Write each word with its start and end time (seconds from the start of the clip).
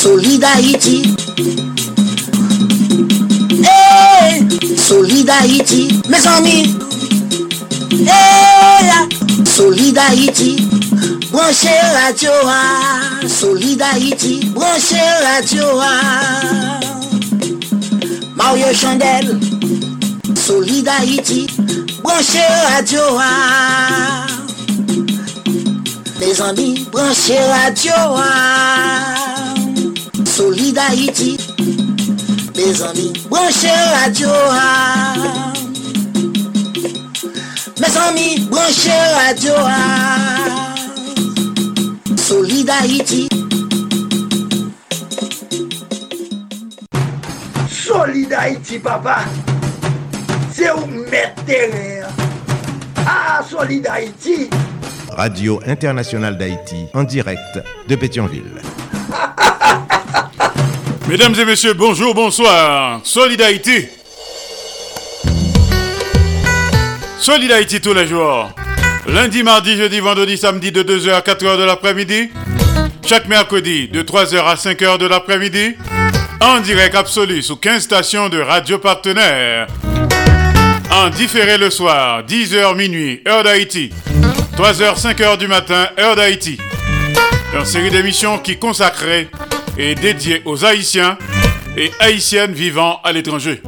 Solidarity 0.00 1.02
hey, 3.62 4.48
Solidarity 4.76 6.00
Mes 6.08 6.26
ami 6.26 6.64
hey, 8.08 8.90
Solidarity 9.44 10.56
Branche 11.30 11.68
radio 11.94 12.32
a. 12.44 13.28
Solidarity 13.28 14.50
Branche 14.54 15.00
radio 15.22 15.78
a. 15.78 16.80
Mario 18.34 18.72
Chandel. 18.72 19.38
Solidarity 20.34 21.46
Branche 22.02 22.46
radio 22.70 23.18
a. 23.18 24.26
Mes 26.18 26.40
ami 26.40 26.86
Branche 26.90 27.38
radio 27.48 27.94
a. 28.16 29.29
Solid 30.40 30.78
Haïti. 30.78 31.36
Les 32.54 32.82
amis, 32.82 33.12
branchez 33.28 33.68
radio. 33.92 34.28
Mes 37.78 37.96
amis, 38.08 38.48
branchez 38.50 38.90
radio, 39.22 39.52
ah. 39.58 40.74
Solid 42.16 42.70
Haïti. 42.70 43.28
Solid 47.68 48.32
Haïti, 48.32 48.78
papa. 48.78 49.24
C'est 50.54 50.72
où 50.72 50.86
mettre 51.10 51.42
Ah, 53.06 53.42
Solid 53.46 53.86
Haïti. 53.86 54.48
Radio 55.10 55.60
Internationale 55.66 56.38
d'Haïti 56.38 56.86
en 56.94 57.04
direct 57.04 57.60
de 57.86 57.94
Pétionville. 57.94 58.62
Mesdames 61.10 61.34
et 61.40 61.44
messieurs, 61.44 61.74
bonjour, 61.74 62.14
bonsoir. 62.14 63.00
Solid 63.02 63.42
Haïti. 63.42 63.88
Solid 67.18 67.50
Haïti 67.50 67.80
tous 67.80 67.92
les 67.92 68.06
jours. 68.06 68.48
Lundi, 69.08 69.42
mardi, 69.42 69.76
jeudi, 69.76 69.98
vendredi, 69.98 70.38
samedi 70.38 70.70
de 70.70 70.84
2h 70.84 71.10
à 71.10 71.20
4h 71.20 71.58
de 71.58 71.64
l'après-midi. 71.64 72.30
Chaque 73.04 73.26
mercredi 73.26 73.88
de 73.88 74.02
3h 74.02 74.38
à 74.38 74.54
5h 74.54 74.98
de 74.98 75.06
l'après-midi. 75.06 75.74
En 76.40 76.60
direct 76.60 76.94
absolu 76.94 77.42
sous 77.42 77.56
15 77.56 77.82
stations 77.82 78.28
de 78.28 78.40
radio 78.40 78.78
partenaires. 78.78 79.66
En 80.92 81.10
différé 81.10 81.58
le 81.58 81.70
soir, 81.70 82.22
10h 82.22 82.76
minuit, 82.76 83.20
heure 83.26 83.42
d'Haïti. 83.42 83.90
3h, 84.56 85.02
5h 85.02 85.38
du 85.38 85.48
matin, 85.48 85.88
heure 85.98 86.14
d'Haïti. 86.14 86.56
Une 87.52 87.64
série 87.64 87.90
d'émissions 87.90 88.38
qui 88.38 88.60
consacrée 88.60 89.28
et 89.80 89.94
dédiée 89.94 90.42
aux 90.44 90.64
Haïtiens 90.64 91.16
et 91.76 91.90
Haïtiennes 92.00 92.52
vivant 92.52 93.00
à 93.02 93.12
l'étranger. 93.12 93.62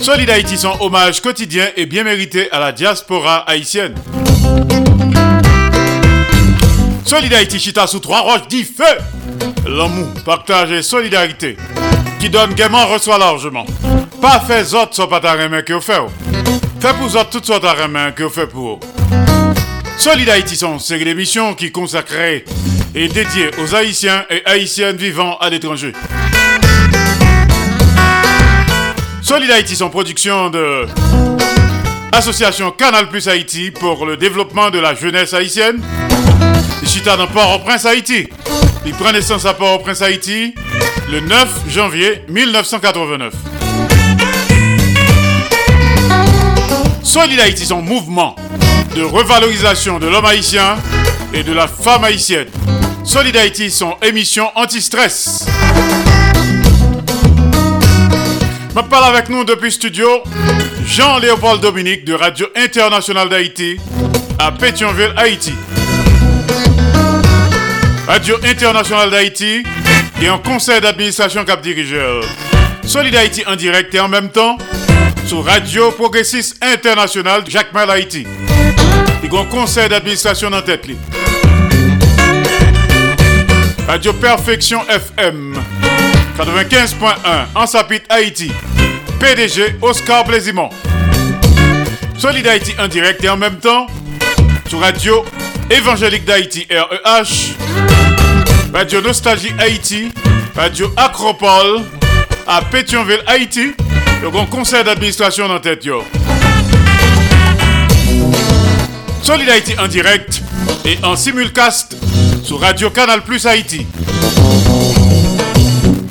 Solid 0.00 0.30
Haïti, 0.30 0.56
son 0.56 0.76
hommage 0.80 1.20
quotidien 1.20 1.66
et 1.76 1.86
bien 1.86 2.04
mérité 2.04 2.50
à 2.52 2.60
la 2.60 2.72
diaspora 2.72 3.38
haïtienne. 3.48 3.94
Solid 7.04 7.32
Haïti, 7.32 7.58
chita 7.58 7.86
sous 7.86 7.98
trois 7.98 8.20
roches, 8.20 8.46
dit 8.48 8.64
feu. 8.64 8.84
L'amour, 9.66 10.08
partage 10.24 10.70
et 10.70 10.82
solidarité. 10.82 11.56
Qui 12.20 12.30
donne 12.30 12.54
gaiement, 12.54 12.86
reçoit 12.86 13.18
largement. 13.18 13.66
Pas 14.22 14.40
fait 14.40 14.74
autres 14.74 14.94
soit 14.94 15.08
pas 15.08 15.20
ta 15.20 15.48
main 15.48 15.62
que 15.62 15.72
vous 15.72 15.80
faites. 15.80 16.02
Fait 16.80 16.94
pour 16.94 17.06
autres 17.06 17.30
toutes 17.30 17.46
sortes 17.46 17.62
de 17.62 17.86
main 17.86 18.12
que 18.12 18.22
vous 18.22 18.30
faites 18.30 18.50
pour 18.50 18.74
eux. 18.74 18.78
Solid 19.96 20.28
Haïti, 20.28 20.56
son 20.56 20.78
série 20.78 21.04
d'émissions 21.04 21.54
qui 21.54 21.72
consacrée 21.72 22.44
et 22.94 23.08
dédiée 23.08 23.50
aux 23.58 23.74
Haïtiens 23.74 24.24
et 24.30 24.42
Haïtiennes 24.44 24.96
vivant 24.96 25.36
à 25.38 25.50
l'étranger. 25.50 25.92
Solid 29.22 29.50
Haïti, 29.50 29.76
son 29.76 29.90
production 29.90 30.50
de 30.50 30.86
Association 32.12 32.70
Canal 32.70 33.08
Plus 33.08 33.28
Haïti 33.28 33.70
pour 33.70 34.06
le 34.06 34.16
développement 34.16 34.70
de 34.70 34.78
la 34.78 34.94
jeunesse 34.94 35.34
haïtienne. 35.34 35.80
Chita 36.84 37.16
dans 37.16 37.26
Port-au-Prince, 37.26 37.84
Haïti. 37.84 38.28
Il 38.86 38.94
prend 38.94 39.12
naissance 39.12 39.44
à 39.44 39.54
Port-au-Prince, 39.54 40.00
Haïti 40.02 40.54
le 41.10 41.20
9 41.20 41.48
janvier 41.68 42.22
1989. 42.28 43.32
Solid 47.02 47.40
Haïti, 47.40 47.66
son 47.66 47.82
mouvement 47.82 48.36
de 48.94 49.02
revalorisation 49.02 49.98
de 49.98 50.06
l'homme 50.06 50.26
haïtien 50.26 50.76
et 51.32 51.42
de 51.42 51.52
la 51.52 51.66
femme 51.66 52.04
haïtienne. 52.04 52.48
Solid 53.08 53.34
Haïti, 53.38 53.70
son 53.70 53.96
émission 54.02 54.50
anti-stress. 54.54 55.46
Me 58.76 58.82
parle 58.82 59.16
avec 59.16 59.30
nous 59.30 59.44
depuis 59.44 59.72
studio 59.72 60.06
Jean-Léopold 60.84 61.62
Dominique 61.62 62.04
de 62.04 62.12
Radio 62.12 62.48
Internationale 62.54 63.30
d'Haïti 63.30 63.78
à 64.38 64.52
Pétionville, 64.52 65.14
Haïti. 65.16 65.54
Radio 68.06 68.36
Internationale 68.44 69.10
d'Haïti 69.10 69.62
et 70.20 70.28
un 70.28 70.36
conseil 70.36 70.82
d'administration 70.82 71.46
cap 71.46 71.62
dirigeur. 71.62 72.22
Solid 72.84 73.16
Haïti 73.16 73.42
en 73.46 73.56
direct 73.56 73.94
et 73.94 74.00
en 74.00 74.08
même 74.08 74.28
temps 74.28 74.58
sur 75.24 75.46
Radio 75.46 75.92
Progressiste 75.92 76.62
International 76.62 77.42
Jacques 77.48 77.72
Mal 77.72 77.90
Haïti. 77.90 78.26
Il 79.24 79.32
y 79.32 79.36
a 79.36 79.40
un 79.40 79.44
conseil 79.46 79.88
d'administration 79.88 80.52
en 80.52 80.60
tête. 80.60 80.84
Radio 83.88 84.12
Perfection 84.12 84.80
FM 84.86 85.54
95.1 86.36 87.46
en 87.54 87.66
Sapit 87.66 88.02
Haïti. 88.10 88.52
PDG 89.18 89.76
Oscar 89.80 90.26
Blaisimont. 90.26 90.68
Solid 92.18 92.46
Haïti 92.46 92.74
en 92.78 92.86
direct 92.86 93.24
et 93.24 93.30
en 93.30 93.38
même 93.38 93.56
temps 93.56 93.86
sur 94.68 94.80
Radio 94.80 95.24
Évangélique 95.70 96.26
d'Haïti 96.26 96.66
REH. 96.70 97.54
Radio 98.74 99.00
Nostalgie 99.00 99.54
Haïti. 99.58 100.12
Radio 100.54 100.92
Acropole 100.94 101.80
à 102.46 102.60
Pétionville 102.60 103.22
Haïti. 103.26 103.72
Le 104.20 104.28
grand 104.28 104.44
conseil 104.44 104.84
d'administration 104.84 105.46
en 105.46 105.60
tête. 105.60 105.86
Yo. 105.86 106.04
Solid 109.22 109.48
en 109.78 109.88
direct 109.88 110.42
et 110.84 110.98
en 111.02 111.16
simulcast 111.16 111.96
sur 112.48 112.60
Radio 112.60 112.88
Canal 112.88 113.20
Plus 113.20 113.44
Haïti. 113.44 113.86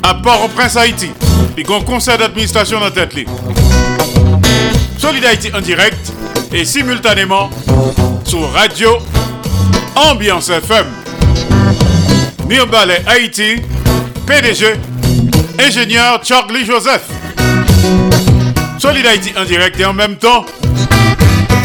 À 0.04 0.14
Port-au-Prince 0.14 0.76
Haïti. 0.76 1.10
Le 1.56 1.64
grand 1.64 1.80
conseil 1.80 2.16
d'administration 2.16 2.78
en 2.80 2.92
tête. 2.92 3.12
Solid 4.98 5.24
Haïti 5.24 5.50
en 5.52 5.60
direct 5.60 6.12
et 6.52 6.64
simultanément 6.64 7.50
sur 8.24 8.52
Radio 8.52 8.98
Ambiance 9.96 10.48
FM. 10.50 10.86
Mirbalais 12.48 13.02
Haïti, 13.08 13.56
PDG, 14.24 14.74
ingénieur 15.58 16.20
Charlie 16.22 16.64
Joseph. 16.64 17.02
Solid 18.78 19.04
Haïti 19.04 19.32
en 19.36 19.44
direct 19.44 19.80
et 19.80 19.84
en 19.84 19.92
même 19.92 20.14
temps 20.14 20.46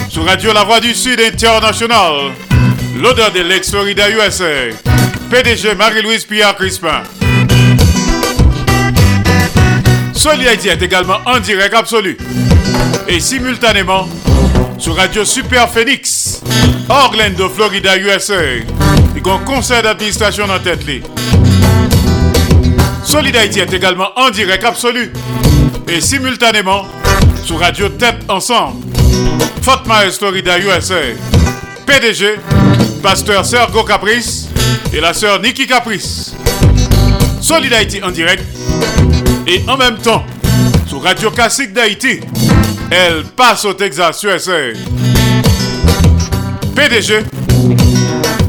sur 0.09 0.25
Radio 0.25 0.51
La 0.51 0.63
Voix 0.63 0.79
du 0.79 0.95
Sud 0.95 1.19
International 1.19 2.31
l'odeur 2.95 3.31
de 3.31 3.41
l'ex-Florida 3.41 4.09
USA. 4.09 4.69
PDG 5.29 5.75
Marie-Louise 5.75 6.25
Pierre 6.25 6.55
Crispin. 6.55 7.03
Solidarité 10.13 10.69
est 10.69 10.81
également 10.81 11.17
en 11.25 11.39
direct 11.39 11.73
absolu 11.73 12.17
et 13.07 13.19
simultanément 13.19 14.07
sur 14.77 14.95
Radio 14.95 15.25
Super 15.25 15.69
Phoenix, 15.69 16.41
Orlando, 16.89 17.49
Florida, 17.49 17.97
USA. 17.97 18.33
A 18.35 19.29
un 19.29 19.37
conseil 19.39 19.81
d'administration 19.81 20.45
en 20.45 20.59
tête. 20.59 20.83
Solidarité 23.03 23.61
est 23.61 23.73
également 23.73 24.09
en 24.15 24.29
direct 24.29 24.63
absolu 24.63 25.11
et 25.87 26.01
simultanément 26.01 26.85
sur 27.43 27.59
Radio 27.59 27.89
Tête 27.89 28.23
Ensemble, 28.29 28.85
Fort 29.61 29.83
Myers, 29.87 30.11
Florida, 30.11 30.59
USA. 30.59 30.95
PDG, 31.85 32.35
pasteur 33.03 33.45
Sergo 33.45 33.83
Caprice 33.83 34.47
et 34.93 35.01
la 35.01 35.13
sœur 35.13 35.41
Nikki 35.41 35.67
Caprice. 35.67 36.33
Solidarité 37.41 38.01
en 38.01 38.11
direct 38.11 38.41
et 39.45 39.61
en 39.67 39.75
même 39.75 39.97
temps 39.97 40.23
sur 40.87 41.03
Radio 41.03 41.29
Classique 41.29 41.73
d'Haïti. 41.73 42.21
Elle 42.89 43.25
passe 43.35 43.65
au 43.65 43.73
Texas, 43.73 44.23
USA. 44.23 44.53
PDG, 46.73 47.23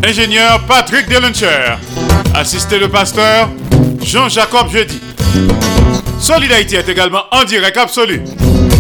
ingénieur 0.07 0.61
Patrick 0.69 1.09
Delencher, 1.09 1.75
assisté 2.33 2.79
le 2.79 2.89
pasteur 2.89 3.49
Jean-Jacob 4.03 4.71
Jeudi. 4.71 5.01
Solidarité 6.21 6.77
est 6.77 6.89
également 6.89 7.25
en 7.33 7.43
direct 7.43 7.77
absolu 7.77 8.23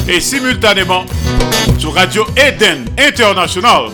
et 0.08 0.20
simultanément 0.20 1.04
sur 1.78 1.94
Radio 1.94 2.24
Eden 2.36 2.84
International, 2.96 3.90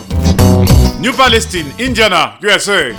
New 1.01 1.13
Palestine, 1.13 1.65
Indiana, 1.79 2.37
USA. 2.43 2.93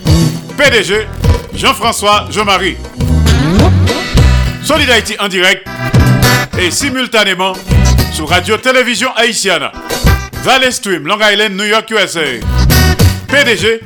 PDG 0.57 1.07
Jean-François 1.55 2.27
Jean-Marie. 2.31 2.77
Solidarité 4.65 5.17
en 5.21 5.29
direct 5.29 5.65
et 6.59 6.73
simultanément 6.73 7.53
sur 8.13 8.29
Radio 8.29 8.57
Télévision 8.57 9.09
Haïtienne, 9.15 9.69
Valley 10.43 10.73
Stream, 10.73 11.07
Long 11.07 11.19
Island, 11.21 11.55
New 11.55 11.65
York, 11.65 11.89
USA. 11.93 12.21
PDG, 13.29 13.81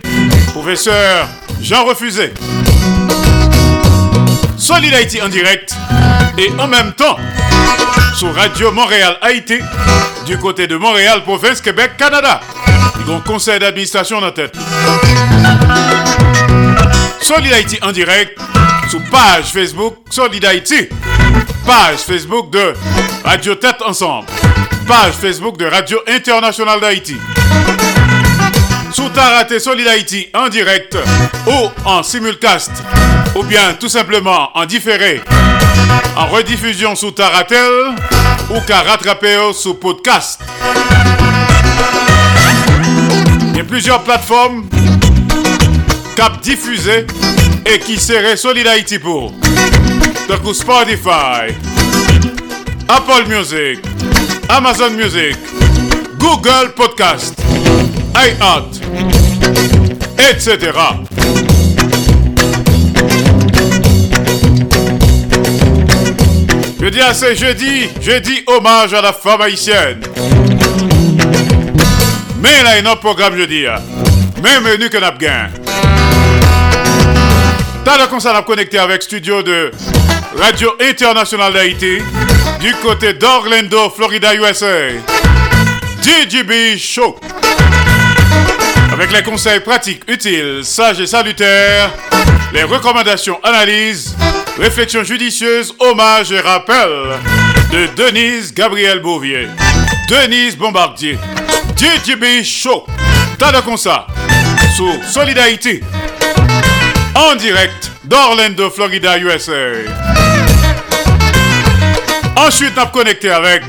professeur 0.54 1.28
Jean 1.60 1.84
Refusé. 1.84 2.32
Solidarité 4.56 5.20
en 5.20 5.28
direct 5.28 5.74
et 6.38 6.50
en 6.58 6.66
même 6.66 6.92
temps 6.94 7.18
sur 8.16 8.34
Radio 8.34 8.72
Montréal 8.72 9.18
Haïti 9.20 9.58
du 10.26 10.36
côté 10.38 10.66
de 10.66 10.76
Montréal, 10.76 11.22
province 11.22 11.60
Québec, 11.60 11.92
Canada. 11.96 12.40
Donc 13.06 13.24
conseil 13.24 13.60
d'administration 13.60 14.18
en 14.18 14.32
tête. 14.32 14.56
Solidarité 17.20 17.78
en 17.82 17.92
direct 17.92 18.38
sur 18.90 19.00
page 19.10 19.46
Facebook 19.52 19.96
Solidarité. 20.10 20.88
Page 21.64 21.98
Facebook 21.98 22.50
de 22.50 22.74
Radio 23.24 23.54
Tête 23.54 23.80
Ensemble. 23.86 24.26
Page 24.88 25.14
Facebook 25.20 25.56
de 25.58 25.66
Radio 25.66 25.98
Internationale 26.08 26.80
d'Haïti. 26.80 27.16
Sous 28.92 29.08
Taraté 29.10 29.60
Solidarité 29.60 30.30
en 30.34 30.48
direct 30.48 30.96
ou 31.46 31.70
en 31.84 32.02
simulcast 32.02 32.72
ou 33.36 33.42
bien 33.44 33.74
tout 33.78 33.88
simplement 33.88 34.50
en 34.54 34.64
différé 34.64 35.20
en 36.16 36.26
rediffusion 36.26 36.94
sous 36.96 37.10
Taratel 37.10 37.94
ou 38.50 38.60
qu'à 38.66 38.80
rattraper 38.82 39.36
sous 39.52 39.74
podcast. 39.74 40.40
Il 43.50 43.56
y 43.56 43.60
a 43.60 43.64
plusieurs 43.64 44.02
plateformes 44.02 44.66
cap 46.16 46.40
diffusées 46.40 47.06
et 47.66 47.78
qui 47.78 47.98
seraient 47.98 48.36
Solidarité 48.36 48.98
pour. 48.98 49.32
Donc 50.28 50.54
Spotify, 50.54 51.52
Apple 52.88 53.28
Music, 53.28 53.84
Amazon 54.48 54.90
Music, 54.90 55.36
Google 56.18 56.72
Podcast, 56.74 57.34
iHeart, 58.14 58.80
etc. 60.30 60.72
Je 66.86 66.90
dis 66.92 67.00
à 67.00 67.12
ce 67.12 67.34
jeudi, 67.34 67.88
jeudi 68.00 68.44
hommage 68.46 68.94
à 68.94 69.02
la 69.02 69.12
femme 69.12 69.40
haïtienne. 69.40 70.00
Mais 72.40 72.62
là, 72.62 72.78
il 72.78 72.84
y 72.84 72.86
a 72.86 72.92
un 72.92 72.94
programme 72.94 73.36
jeudi. 73.36 73.64
Même 74.40 74.62
menu 74.62 74.88
que 74.88 74.96
n'a 74.96 75.10
gain. 75.10 75.48
T'as 77.84 77.98
le 77.98 78.06
concert 78.06 78.36
à 78.36 78.42
connecter 78.42 78.78
avec 78.78 79.02
studio 79.02 79.42
de 79.42 79.72
Radio 80.38 80.76
Internationale 80.80 81.54
d'Haïti 81.54 81.98
du 82.60 82.72
côté 82.76 83.14
d'Orlando, 83.14 83.90
Florida, 83.90 84.32
USA. 84.36 84.90
DJB 86.02 86.78
Show. 86.78 87.18
Avec 88.98 89.12
les 89.12 89.22
conseils 89.22 89.60
pratiques, 89.60 90.04
utiles, 90.08 90.60
sages 90.64 91.00
et 91.00 91.06
salutaires, 91.06 91.90
les 92.54 92.62
recommandations, 92.62 93.38
analyses, 93.42 94.16
réflexions 94.58 95.04
judicieuses, 95.04 95.74
hommages 95.78 96.32
et 96.32 96.40
rappels 96.40 97.18
de 97.70 97.88
Denise 97.94 98.54
Gabriel 98.54 99.00
Bouvier, 99.00 99.48
Denise 100.08 100.56
Bombardier, 100.56 101.18
DJB 101.76 102.42
Show. 102.42 102.86
Concert 103.66 104.06
sur 104.74 104.94
Solidarité 105.04 105.82
en 107.14 107.34
direct 107.36 107.92
d'Orlando, 108.04 108.70
Florida, 108.70 109.18
USA. 109.18 109.52
Ensuite, 112.34 112.72
on 112.78 112.82
a 112.82 112.86
connecté 112.86 113.30
avec 113.30 113.62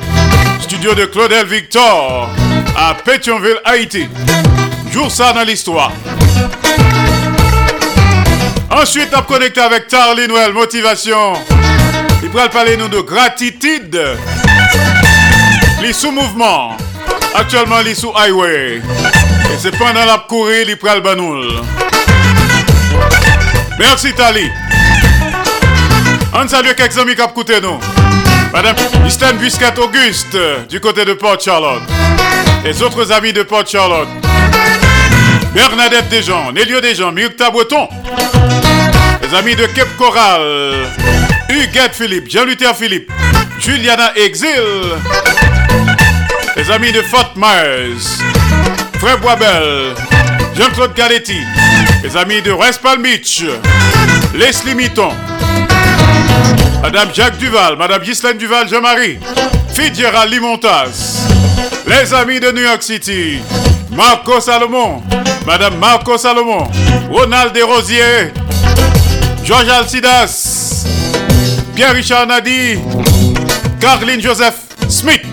studio 0.62 0.96
de 0.96 1.04
Claudel 1.04 1.46
Victor 1.46 2.30
à 2.78 2.94
Pétionville, 3.04 3.60
Haïti. 3.66 4.08
Ça 5.10 5.32
dans 5.32 5.44
l'histoire. 5.44 5.92
Ensuite, 8.70 9.10
on 9.16 9.22
connecté 9.22 9.62
avec 9.62 9.88
Tarly 9.88 10.28
Noël, 10.28 10.52
motivation. 10.52 11.34
Il 12.22 12.30
pourra 12.30 12.50
parler 12.50 12.76
nous 12.76 12.90
de 12.90 13.00
gratitude. 13.00 13.98
Les 15.82 15.94
sous-mouvements. 15.94 16.76
Actuellement, 17.34 17.80
les 17.86 17.96
sous-highway. 17.96 18.78
Et 18.78 19.58
c'est 19.58 19.72
pendant 19.78 20.04
la 20.04 20.26
courir, 20.28 20.68
il 20.68 20.78
pral 20.78 21.02
banoul. 21.02 21.62
Merci 23.80 24.14
Tali. 24.14 24.52
On 26.34 26.48
salue 26.48 26.74
quelques 26.76 26.98
amis 26.98 27.16
qui 27.16 27.22
ont 27.22 27.30
écouté 27.30 27.62
nous. 27.62 27.80
Madame 28.52 28.76
Easton 29.06 29.36
Busquet 29.40 29.78
Auguste 29.80 30.38
du 30.70 30.80
côté 30.80 31.06
de 31.06 31.14
Port 31.14 31.40
Charlotte. 31.40 31.84
Les 32.64 32.82
autres 32.82 33.12
amis 33.12 33.34
de 33.34 33.44
Port 33.44 33.68
Charlotte. 33.68 34.08
Bernadette 35.54 36.10
Desjans, 36.10 36.52
Nélio 36.52 36.82
Desjans, 36.82 37.12
Myrta 37.12 37.50
Breton. 37.50 37.88
Les 39.22 39.38
amis 39.38 39.56
de 39.56 39.66
Cape 39.68 39.96
Coral. 39.98 40.42
Huguette 41.50 41.96
Philippe, 41.96 42.30
Jean-Luther 42.30 42.76
Philippe. 42.76 43.12
Juliana 43.60 44.12
Exil. 44.16 44.50
Les 46.56 46.72
amis 46.72 46.92
de 46.92 47.02
Fort 47.02 47.34
Myers. 47.36 48.24
Frère 49.00 49.20
Boisbel. 49.20 49.94
Jean-Claude 50.58 50.94
Galetti. 50.96 51.40
Les 52.04 52.18
amis 52.18 52.42
de 52.42 52.52
West 52.52 52.82
Palm 52.82 53.02
Beach. 53.02 53.44
Leslie 54.34 54.76
Mitton. 54.76 55.12
Madame 56.82 57.14
Jacques 57.14 57.38
Duval, 57.38 57.76
Madame 57.78 58.04
Ghislaine 58.04 58.38
Duval, 58.38 58.68
Jean-Marie, 58.68 59.20
Fitzgerald 59.74 60.32
Limontas, 60.32 61.28
les 61.88 62.14
amis 62.14 62.40
de 62.40 62.52
New 62.52 62.62
York 62.64 62.82
City, 62.82 63.40
Marco 63.92 64.40
Salomon, 64.40 65.02
Madame 65.46 65.78
Marco 65.78 66.18
Salomon, 66.18 66.68
Ronald 67.12 67.54
Desrosiers, 67.54 68.32
Georges 69.44 69.70
Alcidas, 69.70 70.86
Pierre-Richard 71.76 72.28
Nadi, 72.28 72.80
Caroline 73.80 74.22
Joseph 74.22 74.56
Smith, 74.90 75.26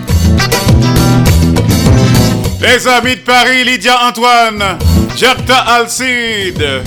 les 2.61 2.87
amis 2.87 3.15
de 3.15 3.21
Paris, 3.21 3.63
Lydia 3.63 3.97
Antoine, 4.07 4.77
Jacta 5.15 5.57
Alcide. 5.59 6.81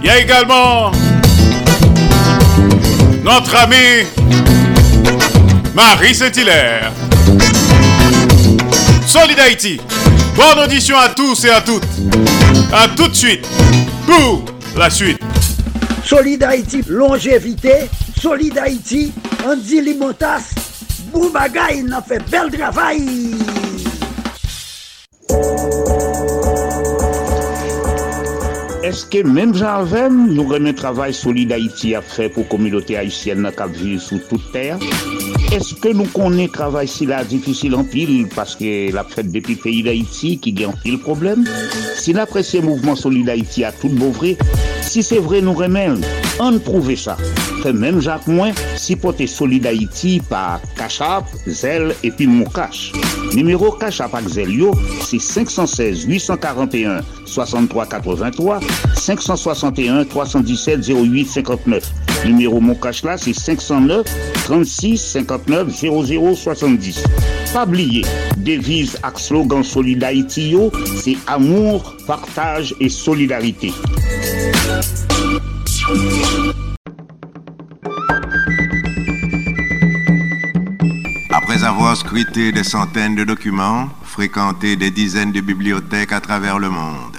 Il 0.00 0.06
y 0.06 0.10
a 0.10 0.18
également 0.20 0.92
notre 3.28 3.54
ami 3.56 4.06
Marie 5.74 6.14
Saint-Hilaire. 6.14 6.90
Solid 9.06 9.38
Haïti. 9.38 9.78
Bonne 10.34 10.64
audition 10.64 10.96
à 10.96 11.10
tous 11.10 11.44
et 11.44 11.50
à 11.50 11.60
toutes. 11.60 11.84
À 12.72 12.88
tout 12.96 13.06
de 13.08 13.14
suite 13.14 13.46
pour 14.06 14.46
la 14.78 14.88
suite. 14.88 15.20
Solid 16.06 16.42
Haïti, 16.42 16.82
longévité. 16.88 17.90
Solid 18.18 18.56
Haïti, 18.56 19.12
Andy 19.46 19.82
Limotas. 19.82 20.54
Boubagaï, 21.12 21.84
il 21.84 21.92
a 21.92 22.00
fait 22.00 22.22
bel 22.30 22.50
travail. 22.50 23.36
Eske 28.88 29.20
menm 29.26 29.50
jan 29.52 29.82
avèm 29.82 30.14
nou 30.30 30.48
remen 30.48 30.72
travay 30.76 31.12
soli 31.12 31.42
d'Haïti 31.50 31.90
ap 31.98 32.06
fè 32.08 32.30
pou 32.32 32.48
komilote 32.48 32.96
Haïtien 32.96 33.42
nan 33.44 33.52
kap 33.52 33.74
viv 33.76 33.98
sou 34.00 34.16
tout 34.30 34.46
ter? 34.54 34.80
Eske 35.52 35.92
nou 35.98 36.08
konen 36.14 36.48
travay 36.54 36.88
si 36.88 37.04
la 37.10 37.18
difisil 37.28 37.76
an 37.76 37.84
pil 37.92 38.24
paske 38.32 38.88
la 38.96 39.04
fèt 39.10 39.28
depi 39.34 39.58
peyi 39.60 39.82
d'Haïti 39.84 40.32
ki 40.40 40.54
gen 40.56 40.72
an 40.72 40.80
pil 40.86 40.96
problem? 41.04 41.44
Si 42.00 42.16
la 42.16 42.24
presye 42.30 42.64
mouvman 42.64 42.96
soli 42.96 43.26
d'Haïti 43.28 43.68
a 43.68 43.74
tout 43.76 43.92
bon 44.00 44.14
vre, 44.16 44.38
si 44.88 45.04
se 45.04 45.20
vre 45.20 45.44
nou 45.44 45.58
remen, 45.58 46.00
an 46.40 46.56
prouve 46.64 46.96
sa. 46.96 47.18
Fè 47.60 47.76
menm 47.76 48.00
jak 48.00 48.24
mwen 48.30 48.56
si 48.80 48.96
pote 48.96 49.28
soli 49.28 49.60
d'Haïti 49.60 50.20
pa 50.32 50.62
kachap, 50.80 51.28
zel 51.44 51.92
epi 52.00 52.30
moukache. 52.38 53.17
Numero 53.34 53.72
Kachap 53.72 54.14
ak 54.14 54.28
Zel 54.28 54.50
yo, 54.50 54.72
si 55.04 55.18
516 55.20 56.06
841 56.06 57.02
6383 57.26 58.60
561 58.96 60.04
317 60.08 60.88
08 60.88 61.28
59. 61.28 61.84
Numéro 62.24 62.60
mon 62.60 62.74
cash 62.74 63.04
là, 63.04 63.16
c'est 63.16 63.32
509 63.32 64.06
36 64.44 64.98
59 64.98 65.68
00 65.70 66.34
70. 66.34 67.04
Pas 67.52 67.64
oublier, 67.64 68.04
devise 68.36 68.98
ak 69.02 69.18
slogan 69.18 69.62
Solidarité, 69.62 70.56
c'est 70.96 71.16
amour, 71.26 71.94
partage 72.06 72.74
et 72.80 72.88
solidarité. 72.88 73.72
Avoir 81.78 81.96
scruté 81.96 82.50
des 82.50 82.64
centaines 82.64 83.14
de 83.14 83.22
documents, 83.22 83.88
fréquenté 84.02 84.74
des 84.74 84.90
dizaines 84.90 85.30
de 85.30 85.40
bibliothèques 85.40 86.10
à 86.10 86.20
travers 86.20 86.58
le 86.58 86.70
monde, 86.70 87.16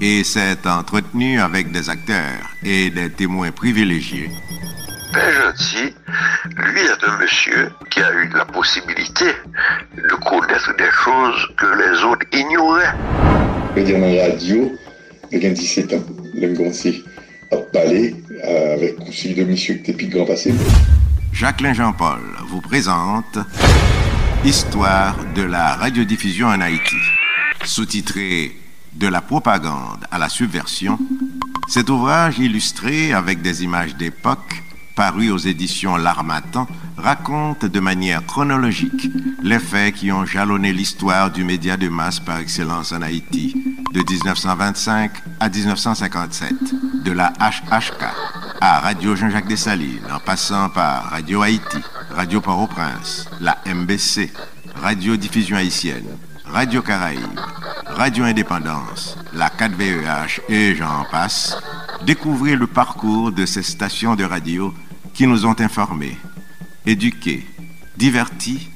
et 0.00 0.24
s'est 0.24 0.66
entretenu 0.66 1.38
avec 1.38 1.70
des 1.72 1.90
acteurs 1.90 2.40
et 2.64 2.88
des 2.88 3.10
témoins 3.10 3.50
privilégiés. 3.50 4.30
Père 5.12 5.52
Gentil, 5.52 5.94
lui 6.56 6.80
est 6.80 7.04
un 7.06 7.18
monsieur 7.18 7.70
qui 7.90 8.00
a 8.00 8.10
eu 8.14 8.30
la 8.34 8.46
possibilité 8.46 9.26
de 9.94 10.14
connaître 10.24 10.74
des 10.78 10.90
choses 11.04 11.46
que 11.58 11.66
les 11.66 12.02
autres 12.02 12.26
ignoraient. 12.32 12.94
Je 13.76 13.92
dans 13.92 13.98
la 13.98 14.32
radio, 14.32 14.72
il 15.32 15.42
y 15.42 15.46
a 15.46 15.50
17 15.50 15.92
ans, 15.92 16.04
à 17.52 17.56
parler 17.74 18.14
euh, 18.42 18.74
avec 18.74 18.96
conseil 18.96 19.34
de 19.34 19.44
monsieur 19.44 19.74
qui 19.74 19.90
était 19.90 19.92
plus 19.92 20.08
grand 20.08 20.24
passé. 20.24 20.54
Jacqueline 21.32 21.74
Jean-Paul 21.74 22.20
vous 22.48 22.60
présente 22.60 23.38
Histoire 24.44 25.16
de 25.34 25.42
la 25.42 25.74
radiodiffusion 25.76 26.48
en 26.48 26.60
Haïti. 26.60 26.96
Sous-titré 27.64 28.56
De 28.92 29.06
la 29.06 29.20
propagande 29.20 30.06
à 30.10 30.18
la 30.18 30.28
subversion, 30.28 30.98
cet 31.68 31.90
ouvrage 31.90 32.38
illustré 32.38 33.12
avec 33.12 33.42
des 33.42 33.62
images 33.62 33.94
d'époque, 33.96 34.62
paru 34.98 35.30
aux 35.30 35.38
éditions 35.38 35.96
L'Armatan, 35.96 36.66
raconte 36.96 37.64
de 37.64 37.78
manière 37.78 38.26
chronologique 38.26 39.08
les 39.44 39.60
faits 39.60 39.94
qui 39.94 40.10
ont 40.10 40.24
jalonné 40.24 40.72
l'histoire 40.72 41.30
du 41.30 41.44
média 41.44 41.76
de 41.76 41.88
masse 41.88 42.18
par 42.18 42.38
excellence 42.38 42.90
en 42.90 43.02
Haïti, 43.02 43.54
de 43.94 44.00
1925 44.00 45.12
à 45.38 45.48
1957, 45.48 46.52
de 47.04 47.12
la 47.12 47.32
HHK 47.38 48.06
à 48.60 48.80
Radio 48.80 49.14
Jean-Jacques 49.14 49.46
Dessalines, 49.46 50.02
en 50.12 50.18
passant 50.18 50.68
par 50.68 51.04
Radio 51.10 51.42
Haïti, 51.42 51.78
Radio 52.10 52.40
Port-au-Prince, 52.40 53.30
la 53.40 53.56
MBC, 53.72 54.32
Radio 54.82 55.14
Diffusion 55.16 55.58
Haïtienne, 55.58 56.06
Radio 56.44 56.82
Caraïbe, 56.82 57.38
Radio 57.86 58.24
Indépendance, 58.24 59.16
la 59.32 59.48
4VEH 59.48 60.40
et 60.48 60.74
j'en 60.74 61.04
passe, 61.08 61.56
découvrez 62.04 62.56
le 62.56 62.66
parcours 62.66 63.30
de 63.30 63.46
ces 63.46 63.62
stations 63.62 64.16
de 64.16 64.24
radio 64.24 64.74
qui 65.18 65.26
nous 65.26 65.46
ont 65.46 65.56
informés, 65.58 66.16
éduqués, 66.86 67.44
divertis 67.96 68.68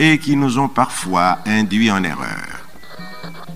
et 0.00 0.18
qui 0.18 0.34
nous 0.34 0.58
ont 0.58 0.66
parfois 0.66 1.38
induits 1.46 1.92
en 1.92 2.02
erreur. 2.02 2.66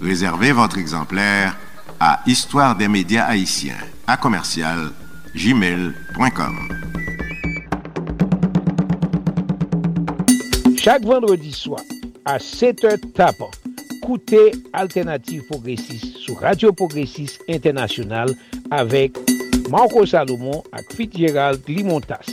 Réservez 0.01 0.53
votre 0.53 0.79
exemplaire 0.79 1.57
à 1.99 2.21
Histoire 2.27 2.77
des 2.77 2.87
médias 2.87 3.25
haïtiens, 3.25 3.75
à 4.07 4.17
commercial 4.17 4.93
gmail.com. 5.35 6.57
Chaque 10.77 11.03
vendredi 11.03 11.51
soir, 11.51 11.81
à 12.25 12.39
7h 12.39 13.15
tapant, 13.15 13.51
écoutez 13.97 14.53
Alternative 14.73 15.43
Progressiste 15.51 16.19
sur 16.19 16.39
Radio 16.39 16.73
Progressiste 16.73 17.43
International 17.49 18.33
avec 18.71 19.19
Marco 19.69 20.07
Salomon 20.07 20.63
ak 20.73 20.95
Fitzgerald 20.97 21.61
Limontas. 21.69 22.25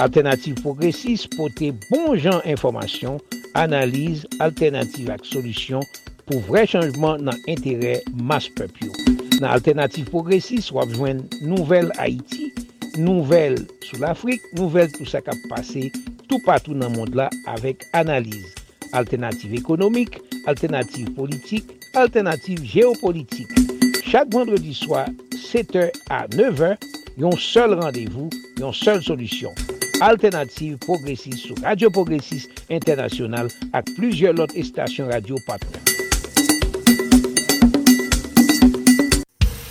Alternative 0.00 0.56
Progressive 0.62 1.28
pote 1.36 1.68
bon 1.90 2.16
jan 2.16 2.40
informasyon, 2.48 3.20
analize, 3.52 4.24
alternative 4.40 5.12
ak 5.12 5.26
solisyon 5.28 5.84
pou 6.24 6.40
vre 6.48 6.64
chanjman 6.70 7.20
nan 7.28 7.36
entere 7.50 7.98
mas 8.16 8.48
pepyo. 8.56 8.88
Nan 9.42 9.50
Alternative 9.52 10.08
Progressive 10.08 10.64
wap 10.72 10.88
jwen 10.96 11.20
nouvel 11.44 11.92
Haiti, 12.00 12.48
nouvel 12.96 13.60
sou 13.84 14.00
l'Afrique, 14.00 14.48
nouvel 14.56 14.88
tout 14.96 15.08
sa 15.08 15.20
kap 15.20 15.36
pase 15.52 15.90
tout 16.24 16.40
patou 16.46 16.72
nan 16.72 16.96
mond 16.96 17.12
la 17.18 17.28
avek 17.52 17.84
analize. 17.92 18.56
Alternative 18.96 19.60
ekonomik, 19.60 20.22
alternative 20.48 21.12
politik, 21.16 21.76
alternative 21.92 22.64
geopolitik. 22.64 23.52
Chak 24.04 24.32
vendredi 24.32 24.74
soir, 24.74 25.06
7h 25.32 25.90
à 26.10 26.26
9h, 26.26 26.76
yon 27.18 27.30
seul 27.32 27.74
rendez-vous, 27.74 28.28
yon 28.58 28.72
seul 28.72 29.02
solusyon. 29.02 29.54
Alternative 30.00 30.76
Progressist 30.78 31.46
sou 31.46 31.54
Radio 31.62 31.88
Progressist 31.88 32.50
Internasyonal 32.68 33.46
ak 33.72 33.86
plusieurs 33.94 34.34
lot 34.34 34.50
estasyon 34.58 35.12
radio 35.12 35.38
patron. 35.46 35.78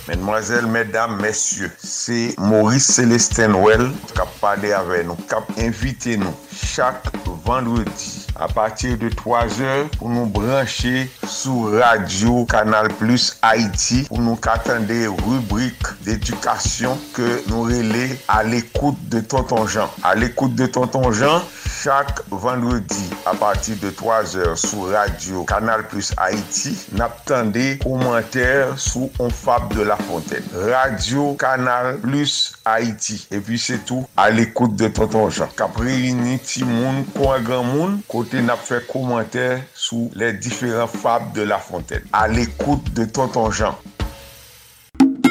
Mesdemoiselles, 0.08 0.66
mesdames, 0.66 1.20
messieurs, 1.20 1.70
c'est 1.78 2.34
Maurice 2.38 2.86
Célestin 2.86 3.52
Well 3.54 3.92
kap 4.16 4.32
pale 4.40 4.72
ave 4.72 5.04
nou, 5.04 5.20
kap 5.28 5.44
invite 5.60 6.16
nou 6.16 6.32
chak 6.56 7.12
vendredi 7.44 8.21
a 8.36 8.48
patir 8.48 8.96
de 8.96 9.08
3 9.08 9.60
or 9.60 9.88
pou 9.98 10.08
nou 10.08 10.26
branche 10.26 11.08
sou 11.28 11.70
radio 11.76 12.44
Kanal 12.50 12.88
Plus 12.98 13.32
Haiti 13.44 14.02
pou 14.08 14.22
nou 14.22 14.40
katande 14.40 14.96
rubrik 15.20 15.92
d'edukasyon 16.06 16.98
ke 17.16 17.28
nou 17.50 17.66
rele 17.68 18.08
al 18.32 18.54
ekoute 18.56 19.10
de 19.12 19.20
Tonton 19.20 19.66
Jean. 19.66 19.92
Al 20.06 20.24
ekoute 20.26 20.56
de 20.58 20.68
Tonton 20.72 21.10
Jean, 21.12 21.44
chak 21.82 22.22
vendredi 22.30 23.08
a 23.28 23.34
patir 23.38 23.76
de 23.82 23.92
3 23.98 24.36
or 24.46 24.56
sou 24.60 24.88
radio 24.92 25.44
Kanal 25.48 25.84
Plus 25.92 26.12
Haiti 26.16 26.74
nap 26.96 27.20
tande 27.28 27.76
komenter 27.84 28.72
sou 28.80 29.10
On 29.20 29.30
Fab 29.30 29.68
de 29.74 29.84
la 29.84 29.96
Fontaine. 29.96 30.46
Radio 30.70 31.34
Kanal 31.40 31.98
Plus 32.00 32.54
Haiti. 32.64 33.20
E 33.32 33.42
pi 33.44 33.60
se 33.60 33.78
tou 33.86 34.08
al 34.16 34.40
ekoute 34.42 34.78
de 34.80 34.88
Tonton 34.88 35.28
Jean. 35.30 35.52
Kapre 35.58 35.92
yini 35.92 36.38
ti 36.42 36.64
moun, 36.64 37.04
kwa 37.12 37.38
gran 37.44 37.68
moun, 37.68 38.00
kwa 38.08 38.21
kote 38.22 38.38
nap 38.44 38.60
fè 38.62 38.76
komantè 38.86 39.44
sou 39.74 40.06
lè 40.18 40.28
diferent 40.38 40.90
fab 40.90 41.32
de 41.34 41.42
La 41.48 41.56
Fontaine. 41.58 42.06
A 42.14 42.28
l'ekoute 42.30 42.92
de 42.94 43.02
Tonton 43.10 43.50
Jean. 43.50 43.74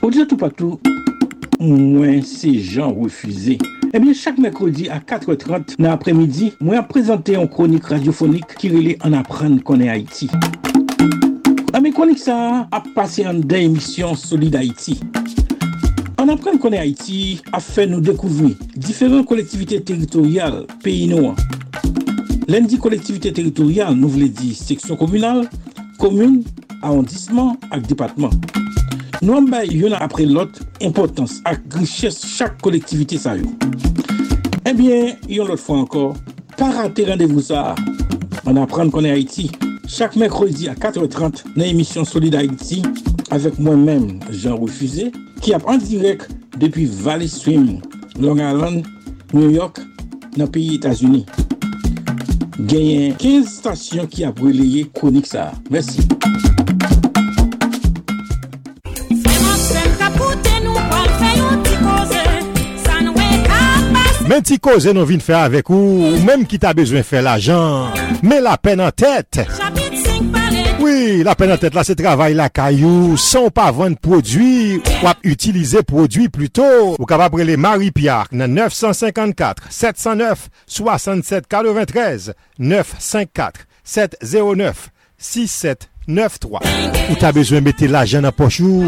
Odile 0.03 0.25
Toupatou, 0.27 0.79
mwen 1.61 2.19
se 2.27 2.51
Jean 2.59 2.91
refuze. 2.97 3.55
Ebyen, 3.93 4.11
chak 4.17 4.41
mekrodi 4.43 4.89
a 4.91 4.99
4.30 4.99 5.77
nan 5.79 5.93
apremidi, 5.93 6.49
mwen 6.59 6.81
ap 6.81 6.91
prezante 6.91 7.37
yon 7.37 7.47
kronik 7.53 7.87
radyofonik 7.93 8.57
ki 8.59 8.73
rele 8.73 8.97
an 9.07 9.15
apren 9.21 9.55
konen 9.63 9.93
Haiti. 9.93 10.27
Ame 11.77 11.93
konik 11.95 12.19
sa 12.19 12.65
ap 12.75 12.91
pase 12.97 13.23
an 13.29 13.39
den 13.45 13.69
emisyon 13.69 14.19
Solid 14.19 14.59
Haiti. 14.59 14.97
An 16.19 16.33
apren 16.35 16.59
konen 16.59 16.83
Haiti, 16.83 17.39
a 17.55 17.63
fe 17.63 17.87
nou 17.87 18.03
dekouvri 18.03 18.57
diferent 18.75 19.23
kolektivite 19.31 19.79
teritorial 19.87 20.65
peyi 20.83 21.07
nou 21.13 21.31
an. 21.31 21.70
Lundi 22.51 22.77
collectivité 22.77 23.31
territoriale, 23.31 23.93
nous 23.93 24.09
voulons 24.09 24.27
dire 24.27 24.53
section 24.53 24.97
communale, 24.97 25.49
commune, 25.97 26.43
arrondissement 26.81 27.55
et 27.73 27.79
département. 27.79 28.29
Nous 29.21 29.31
avons 29.31 29.63
yon 29.71 29.93
après 29.93 30.25
l'autre 30.25 30.59
importance 30.83 31.39
et 31.49 31.77
richesse 31.77 32.25
chaque 32.25 32.61
collectivité 32.61 33.17
ça. 33.17 33.35
Eh 34.65 34.73
bien, 34.73 35.15
yon 35.29 35.45
l'autre 35.45 35.63
fois 35.63 35.77
encore, 35.77 36.13
pas 36.57 36.71
rater 36.71 37.05
rendez-vous 37.05 37.39
ça. 37.39 37.73
On 38.45 38.61
apprend 38.61 38.89
qu'on 38.89 39.05
est 39.05 39.11
Haïti 39.11 39.49
chaque 39.87 40.17
mercredi 40.17 40.67
à 40.67 40.73
4h30 40.73 41.55
dans 41.55 41.63
l'émission 41.63 42.03
Solid 42.03 42.35
Haïti 42.35 42.81
avec 43.29 43.57
moi-même 43.59 44.19
Jean 44.29 44.57
Refusé 44.57 45.13
qui 45.39 45.53
a 45.53 45.59
en 45.65 45.77
direct 45.77 46.27
depuis 46.59 46.85
Valley 46.85 47.29
Stream, 47.29 47.79
Long 48.19 48.35
Island, 48.35 48.85
New 49.33 49.51
York, 49.51 49.79
dans 50.35 50.43
le 50.43 50.51
pays 50.51 50.75
États-Unis 50.75 51.25
genyen 52.59 53.15
15 53.19 53.49
stasyon 53.59 54.09
ki 54.11 54.25
ap 54.27 54.41
releye 54.43 54.85
konik 54.97 55.27
sa. 55.27 55.51
Mersi. 55.69 56.03
Men 64.31 64.45
ti 64.47 64.55
koze 64.63 64.93
nou 64.95 65.03
vin 65.09 65.19
fè 65.19 65.35
avèk 65.35 65.73
ou, 65.75 66.05
ou 66.07 66.23
menm 66.23 66.47
ki 66.47 66.61
ta 66.61 66.71
bezwen 66.77 67.03
fè 67.03 67.19
la 67.25 67.35
jan, 67.35 67.91
men 68.23 68.45
la 68.45 68.55
pen 68.55 68.79
an 68.79 68.95
tèt. 68.95 69.41
Oui, 70.81 71.21
la 71.23 71.35
peine 71.35 71.51
en 71.51 71.57
tête 71.57 71.75
là, 71.75 71.83
c'est 71.83 71.93
travail 71.95 72.33
la 72.33 72.49
caillou. 72.49 73.15
Sans 73.15 73.51
pas 73.51 73.71
vendre 73.71 73.97
produit, 73.97 74.81
ou 75.03 75.07
utiliser 75.23 75.83
produit 75.83 76.27
plutôt. 76.27 76.95
Ou 76.97 77.05
capable 77.05 77.43
les 77.43 77.55
Marie-Pierre, 77.55 78.25
954 78.31 79.71
709 79.71 80.49
67 80.65 81.47
93 81.47 82.33
954 82.57 83.59
709 83.83 84.89
6793. 85.19 87.11
Ou 87.11 87.15
t'as 87.15 87.31
besoin 87.31 87.59
de 87.59 87.65
mettre 87.65 87.85
l'argent 87.85 88.21
dans 88.21 88.31
poche 88.31 88.59
ou 88.61 88.85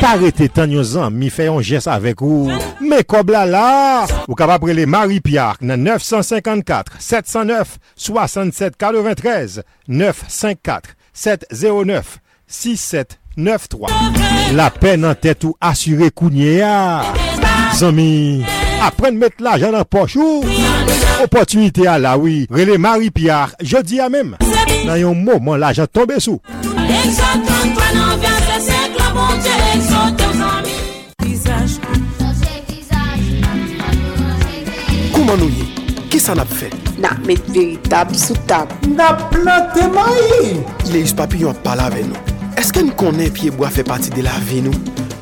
t'arrêter 0.00 0.48
tant 0.48 0.64
yon 0.64 1.10
mi 1.10 1.28
fait 1.28 1.48
un 1.48 1.60
geste 1.60 1.88
avec 1.88 2.22
ou. 2.22 2.50
Mais 2.80 3.04
comme 3.04 3.30
là 3.30 3.44
là, 3.44 4.06
ou 4.26 4.34
capable 4.34 4.70
les 4.70 4.86
Marie-Pierre, 4.86 5.56
954 5.60 6.92
709 6.98 7.78
67 7.94 8.76
93 8.78 9.62
954 9.88 10.96
709 11.16 12.18
6793. 12.46 14.54
La 14.54 14.70
peine 14.70 15.04
en 15.04 15.14
tête 15.14 15.42
ou 15.44 15.56
assuré 15.60 16.10
Kounia. 16.10 17.02
Zami, 17.74 18.44
apprendre 18.82 19.18
mettre 19.18 19.42
l'argent 19.42 19.72
dans 19.72 19.84
poche 19.84 20.16
ou 20.16 20.44
opportunité 21.24 21.86
à 21.86 21.98
la 21.98 22.18
oui. 22.18 22.46
Relais 22.50 22.78
Marie-Pierre, 22.78 23.54
jeudi 23.60 23.98
à 23.98 24.10
même. 24.10 24.36
Dans 24.86 24.92
un 24.92 25.14
moment, 25.14 25.56
l'argent 25.56 25.86
tombé 25.86 26.20
sous. 26.20 26.40
Comment 35.14 35.36
nous 35.38 35.48
y 35.48 35.75
Ki 36.10 36.20
sa 36.22 36.34
nap 36.38 36.50
fe? 36.54 36.68
Nap 37.02 37.18
met 37.26 37.42
veritab 37.50 38.12
sou 38.16 38.36
tab. 38.46 38.70
Nap 38.94 39.26
plante 39.32 39.86
mayi. 39.94 40.56
Ileus 40.86 41.14
papillon 41.16 41.54
ap 41.54 41.62
pala 41.66 41.88
ve 41.94 42.04
nou. 42.06 42.36
Eske 42.60 42.84
nou 42.84 42.94
konen 43.00 43.32
piyeboa 43.34 43.70
fe 43.74 43.84
pati 43.86 44.12
de 44.14 44.22
la 44.24 44.34
ve 44.46 44.62
nou? 44.64 44.74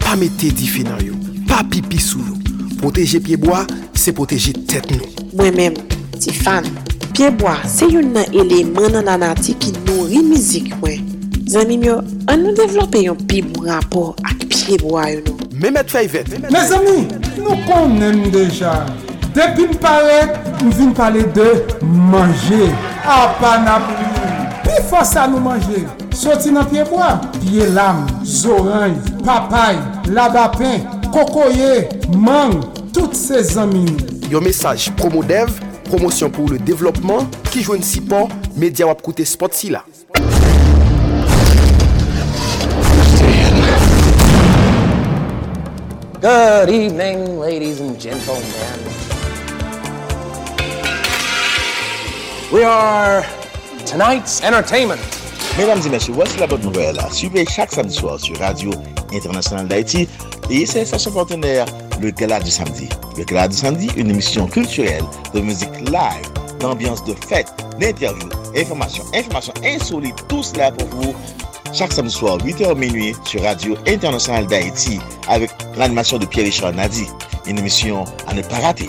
Pa 0.05 0.17
mette 0.21 0.51
di 0.55 0.69
fe 0.71 0.85
nan 0.87 1.01
yo. 1.05 1.17
Pa 1.49 1.63
pipi 1.71 2.01
sou 2.03 2.23
yo. 2.23 2.37
Proteje 2.83 3.21
piyeboa, 3.25 3.63
se 3.97 4.13
proteje 4.13 4.53
tet 4.69 4.91
nou. 4.93 5.09
Mwen 5.39 5.57
men, 5.57 5.79
ti 6.21 6.35
fan. 6.37 6.69
Piyeboa, 7.15 7.57
se 7.71 7.89
yon 7.89 8.13
nan 8.15 8.37
eleman 8.37 8.93
nan 8.99 9.09
anati 9.15 9.57
ki 9.63 9.73
nou 9.87 10.05
rimizik 10.11 10.75
mwen. 10.83 11.09
Zanim 11.49 11.87
yo, 11.87 12.01
an 12.29 12.45
nou 12.45 12.53
devlope 12.59 13.01
yon 13.07 13.25
pi 13.31 13.41
bon 13.47 13.71
rapor 13.71 14.13
ak 14.29 14.45
piyeboa 14.51 15.09
yon 15.15 15.25
nou. 15.31 15.51
Mehmet 15.55 15.89
Feyvet. 15.89 16.29
Me 16.51 16.63
ami, 16.77 16.97
nou 17.41 17.57
konen 17.65 18.27
deja. 18.35 18.83
Depi 19.35 19.65
m 19.67 19.73
paret, 19.83 20.37
m 20.63 20.69
vin 20.71 20.93
pale 20.95 21.25
de 21.35 21.49
manje. 21.83 22.69
A 23.03 23.17
ah, 23.17 23.33
pa 23.41 23.57
nap 23.65 23.89
li. 23.91 24.07
Pi 24.63 24.77
fosa 24.87 25.25
nou 25.27 25.43
manje. 25.43 25.81
Soti 26.15 26.53
nan 26.55 26.69
pieboa. 26.71 27.17
Pie 27.41 27.67
lam, 27.75 28.05
zoranj, 28.23 28.95
papay, 29.27 29.81
labapen, 30.15 30.87
kokoye, 31.11 31.83
mang, 32.15 32.63
tout 32.95 33.19
se 33.19 33.43
zanmi. 33.51 33.83
Yo 34.31 34.39
mesaj 34.45 34.93
Promodev, 35.01 35.51
promosyon 35.89 36.31
pou 36.31 36.47
le 36.55 36.61
devlopman, 36.63 37.27
ki 37.51 37.67
jwen 37.67 37.83
si 37.83 38.05
pon, 38.07 38.31
media 38.55 38.87
wap 38.87 39.03
koute 39.03 39.27
spot 39.27 39.59
si 39.59 39.75
la. 39.75 39.83
Good 46.23 46.71
evening, 46.71 47.41
ladies 47.41 47.81
and 47.81 47.99
gentlemen. 48.01 49.04
We 52.55 52.63
are 52.63 53.25
tonight's 53.85 54.41
entertainment 54.45 55.01
Mesdames 55.59 55.81
et 55.87 55.89
messieurs, 55.89 56.13
voici 56.15 56.39
la 56.39 56.47
bonne 56.47 56.61
nouvelle. 56.61 56.97
Suivez 57.11 57.45
chaque 57.51 57.73
samedi 57.73 57.97
soir 57.97 58.21
sur 58.21 58.39
Radio 58.39 58.71
Internationale 59.13 59.67
d'Haïti 59.67 60.09
et 60.49 60.65
ses 60.65 60.85
stations 60.85 61.11
partenaires 61.11 61.67
le 62.01 62.11
Gala 62.13 62.39
du 62.39 62.53
Samedi. 62.53 62.89
Le 63.19 63.25
Gala 63.25 63.49
du 63.49 63.57
Samedi, 63.57 63.91
une 63.97 64.11
émission 64.11 64.47
culturelle 64.47 65.03
de 65.35 65.41
musique 65.41 65.81
live, 65.81 66.31
d'ambiance 66.61 67.03
de 67.03 67.15
fête, 67.27 67.53
d'interviews, 67.81 68.29
informations, 68.57 69.05
informations 69.13 69.55
insolites, 69.65 70.25
tout 70.29 70.45
cela 70.45 70.71
pour 70.71 70.87
vous. 70.91 71.13
Chaque 71.73 71.93
samedi 71.93 72.15
soir, 72.15 72.39
8h 72.39 72.79
minuit, 72.79 73.17
sur 73.25 73.43
Radio 73.43 73.77
Internationale 73.89 74.47
d'Haïti, 74.47 75.01
avec 75.29 75.51
l'animation 75.77 76.19
de 76.19 76.27
Pierre-Richard 76.27 76.73
Nadi. 76.73 77.09
Une 77.47 77.59
émission 77.59 78.05
à 78.29 78.35
ne 78.35 78.43
pas 78.43 78.61
rater. 78.61 78.89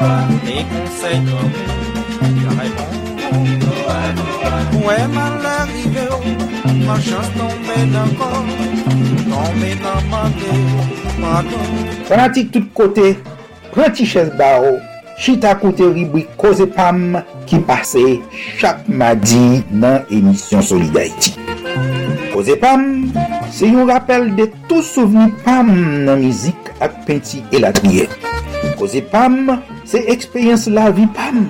Les 0.00 0.64
conseils 0.64 1.20
comme 1.26 1.50
il 2.34 2.48
répond 2.48 2.90
Ouais 4.86 5.06
mal 5.08 5.44
arrivé 5.44 6.08
Ma 6.86 6.94
chance 6.94 7.30
tombée 7.36 7.84
d'un 7.92 8.08
corps 8.16 8.44
Tombée 9.28 9.76
dans 9.82 10.02
ma 10.08 10.30
tête 10.30 11.20
Pardon. 11.20 11.64
Fanatik 12.06 12.50
tout 12.50 12.64
kote 12.72 13.16
pranti 13.72 14.06
ches 14.06 14.32
ba 14.38 14.62
ou, 14.62 14.78
Chita 15.20 15.54
kote 15.54 15.84
ribwi 15.92 16.24
koze 16.40 16.64
pam 16.64 17.20
Ki 17.46 17.60
pase 17.68 18.22
chak 18.56 18.88
madi 18.88 19.60
Nan 19.70 20.06
emisyon 20.08 20.64
Solidarity 20.64 21.36
Koze 22.32 22.56
pam 22.56 23.12
Se 23.52 23.68
yon 23.68 23.84
rappel 23.92 24.30
de 24.38 24.48
tou 24.64 24.80
souveni 24.80 25.28
pam 25.44 25.68
Nan 26.08 26.24
mizik 26.24 26.72
ak 26.80 27.02
penti 27.04 27.44
elatriye 27.52 28.08
Koze 28.80 29.04
pam 29.12 29.60
Se 29.90 29.98
ekspeyens 30.06 30.68
la 30.70 30.84
vi 30.94 31.02
pam 31.16 31.40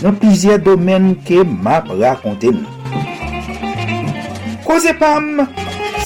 nan 0.00 0.14
pizye 0.16 0.54
domen 0.64 1.10
ke 1.26 1.42
map 1.44 1.90
rakonte 1.98 2.48
nou. 2.54 3.02
Koze 4.64 4.94
pam, 4.96 5.42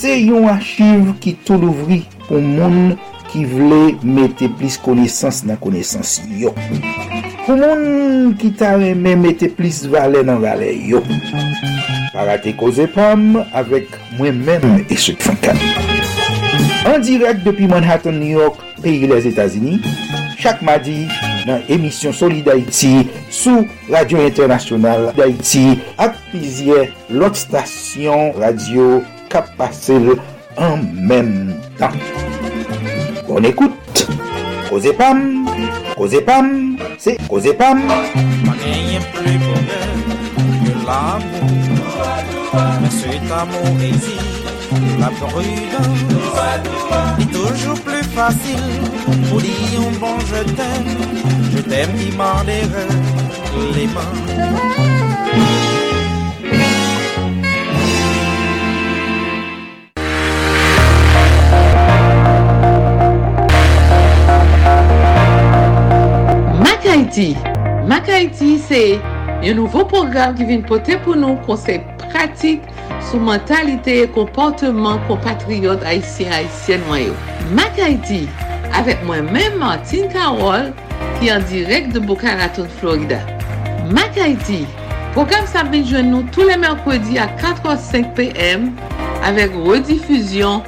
se 0.03 0.17
yon 0.17 0.49
achiv 0.51 1.13
ki 1.23 1.37
tou 1.47 1.63
louvri 1.63 2.01
pou 2.25 2.43
moun 2.43 2.97
ki 3.31 3.45
vle 3.53 3.81
mette 4.03 4.51
plis 4.59 4.75
konesans 4.83 5.45
nan 5.47 5.61
konesans 5.63 6.17
yo. 6.35 6.51
Pou 7.47 7.55
moun 7.55 8.35
ki 8.43 8.51
ta 8.59 8.75
reme 8.83 9.15
mette 9.23 9.53
plis 9.55 9.85
vale 9.93 10.25
nan 10.27 10.43
vale 10.43 10.73
yo. 10.91 11.05
Parate 12.11 12.57
koze 12.59 12.89
pam 12.91 13.37
avek 13.55 13.95
mwen 14.19 14.43
men 14.49 14.83
eswek 14.91 15.23
fankan. 15.23 15.63
An 16.91 17.07
direk 17.07 17.45
depi 17.47 17.71
Manhattan, 17.71 18.19
New 18.19 18.35
York, 18.35 18.59
peyi 18.83 19.07
les 19.07 19.31
Etasini, 19.31 19.79
chak 20.43 20.59
madi, 20.67 21.05
nan 21.47 21.63
emisyon 21.73 22.15
Soli 22.17 22.43
d'Haïti 22.47 23.09
sou 23.33 23.67
Radio 23.91 24.21
Internasyonal 24.25 25.11
d'Haïti 25.17 25.79
ak 26.03 26.19
pizye 26.31 26.89
lot 27.11 27.39
stasyon 27.39 28.37
radio 28.41 29.01
kap 29.33 29.51
pase 29.59 29.97
en 30.61 30.83
menm 30.93 31.55
tan. 31.79 31.95
Bon 33.29 33.45
ekoute, 33.49 34.07
Koze 34.69 34.93
Pam, 34.99 35.47
Koze 35.97 36.21
Pam, 36.27 36.77
se 36.99 37.17
Koze 37.29 37.55
Pam. 37.57 37.81
Pa 38.45 38.57
genyen 38.61 39.07
pli 39.17 39.39
bonè, 39.41 39.81
ke 40.67 40.77
l'amou, 40.85 41.55
men 42.53 42.93
se 42.93 43.17
t'amou 43.29 43.77
ezi, 43.89 44.19
la 44.99 45.09
prudence 45.09 46.03
est 47.21 47.33
toujours 47.33 47.81
plus 47.81 48.05
facile 48.05 48.81
pour 49.29 49.41
dire 49.41 49.81
un 49.81 49.99
bon 49.99 50.19
je 50.21 50.43
t'aime, 50.53 50.89
je 51.55 51.61
t'aime 51.63 51.95
qui 51.99 52.17
m'en 52.17 52.43
les 53.75 53.87
mains. 53.87 55.13
Mac 67.87 68.09
Haiti, 68.09 68.59
c'est 68.59 68.99
un 69.45 69.53
nouveau 69.55 69.85
programme 69.85 70.35
qui 70.35 70.45
vient 70.45 70.61
porter 70.63 70.97
pour 70.97 71.15
nous 71.15 71.35
conseils 71.37 71.83
pratiques 71.99 72.63
sou 73.11 73.21
mentalite 73.21 73.93
e 74.03 74.07
komporteman 74.15 75.01
kompatriot 75.09 75.85
Haitien-Haitien 75.87 76.83
mwen 76.89 77.09
yo. 77.09 77.15
Mak 77.57 77.79
Haiti, 77.81 78.23
avek 78.79 79.03
mwen 79.09 79.29
men 79.35 79.59
Martin 79.61 80.09
Karol, 80.13 80.71
ki 81.19 81.33
an 81.35 81.47
direk 81.51 81.91
de 81.95 82.03
Boca 82.03 82.37
Raton, 82.39 82.69
Florida. 82.81 83.21
Mak 83.93 84.19
Haiti, 84.21 84.63
program 85.17 85.49
sa 85.51 85.65
benjwen 85.69 86.11
nou 86.13 86.27
tou 86.35 86.47
le 86.49 86.59
merkwedi 86.61 87.19
a 87.21 87.29
4h05 87.41 88.13
pm, 88.19 88.71
avek 89.27 89.55
redifuzyon 89.67 90.63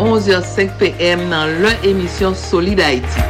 11h05 0.00 0.76
pm 0.80 1.26
nan 1.32 1.58
lè 1.64 1.76
emisyon 1.90 2.36
Solid 2.38 2.80
Haiti. 2.84 3.26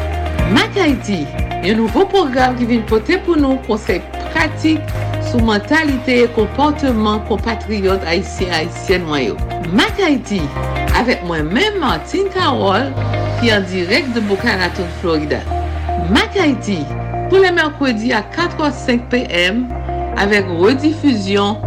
Mak 0.55 0.77
Haiti, 0.79 1.23
yon 1.67 1.83
nouvo 1.83 2.07
program 2.11 2.59
ki 2.59 2.69
vin 2.71 2.85
pote 2.89 3.19
pou 3.27 3.39
nou 3.39 3.61
konsek 3.67 4.05
pratik 4.31 4.83
sur 5.31 5.43
mentalité 5.43 6.25
et 6.25 6.29
comportement 6.29 7.21
compatriotes 7.21 8.03
haïtiens 8.07 8.49
et 8.49 8.55
haïtiennes 8.55 9.05
noyaux. 9.05 9.37
Mac 9.73 9.93
Haiti, 9.99 10.43
avec 10.99 11.25
moi-même 11.25 11.79
Martine 11.79 12.29
Carole, 12.35 12.93
qui 13.41 13.49
est 13.49 13.55
en 13.55 13.61
direct 13.61 14.13
de 14.15 14.21
Boca 14.21 14.57
Raton, 14.57 14.85
Florida. 15.01 15.39
Mac 16.11 16.37
Haiti, 16.37 16.79
tous 17.31 17.41
les 17.41 17.53
mercredis 17.53 18.13
à 18.13 18.23
4h05 18.23 19.09
p.m. 19.09 19.69
avec 20.17 20.47
rediffusion 20.49 21.59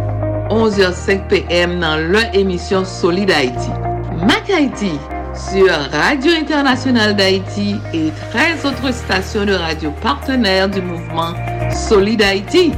11h05 0.50 1.26
p.m. 1.28 1.80
dans 1.80 1.96
leur 1.96 2.34
émission 2.34 2.84
Solid 2.84 3.30
Haïti. 3.30 3.70
Mac 4.26 4.48
Haiti, 4.50 4.92
sur 5.34 5.72
Radio 5.90 6.32
Internationale 6.32 7.16
d'Haïti 7.16 7.76
et 7.92 8.12
13 8.30 8.66
autres 8.66 8.92
stations 8.92 9.44
de 9.44 9.54
radio 9.54 9.90
partenaires 10.02 10.68
du 10.68 10.82
mouvement 10.82 11.32
Solid 11.72 12.22
Haïti. 12.22 12.72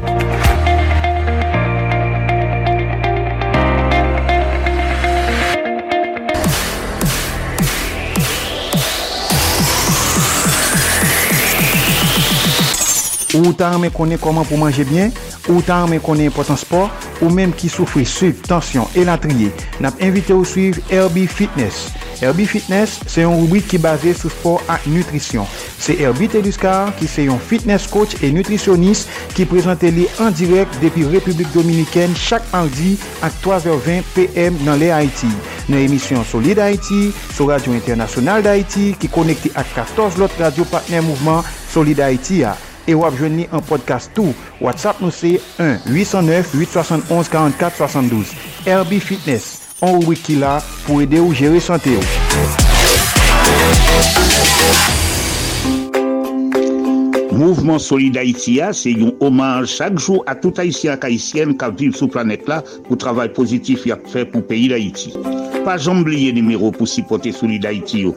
Ou 13.36 13.52
ta 13.52 13.74
men 13.80 13.92
konen 13.92 14.20
koman 14.22 14.46
pou 14.48 14.56
manje 14.60 14.86
bien, 14.88 15.12
ou 15.50 15.60
ta 15.64 15.82
men 15.90 16.00
konen 16.00 16.32
potan 16.32 16.56
sport, 16.60 17.06
ou 17.20 17.28
menm 17.32 17.52
ki 17.56 17.68
soufri 17.72 18.06
sub, 18.08 18.38
tansyon 18.48 18.88
e 18.96 19.04
latriye. 19.04 19.52
Nap 19.84 20.00
invite 20.00 20.32
ou 20.32 20.46
suiv 20.48 20.80
Herbie 20.88 21.28
Fitness. 21.28 21.90
Herbie 22.22 22.46
Fitness 22.48 23.00
se 23.10 23.20
yon 23.26 23.42
rubrik 23.42 23.66
ki 23.68 23.80
base 23.82 24.14
sou 24.16 24.32
sport 24.32 24.64
ak 24.72 24.86
nutrisyon. 24.88 25.44
Se 25.76 25.92
Herbie 25.98 26.30
Teduscar 26.32 26.94
ki 26.96 27.08
se 27.10 27.26
yon 27.26 27.40
fitness 27.42 27.88
coach 27.92 28.16
e 28.24 28.30
nutrisyonist 28.32 29.10
ki 29.36 29.44
prezante 29.50 29.90
li 29.92 30.06
an 30.22 30.32
direk 30.36 30.72
depi 30.80 31.04
Republik 31.12 31.50
Dominiken 31.52 32.16
chak 32.16 32.46
mardi 32.54 32.94
ak 33.26 33.36
3h20 33.44 34.14
pm 34.16 34.62
nan 34.64 34.80
le 34.80 34.92
Haiti. 34.94 35.32
Nan 35.68 35.82
emisyon 35.82 36.24
Solid 36.24 36.62
Haiti, 36.62 37.10
sou 37.34 37.50
Radio 37.52 37.76
Internasyonal 37.76 38.46
d'Haiti 38.46 38.94
ki 39.00 39.12
konekte 39.12 39.52
ak 39.58 39.74
14 39.76 40.22
lot 40.22 40.40
radio 40.40 40.64
partner 40.72 41.04
mouvment 41.04 41.44
Solid 41.68 42.00
Haiti 42.00 42.46
a. 42.48 42.56
e 42.86 42.94
wap 42.96 43.14
jwen 43.18 43.36
ni 43.36 43.46
an 43.50 43.62
podcast 43.66 44.14
tou. 44.16 44.34
WhatsApp 44.62 45.00
nou 45.04 45.12
se 45.14 45.40
1-809-871-4472. 45.58 48.34
Herbie 48.66 49.00
Fitness, 49.02 49.44
an 49.84 50.04
wik 50.06 50.22
ki 50.26 50.36
la 50.40 50.62
pou 50.86 51.00
ede 51.04 51.18
ou 51.22 51.34
jere 51.36 51.60
sante 51.62 51.92
ou. 51.98 52.04
Mouvement 57.36 57.78
Solid 57.78 58.16
Haïtia, 58.16 58.72
se 58.72 58.90
yon 58.96 59.12
omaj 59.20 59.68
chak 59.68 60.00
jou 60.00 60.24
a 60.24 60.32
tout 60.40 60.56
Haïtien 60.56 60.96
k'Haïtienne 60.96 61.52
k'ap 61.60 61.76
viv 61.76 61.92
sou 61.98 62.08
planet 62.08 62.48
la 62.48 62.62
pou 62.86 62.96
travay 62.96 63.28
pozitif 63.36 63.84
yak 63.90 64.08
fè 64.08 64.24
pou 64.32 64.40
peyi 64.48 64.72
d'Haïti. 64.72 65.12
Pa 65.68 65.76
jambliye 65.76 66.32
nimerou 66.32 66.72
pou 66.72 66.88
sipote 66.88 67.28
Solid 67.36 67.68
Haïti 67.68 68.06
yo. 68.06 68.16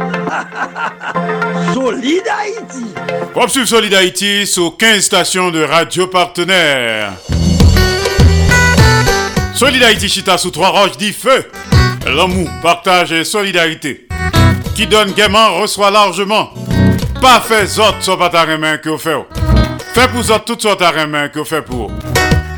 Solid 1.73 2.23
Haïti. 2.27 2.85
Pour 3.33 3.49
suivre 3.49 3.67
Solid 3.67 3.93
Haïti 3.93 4.47
sur 4.47 4.75
15 4.77 5.01
stations 5.01 5.51
de 5.51 5.63
radio 5.63 6.07
partenaires. 6.07 7.13
Solid 9.53 9.83
Haïti 9.83 10.09
Chita 10.09 10.37
sous 10.37 10.51
trois 10.51 10.69
roches 10.69 10.97
dit 10.97 11.13
feu. 11.13 11.49
L'amour, 12.05 12.49
partage 12.61 13.11
et 13.11 13.23
solidarité. 13.23 14.07
Qui 14.75 14.87
donne 14.87 15.11
gaiement 15.11 15.59
reçoit 15.59 15.91
largement. 15.91 16.53
Pas 17.21 17.41
fait 17.41 17.79
autres 17.79 18.01
soit 18.01 18.17
pas 18.17 18.29
ta 18.29 18.45
main 18.57 18.77
que 18.77 18.89
vous 18.89 18.97
faites. 18.97 19.27
Fait 19.93 20.07
pour 20.07 20.21
autres 20.21 20.45
toutes 20.45 20.61
sortes 20.61 20.81
à 20.81 21.05
main 21.05 21.29
que 21.29 21.39
vous 21.39 21.45
faites 21.45 21.65
pour. 21.65 21.91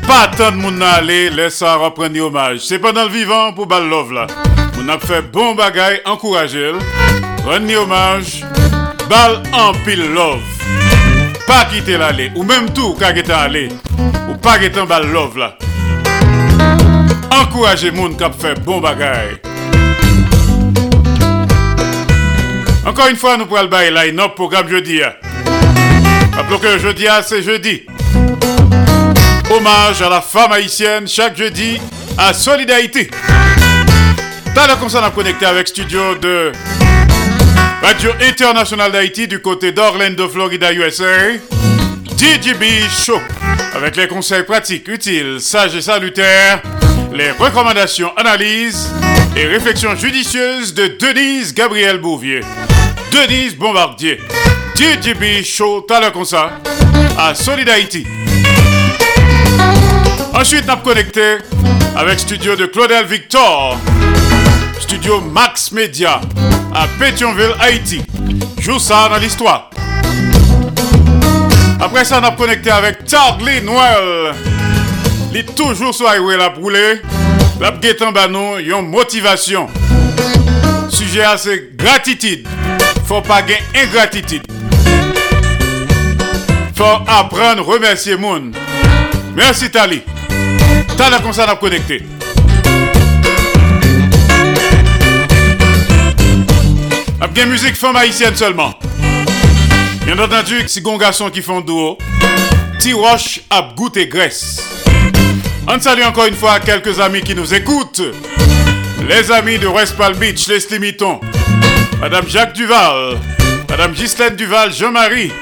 Pas 0.06 0.30
tant 0.36 0.52
de 0.52 0.56
monde 0.56 0.82
aller, 0.82 1.28
laisse 1.30 1.56
ça 1.56 1.76
reprendre 1.76 2.18
hommage. 2.20 2.60
C'est 2.60 2.78
pas 2.78 2.92
dans 2.92 3.04
le 3.04 3.10
vivant 3.10 3.52
pour 3.52 3.66
bal 3.66 3.88
love 3.88 4.12
là. 4.12 4.26
On 4.78 4.88
a 4.88 4.98
fait 4.98 5.22
bon 5.22 5.54
bagay, 5.54 6.00
encourager 6.04 6.72
Rendre 7.44 7.76
hommage, 7.76 8.42
bal 9.08 9.42
en 9.52 9.74
pile 9.84 10.10
love. 10.12 10.40
Pas 11.46 11.66
quitter 11.66 11.98
l'aller, 11.98 12.32
ou 12.34 12.42
même 12.42 12.70
tout, 12.72 12.96
quand 12.98 13.14
est 13.14 13.30
aller, 13.30 13.68
ou 14.30 14.34
pas 14.36 14.58
quitter 14.58 14.84
bal 14.86 15.06
love 15.12 15.36
là. 15.36 15.56
Encourager 17.30 17.90
moun 17.90 18.16
qui 18.16 18.24
fait 18.40 18.58
bon 18.64 18.80
bagay. 18.80 19.42
Encore 22.86 23.08
une 23.08 23.16
fois, 23.16 23.36
nous 23.36 23.44
pourrons 23.46 23.62
le 23.62 23.68
bailler 23.68 23.90
line-up 23.90 24.34
programme 24.34 24.68
jeudi. 24.68 25.00
Rappelons 26.36 26.58
que 26.58 26.78
jeudi, 26.78 27.06
c'est 27.26 27.42
jeudi. 27.42 27.82
Hommage 29.50 30.00
à 30.00 30.08
la 30.08 30.20
femme 30.20 30.52
haïtienne 30.52 31.06
chaque 31.06 31.36
jeudi 31.36 31.78
à 32.16 32.32
Solidarité. 32.32 33.10
T'as 34.54 34.66
la 34.66 34.76
concerne 34.76 35.04
à 35.04 35.10
connecter 35.10 35.46
avec 35.46 35.68
studio 35.68 36.14
de 36.14 36.52
Radio 37.84 38.12
International 38.18 38.90
d'Haïti 38.90 39.28
du 39.28 39.40
côté 39.42 39.70
d'Orlando, 39.70 40.26
Florida, 40.26 40.72
USA. 40.72 41.34
DJB 42.16 42.64
Show. 42.88 43.20
Avec 43.74 43.96
les 43.96 44.08
conseils 44.08 44.44
pratiques, 44.44 44.88
utiles, 44.88 45.36
sages 45.38 45.74
et 45.74 45.82
salutaires, 45.82 46.62
les 47.12 47.30
recommandations, 47.32 48.10
analyses 48.16 48.90
et 49.36 49.44
réflexions 49.44 49.94
judicieuses 49.96 50.72
de 50.72 50.96
Denise 50.98 51.52
Gabriel 51.52 51.98
Bouvier. 51.98 52.40
Denise 53.12 53.54
Bombardier. 53.54 54.18
DJB 54.74 55.44
Show, 55.44 55.86
concert 56.14 56.52
à 57.18 57.34
Solid 57.34 57.68
Haïti. 57.68 58.06
Ensuite, 60.32 60.66
nous 60.66 60.76
connecté 60.76 61.36
avec 61.94 62.18
studio 62.18 62.56
de 62.56 62.64
Claudel 62.64 63.04
Victor, 63.04 63.76
studio 64.80 65.20
Max 65.20 65.70
Media 65.70 66.22
à 66.74 66.86
Pétionville, 66.98 67.54
Haïti. 67.60 68.02
Joue 68.58 68.78
ça 68.78 69.08
dans 69.08 69.18
l'histoire. 69.18 69.70
Après 71.80 72.04
ça, 72.04 72.20
on 72.20 72.24
a 72.24 72.32
connecté 72.32 72.70
avec 72.70 73.08
Charlie 73.08 73.62
Noël. 73.62 74.34
Il 75.30 75.38
est 75.38 75.54
toujours 75.54 75.94
sur 75.94 76.08
Highway 76.08 76.36
la 76.36 76.50
brûlée. 76.50 77.00
La 77.60 77.70
guetan 77.70 78.12
banon, 78.12 78.58
yon 78.58 78.82
motivation. 78.82 79.68
Sujet 80.88 81.22
à 81.22 81.36
c'est 81.36 81.76
gratitude. 81.76 82.46
Faut 83.06 83.20
pas 83.20 83.42
gagner 83.42 83.62
ingratitude. 83.76 84.42
Faut 86.74 86.84
apprendre, 87.06 87.64
remercier 87.64 88.16
monde. 88.16 88.56
Merci 89.36 89.70
Tali. 89.70 90.02
T'as 90.96 91.10
la 91.10 91.18
comme 91.18 91.32
ça, 91.32 91.46
connecté. 91.60 92.02
Connecter. 97.24 97.34
bien 97.34 97.46
musique 97.46 97.76
femme 97.76 97.96
haïtienne 97.96 98.36
seulement. 98.36 98.74
Bien 100.04 100.18
entendu, 100.18 100.62
si 100.66 100.80
gon 100.80 100.98
garçon 100.98 101.30
qui 101.30 101.42
font 101.42 101.60
duo, 101.60 101.98
T-Roche 102.78 103.40
a 103.50 103.68
goûté 103.76 104.06
graisse. 104.06 104.62
On 105.66 105.80
salue 105.80 106.02
encore 106.02 106.26
une 106.26 106.34
fois 106.34 106.60
quelques 106.60 107.00
amis 107.00 107.22
qui 107.22 107.34
nous 107.34 107.54
écoutent. 107.54 108.02
Les 109.08 109.30
amis 109.30 109.58
de 109.58 109.66
West 109.66 109.96
Palm 109.96 110.16
Beach, 110.16 110.46
les 110.48 110.78
Mitton, 110.78 111.20
Madame 112.00 112.28
Jacques 112.28 112.54
Duval, 112.54 113.18
Madame 113.68 113.92
Ghislaine 113.92 114.36
Duval, 114.36 114.72
Jean-Marie, 114.72 115.32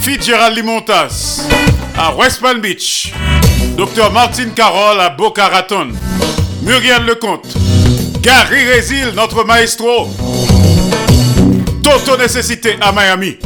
Fitzgerald 0.00 0.56
Limontas, 0.56 1.46
à 1.96 2.14
West 2.14 2.40
Palm 2.40 2.60
Beach, 2.60 3.12
Docteur 3.76 4.12
Martine 4.12 4.52
Carole 4.52 5.00
à 5.00 5.10
Boca 5.10 5.46
Raton, 5.48 5.88
Muriel 6.62 7.04
Lecomte, 7.04 7.46
Gary 8.22 8.64
Résil, 8.64 9.12
notre 9.14 9.44
maestro, 9.44 10.08
Toto 11.90 12.16
Nécessité 12.16 12.76
à 12.80 12.92
Miami, 12.92 13.36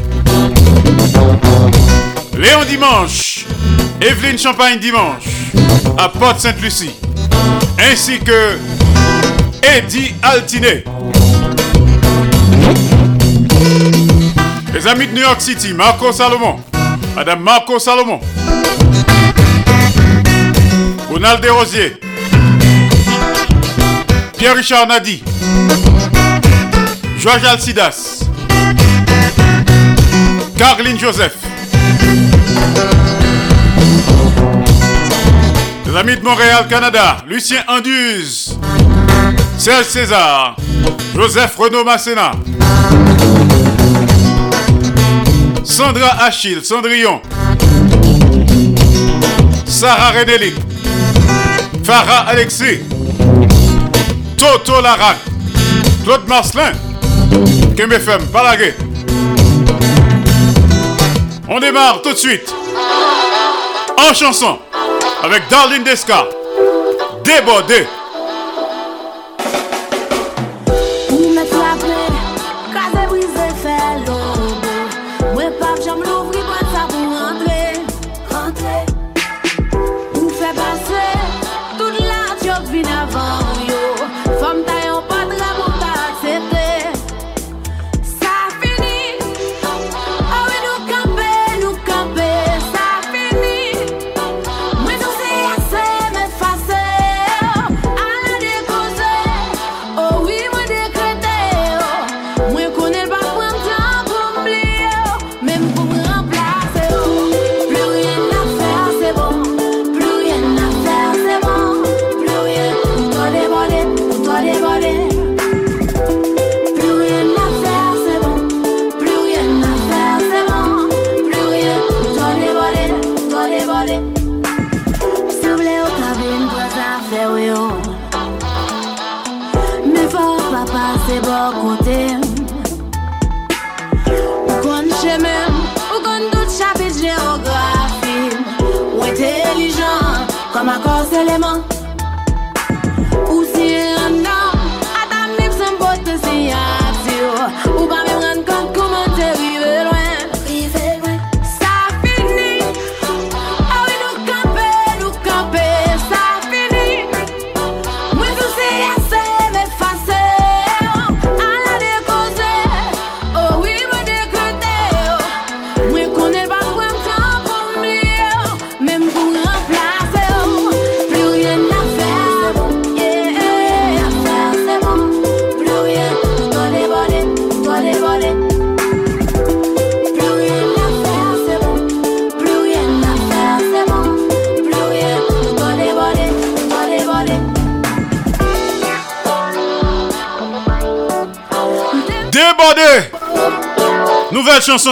Léon 2.37 2.64
Dimanche, 2.68 3.46
Evelyne 4.02 4.38
Champagne 4.38 4.78
Dimanche, 4.78 5.24
à 5.96 6.11
Port 6.11 6.38
Sainte-Lucie, 6.38 6.90
ainsi 7.78 8.18
que 8.18 8.59
Eddie 9.62 10.14
Altiné. 10.22 10.85
Les 14.74 14.87
amis 14.88 15.07
de 15.07 15.12
New 15.14 15.22
York 15.22 15.40
City, 15.40 15.72
Marco 15.72 16.12
Salomon, 16.12 16.61
Madame 17.16 17.40
Marco 17.40 17.78
Salomon, 17.78 18.20
Ronald 21.11 21.40
Desrosiers, 21.40 21.96
Pierre-Richard 24.37 24.87
Nadi, 24.87 25.24
Georges 27.18 27.44
Alcidas, 27.46 28.23
Caroline 30.56 30.98
Joseph, 30.98 31.34
les 35.86 35.96
amis 35.96 36.16
de 36.16 36.22
Montréal, 36.22 36.66
Canada, 36.68 37.18
Lucien 37.26 37.62
Anduze, 37.66 38.58
Serge 39.58 39.86
César, 39.86 40.56
Joseph 41.14 41.56
Renaud 41.56 41.84
Masséna, 41.84 42.32
Sandra 45.64 46.22
Achille, 46.24 46.64
Cendrillon, 46.64 47.20
Sarah 49.66 50.10
Renélic, 50.10 50.54
Farah 51.82 52.28
Alexis, 52.28 52.80
Toto 54.36 54.80
Larac, 54.80 55.16
Claude 56.04 56.28
Marcelin, 56.28 56.72
KMFM, 57.76 58.26
Balaguer. 58.32 58.93
On 61.48 61.61
démarre 61.61 62.00
tout 62.02 62.12
de 62.12 62.18
suite 62.18 62.54
en 63.98 64.14
chanson 64.14 64.59
avec 65.22 65.46
Darlene 65.48 65.85
Desca, 65.85 66.26
Débordé. 67.22 67.87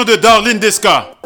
De 0.05 0.17
Darlene 0.17 0.59
Desca. 0.59 1.22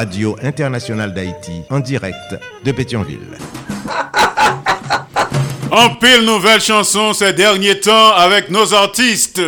Radio 0.00 0.34
Internationale 0.42 1.12
d'Haïti, 1.12 1.60
en 1.68 1.78
direct 1.78 2.34
de 2.64 2.72
Pétionville. 2.72 3.36
En 5.70 5.90
pile 5.90 6.24
nouvelle 6.24 6.60
chanson 6.60 7.12
ces 7.12 7.32
derniers 7.34 7.78
temps 7.78 8.12
avec 8.16 8.48
nos 8.50 8.72
artistes. 8.74 9.40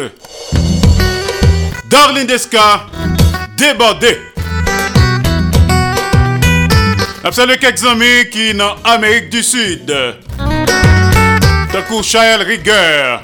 Darlene 1.86 2.26
Desca, 2.26 2.84
débordé. 3.56 4.18
Salut 7.32 7.56
quelques 7.58 7.84
amis 7.86 8.28
qui 8.30 8.52
dans 8.54 8.76
Amérique 8.84 9.30
du 9.30 9.42
Sud. 9.42 9.90
Takou 11.72 12.02
Chael 12.02 12.42
Rigueur. 12.42 13.22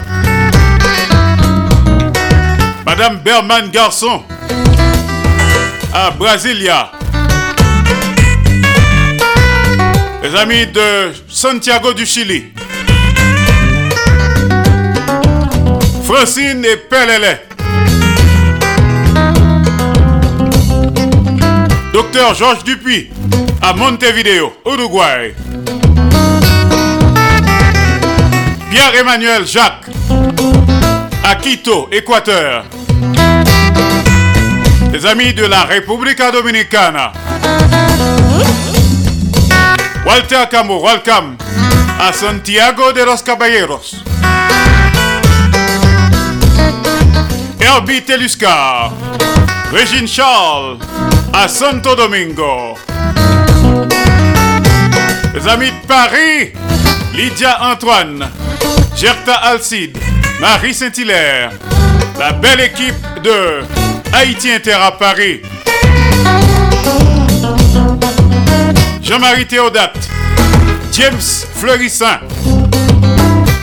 Madame 2.86 3.18
Berman 3.18 3.68
Garçon. 3.70 4.22
À 5.92 6.10
Brasilia. 6.10 6.97
Les 10.30 10.36
amis 10.36 10.66
de 10.66 11.10
Santiago 11.26 11.94
du 11.94 12.04
Chili. 12.04 12.52
Francine 16.04 16.62
et 16.66 16.76
Pelele. 16.76 17.40
Docteur 21.94 22.34
Georges 22.34 22.62
Dupuis 22.62 23.08
à 23.62 23.72
Montevideo, 23.72 24.52
Uruguay. 24.66 25.34
Pierre-Emmanuel 28.70 29.46
Jacques 29.46 29.86
à 31.24 31.36
Quito, 31.36 31.88
Équateur. 31.90 32.66
Les 34.92 35.06
amis 35.06 35.32
de 35.32 35.46
la 35.46 35.64
République 35.64 36.20
Dominicana. 36.32 37.12
Walter 40.08 40.48
Camo, 40.50 40.80
welcome 40.80 41.36
à 42.00 42.14
Santiago 42.14 42.92
de 42.94 43.04
los 43.04 43.22
Caballeros. 43.22 44.02
Herbie 47.60 48.00
Teluscar, 48.00 48.90
Régine 49.70 50.08
Charles 50.08 50.78
à 51.30 51.46
Santo 51.46 51.94
Domingo. 51.94 52.74
Les 55.34 55.46
amis 55.46 55.72
de 55.72 55.86
Paris, 55.86 56.54
Lydia 57.12 57.58
Antoine, 57.70 58.30
Gerta 58.96 59.34
Alcide, 59.34 59.98
Marie 60.40 60.72
Saint-Hilaire, 60.72 61.50
la 62.18 62.32
belle 62.32 62.60
équipe 62.60 62.96
de 63.22 63.62
Haïti 64.14 64.52
Inter 64.52 64.72
à 64.72 64.92
Paris. 64.92 65.42
Jean-Marie 69.08 69.46
Théodate, 69.46 70.06
James 70.92 71.46
Fleurissin, 71.54 72.20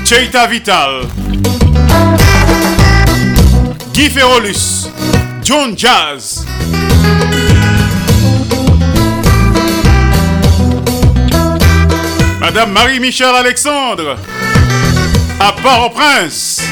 Cheita 0.04 0.48
Vital, 0.48 1.04
Guy 3.94 4.10
Ferrolus, 4.10 4.90
John 5.44 5.78
Jazz. 5.78 6.44
Madame 12.40 12.72
Marie-Michel 12.72 13.36
Alexandre, 13.36 14.18
à 15.40 15.52
Port-au-Prince. 15.62 16.64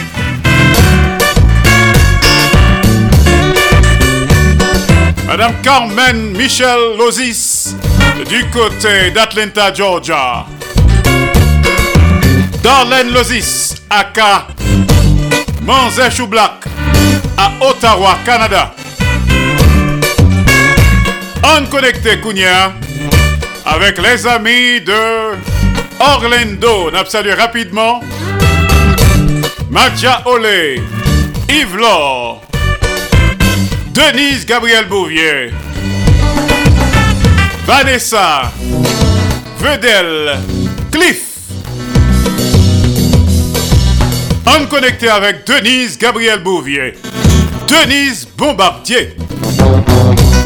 Madame 5.28 5.54
Carmen 5.62 6.36
Michel 6.36 6.98
Lozis, 6.98 7.53
du 8.22 8.46
côté 8.50 9.12
d'Atlanta, 9.12 9.74
Georgia. 9.74 10.46
Darlene 12.62 13.12
Lozis, 13.12 13.76
aka 13.90 14.48
Choublac, 16.12 16.64
à 17.38 17.52
Ottawa, 17.62 18.18
Canada. 18.26 18.74
On 21.44 21.66
connecté 21.66 22.20
Kounia 22.22 22.74
avec 23.66 23.98
les 23.98 24.26
amis 24.28 24.82
de 24.82 25.36
Orlando. 26.00 26.92
N'a 26.92 27.06
salué 27.06 27.34
rapidement 27.34 28.02
Macha 29.70 30.22
Olé, 30.26 30.82
Yves 31.50 31.78
Laure, 31.78 32.42
Denise 33.92 34.46
Gabriel 34.46 34.86
Bouvier, 34.86 35.52
Vanessa, 37.66 38.52
Vedel, 39.58 40.38
Cliff. 40.92 41.22
On 44.46 44.66
connecté 44.66 45.08
avec 45.08 45.48
Denise 45.48 45.98
Gabriel 45.98 46.44
Bouvier, 46.44 46.94
Denise 47.68 48.28
Bombardier, 48.38 49.16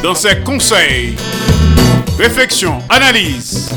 dans 0.03 0.13
ses 0.13 0.37
conseils, 0.43 1.15
réflexions, 2.19 2.79
analyses, 2.87 3.71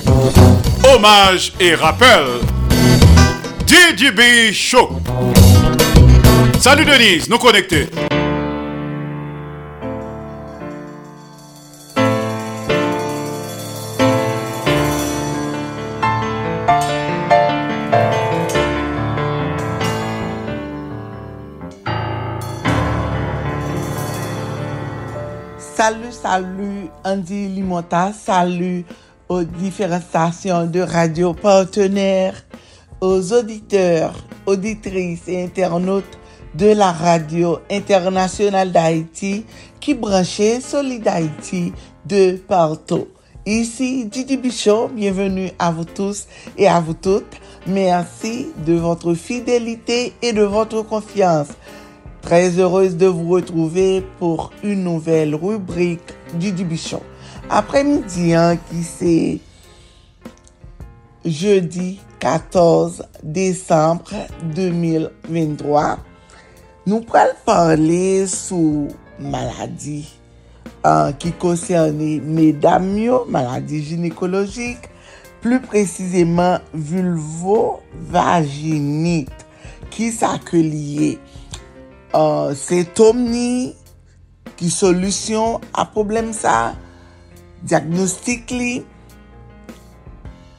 hommages 0.85 1.55
et 1.59 1.75
rappels. 1.75 2.41
DJB 3.67 4.53
Show. 4.53 5.01
Salut 6.59 6.85
Denise, 6.85 7.31
nous 7.31 7.39
connectés. 7.39 7.89
Salut 27.21 27.45
Andy 27.45 27.49
Limota, 27.49 28.13
salut 28.13 28.85
aux 29.29 29.43
différentes 29.45 30.03
stations 30.03 30.67
de 30.67 30.81
radio 30.81 31.35
partenaires, 31.35 32.45
aux 33.01 33.33
auditeurs, 33.33 34.15
auditrices 34.47 35.29
et 35.29 35.45
internautes 35.45 36.19
de 36.55 36.73
la 36.73 36.93
radio 36.93 37.59
internationale 37.71 38.73
d'Haïti 38.73 39.45
qui 39.81 39.95
branchait 39.95 40.61
Solid 40.61 41.07
Haïti 41.07 41.73
de 42.07 42.37
partout. 42.49 43.09
Ici 43.47 44.05
Didi 44.07 44.37
Bichot, 44.37 44.89
bienvenue 44.89 45.51
à 45.59 45.71
vous 45.71 45.85
tous 45.85 46.27
et 46.59 46.69
à 46.69 46.81
vous 46.81 46.95
toutes. 46.95 47.41
Merci 47.67 48.49
de 48.67 48.75
votre 48.75 49.15
fidélité 49.15 50.13
et 50.23 50.33
de 50.33 50.43
votre 50.43 50.83
confiance. 50.83 51.49
Très 52.23 52.59
heureuse 52.59 52.97
de 52.97 53.07
vous 53.07 53.31
retrouver 53.31 54.05
pour 54.19 54.51
une 54.63 54.85
nouvelle 54.85 55.35
rubrique 55.35 56.13
du 56.35 56.53
Bichon. 56.53 57.01
Apremidi 57.51 58.31
an 58.39 58.61
ki 58.69 58.83
se 58.87 59.15
jeudi 61.27 61.99
14 62.23 63.01
Desembre 63.23 64.29
2023, 64.55 65.99
nou 66.87 67.03
pral 67.09 67.33
parle 67.43 68.29
sou 68.31 68.87
maladi 69.19 70.05
an 70.87 71.11
ki 71.19 71.35
konserni 71.43 72.21
medamyo, 72.23 73.25
maladi 73.27 73.83
ginekologik, 73.89 74.87
Plou 75.41 75.57
precizeman 75.65 76.61
vulvo-vaginit 76.77 79.33
ki 79.89 80.13
sa 80.13 80.37
ke 80.45 80.61
liye 80.61 81.17
uh, 82.13 82.53
setomni 82.53 83.73
ki 84.61 84.69
solusyon 84.69 85.65
a 85.73 85.89
problem 85.89 86.37
sa 86.37 86.77
diagnostik 87.63 88.51
li. 88.55 88.81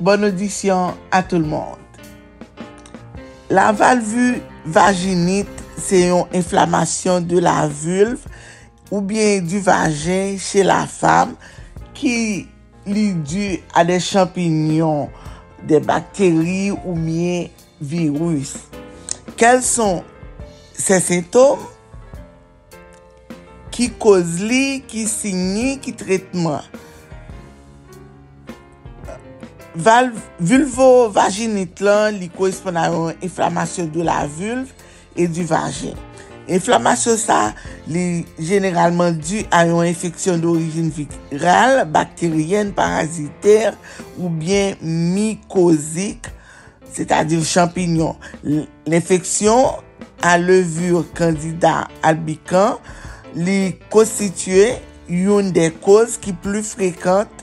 Bon 0.01 0.23
audisyon 0.25 0.97
a 1.13 1.21
tout 1.21 1.41
l'monde. 1.41 1.77
La 3.51 3.69
valvu 3.75 4.39
vaginite 4.65 5.61
se 5.81 6.05
yon 6.07 6.29
inflamasyon 6.37 7.25
de 7.27 7.41
la 7.43 7.67
vulve 7.67 8.25
ou 8.91 9.01
bien 9.01 9.41
du 9.41 9.59
vagin 9.59 10.37
che 10.41 10.63
la 10.67 10.83
fam 10.89 11.35
ki 11.97 12.15
li 12.91 13.07
du 13.13 13.47
a 13.77 13.83
de 13.85 13.97
champignon, 13.99 15.09
de 15.67 15.79
bakteri 15.79 16.71
ou 16.71 16.95
bien 16.95 17.47
virus. 17.81 18.55
Kel 19.37 19.61
son 19.65 20.01
se 20.77 20.99
sintom? 21.03 21.61
Ki 23.71 23.87
koz 24.01 24.39
li, 24.43 24.81
ki 24.87 25.05
signi, 25.07 25.77
ki 25.81 25.93
tretman? 25.97 26.65
Vulvo-vaginit 29.71 31.79
lan 31.79 32.17
li 32.19 32.27
korespon 32.33 32.75
a 32.75 32.89
yon 32.91 33.21
inflamasyon 33.23 33.87
do 33.93 34.03
la 34.03 34.25
vulve 34.27 34.67
e 35.15 35.27
du 35.31 35.45
vagin. 35.47 35.95
Inflamasyon 36.51 37.15
sa 37.21 37.53
li 37.87 38.25
generalman 38.35 39.15
du 39.21 39.45
a 39.53 39.63
yon 39.69 39.87
infeksyon 39.87 40.43
d'origin 40.43 40.89
viral, 40.91 41.85
bakteryen, 41.87 42.73
paraziter 42.75 43.71
ou 44.17 44.27
bien 44.27 44.75
mikozik, 44.81 46.27
se 46.91 47.07
ta 47.07 47.23
dir 47.23 47.45
champignon. 47.47 48.19
L'infeksyon 48.43 49.79
a 50.27 50.35
levur 50.35 51.07
kandida 51.15 51.87
albikan 52.03 52.75
li 53.39 53.79
konstituye 53.93 54.81
yon 55.07 55.55
de 55.55 55.71
koz 55.83 56.19
ki 56.19 56.35
plu 56.43 56.59
frekante 56.65 57.40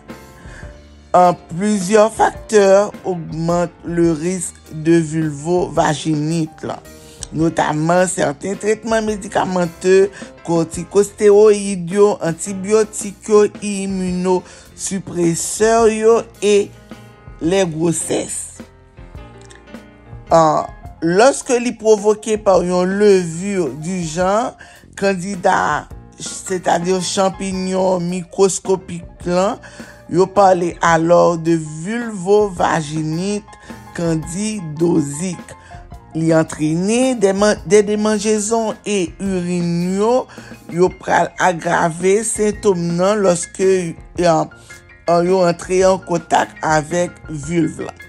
an 1.17 1.37
plizyor 1.51 2.13
faktor 2.13 2.93
augmente 3.05 3.73
le 3.85 4.13
risk 4.13 4.55
de 4.73 5.01
vulvo-vaginik 5.01 6.65
la. 6.69 6.79
Notaman, 7.33 8.07
certain 8.09 8.57
tretman 8.57 9.05
medikamenteux, 9.05 10.09
kortikosteroid 10.47 11.91
yo, 11.93 12.17
antibiotik 12.25 13.29
yo, 13.29 13.43
immunosupreseur 13.61 15.93
yo, 15.93 16.23
e 16.41 16.71
le 17.45 17.65
groses. 17.69 18.57
An, 20.33 20.65
loske 21.05 21.61
li 21.61 21.77
provoke 21.77 22.41
par 22.45 22.65
yon 22.65 22.89
levur 23.01 23.77
du 23.77 24.09
jan, 24.09 24.57
kandida, 24.97 25.85
se 26.17 26.57
ta 26.65 26.79
dir 26.81 27.05
champignon 27.05 28.01
mikroskopik 28.09 29.29
lan, 29.29 29.61
Yo 30.09 30.27
pale 30.27 30.77
alor 30.81 31.39
de 31.39 31.57
vulvovaginite 31.57 33.49
kandidozik. 33.97 35.55
Li 36.17 36.33
antrine 36.33 37.15
de, 37.21 37.35
de 37.69 37.83
demanjezon 37.85 38.73
e 38.89 39.13
urinyo 39.21 40.27
yo 40.73 40.89
pral 41.01 41.29
agrave 41.41 42.23
sintom 42.25 42.81
nan 42.97 43.21
loske 43.25 43.69
euh, 44.19 44.45
yo 45.29 45.45
antre 45.45 45.83
en 45.85 46.01
kontak 46.09 46.57
avek 46.65 47.13
vulv 47.29 47.85
la. 47.87 48.08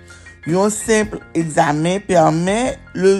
Yon 0.50 0.72
simple 0.74 1.20
examen 1.38 2.00
permè 2.08 2.58
e, 2.98 3.12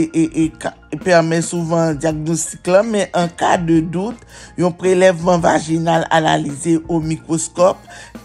e, 0.00 0.22
e, 0.46 1.40
souvan 1.44 1.98
diagnostik 2.00 2.70
lan, 2.72 2.88
men 2.94 3.10
an 3.16 3.28
ka 3.36 3.58
de 3.60 3.82
dout, 3.82 4.16
yon 4.56 4.72
prelèvman 4.78 5.42
vaginal 5.44 6.06
analize 6.14 6.78
ou 6.86 7.02
mikroskop 7.04 7.82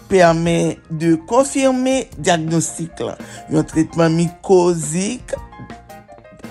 permè 0.08 0.78
de 1.02 1.16
konfirme 1.28 2.06
diagnostik 2.16 3.02
lan. 3.04 3.20
Yon 3.52 3.66
tretman 3.68 4.16
mikozik 4.16 5.36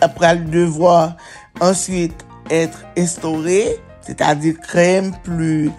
apral 0.05 0.45
devwa 0.53 1.15
answit 1.63 2.13
etre 2.53 2.85
estore, 2.99 3.79
c'est-à-dire 4.05 4.61
krem 4.61 5.11
plus 5.25 5.71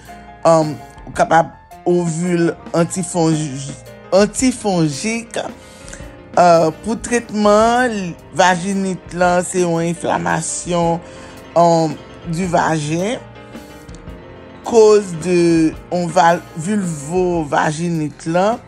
euh, 0.46 0.58
um, 0.58 0.74
kapab 1.14 1.54
ovule 1.86 2.54
antifongik 2.74 3.70
antifongik 4.12 5.38
Uh, 6.38 6.70
pou 6.84 6.94
tretman, 6.94 8.14
vaginit 8.38 9.14
lan 9.18 9.42
se 9.42 9.64
yon 9.64 9.82
inflamasyon 9.82 11.00
um, 11.58 11.90
euh, 11.90 11.90
du 12.30 12.46
vagin 12.46 13.18
koz 14.62 15.10
de 15.24 15.74
vulvo-vaginit 16.54 18.28
lan 18.30 18.62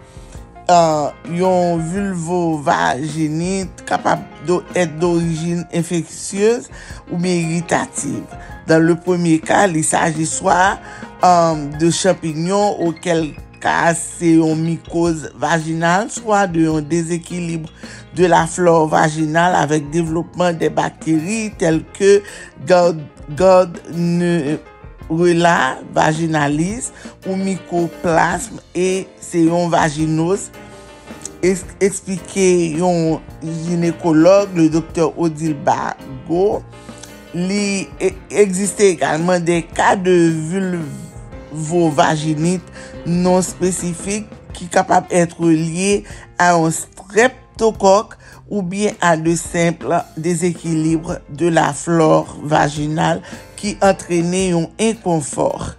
uh, 0.67 1.15
yon 1.31 1.79
vulvo-vaginit 1.93 3.87
kapab 3.87 4.27
do 4.43 4.59
et 4.75 4.91
d'origin 4.99 5.63
infeksyez 5.71 6.67
ou 7.13 7.23
mi 7.23 7.37
irritativ. 7.45 8.27
Dan 8.67 8.91
le 8.91 8.99
pwemye 8.99 9.39
kal, 9.39 9.71
li 9.79 9.87
saji 9.87 10.27
swa 10.27 10.75
um, 10.75 11.23
euh, 11.23 11.79
de 11.79 11.95
champignon 11.95 12.75
ou 12.83 12.91
kelk 12.99 13.39
ka 13.63 13.93
ase 13.93 14.35
yon 14.41 14.59
mikoz 14.59 15.31
vaginal, 15.39 16.11
swa 16.11 16.47
de 16.51 16.61
yon 16.67 16.83
dezekilibre 16.91 17.71
de 18.17 18.27
la 18.31 18.47
flore 18.51 18.91
vaginal 18.93 19.55
avek 19.57 19.85
devlopman 19.95 20.59
de 20.59 20.69
bakteri 20.75 21.53
tel 21.61 21.83
ke 21.97 22.23
Gardnerella 23.39 24.59
vaginalis 25.95 26.93
ou 27.27 27.37
mikoplasm 27.39 28.55
e 28.75 29.07
seyon 29.23 29.71
vaginos. 29.73 30.51
Eksplike 31.43 32.79
yon 32.79 33.19
ginekolog, 33.43 34.49
le 34.55 34.69
doktor 34.71 35.11
Odil 35.19 35.57
Bago, 35.67 36.63
li 37.35 37.89
eksiste 38.31 38.93
ekalman 38.93 39.43
de 39.47 39.63
ka 39.75 39.97
de 39.99 40.31
vulva 40.53 41.12
de 41.53 41.59
vulvovaginite 41.59 42.63
non 43.07 43.43
spécifiques 43.43 44.29
qui 44.53 44.67
capable 44.67 45.07
être 45.11 45.45
liés 45.47 46.05
à 46.39 46.55
un 46.55 46.71
streptocoque 46.71 48.15
ou 48.51 48.63
bien 48.63 48.93
à 49.01 49.17
de 49.17 49.35
simples 49.35 50.03
déséquilibres 50.17 51.19
de 51.31 51.49
la 51.49 51.73
flore 51.73 52.37
vaginale 52.45 53.23
qui 53.57 53.77
entraînait 53.81 54.53
un 54.53 54.67
inconfort. 54.79 55.75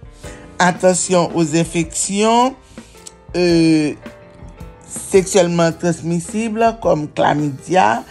Attention 0.57 1.29
aux 1.35 1.55
infections 1.55 2.55
euh, 3.35 3.93
sexuellement 4.87 5.71
transmissibles 5.71 6.77
comme 6.81 7.07
chlamydia, 7.09 8.03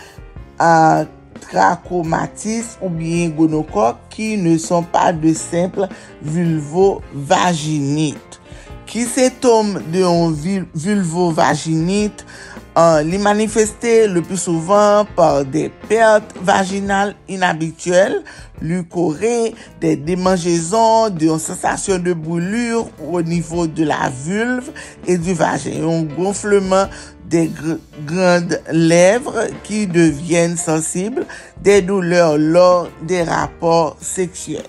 trachomatis 1.52 2.78
ou 2.80 2.88
bien 2.88 3.28
gonokok 3.36 3.96
ki 4.12 4.36
ne 4.40 4.56
son 4.60 4.82
pa 4.82 5.12
de 5.12 5.34
simple 5.36 5.88
vulvovaginite. 6.24 8.40
Ki 8.88 9.04
setom 9.08 9.78
de 9.92 10.00
yon 10.02 10.32
vulvovaginite 10.74 12.24
Uh, 12.72 13.02
li 13.04 13.18
manifeste 13.20 14.06
le 14.08 14.22
plus 14.24 14.40
souvan 14.40 15.04
par 15.12 15.42
de 15.44 15.66
perte 15.90 16.32
vaginal 16.40 17.10
inabituel, 17.28 18.22
lukore, 18.64 19.52
de 19.82 19.90
demanjezon, 20.00 21.10
de 21.12 21.28
yon 21.28 21.42
sensasyon 21.42 22.00
de 22.00 22.14
boulur 22.16 22.88
ou 22.96 23.18
au 23.18 23.20
nivou 23.20 23.66
de 23.66 23.84
la 23.84 24.08
vulve 24.08 24.72
et 25.04 25.20
du 25.20 25.36
vagin, 25.36 25.84
yon 25.84 26.08
gonfleman 26.16 26.88
des 27.32 27.48
gr 27.48 27.78
grandes 28.06 28.60
lèvres 28.70 29.46
qui 29.64 29.86
deviennent 29.86 30.58
sensibles, 30.58 31.24
des 31.62 31.80
douleurs 31.80 32.36
lors 32.36 32.88
des 33.02 33.22
rapports 33.22 33.96
sexuels. 34.00 34.68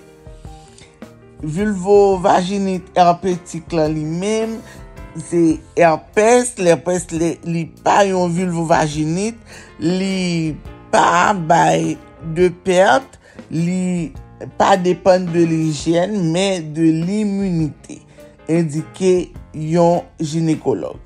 Vulvovaginite 1.44 2.88
herpétique 2.96 3.74
lan 3.76 3.92
li 3.92 4.06
même 4.08 4.56
c'est 5.20 5.60
herpès, 5.76 6.54
l'herpès 6.58 7.04
li, 7.12 7.34
li 7.44 7.66
pa 7.84 8.00
yon 8.08 8.32
vulvovaginite, 8.32 9.38
li 9.78 10.54
pa 10.90 11.34
bay 11.36 11.98
de 12.34 12.48
perte, 12.64 13.20
li 13.52 14.10
pa 14.58 14.74
depan 14.80 15.28
de 15.28 15.44
l'hygiène, 15.44 16.32
mais 16.32 16.60
de 16.60 16.82
l'immunité, 16.82 18.00
indiqué 18.48 19.32
yon 19.54 20.02
gynécologue. 20.18 21.03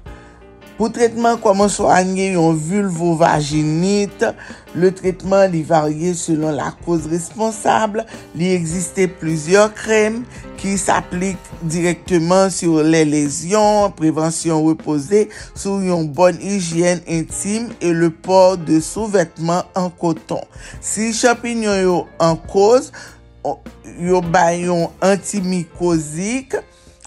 Pou 0.79 0.93
tretman 0.95 1.41
koman 1.43 1.67
soanyen 1.75 2.37
yon 2.37 2.59
vulvovaginite, 2.63 4.31
le 4.79 4.93
tretman 4.95 5.49
li 5.51 5.65
varye 5.67 6.13
selon 6.15 6.55
la 6.55 6.69
koz 6.85 7.09
responsable, 7.11 8.05
li 8.39 8.53
egziste 8.55 9.09
plizyor 9.19 9.73
krem 9.75 10.21
ki 10.63 10.77
s'aplik 10.79 11.51
direktman 11.67 12.55
sur 12.55 12.87
le 12.87 13.03
lesyon, 13.11 13.91
prevensyon 13.99 14.63
repose, 14.69 15.25
sou 15.51 15.83
yon 15.83 16.07
bon 16.15 16.39
higyen 16.39 17.03
intime 17.11 17.75
e 17.83 17.91
le 17.91 18.13
por 18.15 18.55
de 18.63 18.79
souvetman 18.79 19.67
an 19.79 19.91
koton. 19.99 20.47
Si 20.79 21.11
chapinyon 21.11 21.83
yo 21.83 22.01
an 22.23 22.39
koz, 22.55 22.93
yo 23.99 24.23
bayon 24.31 24.93
antimikozik, 25.03 26.55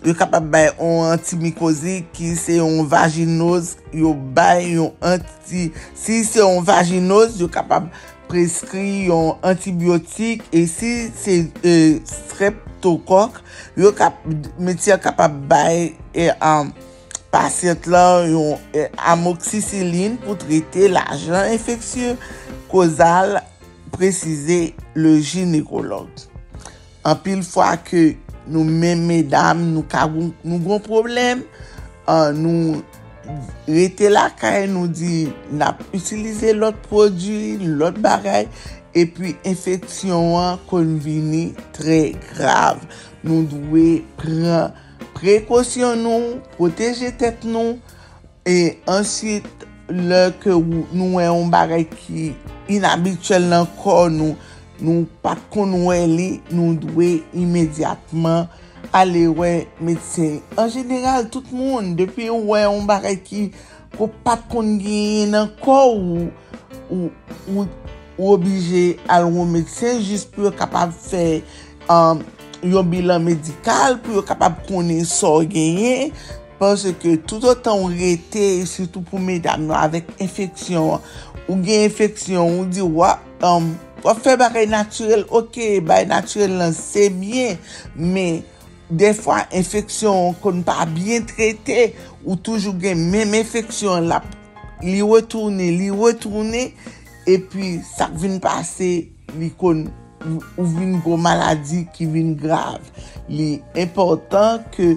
yo 0.06 0.16
kapap 0.18 0.48
bay 0.54 0.70
yon 0.72 1.10
antimikozi 1.12 2.02
ki 2.16 2.34
se 2.40 2.60
yon 2.60 2.86
vaginoz, 2.92 3.76
yo 3.94 4.14
bay 4.14 4.76
yon 4.76 4.94
anti... 5.06 5.70
Si 5.98 6.22
se 6.28 6.42
yon 6.42 6.62
vaginoz, 6.68 7.40
yo 7.42 7.50
kapap 7.52 7.90
preskri 8.32 9.08
yon 9.10 9.36
antibiotik, 9.46 10.46
e 10.56 10.64
si 10.70 11.10
se 11.16 11.42
e, 11.64 11.76
streptokok, 12.08 13.42
yo 13.80 13.92
kap, 13.98 14.24
metye 14.60 14.98
kapap 15.02 15.44
bay 15.52 15.92
e 16.14 16.32
am... 16.38 16.72
Um, 16.72 16.90
Pasyent 17.32 17.86
la 17.88 18.26
yon 18.28 18.60
eh, 18.76 18.90
amoxicilline 19.08 20.18
pou 20.20 20.36
trete 20.36 20.90
l'ajan 20.92 21.54
infeksyon 21.56 22.18
kozal 22.72 23.38
prezize 23.94 24.74
le 25.00 25.14
ginekolog. 25.24 26.10
An 27.08 27.16
pil 27.24 27.40
fwa 27.48 27.72
ke 27.88 28.18
nou 28.52 28.66
men 28.68 29.06
medam, 29.08 29.64
nou 29.74 29.86
kagoun, 29.90 30.32
nou 30.44 30.60
goun 30.64 30.84
problem, 30.86 31.46
uh, 32.06 32.30
nou 32.36 32.82
rete 33.70 34.10
la 34.12 34.28
kay, 34.36 34.66
nou 34.72 34.90
di 34.92 35.30
nap 35.56 35.82
utilize 35.96 36.54
lot 36.58 36.78
prodwi, 36.90 37.58
lot 37.80 37.98
bagay, 38.04 38.48
epi 38.98 39.36
infeksyon 39.48 40.36
an 40.40 40.62
konvini 40.70 41.52
tre 41.76 42.12
grav. 42.32 42.82
Nou 43.24 43.46
dwe 43.48 44.02
pre, 44.20 44.62
prekosyon 45.18 46.02
nou, 46.04 46.38
proteje 46.58 47.12
tet 47.22 47.46
nou, 47.48 47.78
e 48.48 48.76
ansit 48.90 49.48
lè 49.92 50.30
ke 50.42 50.56
nou 50.56 51.20
e 51.22 51.28
yon 51.28 51.52
bagay 51.54 51.86
ki 51.92 52.32
inabituel 52.72 53.46
nan 53.52 53.68
kon 53.82 54.18
nou, 54.18 54.38
nou 54.84 55.06
pat 55.24 55.42
kon 55.54 55.74
wè 55.88 56.02
li, 56.10 56.30
nou 56.54 56.76
dwe 56.80 57.22
imediatman 57.38 58.50
ale 58.96 59.28
wè 59.38 59.52
medsen. 59.84 60.40
An 60.60 60.72
jeneral, 60.74 61.30
tout 61.34 61.48
moun, 61.56 61.94
depi 62.00 62.30
wè 62.32 62.66
yon 62.66 62.90
barè 62.90 63.16
ki 63.22 63.50
ko 63.98 64.10
pat 64.26 64.44
kon 64.52 64.76
genye 64.82 65.30
nan 65.32 65.54
ko 65.62 65.78
ou, 65.94 66.28
ou, 66.90 67.10
ou, 67.48 67.66
ou 68.18 68.36
obije 68.36 69.00
al 69.12 69.30
wè 69.32 69.48
medsen 69.56 70.04
jist 70.04 70.34
pou 70.36 70.50
yo 70.50 70.54
kapab 70.58 70.94
fè 70.98 71.42
um, 71.88 72.22
yon 72.62 72.92
bilan 72.92 73.24
medikal, 73.26 73.98
pou 74.04 74.20
yo 74.20 74.26
kapab 74.26 74.62
konen 74.68 75.06
so 75.08 75.38
genye, 75.46 76.12
Pwese 76.62 76.92
ke 76.94 77.16
tout 77.26 77.42
o 77.50 77.56
tan 77.58 77.80
ou 77.82 77.90
rete, 77.90 78.44
sitou 78.70 79.02
pou 79.02 79.18
medam 79.18 79.64
nou, 79.64 79.74
avek 79.74 80.12
infeksyon, 80.22 81.00
ou 81.48 81.56
gen 81.66 81.88
infeksyon, 81.88 82.60
ou 82.60 82.68
di 82.70 82.86
wap, 82.86 83.24
um, 83.42 83.72
Wap 84.02 84.18
fe 84.24 84.34
bagay 84.40 84.66
naturel, 84.70 85.28
ok, 85.30 85.58
bagay 85.86 86.08
naturel 86.10 86.58
lan 86.58 86.74
se 86.74 87.10
mye, 87.14 87.56
me 87.96 88.42
defwa 88.92 89.44
infeksyon 89.56 90.34
kon 90.42 90.64
pa 90.68 90.84
bien 90.90 91.24
trete 91.30 91.92
ou 92.26 92.36
toujou 92.36 92.74
gen 92.82 93.06
menm 93.14 93.38
infeksyon 93.38 94.10
la 94.10 94.20
li 94.82 95.00
wetourne, 95.06 95.70
li 95.78 95.92
wetourne, 95.94 96.72
e 97.30 97.38
pi 97.52 97.76
sak 97.86 98.16
vin 98.18 98.40
pase 98.42 98.92
li 99.38 99.52
kon 99.62 99.86
ou 100.26 100.66
vin 100.66 100.98
go 101.06 101.18
maladi 101.18 101.86
ki 101.94 102.10
vin 102.10 102.34
grav. 102.38 102.82
Li 103.30 103.60
important 103.80 104.66
ke 104.74 104.96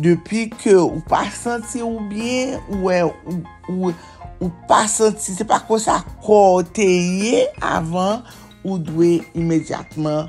depi 0.00 0.46
ke 0.56 0.74
ou 0.80 1.02
pa 1.08 1.26
senti 1.32 1.84
ou 1.84 2.00
bien, 2.10 2.56
ou, 2.72 2.90
e, 2.92 3.02
ou, 3.04 3.38
ou, 3.72 3.92
ou 4.40 4.50
pa 4.68 4.84
senti, 4.90 5.36
se 5.36 5.46
pa 5.48 5.60
kon 5.68 5.80
sa 5.82 6.00
kote 6.24 6.88
ye 6.88 7.46
avan, 7.60 8.24
ou 8.66 8.80
dwe 8.82 9.20
imediatman 9.38 10.26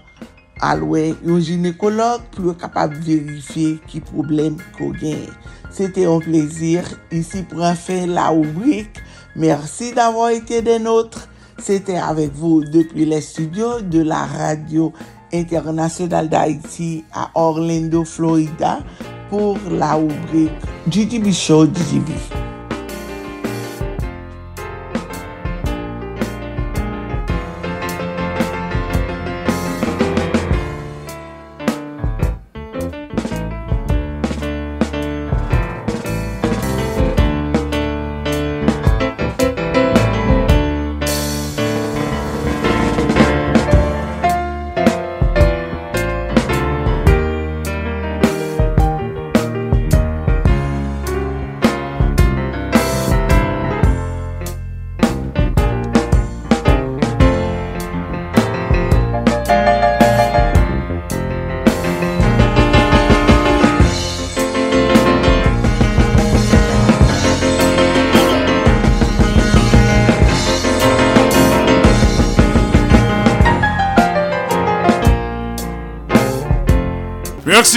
alwe 0.63 1.11
yon 1.25 1.41
jinekolog 1.43 2.23
pou 2.33 2.49
yo 2.49 2.55
kapab 2.57 2.93
verifiye 3.05 3.77
ki 3.89 4.01
problem 4.07 4.61
ko 4.77 4.93
genye. 4.95 5.33
Sete 5.73 6.05
yon 6.05 6.23
plezir. 6.23 6.88
Isi 7.13 7.43
pran 7.51 7.77
fe 7.77 8.05
la 8.09 8.29
oubrik. 8.33 9.01
Mersi 9.38 9.91
d'avon 9.97 10.33
ete 10.38 10.63
den 10.65 10.88
notre. 10.88 11.27
Sete 11.61 11.97
avek 12.01 12.33
vou 12.38 12.65
depi 12.73 13.05
le 13.09 13.21
studio 13.21 13.77
de 13.81 14.03
la 14.05 14.23
radio 14.29 14.91
internasyonal 15.33 16.29
d'Haïti 16.29 17.03
a 17.13 17.29
Orlando, 17.35 18.03
Florida 18.05 18.79
pour 19.29 19.57
la 19.71 19.97
oubrik 19.97 20.51
GTB 20.88 21.33
Show 21.33 21.65
GTB. 21.65 22.46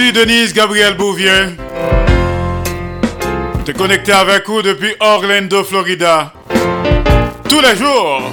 Denise 0.09 0.53
Gabriel 0.53 0.95
Bouvier. 0.95 1.55
Tu 3.63 3.71
es 3.71 3.73
connecté 3.73 4.11
avec 4.11 4.47
vous 4.47 4.63
depuis 4.63 4.93
Orlando, 4.99 5.63
Florida. 5.63 6.33
Tous 7.47 7.61
les 7.61 7.75
jours. 7.75 8.23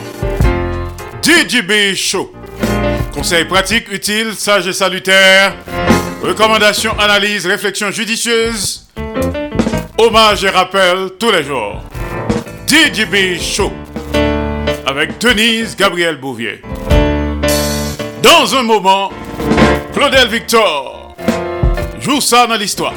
DJB 1.22 1.94
Show. 1.94 2.32
Conseils 3.12 3.44
pratiques, 3.44 3.92
utiles, 3.92 4.34
sages 4.34 4.66
et 4.66 4.72
salutaires. 4.72 5.54
Recommandations, 6.22 6.98
analyses, 6.98 7.46
réflexions 7.46 7.90
judicieuses. 7.90 8.88
Hommage 9.98 10.44
et 10.44 10.50
rappel 10.50 11.10
tous 11.20 11.30
les 11.30 11.44
jours. 11.44 11.82
DJB 12.66 13.38
Show. 13.38 13.72
Avec 14.86 15.18
Denise 15.20 15.76
Gabriel 15.76 16.16
Bouvier. 16.16 16.62
Dans 18.22 18.56
un 18.56 18.62
moment, 18.62 19.12
Claudel 19.92 20.28
Victor 20.28 20.97
joue 22.08 22.22
ça 22.22 22.46
dans 22.46 22.56
l'histoire. 22.56 22.94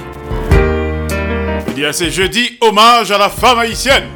Il 1.75 1.79
y 1.79 1.85
a 1.85 1.91
ce 1.91 2.09
jeudi 2.09 2.57
hommage 2.61 3.11
à 3.11 3.17
la 3.17 3.29
femme 3.29 3.59
haïtienne. 3.59 4.07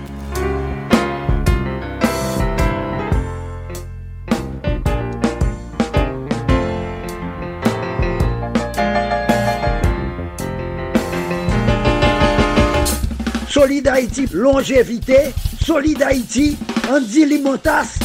Solid 13.50 13.88
Haïti, 13.88 14.28
longévité, 14.32 15.18
Solid 15.62 16.02
Haïti, 16.04 16.58
Andy 16.90 17.26
Limotas, 17.26 18.00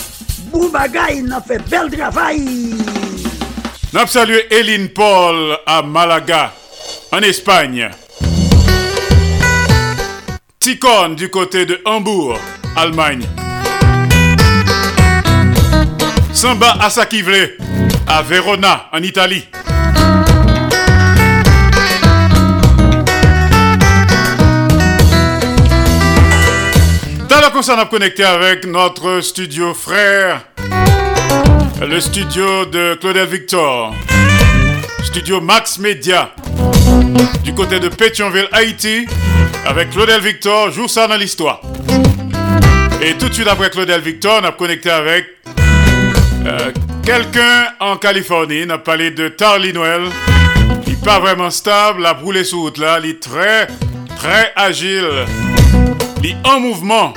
Boubagaï, 0.50 1.22
n'a 1.22 1.40
fait 1.40 1.62
bel 1.68 1.88
travail. 1.90 2.74
N'a 3.92 4.06
salué 4.08 4.46
Eline 4.50 4.88
Paul 4.88 5.56
à 5.66 5.82
Malaga 5.82 6.52
en 7.12 7.22
Espagne. 7.22 7.90
Ticone 10.58 11.16
du 11.16 11.28
côté 11.28 11.66
de 11.66 11.80
Hambourg, 11.84 12.38
Allemagne. 12.76 13.26
Samba 16.32 16.76
à 16.80 16.90
Sakivle 16.90 17.56
à 18.06 18.22
Verona, 18.22 18.88
en 18.92 19.02
Italie. 19.02 19.46
Dans 27.28 27.40
la 27.40 27.50
concerne 27.50 27.80
à 27.80 27.86
connecter 27.86 28.24
avec 28.24 28.66
notre 28.66 29.20
studio 29.20 29.74
frère, 29.74 30.44
le 31.80 32.00
studio 32.00 32.64
de 32.66 32.94
Claudel 33.00 33.28
Victor, 33.28 33.94
studio 35.02 35.40
Max 35.40 35.78
Media, 35.78 36.32
du 37.42 37.54
côté 37.54 37.80
de 37.80 37.88
Pétionville, 37.88 38.48
Haïti, 38.52 39.06
avec 39.66 39.90
Claudel 39.90 40.20
Victor, 40.20 40.70
joue 40.70 40.88
ça 40.88 41.06
dans 41.06 41.16
l'histoire. 41.16 41.60
Et 43.02 43.14
tout 43.14 43.28
de 43.28 43.34
suite 43.34 43.48
après 43.48 43.70
Claudel 43.70 44.00
Victor, 44.00 44.40
on 44.42 44.46
a 44.46 44.52
connecté 44.52 44.90
avec 44.90 45.26
euh, 46.46 46.72
quelqu'un 47.04 47.66
en 47.80 47.96
Californie. 47.96 48.64
On 48.66 48.70
a 48.70 48.78
parlé 48.78 49.10
de 49.10 49.28
Tarly 49.28 49.72
Noël. 49.72 50.02
N'est 50.86 50.94
pas 51.04 51.18
vraiment 51.18 51.50
stable, 51.50 52.02
la 52.02 52.14
brûlé 52.14 52.44
sous 52.44 52.60
route 52.60 52.78
là. 52.78 52.98
Il 53.02 53.10
est 53.10 53.20
très, 53.20 53.68
très 54.16 54.52
agile. 54.56 55.08
Il 56.22 56.30
est 56.30 56.36
en 56.44 56.60
mouvement. 56.60 57.14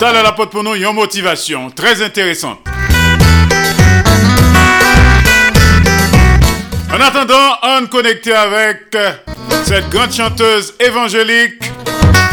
T'as 0.00 0.22
la 0.22 0.32
pote 0.32 0.50
pour 0.50 0.64
nous, 0.64 0.74
une 0.74 0.92
motivation 0.92 1.70
très 1.70 2.02
intéressante. 2.02 2.58
En 6.94 7.00
attendant, 7.00 7.58
on 7.64 7.86
connecté 7.86 8.32
avec 8.32 8.96
cette 9.64 9.88
grande 9.88 10.12
chanteuse 10.12 10.74
évangélique 10.78 11.60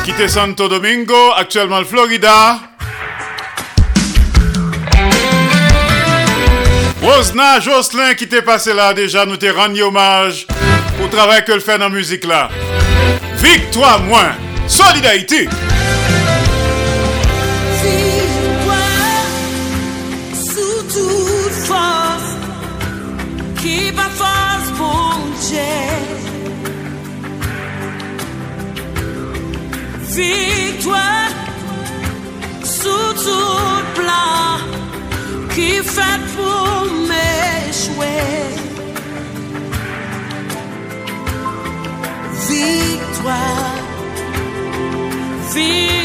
qui 0.06 0.12
était 0.12 0.28
Santo 0.28 0.68
Domingo, 0.68 1.32
actuellement 1.36 1.78
en 1.78 1.84
Florida. 1.84 2.60
Rosna 7.02 7.60
Jocelyn 7.60 8.14
qui 8.14 8.28
t'est 8.28 8.44
passé 8.44 8.76
là 8.76 8.94
déjà, 8.94 9.26
nous 9.26 9.38
t'ai 9.38 9.50
rendu 9.50 9.82
hommage 9.82 10.46
au 11.04 11.08
travail 11.08 11.44
qu'elle 11.44 11.62
fait 11.62 11.80
dans 11.80 11.86
la 11.86 11.90
musique 11.90 12.26
là. 12.28 12.48
Victoire 13.38 14.00
moins, 14.02 14.36
solidarité. 14.68 15.50
victoire 30.16 31.30
sous 32.64 33.14
tout 33.26 33.82
plan 33.96 34.58
qui 35.54 35.72
fait 35.96 36.22
pour 36.36 36.86
m'échouer. 37.10 38.22
Victoire, 42.50 43.78
victoire. 45.54 46.01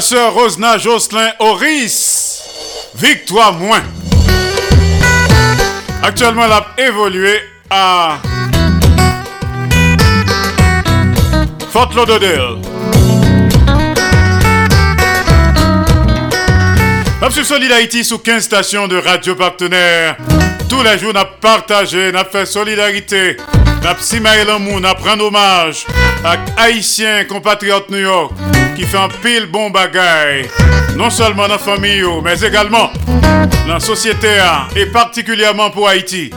Sœur 0.00 0.34
Rosna 0.34 0.78
Jocelyn 0.78 1.30
Horis. 1.38 2.42
Victoire 2.94 3.52
moins. 3.52 3.82
Actuellement, 6.02 6.44
elle 6.44 6.52
a 6.52 6.66
évolué 6.78 7.40
à 7.70 8.18
Fort 11.70 11.90
Lauderdale. 11.94 12.58
Absolue 17.20 17.44
Solid 17.44 17.72
Haïti 17.72 18.04
sous 18.04 18.18
15 18.18 18.42
stations 18.42 18.88
de 18.88 18.96
radio 18.96 19.34
partenaires 19.34 20.16
Tous 20.68 20.82
les 20.82 20.98
jours, 20.98 21.12
nous 21.14 21.20
partagé, 21.40 22.12
nous 22.12 22.18
fait 22.30 22.46
solidarité, 22.46 23.36
nous 23.82 23.88
simaé 24.00 24.44
l'amour, 24.44 24.80
nous 24.80 24.94
pris 24.94 25.20
hommage 25.20 25.86
à 26.24 26.36
Haïtiens, 26.62 27.24
compatriotes 27.24 27.90
New 27.90 27.98
York, 27.98 28.32
qui 28.76 28.82
font 28.84 29.04
un 29.04 29.08
pile 29.08 29.46
bon 29.46 29.70
bagaille, 29.70 30.48
non 30.96 31.10
seulement 31.10 31.42
dans 31.42 31.54
la 31.54 31.58
famille, 31.58 32.04
mais 32.22 32.38
également 32.40 32.90
dans 33.66 33.74
la 33.74 33.80
société 33.80 34.28
et 34.76 34.86
particulièrement 34.86 35.70
pour 35.70 35.88
Haïti. 35.88 36.30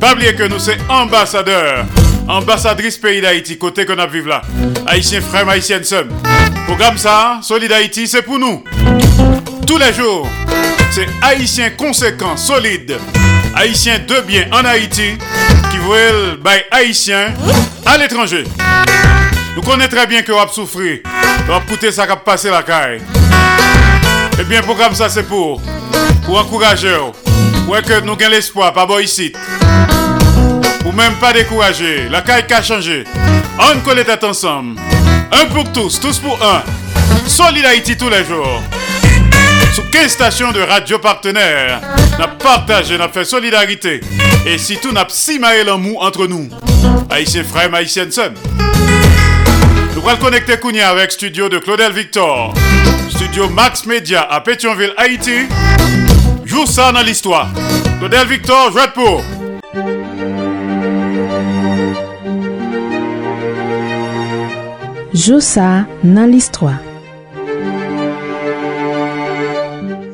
Pas 0.00 0.12
oublier 0.12 0.34
que 0.34 0.44
nous 0.44 0.58
sommes 0.58 0.74
ambassadeurs, 0.88 1.86
ambassadrices 2.28 2.98
pays 2.98 3.20
d'Haïti, 3.20 3.56
côté 3.56 3.86
qu'on 3.86 3.98
a 3.98 4.06
vécu 4.06 4.28
là. 4.28 4.42
Haïtiens 4.86 5.20
frères, 5.20 5.48
haïtiennes 5.48 5.84
sœurs. 5.84 6.04
Programme 6.66 6.98
ça, 6.98 7.38
Solid 7.42 7.72
Haïti, 7.72 8.06
c'est 8.06 8.22
pour 8.22 8.38
nous. 8.38 8.64
Tous 9.66 9.78
les 9.78 9.92
jours, 9.94 10.28
c'est 10.90 11.06
Haïtiens 11.22 11.70
conséquents, 11.70 12.36
solides, 12.36 12.98
Haïtiens 13.54 13.98
de 13.98 14.20
bien 14.20 14.46
en 14.52 14.64
Haïti, 14.64 15.16
qui 15.70 15.78
veulent 15.78 16.36
by 16.36 16.62
Haïtiens 16.70 17.32
à 17.86 17.96
l'étranger. 17.96 18.44
Nous 19.56 19.62
connaissons 19.62 19.90
très 19.90 20.06
bien 20.06 20.22
que 20.22 20.32
vous 20.32 20.38
avez 20.38 20.52
souffert, 20.52 20.98
vous 21.46 21.60
coûté 21.68 21.90
ça 21.92 22.06
qui 22.06 22.12
passer 22.24 22.50
la 22.50 22.62
caille. 22.62 23.00
Eh 24.38 24.44
bien, 24.44 24.60
programme 24.62 24.94
ça, 24.94 25.08
c'est 25.08 25.22
pour, 25.22 25.62
pour 26.24 26.38
encourager, 26.38 26.96
pour 27.64 27.80
que 27.82 28.00
nous 28.00 28.16
gagnons 28.16 28.32
l'espoir, 28.32 28.72
pas 28.72 28.84
bon 28.84 28.98
ici. 28.98 29.32
Ou 30.84 30.92
même 30.92 31.14
pas 31.14 31.32
décourager, 31.32 32.08
la 32.10 32.20
caille 32.20 32.44
a 32.50 32.62
changé. 32.62 33.04
On 33.58 33.80
colle 33.80 34.04
tête 34.04 34.24
ensemble. 34.24 34.78
Un 35.32 35.46
pour 35.46 35.72
tous, 35.72 35.98
tous 36.00 36.18
pour 36.18 36.38
un. 36.44 36.62
Solid 37.26 37.64
Haïti 37.64 37.96
tous 37.96 38.10
les 38.10 38.24
jours. 38.24 38.62
Sous 39.74 39.82
15 39.90 40.08
stations 40.08 40.52
de 40.52 40.60
radio 40.60 41.00
partenaires, 41.00 41.80
n'a 42.16 42.28
partagé, 42.28 42.96
n'a 42.96 43.08
fait 43.08 43.24
solidarité? 43.24 44.00
Et 44.46 44.56
si 44.56 44.76
tout 44.76 44.92
n'a 44.92 45.04
pas 45.04 45.64
l'amour 45.64 46.04
entre 46.04 46.28
nous. 46.28 46.48
Haïtien 47.10 47.42
frère, 47.42 47.74
haïtienne 47.74 48.12
son. 48.12 48.34
Nous 49.96 50.08
allons 50.08 50.20
connecter 50.20 50.58
Kounia 50.58 50.90
avec 50.90 51.10
studio 51.10 51.48
de 51.48 51.58
Claudel 51.58 51.92
Victor. 51.92 52.54
Studio 53.10 53.48
Max 53.48 53.84
Media 53.84 54.22
à 54.22 54.40
Pétionville, 54.40 54.94
Haïti. 54.96 55.46
Joue 56.44 56.66
ça 56.66 56.92
dans 56.92 57.02
l'histoire. 57.02 57.48
Claudel 57.98 58.28
Victor, 58.28 58.70
jouette 58.70 58.92
pour. 58.92 59.22
Josa 65.12 65.86
nan 66.02 66.30
listwa 66.30 66.72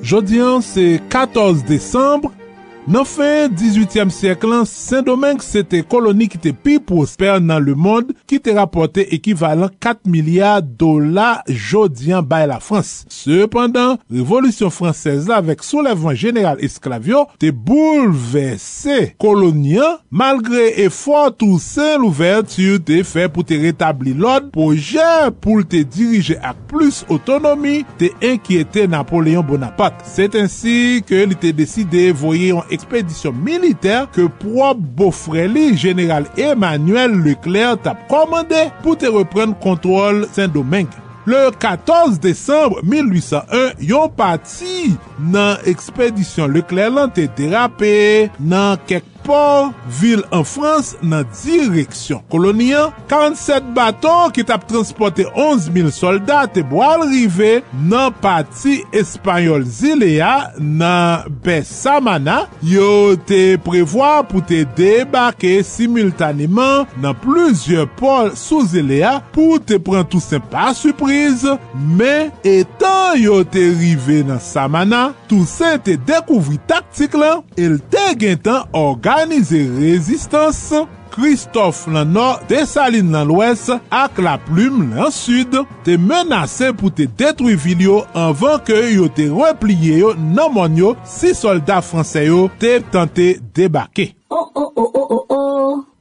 Jodian 0.02 0.62
se 0.62 1.00
14 1.08 1.64
Desembre 1.64 2.39
Nan 2.88 3.04
fin 3.04 3.52
18e 3.52 4.06
siyek 4.08 4.44
lan, 4.48 4.62
Saint-Domingue 4.64 5.44
se 5.44 5.60
te 5.68 5.82
koloni 5.84 6.30
ki 6.32 6.38
te 6.40 6.50
pi 6.56 6.78
prosper 6.80 7.36
nan 7.44 7.60
le 7.60 7.74
mond 7.76 8.08
ki 8.30 8.38
te 8.40 8.54
rapote 8.56 9.04
ekivalan 9.12 9.68
4 9.84 10.08
milyard 10.08 10.70
dola 10.80 11.42
jodian 11.44 12.24
bay 12.24 12.46
la 12.48 12.56
Frans. 12.64 13.02
Sependan, 13.12 13.98
revolusyon 14.08 14.72
fransez 14.72 15.28
la 15.28 15.42
vek 15.44 15.60
soulevman 15.66 16.16
General 16.16 16.62
esklavyo 16.64 17.26
te 17.42 17.50
bouleverse 17.52 19.10
kolonian 19.20 20.00
malgre 20.08 20.70
efor 20.86 21.34
tou 21.36 21.60
sen 21.60 22.00
l'ouverture 22.00 22.80
te 22.88 23.02
fe 23.04 23.28
pou 23.28 23.44
te 23.44 23.60
retabli 23.60 24.16
l'od 24.16 24.48
pou 24.56 24.72
jè 24.72 25.28
pou 25.44 25.60
te 25.68 25.84
dirije 25.84 26.38
ak 26.40 26.64
plus 26.72 27.02
otonomi 27.12 27.82
te 28.00 28.08
enkyete 28.24 28.88
Napoléon 28.88 29.44
Bonaparte. 29.44 30.08
Set 30.08 30.40
ansi 30.40 31.04
ke 31.04 31.26
li 31.28 31.36
te 31.36 31.52
deside 31.52 32.08
voye 32.16 32.54
yon 32.54 32.69
ekspedisyon 32.74 33.36
militer 33.44 34.06
ke 34.14 34.28
prop 34.40 34.80
Bofreli 34.98 35.74
General 35.78 36.26
Emmanuel 36.40 37.18
Leclerc 37.24 37.84
tap 37.86 38.06
komande 38.10 38.68
pou 38.84 38.98
te 38.98 39.10
repren 39.10 39.54
kontrol 39.62 40.24
Saint-Domingue. 40.32 40.94
Le 41.28 41.50
14 41.60 42.16
Desembre 42.24 42.80
1801, 42.82 43.82
yon 43.84 44.08
pati 44.16 44.94
nan 45.20 45.60
ekspedisyon 45.68 46.54
Leclerc 46.54 46.96
lan 46.96 47.12
te 47.14 47.26
derape 47.36 47.92
nan 48.40 48.80
kek 48.88 49.09
port 49.24 49.76
vil 50.00 50.22
an 50.34 50.44
Frans 50.48 50.94
nan 51.02 51.28
direksyon 51.42 52.22
koloniyan. 52.32 52.94
47 53.10 53.70
baton 53.76 54.32
ki 54.34 54.44
tap 54.48 54.66
transporte 54.70 55.26
11.000 55.28 55.90
soldat 55.94 56.54
te 56.54 56.64
boal 56.66 57.04
rive 57.10 57.60
nan 57.90 58.14
pati 58.22 58.80
Espanyol 58.96 59.64
Zilea 59.68 60.32
nan 60.58 61.28
Bessamana 61.44 62.42
yo 62.66 63.16
te 63.28 63.56
prevoa 63.64 64.20
pou 64.28 64.44
te 64.46 64.62
debake 64.78 65.58
simultaneman 65.66 66.88
nan 67.02 67.16
pluzye 67.22 67.86
pol 68.00 68.32
sou 68.38 68.64
Zilea 68.68 69.18
pou 69.34 69.60
te 69.62 69.80
pren 69.82 70.06
tout 70.06 70.24
se 70.24 70.40
pa 70.52 70.70
surprise 70.76 71.56
men 71.74 72.30
etan 72.46 73.18
yo 73.20 73.40
te 73.44 73.64
rive 73.80 74.20
nan 74.28 74.40
Samana 74.42 75.10
tout 75.30 75.48
se 75.48 75.76
te 75.84 75.96
dekouvri 76.08 76.60
taktik 76.70 77.16
lan 77.18 77.44
el 77.60 77.78
te 77.92 77.99
te 78.00 78.16
gen 78.20 78.38
tan 78.42 78.66
organize 78.76 79.60
rezistans, 79.76 80.72
Christophe 81.10 81.90
lan 81.90 82.12
nor, 82.14 82.38
Desaline 82.48 83.10
lan 83.12 83.28
lwes, 83.28 83.66
ak 83.90 84.20
la 84.22 84.36
plume 84.46 84.86
lan 84.94 85.10
sud, 85.14 85.56
te 85.84 85.96
menase 86.00 86.70
pou 86.78 86.92
te 86.94 87.08
detwi 87.18 87.56
vil 87.58 87.84
yo 87.88 87.98
anvan 88.16 88.62
ke 88.66 88.78
yo 88.94 89.10
te 89.12 89.26
repliye 89.32 90.00
yo 90.00 90.14
nan 90.14 90.54
mon 90.54 90.78
yo 90.78 90.94
si 91.08 91.34
soldat 91.36 91.84
franse 91.86 92.24
yo 92.28 92.46
te 92.62 92.78
tante 92.92 93.34
debake. 93.56 94.12
Oh, 94.30 94.46
oh, 94.54 94.72
oh, 94.76 94.90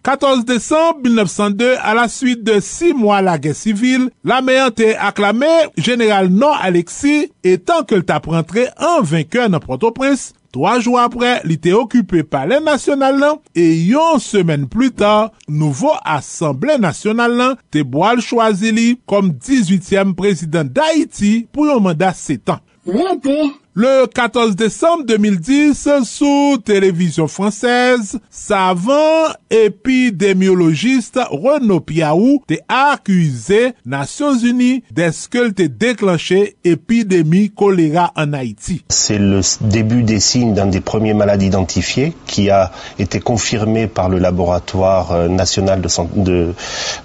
14 0.04 0.46
décembre 0.46 1.02
1902, 1.04 1.76
à 1.82 1.94
la 1.94 2.08
suite 2.08 2.44
de 2.44 2.60
six 2.60 2.94
mois 2.94 3.22
la 3.22 3.38
guerre 3.38 3.56
civile, 3.56 4.10
l'armée 4.24 4.58
était 4.66 4.96
acclamée, 4.96 5.68
général 5.78 6.30
non 6.30 6.52
Alexis, 6.52 7.32
étant 7.44 7.84
que 7.84 7.96
le 7.96 8.04
tape 8.04 8.28
rentré 8.28 8.70
en 8.80 9.02
vainqueur 9.02 9.50
dans 9.50 9.60
Port-au-Prince, 9.60 10.34
3 10.56 10.80
jou 10.84 10.98
apre, 11.02 11.38
li 11.48 11.58
te 11.62 11.74
okupe 11.78 12.24
pale 12.28 12.60
nasyonal 12.64 13.20
nan, 13.22 13.40
e 13.54 13.66
yon 13.92 14.22
semen 14.24 14.66
plu 14.72 14.90
ta, 14.94 15.30
nouvo 15.48 15.94
asemble 16.02 16.80
nasyonal 16.82 17.38
nan, 17.40 17.58
te 17.74 17.84
boal 17.86 18.24
chwazi 18.26 18.74
li 18.76 18.88
kom 19.10 19.34
18e 19.36 20.08
prezident 20.18 20.70
d'Haïti 20.74 21.34
pou 21.54 21.70
yon 21.70 21.84
mandat 21.86 22.18
7 22.18 22.56
an. 22.56 22.64
Mwen 22.90 23.20
pou 23.22 23.50
Le 23.76 24.08
14 24.08 24.56
Desembre 24.56 25.06
2010, 25.06 26.02
sou 26.02 26.58
televizyon 26.66 27.28
fransez, 27.30 28.16
savan 28.34 29.36
epidemiologiste 29.54 31.22
Renaud 31.30 31.86
Piaou 31.86 32.40
te 32.50 32.58
akuse 32.66 33.76
Nasyons 33.86 34.42
Uni 34.50 34.82
deske 34.90 35.44
te 35.54 35.68
deklanche 35.70 36.56
epidemi 36.66 37.52
kolera 37.54 38.08
an 38.18 38.34
Haiti. 38.34 38.80
C'est 38.90 39.20
le 39.20 39.42
début 39.62 40.02
des 40.02 40.20
signes 40.20 40.56
d'un 40.56 40.66
des 40.66 40.82
premiers 40.82 41.14
malades 41.14 41.44
identifiés 41.44 42.16
qui 42.26 42.50
a 42.50 42.72
été 42.98 43.20
confirmé 43.20 43.86
par 43.86 44.10
le 44.10 44.18
laboratoire 44.18 45.12
euh, 45.12 45.28
national 45.28 45.82
de, 45.82 45.90
de, 46.16 46.56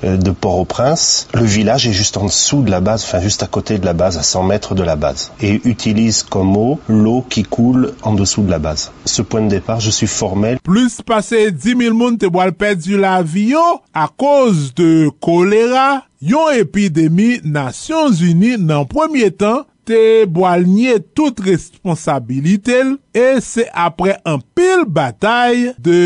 euh, 0.04 0.16
de 0.16 0.30
Port-au-Prince. 0.30 1.28
Le 1.34 1.44
village 1.44 1.86
est 1.86 1.92
juste 1.92 2.16
en 2.16 2.24
dessous 2.24 2.62
de 2.62 2.70
la 2.70 2.80
base, 2.80 3.04
enfin 3.04 3.20
juste 3.20 3.42
à 3.42 3.46
côté 3.46 3.78
de 3.78 3.84
la 3.84 3.92
base, 3.92 4.16
à 4.16 4.22
100 4.22 4.44
mètres 4.44 4.74
de 4.74 4.82
la 4.82 4.96
base, 4.96 5.30
et 5.42 5.60
utilise 5.66 6.22
comme 6.22 6.53
mot, 6.54 6.78
l'eau 6.88 7.24
qui 7.28 7.42
coule 7.42 7.92
en 8.02 8.14
dessous 8.14 8.42
de 8.42 8.50
la 8.50 8.58
base. 8.58 8.92
Ce 9.04 9.22
point 9.22 9.42
de 9.42 9.48
départ, 9.48 9.80
je 9.80 9.90
suis 9.90 10.06
formel. 10.06 10.58
Plus 10.62 11.02
passé 11.02 11.50
10 11.50 11.76
000 11.76 11.94
moun 11.94 12.18
te 12.18 12.30
boal 12.30 12.52
perdu 12.54 12.98
la 13.00 13.20
vie 13.22 13.50
yo 13.54 13.64
à 13.92 14.08
cause 14.08 14.72
de 14.74 15.10
choléra, 15.20 16.04
yon 16.22 16.50
épidémie 16.54 17.40
Nations 17.44 18.12
Unies 18.12 18.58
nan 18.58 18.86
premier 18.86 19.30
temps 19.30 19.64
te 19.84 20.24
boal 20.30 20.64
nye 20.68 20.96
tout 21.16 21.40
responsabilite 21.44 22.74
l, 22.80 22.94
e 23.14 23.40
se 23.44 23.66
apre 23.70 24.16
an 24.28 24.40
pil 24.56 24.84
batay 24.90 25.70
de 25.84 25.98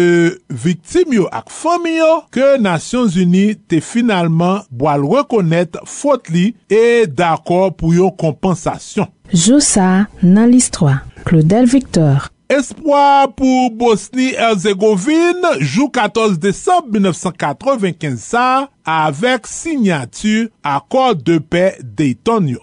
viktim 0.50 1.14
yo 1.16 1.28
ak 1.34 1.52
fami 1.52 1.96
yo, 1.98 2.10
ke 2.34 2.56
Nasyons 2.62 3.18
Uni 3.22 3.54
te 3.70 3.80
finalman 3.84 4.64
boal 4.70 5.06
rekonet 5.08 5.78
fote 5.88 6.34
li 6.34 6.46
e 6.70 7.06
d'akor 7.06 7.72
pou 7.78 7.94
yon 7.96 8.14
kompensasyon. 8.18 9.08
Josa 9.32 10.06
nan 10.22 10.50
listwa 10.50 11.02
Claudel 11.24 11.66
Victor 11.66 12.28
Espoir 12.48 13.34
pour 13.34 13.70
Bosnie-Herzégovine 13.72 15.58
joue 15.60 15.90
14 15.90 16.38
décembre 16.38 16.88
1995 16.92 18.18
ça 18.18 18.70
avec 18.86 19.46
signature 19.46 20.48
accord 20.64 21.14
de 21.14 21.36
paix 21.36 21.76
d'Etonio. 21.82 22.60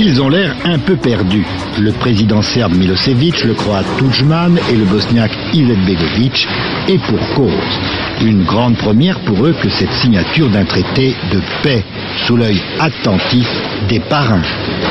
Ils 0.00 0.22
ont 0.22 0.28
l'air 0.28 0.54
un 0.64 0.78
peu 0.78 0.94
perdus. 0.94 1.44
Le 1.80 1.90
président 1.90 2.40
serbe 2.40 2.72
Milosevic, 2.76 3.42
le 3.42 3.54
croate 3.54 3.84
Tudjman 3.98 4.56
et 4.70 4.76
le 4.76 4.84
bosniaque 4.84 5.36
Izetbegovic, 5.52 6.46
et 6.86 6.98
pour 6.98 7.18
cause. 7.34 7.80
Une 8.24 8.44
grande 8.44 8.76
première 8.76 9.18
pour 9.18 9.44
eux 9.44 9.56
que 9.60 9.68
cette 9.68 9.92
signature 9.94 10.50
d'un 10.50 10.64
traité 10.64 11.16
de 11.32 11.40
paix 11.64 11.84
sous 12.28 12.36
l'œil 12.36 12.62
attentif 12.78 13.48
des 13.88 13.98
parrains. 13.98 14.44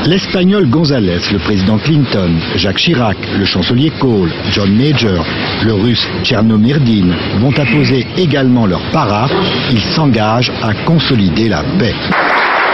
L'espagnol 0.05 0.69
González, 0.69 1.21
le 1.31 1.39
président 1.39 1.77
Clinton, 1.77 2.33
Jacques 2.57 2.75
Chirac, 2.75 3.17
le 3.39 3.45
chancelier 3.45 3.93
Kohl, 4.01 4.29
John 4.51 4.75
Major, 4.75 5.25
le 5.63 5.73
russe 5.73 6.05
Tchernomyrdin 6.23 7.15
vont 7.39 7.57
apposer 7.57 8.05
également 8.17 8.65
leur 8.65 8.81
paraphe. 8.91 9.31
Ils 9.71 9.79
s'engagent 9.79 10.51
à 10.61 10.73
consolider 10.83 11.47
la 11.47 11.63
paix. 11.79 11.95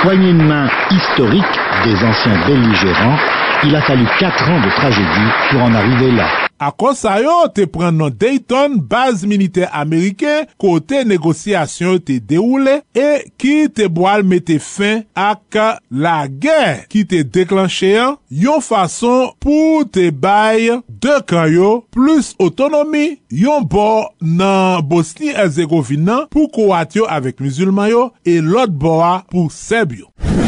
Poignée 0.04 0.34
de 0.34 0.44
main 0.44 0.68
historique 0.92 1.60
des 1.86 1.96
anciens 2.04 2.46
belligérants, 2.46 3.18
il 3.64 3.74
a 3.74 3.82
fallu 3.84 4.06
4 4.20 4.50
ans 4.50 4.60
de 4.60 4.70
tragédie 4.76 5.32
pour 5.50 5.62
en 5.62 5.74
arriver 5.74 6.12
là. 6.12 6.28
A 6.64 6.70
kon 6.72 6.96
sa 6.96 7.18
yo, 7.20 7.34
te 7.52 7.66
pren 7.68 7.96
nan 7.98 8.14
Dayton, 8.16 8.78
baz 8.90 9.24
militer 9.28 9.68
Ameriken, 9.76 10.48
kote 10.62 11.02
negosyasyon 11.08 11.98
te 12.08 12.20
deoule, 12.24 12.78
e 12.96 13.08
ki 13.42 13.68
te 13.74 13.90
boal 13.92 14.24
mette 14.28 14.60
fin 14.64 15.02
ak 15.18 15.60
la 15.90 16.16
gen 16.28 16.84
ki 16.92 17.04
te 17.10 17.24
deklanche 17.26 17.92
an, 18.00 18.18
yon 18.30 18.64
fason 18.64 19.34
pou 19.44 19.84
te 19.84 20.08
bay 20.14 20.70
de 20.88 21.18
kanyo 21.28 21.82
plus 21.94 22.32
otonomi, 22.44 23.18
yon 23.34 23.68
bo 23.68 24.06
nan 24.22 24.86
Bosni-Herzegovina 24.88 26.24
pou 26.34 26.48
kouat 26.54 26.96
yo 27.00 27.10
avek 27.12 27.44
musulman 27.44 27.92
yo, 27.92 28.06
e 28.24 28.40
lot 28.46 28.72
bo 28.72 29.00
a 29.04 29.18
pou 29.32 29.52
seb 29.52 29.93
sábio. 29.94 30.43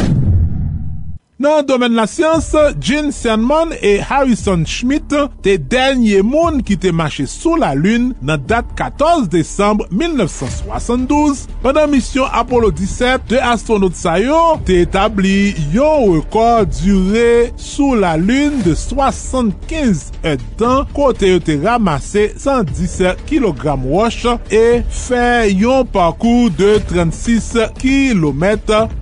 Nan 1.36 1.66
domen 1.68 1.92
la 1.92 2.06
siyans, 2.08 2.46
Gene 2.80 3.12
Sandman 3.12 3.74
e 3.84 3.98
Harrison 4.00 4.62
Schmitt 4.64 5.12
te 5.44 5.58
denye 5.60 6.22
moun 6.24 6.62
ki 6.64 6.78
te 6.80 6.88
mache 6.96 7.26
sou 7.28 7.58
la 7.60 7.74
lun 7.76 8.06
nan 8.24 8.40
dat 8.48 8.70
14 8.78 9.28
Desembre 9.34 9.84
1972. 9.92 11.42
Pendan 11.60 11.92
misyon 11.92 12.32
Apollo 12.32 12.70
17, 12.78 13.26
te 13.34 13.42
astronaut 13.44 13.98
sayo 14.00 14.38
te 14.64 14.78
etabli 14.86 15.52
yon 15.74 16.14
rekor 16.14 16.64
dure 16.78 17.50
sou 17.60 18.00
la 18.00 18.14
lun 18.16 18.56
de 18.64 18.72
75 18.72 20.06
etan 20.32 20.88
kote 20.96 21.34
yo 21.34 21.44
te 21.44 21.58
ramase 21.60 22.30
117 22.32 23.26
kg 23.28 23.76
wosh 23.84 24.24
e 24.48 24.64
fe 24.88 25.52
yon 25.52 25.84
parkour 25.92 26.48
de 26.56 26.78
36 26.94 27.76
km 27.76 28.48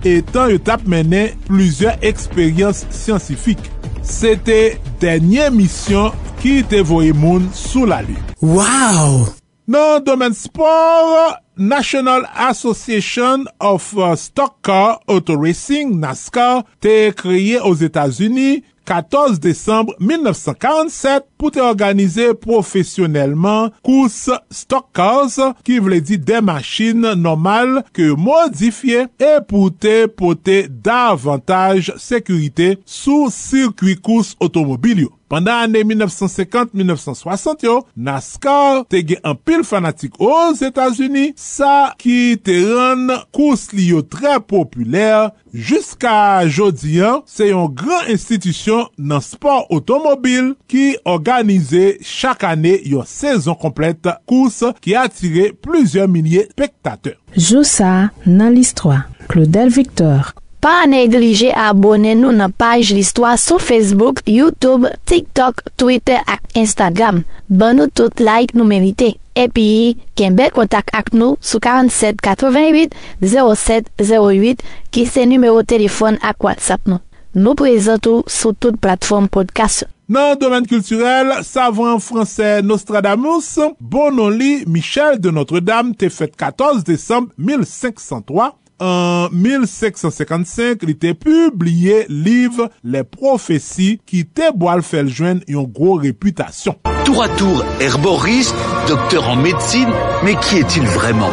etan 0.03 0.51
yo 0.51 0.59
tap 0.59 0.83
mene 0.83 1.29
plizye 1.47 1.95
eksperyans. 2.03 2.24
Eksperyans 2.25 2.85
syansifik. 2.89 3.59
Sete 4.03 4.77
denye 5.01 5.49
misyon 5.53 6.13
ki 6.41 6.63
te 6.69 6.81
voye 6.85 7.13
moun 7.13 7.47
sou 7.53 7.85
la 7.89 8.01
li. 8.05 8.17
Waw! 8.41 9.25
Nan 9.65 10.03
domen 10.05 10.33
sport, 10.37 11.41
National 11.57 12.27
Association 12.35 13.47
of 13.59 13.95
Stock 14.17 14.61
Car 14.61 14.99
Auto 15.07 15.35
Racing, 15.41 15.95
NASCAR, 15.97 16.65
te 16.79 17.11
kreye 17.17 17.61
os 17.63 17.81
Etats-Unis 17.81 18.61
14 18.85 19.39
Desembre 19.43 19.95
1947 19.99 21.25
pou 21.39 21.51
te 21.53 21.61
organize 21.63 22.29
profesyonelman 22.43 23.73
kous 23.85 24.29
stock 24.53 24.91
cars 24.95 25.39
ki 25.65 25.81
vle 25.83 25.99
di 26.05 26.19
de 26.21 26.39
machin 26.45 27.09
normal 27.19 27.81
ke 27.95 28.11
modifiye 28.13 29.07
e 29.17 29.33
pou 29.49 29.73
te 29.73 30.05
pote 30.07 30.63
davantage 30.69 31.97
sekurite 32.01 32.75
sou 32.85 33.31
sirkwi 33.33 33.97
kous 33.97 34.35
automobil 34.39 35.07
yo. 35.07 35.13
Pendan 35.35 35.65
ane 35.65 35.81
1950-1960 35.83 37.65
yo, 37.67 37.81
NASCAR 37.99 38.85
te 38.87 39.01
gen 39.03 39.25
an 39.27 39.35
pil 39.35 39.65
fanatik 39.67 40.13
os 40.23 40.61
Etats-Unis, 40.63 41.33
sa 41.35 41.89
ki 41.99 42.37
te 42.39 42.55
ren 42.63 43.09
kous 43.35 43.65
li 43.75 43.89
yo 43.89 43.99
tre 44.07 44.37
populer, 44.39 45.33
Juska 45.51 46.45
jodi 46.47 47.01
an, 47.03 47.19
se 47.27 47.49
yon 47.49 47.67
gran 47.75 48.07
institisyon 48.13 48.87
nan 49.11 49.19
sport 49.23 49.67
otomobil 49.75 50.53
ki 50.71 50.85
organize 51.03 51.97
chak 51.99 52.47
ane 52.47 52.77
yon 52.87 53.03
sezon 53.03 53.59
komplete 53.59 54.15
kous 54.31 54.61
ki 54.79 54.95
atire 55.03 55.49
plizyon 55.59 56.15
milye 56.15 56.47
spektate. 56.53 57.17
Joussa 57.35 58.13
nan 58.23 58.55
list 58.55 58.79
3, 58.79 59.03
Claudel 59.27 59.75
Victor 59.81 60.31
pa 60.65 60.87
neglije 60.89 61.51
abone 61.53 62.15
nou 62.17 62.33
nan 62.33 62.49
paj 62.57 62.89
listwa 62.97 63.35
sou 63.37 63.61
Facebook, 63.61 64.23
Youtube, 64.25 64.89
TikTok, 65.05 65.61
Twitter 65.77 66.23
ak 66.25 66.55
Instagram. 66.57 67.19
Ban 67.45 67.77
nou 67.77 67.91
tout 67.93 68.17
like 68.17 68.57
nou 68.57 68.65
merite. 68.65 69.11
Epi, 69.37 69.93
ken 70.17 70.33
bel 70.33 70.49
kontak 70.55 70.89
ak 70.97 71.11
nou 71.13 71.37
sou 71.37 71.61
4788 71.61 72.97
0708 73.21 74.65
ki 74.89 75.05
se 75.05 75.27
numero 75.29 75.61
telefon 75.61 76.17
ak 76.25 76.41
WhatsApp 76.47 76.89
nou. 76.89 76.97
Nou 77.37 77.53
prezentou 77.53 78.25
sou 78.25 78.57
tout 78.57 78.81
platform 78.81 79.29
podcast. 79.29 79.85
Nan 80.09 80.33
domen 80.41 80.65
kulturel, 80.65 81.43
savant 81.45 82.01
franse 82.01 82.61
Nostradamus, 82.65 83.53
bonon 83.77 84.33
li 84.33 84.63
Michel 84.65 85.21
de 85.21 85.29
Notre-Dame 85.29 85.93
te 85.93 86.09
fet 86.09 86.33
14 86.33 86.81
décembre 86.89 87.29
1503. 87.37 88.55
En 88.79 89.29
1755, 89.31 90.83
li 90.83 90.97
te 90.99 91.13
publiye 91.15 92.03
liv 92.11 92.59
Le 92.83 93.05
Profesi 93.07 93.95
ki 94.03 94.25
te 94.35 94.51
boal 94.51 94.83
fel 94.83 95.07
jwen 95.07 95.39
yon 95.47 95.69
gro 95.71 95.95
reputasyon. 96.03 96.81
Tour 97.07 97.23
à 97.23 97.29
tour 97.39 97.63
herboriste, 97.79 98.55
docteur 98.87 99.29
en 99.29 99.37
médecine, 99.37 99.91
mais 100.23 100.35
qui 100.35 100.57
est-il 100.57 100.83
vraiment 100.83 101.31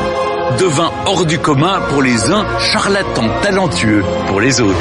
Devint 0.58 0.90
hors 1.06 1.24
du 1.24 1.38
commun 1.38 1.80
pour 1.88 2.02
les 2.02 2.30
uns, 2.30 2.46
charlatan 2.58 3.24
talentueux 3.42 4.02
pour 4.26 4.40
les 4.40 4.60
autres. 4.60 4.76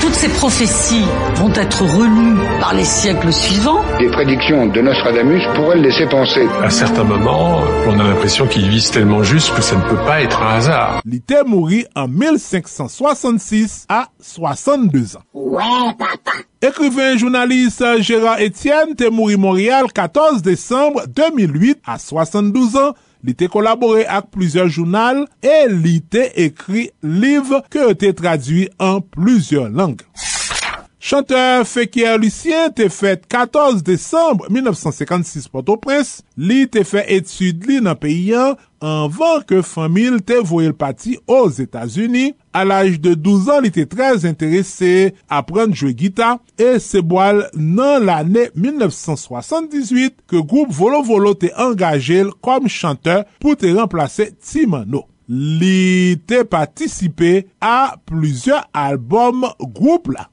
Toutes 0.00 0.14
ces 0.14 0.28
prophéties 0.28 1.04
vont 1.34 1.52
être 1.54 1.82
relues 1.82 2.36
par 2.60 2.74
les 2.74 2.84
siècles 2.84 3.32
suivants. 3.32 3.80
Les 3.98 4.10
prédictions 4.10 4.66
de 4.66 4.80
Nostradamus 4.80 5.42
pourraient 5.54 5.76
le 5.76 5.82
laisser 5.82 6.06
penser. 6.06 6.46
À 6.62 6.70
certains 6.70 7.04
moments, 7.04 7.60
on 7.86 7.98
a 7.98 8.04
l'impression 8.04 8.46
qu'il 8.46 8.68
vise 8.68 8.90
tellement 8.90 9.22
juste 9.22 9.54
que 9.54 9.62
ça 9.62 9.76
ne 9.76 9.82
peut 9.82 10.02
pas 10.04 10.20
être 10.22 10.42
un 10.42 10.56
hasard. 10.56 11.00
Li 11.04 11.20
te 11.20 11.44
mouri 11.44 11.86
en 11.94 12.06
1566 12.08 13.86
à 13.88 14.08
62 14.20 15.16
ans. 15.16 15.22
Ouais, 15.32 15.62
papa. 15.98 16.38
Écrivain 16.62 17.16
journaliste 17.18 17.84
Gérard 18.00 18.38
Etienne 18.40 18.94
te 18.96 19.08
mouri 19.08 19.36
Montréal 19.36 19.86
14 19.94 20.42
décembre 20.42 21.02
2008 21.08 21.78
à 21.86 21.98
72 21.98 22.76
ans 22.76 22.94
Li 23.24 23.32
te 23.32 23.48
kolaborè 23.48 24.04
ak 24.12 24.28
plizye 24.34 24.66
jounal 24.68 25.22
e 25.40 25.64
li 25.72 25.96
te 26.12 26.26
ekri 26.44 26.90
liv 27.00 27.54
ke 27.72 27.94
te 27.96 28.12
tradwi 28.16 28.66
an 28.82 29.00
plizye 29.14 29.64
lang. 29.72 29.96
Chanteur 31.04 31.66
Fekir 31.68 32.18
Lucien 32.20 32.72
te 32.72 32.90
fet 32.92 33.24
14 33.28 33.82
Desembre 33.84 34.48
1956 34.52 35.48
Port-au-Prince, 35.52 36.22
li 36.36 36.64
te 36.68 36.80
fet 36.88 37.08
etude 37.16 37.68
li 37.68 37.80
nan 37.84 37.96
peyi 38.00 38.32
an, 38.40 38.54
anvan 38.84 39.44
ke 39.48 39.60
famil 39.64 40.20
te 40.24 40.38
voye 40.44 40.72
l 40.72 40.76
pati 40.76 41.18
os 41.24 41.60
Etats-Unis, 41.64 42.32
A 42.54 42.62
l'aj 42.62 43.00
de 43.02 43.16
12 43.18 43.48
an, 43.50 43.64
li 43.64 43.72
te 43.74 43.82
trez 43.90 44.22
interese 44.28 45.10
apren 45.26 45.72
jwe 45.74 45.90
gita 45.98 46.36
e 46.54 46.76
seboal 46.82 47.42
nan 47.58 48.06
l'ane 48.06 48.46
1978 48.54 50.22
ke 50.30 50.38
group 50.38 50.70
Volo 50.76 51.02
Volo 51.02 51.34
te 51.34 51.50
angajel 51.66 52.30
kom 52.44 52.70
chanteur 52.70 53.24
pou 53.42 53.58
te 53.58 53.74
remplase 53.74 54.30
Timano. 54.38 55.02
Li 55.26 56.14
te 56.30 56.44
patisipe 56.46 57.40
a 57.58 57.96
plizye 58.06 58.62
albom 58.70 59.48
group 59.64 60.12
la. 60.14 60.28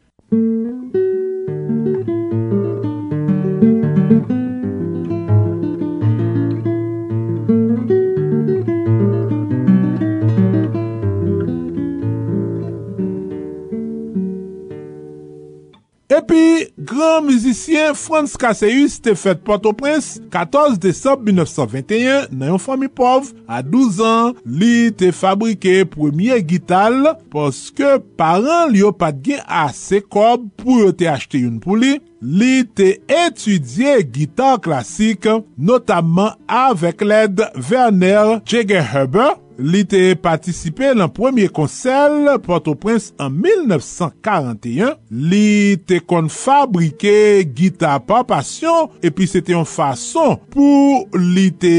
Epi, 16.12 16.68
gran 16.76 17.24
mizisyen 17.24 17.94
Frans 17.96 18.34
Kaseyus 18.36 18.98
te 19.00 19.14
fet 19.16 19.46
Port-au-Prince 19.48 20.20
14 20.34 20.76
Desop 20.84 21.22
1921 21.24 22.34
nan 22.36 22.52
yon 22.52 22.60
fami 22.60 22.90
pov. 22.92 23.30
A 23.48 23.62
12 23.64 24.02
an, 24.04 24.34
li 24.44 24.92
te 25.00 25.14
fabrike 25.16 25.86
premier 25.94 26.42
gital 26.44 27.14
poske 27.32 27.94
paran 28.20 28.74
li 28.74 28.84
yo 28.84 28.92
pat 28.92 29.22
gen 29.24 29.40
ase 29.48 30.02
kob 30.04 30.50
pou 30.60 30.82
yo 30.84 30.92
te 30.92 31.08
achete 31.08 31.46
yon 31.46 31.62
pou 31.64 31.80
li. 31.80 31.94
Li 32.22 32.66
te 32.78 32.98
etudye 33.10 34.02
gitar 34.12 34.60
klasik, 34.62 35.26
notamman 35.58 36.36
avek 36.46 37.02
led 37.08 37.40
Werner 37.72 38.42
Jagerheber 38.44 39.40
Li 39.60 39.82
te 39.90 40.14
patisipe 40.20 40.92
lan 40.96 41.12
premier 41.14 41.52
konsel 41.54 42.30
Port-au-Prince 42.46 43.12
an 43.22 43.34
1941. 43.36 44.96
Li 45.12 45.78
te 45.88 46.00
kon 46.08 46.30
fabrike 46.32 47.44
gita 47.58 47.98
pa 48.08 48.22
pasyon 48.28 48.92
epi 49.06 49.28
se 49.30 49.44
te 49.44 49.56
yon 49.56 49.68
fason 49.68 50.38
pou 50.54 51.04
li 51.36 51.50
te 51.52 51.76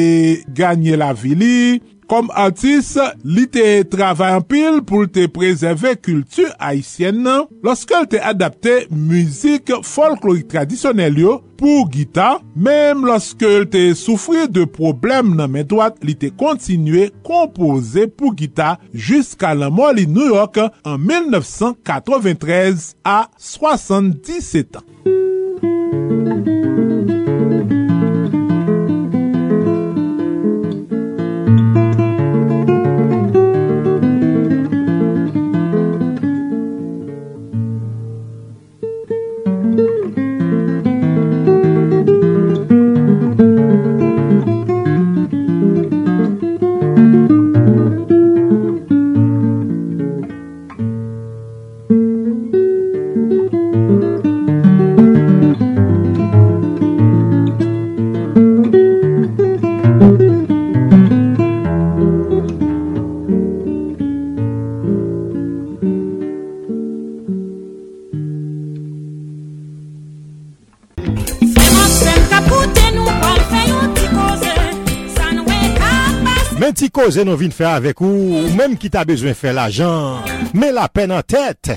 ganyen 0.54 1.00
la 1.02 1.12
vili 1.16 1.80
Kom 2.10 2.28
artis, 2.34 2.92
li 3.24 3.44
te 3.50 3.82
travay 3.92 4.34
an 4.36 4.44
pil 4.46 4.80
pou 4.86 5.06
te 5.10 5.28
prezeve 5.32 5.94
kultu 6.02 6.44
haisyen 6.58 7.22
nan, 7.24 7.46
loske 7.64 7.96
l 7.96 8.08
te 8.10 8.20
adapte 8.22 8.86
muzik 8.90 9.72
folklorik 9.86 10.50
tradisyonel 10.52 11.20
yo 11.22 11.38
pou 11.60 11.86
gita, 11.92 12.40
mem 12.54 13.04
loske 13.06 13.48
l 13.62 13.68
te 13.70 13.84
soufri 13.98 14.48
de 14.50 14.66
problem 14.66 15.36
nan 15.38 15.52
men 15.54 15.66
doat, 15.68 16.00
li 16.04 16.14
te 16.18 16.32
kontinue 16.34 17.10
kompoze 17.26 18.08
pou 18.10 18.34
gita 18.36 18.76
jiska 18.92 19.54
la 19.56 19.70
moli 19.72 20.08
New 20.10 20.28
York 20.34 20.58
an 20.62 20.98
1993 20.98 22.92
a 23.06 23.24
77 23.38 24.82
an. 24.82 24.86
Men 77.12 77.18
ti 77.18 77.20
koze 77.20 77.28
nou 77.28 77.36
vin 77.36 77.52
fè 77.52 77.66
avèk 77.68 78.00
ou, 78.06 78.38
mèm 78.56 78.72
ki 78.80 78.88
ta 78.88 79.04
bezwen 79.04 79.36
fè 79.36 79.52
l'ajan, 79.52 80.24
men 80.56 80.72
la 80.72 80.88
pen 80.88 81.12
an 81.12 81.20
tèt. 81.20 81.76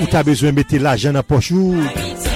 Ou 0.00 0.06
ta 0.12 0.22
bezwen 0.26 0.54
mette 0.56 0.78
la 0.82 0.96
jen 1.00 1.14
nan 1.16 1.24
pochou. 1.26 1.76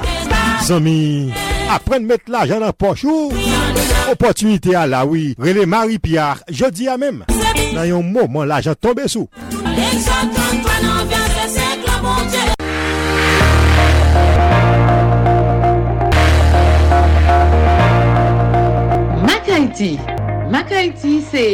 Zami. 0.65 1.33
Apren 1.73 2.05
mette 2.07 2.29
la 2.29 2.45
jen 2.47 2.63
apochou 2.63 3.33
Opotunite 4.11 4.75
a 4.75 4.87
la 4.87 5.05
oui. 5.07 5.35
Rele 5.39 5.67
Marie-Pierre 5.67 6.43
Jodi 6.49 6.89
a 6.89 6.97
mem 7.01 7.23
Nan 7.75 7.87
yon 7.89 8.03
mouman 8.03 8.49
la 8.49 8.61
jen 8.65 8.77
tombe 8.77 9.07
sou 9.09 9.29
Mak 19.25 19.49
Haiti 19.49 19.95
Mak 20.53 20.75
Haiti 20.75 21.21
se 21.31 21.47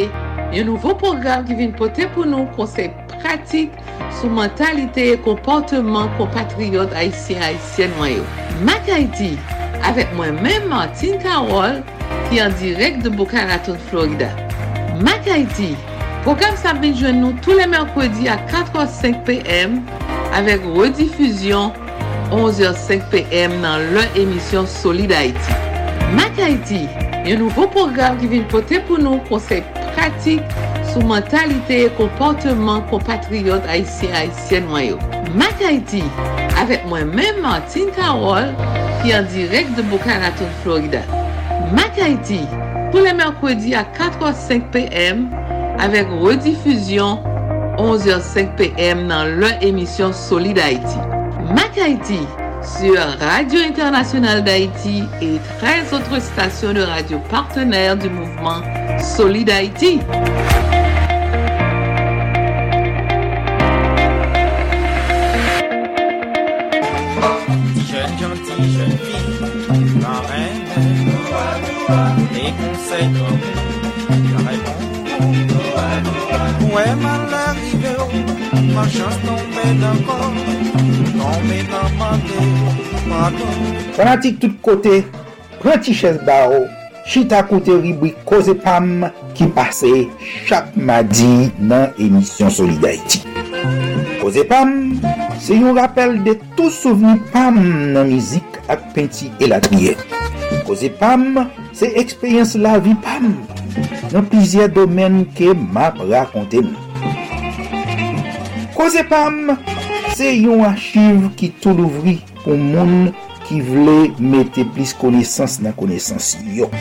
yon 0.51 0.67
nouvo 0.67 0.95
program 0.99 1.45
ki 1.47 1.55
vin 1.59 1.75
pote 1.77 2.09
pou 2.15 2.27
nou 2.27 2.49
konsep 2.57 3.10
pratik 3.21 3.71
sou 4.19 4.29
mentalite 4.29 5.13
e 5.13 5.17
komportman 5.25 6.09
kompatriyot 6.17 6.93
Haitien-Haitien 6.93 7.93
mwayo. 7.97 8.25
Mak 8.65 8.89
Haiti 8.89 9.37
avek 9.87 10.11
mwen 10.17 10.37
men 10.43 10.67
Martin 10.69 11.19
Karol 11.21 11.79
ki 12.29 12.41
an 12.43 12.53
direk 12.59 13.01
de 13.03 13.09
Boca 13.09 13.45
Raton, 13.47 13.77
Florida. 13.89 14.29
Mak 15.01 15.25
Haiti 15.29 15.75
program 16.25 16.57
sa 16.57 16.73
bin 16.77 16.93
jwen 16.97 17.21
nou 17.21 17.33
tou 17.45 17.57
le 17.57 17.65
merkwedi 17.69 18.29
a 18.29 18.37
4h05 18.51 19.23
pm 19.29 19.79
avek 20.37 20.65
redifuzyon 20.75 21.71
11h05 22.31 23.07
pm 23.13 23.57
nan 23.63 23.89
lè 23.95 24.05
emisyon 24.21 24.69
Solid 24.69 25.13
Haiti. 25.15 25.61
Mak 26.17 26.37
Haiti 26.41 26.85
yon 27.25 27.41
nouvo 27.45 27.67
program 27.73 28.17
ki 28.21 28.29
vin 28.31 28.45
pote 28.51 28.81
pou 28.87 29.01
nou 29.01 29.21
konsep 29.29 29.65
pratik 29.95 30.45
sou 30.91 31.03
mentalite 31.07 31.75
e 31.85 31.89
komportman 31.95 32.81
kompatriyot 32.89 33.65
Haitien-Haitien 33.65 34.65
mwayo. 34.67 34.97
Mak 35.35 35.61
Haiti 35.63 36.03
avek 36.59 36.83
mwen 36.89 37.13
men 37.15 37.39
Martin 37.41 37.91
Karol 37.95 38.51
ki 39.01 39.13
an 39.15 39.29
direk 39.31 39.71
de 39.77 39.85
Boca 39.87 40.17
Raton, 40.19 40.51
Florida. 40.63 41.03
Mak 41.71 41.95
Haiti 41.95 42.41
pou 42.91 42.99
le 43.05 43.13
merkwedi 43.15 43.75
a 43.75 43.85
4h05 43.95 44.67
pm 44.75 45.29
avek 45.79 46.11
redifuzyon 46.19 47.23
11h05 47.79 48.51
pm 48.59 49.07
nan 49.07 49.39
lè 49.39 49.55
emisyon 49.69 50.11
Solid 50.13 50.59
Haiti. 50.59 50.99
Mak 51.55 51.79
Haiti 51.79 52.19
sur 52.61 52.99
Radio 53.19 53.61
Internationale 53.61 54.43
d'Haïti 54.43 55.03
et 55.21 55.39
13 55.59 55.93
autres 55.93 56.21
stations 56.21 56.73
de 56.73 56.81
radio 56.81 57.17
partenaires 57.29 57.97
du 57.97 58.09
mouvement 58.09 58.61
Solid 58.99 59.49
Haïti. 59.49 59.99
jeune 68.63 68.97
fille, 68.97 70.01
la 70.01 70.15
reine, 70.29 70.65
les 72.33 72.51
conseils 72.59 73.11
comme 73.13 73.39
il 74.09 74.35
répond. 74.47 74.81
Ouais 76.73 76.95
mal 77.01 77.33
arrivé, 77.33 77.93
ma 78.73 78.83
chance 78.83 79.17
tombée 79.25 79.73
d'un 79.79 79.97
corps, 80.05 80.33
tombée 81.13 81.63
dans 81.69 81.89
ma 81.97 82.11
nez, 82.17 82.49
pardon. 83.09 83.51
Fanatique 83.93 84.39
tout 84.39 84.53
côté, 84.61 85.05
prenti 85.59 85.93
chaise 85.93 86.19
barreau, 86.25 86.65
chita 87.05 87.43
kote 87.43 87.73
ribwi 87.81 88.13
Koze 88.25 88.53
Pam 88.63 89.09
ki 89.35 89.47
pase 89.55 90.07
chak 90.47 90.75
madi 90.77 91.51
nan 91.59 91.91
emisyon 91.99 92.49
Solidarity. 92.49 93.23
Koze 94.21 94.43
Pam 94.47 95.01
Se 95.39 95.55
yon 95.55 95.77
rappel 95.77 96.17
de 96.25 96.33
tou 96.57 96.71
souveni 96.73 97.21
pam 97.31 97.57
nan 97.93 98.09
mizik 98.09 98.59
ak 98.71 98.91
penti 98.95 99.29
elatriye. 99.43 99.95
Koze 100.67 100.91
pam, 100.99 101.45
se 101.77 101.89
ekspeyens 102.01 102.55
la 102.59 102.77
vi 102.83 102.95
pam 103.05 103.31
nan 104.11 104.27
plizye 104.31 104.67
domen 104.75 105.21
ke 105.37 105.53
map 105.55 105.99
rakonte 106.09 106.63
nou. 106.65 107.11
Koze 108.75 109.05
pam, 109.07 109.53
se 110.17 110.33
yon 110.35 110.65
achiv 110.67 111.29
ki 111.39 111.51
tou 111.63 111.77
louvri 111.77 112.17
pou 112.43 112.57
moun 112.57 113.11
ki 113.47 113.61
vle 113.67 113.97
mette 114.19 114.65
plis 114.75 114.95
konesans 114.97 115.59
nan 115.63 115.75
konesans 115.77 116.33
yo. 116.55 116.71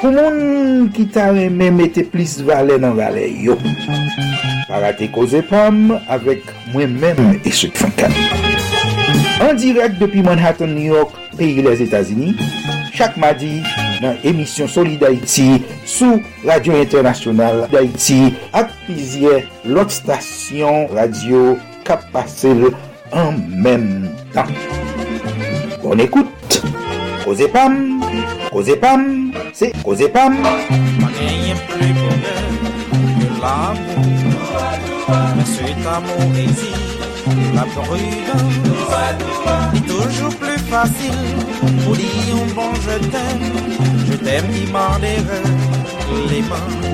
Pou 0.00 0.10
moun 0.14 0.88
ki 0.96 1.06
ta 1.14 1.30
reme 1.36 1.70
mette 1.76 2.06
plis 2.10 2.38
vale 2.46 2.80
nan 2.82 2.96
vale 2.98 3.28
yo. 3.44 3.58
Parate 4.70 5.08
Koze 5.10 5.42
Pam 5.42 5.90
avek 6.08 6.44
mwen 6.70 6.92
men 7.02 7.40
Eswek 7.44 7.74
Fankan. 7.74 8.12
An 9.42 9.58
direk 9.58 9.96
depi 9.98 10.22
Manhattan, 10.22 10.76
New 10.76 10.86
York, 10.94 11.10
peyi 11.34 11.64
les 11.66 11.82
Etasini, 11.82 12.36
chak 12.94 13.16
madi 13.18 13.64
nan 13.98 14.20
emisyon 14.22 14.70
Soli 14.70 14.94
d'Haïti 15.00 15.64
sou 15.90 16.20
Radio 16.46 16.76
Internasyonal 16.78 17.64
d'Haïti 17.72 18.36
ak 18.54 18.70
pizye 18.86 19.40
lot 19.66 19.90
stasyon 19.90 20.86
radio 20.94 21.56
kap 21.88 22.06
pasel 22.14 22.68
an 23.10 23.42
men 23.50 24.06
tan. 24.36 24.54
Bon 25.82 25.98
ekoute, 25.98 26.62
Koze 27.24 27.50
Pam, 27.50 28.04
Koze 28.52 28.78
Pam, 28.78 29.10
se 29.50 29.74
Koze 29.82 30.12
Pam. 30.14 30.38
Mwen 30.70 31.20
enye 31.26 31.58
ple 31.66 31.92
konen, 31.98 32.64
yo 33.18 33.36
la 33.42 33.58
moun. 33.74 34.19
Cet 35.44 35.86
amour 35.86 36.36
exige 36.36 36.98
La 37.54 37.62
prudence 37.62 38.60
est 39.74 39.86
toujours 39.86 40.34
plus 40.36 40.58
facile 40.58 41.14
pour 41.84 41.96
dire 41.96 42.08
un 42.34 42.54
bon 42.54 42.74
je 42.74 42.98
t'aime. 43.08 43.42
Je 44.06 44.14
t'aime 44.14 44.48
qui 44.52 44.70
m'en 44.70 44.98
les 46.28 46.42
mains. 46.42 46.90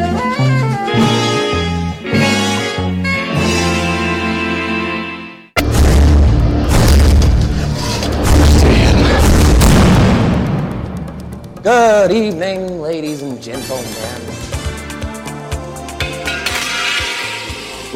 Good 11.63 12.13
evening, 12.13 12.81
ladies 12.81 13.23
and 13.23 13.43
gentlemen. 13.43 14.66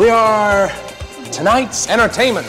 We 0.00 0.08
are 0.08 0.70
tonight's 1.30 1.86
entertainment. 1.90 2.46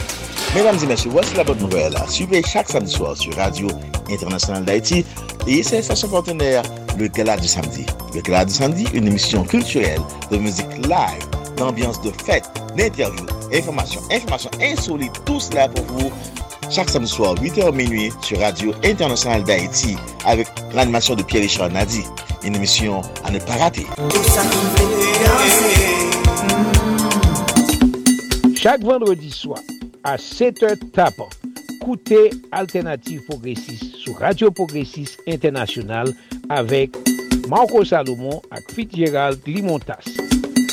Mesdames 0.56 0.78
et 0.82 0.86
messieurs, 0.86 1.10
voici 1.12 1.36
la 1.36 1.44
bonne 1.44 1.58
nouvelle. 1.58 1.94
Suivez 2.08 2.42
chaque 2.48 2.70
samedi 2.70 2.94
soir 2.94 3.18
sur 3.18 3.36
Radio 3.36 3.68
Internationale 4.10 4.64
d'Haïti 4.64 5.06
et 5.46 5.62
ses 5.62 5.82
stations 5.82 6.08
partenaires, 6.08 6.64
le 6.98 7.08
Gala 7.08 7.36
du 7.36 7.50
Samedi. 7.50 7.86
Le 8.16 8.22
Gala 8.22 8.46
du 8.46 8.54
Samedi, 8.54 8.88
une 8.94 9.06
émission 9.08 9.44
culturelle 9.44 10.00
de 10.32 10.38
musique 10.38 10.78
live, 10.78 11.28
d'ambiance 11.58 12.00
de 12.02 12.12
fête, 12.24 12.50
d'interviews, 12.78 13.26
informations, 13.54 14.02
informations 14.10 14.52
insolites, 14.62 15.22
tout 15.26 15.42
cela 15.42 15.68
pour 15.68 15.84
vous 15.88 16.10
chaque 16.70 16.90
samedi 16.90 17.12
soir, 17.12 17.36
8h 17.36 17.76
minuit, 17.76 18.14
sur 18.22 18.40
Radio 18.40 18.74
Internationale 18.86 19.44
d'Haïti, 19.44 19.98
avec 20.26 20.48
l'animation 20.74 21.16
de 21.16 21.24
Pierre-Richard 21.24 21.70
Nadi. 21.70 22.06
Une 22.46 22.56
émission 22.56 23.02
à 23.26 23.32
ne 23.32 23.40
pas 23.40 23.58
rater. 23.58 23.88
Chak 28.62 28.84
vendredi 28.86 29.32
swa, 29.34 29.58
a 30.06 30.20
7h 30.22 30.92
tapan, 30.94 31.32
koute 31.82 32.30
Alternative 32.54 33.24
Progressive 33.26 33.88
sou 34.04 34.14
Radio 34.14 34.52
Progressive 34.54 35.18
Internasyonal 35.26 36.12
avek 36.54 36.94
Marco 37.50 37.82
Salomon 37.82 38.38
ak 38.54 38.70
Fitzgerald 38.70 39.42
Limontas. 39.50 40.06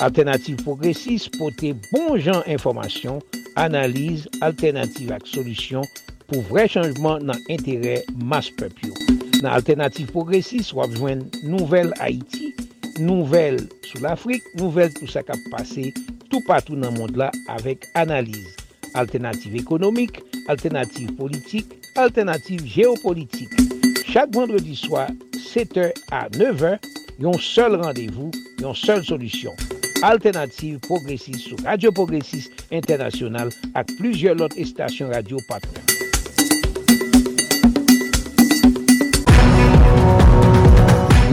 Alternative 0.04 0.60
Progressive 0.66 1.32
pote 1.38 1.72
bon 1.88 2.20
jan 2.20 2.44
informasyon, 2.44 3.22
analize, 3.56 4.28
alternative 4.44 5.16
ak 5.16 5.24
solusyon 5.24 5.88
pou 6.28 6.44
vre 6.52 6.68
chanjman 6.68 7.24
nan 7.24 7.40
entere 7.48 8.02
mas 8.20 8.52
pepyo. 8.52 8.92
Nan 9.40 9.54
Alternative 9.54 10.12
Progressive 10.12 10.76
wap 10.76 10.92
jwen 10.92 11.24
Nouvel 11.40 11.96
Haiti 12.04 12.52
nouvel 12.98 13.60
sou 13.86 14.02
l'Afrique, 14.02 14.44
nouvel 14.58 14.92
tout 14.94 15.08
sa 15.10 15.22
kap 15.26 15.40
pase, 15.52 15.92
tout 16.28 16.44
patou 16.46 16.78
nan 16.78 16.96
mond 16.98 17.16
la 17.18 17.30
avek 17.54 17.88
analize. 17.98 18.56
Alternative 18.98 19.58
ekonomik, 19.60 20.22
alternative 20.48 21.14
politik, 21.18 21.74
alternative 21.96 22.64
geopolitik. 22.66 23.52
Chak 24.08 24.32
vendredi 24.34 24.76
swa, 24.78 25.06
7h 25.36 25.92
a 26.14 26.26
9h, 26.36 26.78
yon 27.22 27.36
sol 27.42 27.76
randevou, 27.82 28.32
yon 28.62 28.76
sol 28.78 29.04
solusyon. 29.06 29.56
Alternative 30.02 30.78
Progressive 30.80 31.40
sou 31.42 31.58
Radio 31.64 31.90
Progressive 31.92 32.46
Internasyonal 32.70 33.50
ak 33.74 33.90
plujye 33.98 34.36
lot 34.38 34.54
estasyon 34.54 35.10
radio 35.10 35.42
patren. 35.50 36.07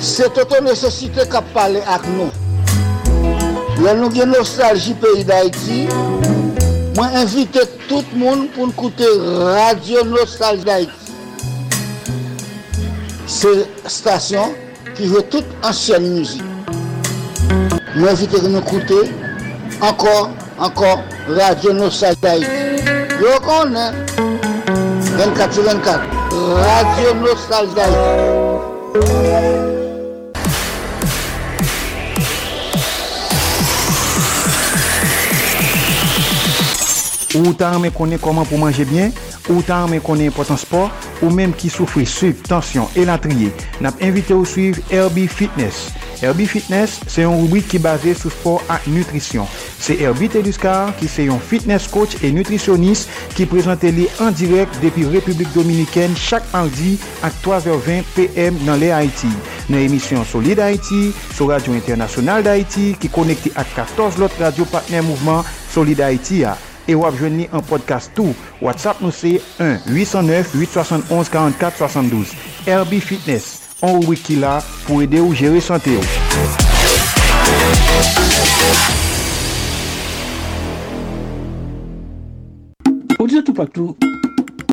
Se 0.00 0.28
toto 0.32 0.56
nesesite 0.64 1.26
kap 1.28 1.44
pale 1.52 1.82
ak 1.84 2.06
nou. 2.08 2.32
Lè 3.84 3.92
nou 3.98 4.08
gen 4.12 4.32
nostalji 4.32 4.94
peyi 5.00 5.26
d'Haïti, 5.28 5.82
mwen 6.96 7.18
invite 7.20 7.66
tout 7.84 8.08
moun 8.16 8.46
pou 8.54 8.64
n'koute 8.70 9.04
Radio 9.52 10.04
Nostalji 10.08 10.64
d'Haïti. 10.64 11.12
Se 13.28 13.52
stasyon 13.92 14.56
ki 14.96 15.12
jwe 15.12 15.22
tout 15.32 15.44
ansyen 15.68 16.08
mouzik. 16.08 16.44
Mwen 17.94 18.10
invite 18.14 18.40
nou 18.48 18.64
koute 18.72 19.02
ankor, 19.84 20.30
ankor 20.56 21.04
Radio 21.28 21.76
Nostalji 21.76 22.24
d'Haïti. 22.24 22.56
Yo 23.20 23.36
konen 23.44 24.00
24-24 25.20 26.08
Radio 26.64 27.18
Nostalji 27.20 27.76
d'Haïti. 27.76 29.69
Ou 37.38 37.54
ta 37.54 37.68
anmen 37.76 37.92
konen 37.94 38.18
koman 38.18 38.46
pou 38.48 38.58
manje 38.58 38.82
bien, 38.90 39.12
ou 39.46 39.62
ta 39.62 39.84
anmen 39.84 40.02
konen 40.02 40.32
potan 40.34 40.58
sport, 40.58 40.90
ou 41.22 41.30
menm 41.30 41.54
ki 41.54 41.70
soufri 41.70 42.02
suk, 42.08 42.40
tansyon 42.48 42.90
e 42.98 43.04
latriye. 43.06 43.52
Nap 43.84 44.00
invite 44.02 44.34
ou 44.34 44.48
suiv 44.48 44.80
Herbie 44.90 45.30
Fitness. 45.30 45.90
Herbie 46.20 46.48
Fitness 46.50 46.98
se 47.08 47.22
yon 47.22 47.38
rubrik 47.40 47.68
ki 47.70 47.78
base 47.80 48.12
sou 48.18 48.32
sport 48.34 48.66
ak 48.72 48.84
nutrisyon. 48.92 49.46
Se 49.80 49.94
Herbie 49.96 50.28
Teduscar 50.32 50.90
ki 50.98 51.08
se 51.08 51.24
yon 51.28 51.40
fitness 51.40 51.88
coach 51.88 52.18
e 52.20 52.32
nutrisyonis 52.34 53.06
ki 53.36 53.46
prezante 53.48 53.92
li 53.94 54.08
an 54.20 54.34
direk 54.36 54.74
depi 54.82 55.06
Republik 55.14 55.48
Dominiken 55.56 56.16
chak 56.18 56.44
mardi 56.52 56.96
ak 57.24 57.36
3h20 57.44 58.10
PM 58.16 58.58
nan 58.66 58.82
le 58.82 58.90
Haiti. 58.92 59.30
Nan 59.70 59.86
emisyon 59.86 60.26
Solid 60.28 60.60
Haiti, 60.60 61.08
sou 61.32 61.48
Radio 61.52 61.78
Internasyonal 61.78 62.44
d'Haiti 62.44 62.90
ki 63.00 63.12
konekte 63.14 63.54
ak 63.54 63.72
14 63.78 64.20
lot 64.20 64.42
radio 64.42 64.68
partner 64.68 65.06
mouvment 65.06 65.46
Solid 65.72 66.04
Haiti 66.04 66.44
a. 66.44 66.58
e 66.90 66.94
wap 66.98 67.14
jwen 67.18 67.36
ni 67.38 67.46
an 67.54 67.62
podcast 67.62 68.10
tou. 68.18 68.34
WhatsApp 68.60 69.00
nou 69.04 69.12
se 69.14 69.40
1-809-871-4472. 69.62 72.34
RB 72.66 72.98
Fitness, 72.98 73.60
an 73.86 74.02
wiki 74.08 74.36
la 74.42 74.58
pou 74.88 75.02
ede 75.04 75.20
ou 75.22 75.34
jere 75.36 75.60
sante 75.62 75.90
ou. 75.94 76.04
Odile 83.20 83.44
tout 83.44 83.54
patou, 83.54 83.96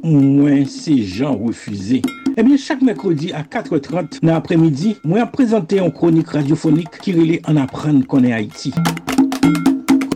mwen 0.03 0.65
se 0.71 0.93
jan 1.03 1.35
refuze. 1.45 2.01
Ebyen, 2.37 2.57
chak 2.61 2.83
mekrodi 2.85 3.33
a 3.35 3.41
4.30 3.43 4.21
nan 4.21 4.37
apremidi, 4.37 4.95
mwen 5.03 5.25
ap 5.25 5.33
prezante 5.35 5.81
yon 5.81 5.91
kronik 5.93 6.31
radiofonik 6.37 7.01
ki 7.03 7.11
rele 7.17 7.41
an 7.49 7.59
apren 7.63 8.03
konen 8.07 8.33
Haiti. 8.37 8.71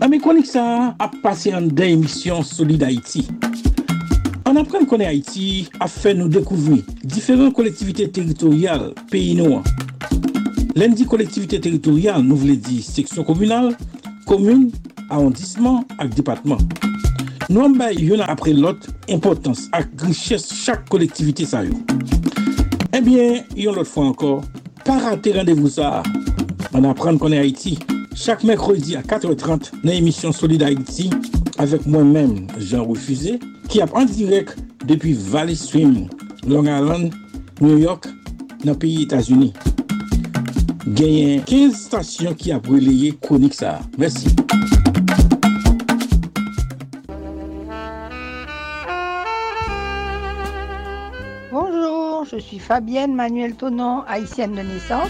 Nan 0.02 0.18
konik 0.18 0.48
sa 0.50 0.96
ap 0.98 1.14
pase 1.22 1.52
an 1.54 1.68
den 1.78 2.00
emisyon 2.00 2.42
Solid 2.42 2.82
Haiti. 2.82 3.22
An 4.50 4.58
apren 4.58 4.88
konen 4.90 5.06
Haiti 5.06 5.68
ap 5.78 5.94
fe 5.94 6.16
nou 6.18 6.26
dekouvri 6.26 6.80
diferent 7.06 7.54
kolektivite 7.54 8.08
teritorial 8.10 8.88
peyi 9.12 9.36
nou 9.38 9.60
an. 9.60 9.70
Len 10.74 10.98
di 10.98 11.06
kolektivite 11.06 11.62
teritorial 11.62 12.26
nou 12.26 12.42
vle 12.42 12.58
di 12.58 12.80
seksyon 12.82 13.28
komunal, 13.30 13.76
komune, 14.26 14.74
arrondissement 15.14 15.86
ak 16.02 16.18
depatman. 16.18 16.66
Nou 17.46 17.70
an 17.70 17.78
bay 17.78 18.02
yon 18.02 18.26
apre 18.26 18.58
lot 18.58 18.90
impotans 19.06 19.68
ak 19.78 19.94
griches 20.02 20.50
chak 20.64 20.90
kolektivite 20.90 21.46
sa 21.46 21.62
yo. 21.68 21.78
Ebyen, 22.90 23.46
yon 23.54 23.78
lot 23.78 23.94
fwa 23.94 24.10
ankor, 24.10 24.42
para 24.82 25.14
te 25.22 25.38
randevou 25.38 25.70
sa. 25.70 26.02
An 26.74 26.90
apren 26.90 27.22
konen 27.22 27.46
Haiti. 27.46 27.78
Chak 28.22 28.44
mekrodi 28.44 28.96
a 28.96 29.02
4.30 29.02 29.72
nan 29.84 29.96
emisyon 29.96 30.34
Solid 30.36 30.62
Haiti 30.62 31.08
avek 31.58 31.88
mwen 31.90 32.12
men 32.14 32.34
Jean 32.60 32.86
Refusé 32.86 33.40
ki 33.72 33.82
ap 33.82 33.96
an 33.98 34.06
direk 34.06 34.52
depi 34.86 35.16
Valley 35.32 35.58
Stream, 35.58 36.06
Long 36.46 36.70
Island, 36.70 37.16
New 37.62 37.80
York, 37.82 38.06
nan 38.62 38.78
piyi 38.78 39.08
Etasuni. 39.08 39.50
Genyen 40.86 41.42
15 41.50 41.80
stasyon 41.80 42.38
ki 42.38 42.54
ap 42.54 42.70
releye 42.70 43.16
konik 43.26 43.58
sa. 43.58 43.80
Mersi. 43.98 44.30
Bonjour, 51.50 52.26
je 52.30 52.38
suis 52.38 52.60
Fabienne 52.60 53.16
Manuel 53.16 53.56
Tonon, 53.56 54.04
haïtienne 54.08 54.54
de 54.54 54.62
naissance. 54.62 55.10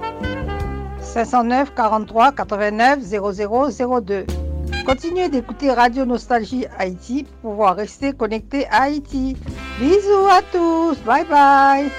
509 1.13 1.73
43 1.75 2.31
89 2.31 2.99
00 3.01 4.01
02 4.01 4.25
Continuez 4.85 5.27
d'écouter 5.27 5.71
Radio 5.73 6.05
Nostalgie 6.05 6.65
Haïti 6.79 7.25
pour 7.41 7.51
pouvoir 7.51 7.75
rester 7.75 8.13
connecté 8.13 8.65
à 8.67 8.83
Haïti. 8.83 9.35
Bisous 9.79 10.27
à 10.29 10.41
tous, 10.51 10.97
bye 11.05 11.25
bye. 11.25 11.89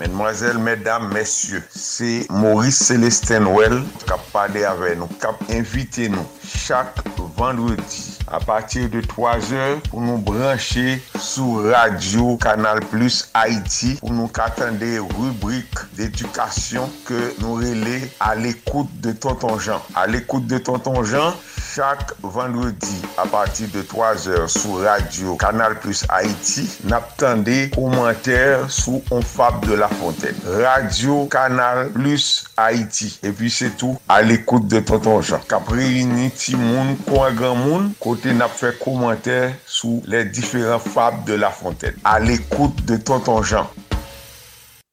Mesdemoiselles, 0.00 0.58
mesdames, 0.58 1.12
messieurs, 1.12 1.62
c'est 1.68 2.26
Maurice 2.30 2.78
Célestin 2.78 3.44
Well 3.46 3.82
qui 4.06 4.12
a 4.12 4.18
parlé 4.32 4.64
avec 4.64 4.98
nous, 4.98 5.06
qui 5.06 5.26
a 5.26 5.58
invité 5.58 6.08
nous 6.08 6.26
chaque 6.42 6.96
vendredi 7.36 8.17
a 8.30 8.40
patir 8.40 8.88
de 8.88 9.00
3 9.00 9.52
or 9.56 9.80
pou 9.88 10.02
nou 10.04 10.18
branche 10.22 10.98
sou 11.20 11.62
radio 11.70 12.36
Kanal 12.42 12.80
Plus 12.90 13.24
Haiti 13.34 13.96
pou 14.00 14.12
nou 14.14 14.30
katande 14.32 14.98
rubrik 15.16 15.82
d'edukasyon 15.98 16.90
ke 17.08 17.18
nou 17.42 17.58
rele 17.62 18.00
al 18.24 18.46
ekoute 18.48 19.00
de 19.04 19.14
Tonton 19.16 19.58
Jean. 19.62 19.82
Al 19.98 20.16
ekoute 20.18 20.48
de 20.50 20.60
Tonton 20.64 21.00
Jean, 21.08 21.36
chak 21.58 22.14
vendredi 22.22 23.00
a 23.20 23.26
patir 23.30 23.70
de 23.72 23.82
3 23.86 24.28
or 24.34 24.48
sou 24.52 24.82
radio 24.84 25.36
Kanal 25.40 25.78
Plus 25.82 26.04
Haiti 26.10 26.66
nap 26.88 27.14
tande 27.20 27.68
komenter 27.74 28.68
sou 28.72 29.02
On 29.10 29.22
Fab 29.22 29.64
de 29.66 29.74
la 29.78 29.88
Fontaine. 29.88 30.36
Radio 30.60 31.24
Kanal 31.32 31.88
Plus 31.94 32.44
Haiti. 32.56 33.14
E 33.24 33.32
pi 33.32 33.50
se 33.52 33.70
tou 33.80 33.96
al 34.10 34.32
ekoute 34.34 34.68
de 34.72 34.82
Tonton 34.84 35.22
Jean. 35.22 35.42
Kapri 35.48 36.04
ni 36.08 36.28
ti 36.34 36.56
moun, 36.58 36.96
kwa 37.06 37.30
gran 37.36 37.56
moun, 37.58 37.92
kote 38.02 38.17
kote 38.18 38.32
nap 38.34 38.54
fè 38.58 38.72
komantè 38.80 39.36
sou 39.70 40.00
lè 40.10 40.24
diferent 40.34 40.82
fab 40.82 41.20
de 41.28 41.36
La 41.38 41.52
Fontaine. 41.54 42.00
A 42.02 42.18
l'ékoute 42.18 42.84
de 42.84 42.96
Tonton 42.96 43.44
Jean. 43.44 43.70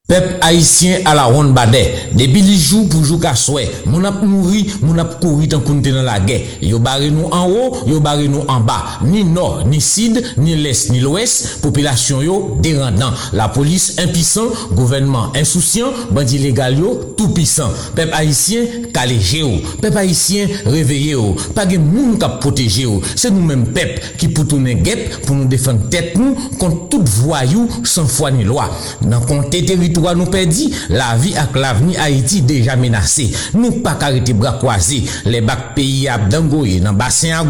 Pep 0.05 0.37
Haitien 0.45 1.01
ala 1.09 1.23
ron 1.33 1.47
bade, 1.57 1.79
debi 2.13 2.43
li 2.45 2.53
jou 2.59 2.83
pou 2.91 3.01
jou 3.01 3.17
ka 3.17 3.31
swè, 3.33 3.63
moun 3.89 4.05
ap 4.05 4.19
mouri, 4.21 4.59
moun 4.83 5.01
ap 5.01 5.15
kouri 5.17 5.47
tan 5.49 5.63
kounte 5.65 5.89
nan 5.89 6.05
la 6.05 6.19
gè. 6.21 6.35
Yo 6.61 6.77
bare 6.77 7.07
nou 7.09 7.31
an 7.33 7.47
ou, 7.49 7.79
yo 7.89 7.97
bare 8.05 8.27
nou 8.29 8.45
an 8.53 8.61
ba, 8.67 8.75
ni 9.01 9.23
nor, 9.25 9.63
ni 9.65 9.79
sid, 9.81 10.19
ni 10.37 10.53
les, 10.59 10.83
ni 10.93 11.01
lwes, 11.01 11.33
popilasyon 11.63 12.21
yo 12.21 12.35
derandan. 12.61 13.17
La 13.33 13.47
polis 13.55 13.95
impisan, 14.03 14.51
gouvenman 14.77 15.33
insousyan, 15.41 15.97
bandi 16.13 16.37
legal 16.43 16.77
yo 16.77 16.93
toupisan. 17.17 17.73
Pep 17.97 18.13
Haitien 18.13 18.85
kaleje 18.93 19.41
yo, 19.41 19.55
pep 19.81 19.97
Haitien 19.97 20.53
reveye 20.69 21.15
yo, 21.15 21.31
page 21.57 21.81
moun 21.81 22.19
kap 22.21 22.37
proteje 22.45 22.85
yo. 22.85 22.99
Se 23.15 23.33
nou 23.33 23.41
men 23.49 23.65
pep 23.73 23.97
ki 24.21 24.29
pou 24.29 24.45
tounen 24.53 24.85
gep 24.85 25.17
pou 25.23 25.33
nou 25.33 25.49
defen 25.49 25.81
tet 25.89 26.13
nou 26.13 26.37
kont 26.61 26.91
tout 26.93 27.17
vwa 27.23 27.41
you 27.49 27.65
san 27.89 28.05
fwa 28.05 28.29
ni 28.37 28.45
lwa. 28.45 28.69
Nan 29.01 29.25
konte 29.25 29.65
teritory. 29.65 29.94
Nous 30.15 30.25
perdit, 30.25 30.73
la 30.89 31.15
vie 31.17 31.35
avec 31.35 31.55
l'avenir 31.55 31.99
Haïti 32.01 32.41
déjà 32.41 32.75
menacé. 32.75 33.31
Nous 33.53 33.71
pas 33.81 33.97
arrêter 34.01 34.33
bras 34.33 34.53
croisés. 34.53 35.03
Les 35.25 35.41
bacs 35.41 35.75
pays 35.75 36.07
à 36.07 36.17
Dangoye 36.17 36.79
dans 36.79 36.93
bassin 36.93 37.45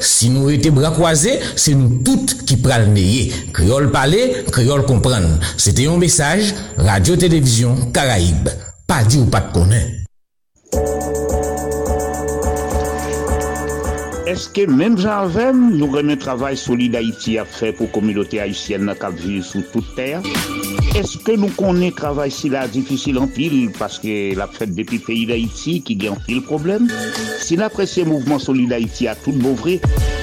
si 0.00 0.30
nous 0.30 0.50
étions 0.50 0.72
bras 0.72 0.90
croisés, 0.90 1.38
c'est 1.56 1.74
nous 1.74 2.02
toutes 2.04 2.44
qui 2.44 2.56
pral 2.56 2.90
neye. 2.90 3.32
Créole 3.52 3.90
parler, 3.90 4.44
créole 4.50 4.84
comprendre. 4.84 5.38
C'était 5.56 5.86
un 5.86 5.96
message 5.96 6.54
Radio 6.76 7.16
Télévision 7.16 7.76
Caraïbe. 7.92 8.48
Pas 8.86 9.04
dit 9.04 9.18
ou 9.18 9.26
pas 9.26 9.40
de 9.40 9.52
connaître. 9.52 9.99
Eske 14.30 14.62
menm 14.70 14.94
jan 15.00 15.26
vèm 15.34 15.62
nou 15.74 15.90
remè 15.90 16.14
travay 16.22 16.54
soli 16.60 16.86
d'Haïti 16.92 17.32
ap 17.40 17.48
fè 17.50 17.72
pou 17.74 17.90
kominote 17.90 18.38
Haïtien 18.38 18.84
nan 18.86 18.98
kap 19.00 19.16
viv 19.18 19.40
sou 19.48 19.64
tout 19.72 19.88
ter? 19.96 20.22
Eske 21.00 21.34
nou 21.40 21.50
konè 21.56 21.88
travay 21.98 22.30
si 22.34 22.52
la 22.52 22.62
difisil 22.70 23.18
an 23.18 23.26
pil 23.34 23.72
paske 23.74 24.14
la 24.38 24.46
fèt 24.54 24.76
depi 24.76 25.00
peyi 25.02 25.24
d'Haïti 25.32 25.80
ki 25.82 25.98
gen 26.04 26.14
an 26.14 26.22
pil 26.28 26.44
problem? 26.46 26.86
Si 27.42 27.58
nan 27.58 27.74
presye 27.74 28.06
mouvman 28.06 28.38
soli 28.38 28.68
d'Haïti 28.70 29.10
a 29.10 29.16
tout 29.18 29.34
bon 29.42 29.58
vre, 29.58 29.80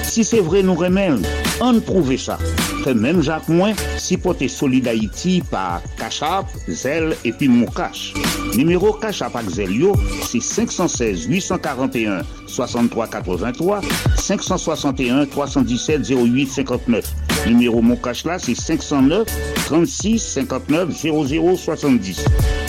si 0.08 0.24
se 0.24 0.40
vre 0.46 0.64
nou 0.64 0.80
remèm, 0.80 1.20
on 1.60 1.80
prouve 1.80 2.16
ça. 2.16 2.38
Fait 2.84 2.94
même 2.94 3.22
Jacques 3.22 3.48
Moins, 3.48 3.74
si 3.96 4.16
porter 4.16 4.48
solide 4.48 4.88
Haïti 4.88 5.42
par 5.50 5.82
Cachap, 5.96 6.46
Zel 6.68 7.16
et 7.24 7.32
puis 7.32 7.48
Moukache. 7.48 8.14
Numéro 8.54 8.92
Cachap 8.92 9.34
avec 9.36 9.50
Zelio, 9.50 9.94
c'est 10.22 10.40
516 10.40 11.26
841 11.26 12.22
63 12.46 13.06
83 13.08 13.80
561 14.16 15.26
317 15.26 16.10
08 16.10 16.46
59. 16.46 17.04
Numéro 17.46 17.80
mon 17.82 17.96
cash 17.96 18.24
là, 18.24 18.38
c'est 18.38 18.54
509 18.54 19.26
36 19.66 20.18
59 20.18 20.90
00 20.90 21.56
70. 21.56 22.24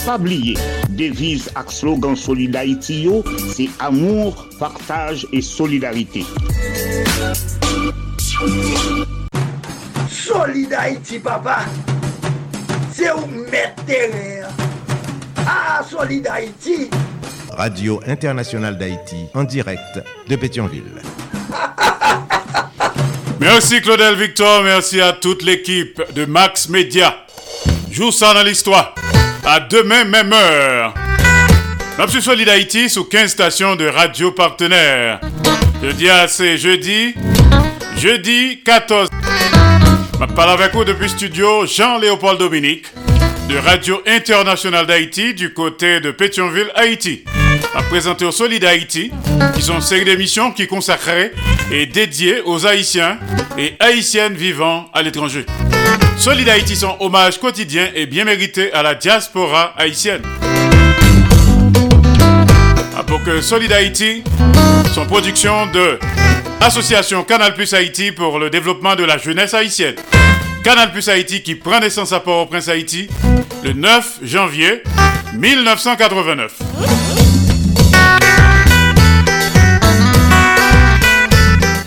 Pas 0.06 0.18
oublier, 0.18 0.56
devise 0.90 1.50
avec 1.56 1.72
slogan 1.72 2.16
Solid 2.16 2.56
Haïti, 2.56 3.04
yo, 3.04 3.24
c'est 3.54 3.70
amour, 3.80 4.48
partage 4.60 5.28
et 5.32 5.42
solidarité. 5.42 6.24
Solid 10.10 10.74
Haïti, 10.74 11.20
papa, 11.20 11.66
c'est 12.90 13.12
où 13.12 13.28
mettre 13.52 13.84
terre. 13.86 14.48
Ah, 15.46 15.82
Solid 15.90 16.26
Haïti. 16.26 16.90
Radio 17.52 18.00
Internationale 18.08 18.78
d'Haïti, 18.78 19.26
en 19.34 19.44
direct 19.44 20.02
de 20.30 20.36
Pétionville. 20.38 21.02
Merci 23.42 23.82
Claudel 23.82 24.16
Victor, 24.16 24.64
merci 24.64 25.00
à 25.02 25.14
toute 25.14 25.44
l'équipe 25.44 26.02
de 26.14 26.26
Max 26.26 26.70
Media. 26.70 27.16
Joue 27.92 28.12
ça 28.12 28.34
dans 28.34 28.44
l'histoire. 28.44 28.96
À 29.46 29.60
demain, 29.62 30.04
même 30.06 30.32
heure. 30.32 30.94
Notre 31.98 32.20
Solid 32.22 32.48
Haïti 32.48 32.90
sous 32.90 33.04
15 33.06 33.32
stations 33.32 33.76
de 33.76 33.88
radio 33.88 34.32
partenaires. 34.32 35.20
Jeudi 35.82 36.10
à 36.10 36.28
c'est 36.28 36.58
jeudi. 36.58 37.16
Jeudi 38.00 38.62
14. 38.64 39.10
Je 40.22 40.34
parle 40.34 40.52
avec 40.52 40.74
vous 40.74 40.86
depuis 40.86 41.10
studio 41.10 41.66
Jean-Léopold 41.66 42.40
Dominique 42.40 42.86
de 43.50 43.58
Radio 43.58 44.02
Internationale 44.08 44.86
d'Haïti 44.86 45.34
du 45.34 45.54
côté 45.54 46.00
de 46.00 46.12
Pétionville, 46.12 46.72
Haïti. 46.76 47.26
À 47.76 47.82
présenter 47.84 48.24
au 48.24 48.32
Solid 48.32 48.64
Haïti, 48.64 49.12
qui 49.54 49.62
sont 49.62 49.76
une 49.76 49.82
série 49.82 50.06
d'émissions 50.06 50.54
qui 50.54 50.66
consacrées 50.66 51.34
et 51.74 51.88
dédiées 51.88 52.40
aux 52.46 52.66
Haïtiens 52.66 53.20
et 53.58 53.74
Haïtiennes 53.82 54.34
vivant 54.36 54.86
à 54.94 55.02
l'étranger. 55.02 55.46
Solid 56.18 56.48
Haïti, 56.48 56.78
son 56.78 56.96
hommage 57.02 57.38
quotidien 57.38 57.90
et 57.96 58.06
bien 58.06 58.24
mérité 58.24 58.72
à 58.72 58.82
la 58.82 58.96
diaspora 58.96 59.74
haïtienne. 59.78 60.22
Pour 63.08 63.24
que 63.24 63.42
Solid 63.42 63.72
Haïti, 63.74 64.24
son 64.94 65.06
production 65.06 65.66
de 65.68 65.98
Association 66.62 67.24
Canal 67.24 67.54
Plus 67.54 67.74
Haïti 67.74 68.12
pour 68.12 68.38
le 68.38 68.50
développement 68.50 68.96
de 68.96 69.04
la 69.04 69.18
jeunesse 69.18 69.54
haïtienne. 69.54 69.96
Canal 70.64 70.92
Plus 70.92 71.08
Haïti 71.08 71.42
qui 71.42 71.56
prend 71.56 71.80
naissance 71.80 72.12
à 72.12 72.20
Port-au-Prince 72.20 72.68
Haïti 72.68 73.08
le 73.64 73.74
9 73.74 74.20
janvier 74.24 74.84
1989. 75.34 76.52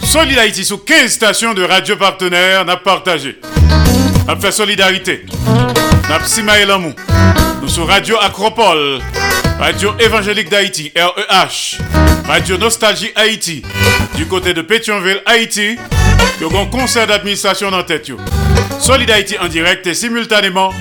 Solid 0.02 0.38
Haïti 0.38 0.64
sous 0.64 0.78
15 0.78 1.10
stations 1.10 1.54
de 1.54 1.62
radio 1.62 1.96
partenaires 1.96 2.64
n'a 2.64 2.76
partagé. 2.76 3.38
N'a 4.26 4.36
fait 4.36 4.52
solidarité. 4.52 5.26
N'a 6.08 6.18
psimaé 6.18 6.64
l'amour. 6.64 6.92
Nous 7.62 7.68
sur 7.68 7.86
Radio 7.86 8.16
Acropole, 8.20 8.98
Radio 9.60 9.92
Évangélique 10.00 10.50
d'Haïti, 10.50 10.90
REH, 10.96 11.78
Radio 12.26 12.58
Nostalgie 12.58 13.12
Haïti, 13.14 13.62
du 14.16 14.26
côté 14.26 14.52
de 14.52 14.62
Pétionville, 14.62 15.22
Haïti, 15.26 15.78
a 16.18 16.58
un 16.58 16.66
concert 16.66 17.06
d'administration 17.06 17.70
dans 17.70 17.84
tête. 17.84 18.10
Solid 18.80 19.08
Haïti 19.08 19.36
en 19.38 19.46
direct 19.46 19.86
et 19.86 19.94
simultanément 19.94 20.74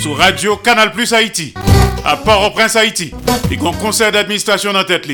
sur 0.00 0.16
Radio 0.16 0.56
Canal 0.56 0.92
Plus 0.92 1.12
Haïti, 1.12 1.52
à 2.02 2.16
Port-au-Prince 2.16 2.76
Haïti, 2.76 3.12
a 3.14 3.68
un 3.68 3.72
concert 3.74 4.10
d'administration 4.10 4.72
dans 4.72 4.84
tête. 4.84 5.06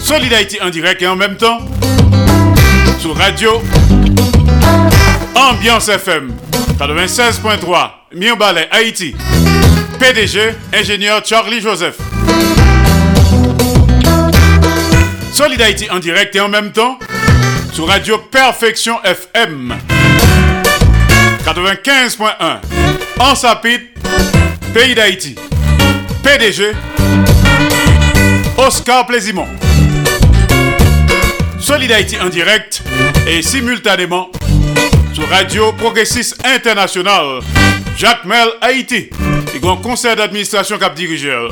Solid 0.00 0.32
Haïti 0.32 0.58
en 0.62 0.70
direct 0.70 1.02
et 1.02 1.06
en 1.08 1.16
même 1.16 1.36
temps 1.36 1.58
sur 2.98 3.14
Radio 3.14 3.62
Ambiance 5.34 5.90
FM 5.90 6.34
96.3 6.78 7.90
Mirbalet 8.14 8.66
Haïti. 8.70 9.14
PDG, 9.98 10.54
ingénieur 10.72 11.22
Charlie 11.24 11.60
Joseph. 11.60 11.96
Solid 15.32 15.60
Haïti 15.60 15.90
en 15.90 15.98
direct 15.98 16.34
et 16.34 16.40
en 16.40 16.48
même 16.48 16.72
temps 16.72 16.98
sur 17.72 17.86
Radio 17.88 18.18
Perfection 18.18 19.02
FM 19.04 19.74
95.1 21.44 22.28
en 23.20 23.34
Sapit, 23.34 23.80
Pays 24.74 24.94
d'Haïti. 24.94 25.34
PDG 26.22 26.72
Oscar 28.58 29.06
Plaisimont. 29.06 29.48
Solid 31.60 31.92
en 32.22 32.28
direct 32.28 32.82
et 33.26 33.42
simultanément 33.42 34.30
sur 35.12 35.28
Radio 35.28 35.72
Progressiste 35.72 36.36
International 36.44 37.40
Jacques 37.96 38.26
Mel 38.26 38.48
Haïti 38.60 39.08
et 39.54 39.66
un 39.66 39.76
conseil 39.76 40.14
d'administration 40.16 40.78
cap 40.78 40.94
dirigeur. 40.94 41.50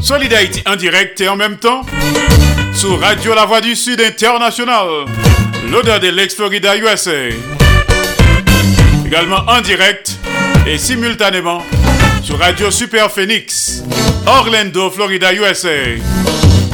Solid 0.00 0.32
Haïti 0.32 0.62
en 0.64 0.76
direct 0.76 1.20
et 1.20 1.28
en 1.28 1.34
même 1.34 1.56
temps 1.56 1.84
sur 2.72 3.00
Radio 3.00 3.34
La 3.34 3.46
Voix 3.46 3.60
du 3.60 3.74
Sud 3.74 4.00
International, 4.00 5.06
l'odeur 5.70 5.98
de 5.98 6.06
l'ex-Florida 6.06 6.76
USA. 6.76 7.34
Également 9.04 9.42
en 9.48 9.60
direct 9.60 10.16
et 10.64 10.78
simultanément 10.78 11.64
sur 12.22 12.38
Radio 12.38 12.70
Super 12.70 13.10
Phoenix, 13.10 13.82
Orlando, 14.24 14.88
Florida 14.90 15.34
USA. 15.34 15.68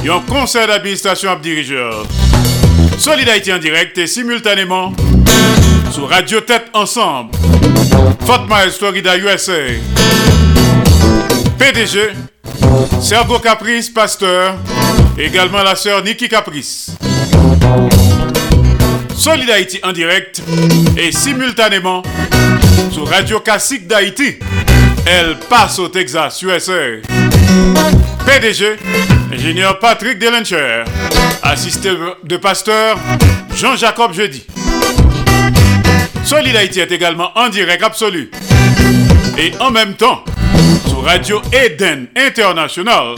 Et 0.04 0.08
un 0.10 0.20
conseil 0.20 0.66
d'administration 0.66 1.30
ab 1.30 1.40
dirigeur. 1.40 2.06
Solid 2.98 3.26
Haïti 3.26 3.50
en 3.54 3.58
direct 3.58 3.96
et 3.96 4.06
simultanément 4.06 4.92
sur 5.94 6.08
Radio 6.08 6.40
Tête 6.40 6.70
Ensemble, 6.72 7.30
Fort 8.26 8.48
Miles, 8.48 8.72
Florida, 8.72 9.16
USA. 9.16 9.52
PDG, 11.56 12.10
Sergo 13.00 13.38
Caprice, 13.38 13.90
pasteur, 13.90 14.56
également 15.16 15.62
la 15.62 15.76
sœur 15.76 16.02
Nikki 16.02 16.28
Caprice. 16.28 16.96
Solid 19.16 19.48
Haïti 19.48 19.78
en 19.84 19.92
direct 19.92 20.42
et 20.96 21.12
simultanément 21.12 22.02
sur 22.90 23.08
Radio 23.08 23.38
Classique 23.38 23.86
d'Haïti. 23.86 24.40
Elle 25.06 25.38
passe 25.48 25.78
au 25.78 25.86
Texas, 25.86 26.42
USA. 26.42 26.72
PDG, 28.26 28.78
ingénieur 29.32 29.78
Patrick 29.78 30.18
Delencher, 30.18 30.82
assisté 31.40 31.90
de 32.24 32.36
pasteur 32.36 32.98
Jean-Jacob 33.54 34.12
Jeudi. 34.12 34.44
Solid 36.24 36.56
Haïti 36.56 36.80
est 36.80 36.90
également 36.90 37.30
en 37.36 37.48
direct 37.50 37.82
absolu 37.82 38.30
et 39.38 39.52
en 39.60 39.70
même 39.70 39.94
temps 39.94 40.24
sur 40.86 41.02
Radio 41.04 41.42
Eden 41.52 42.06
International, 42.16 43.16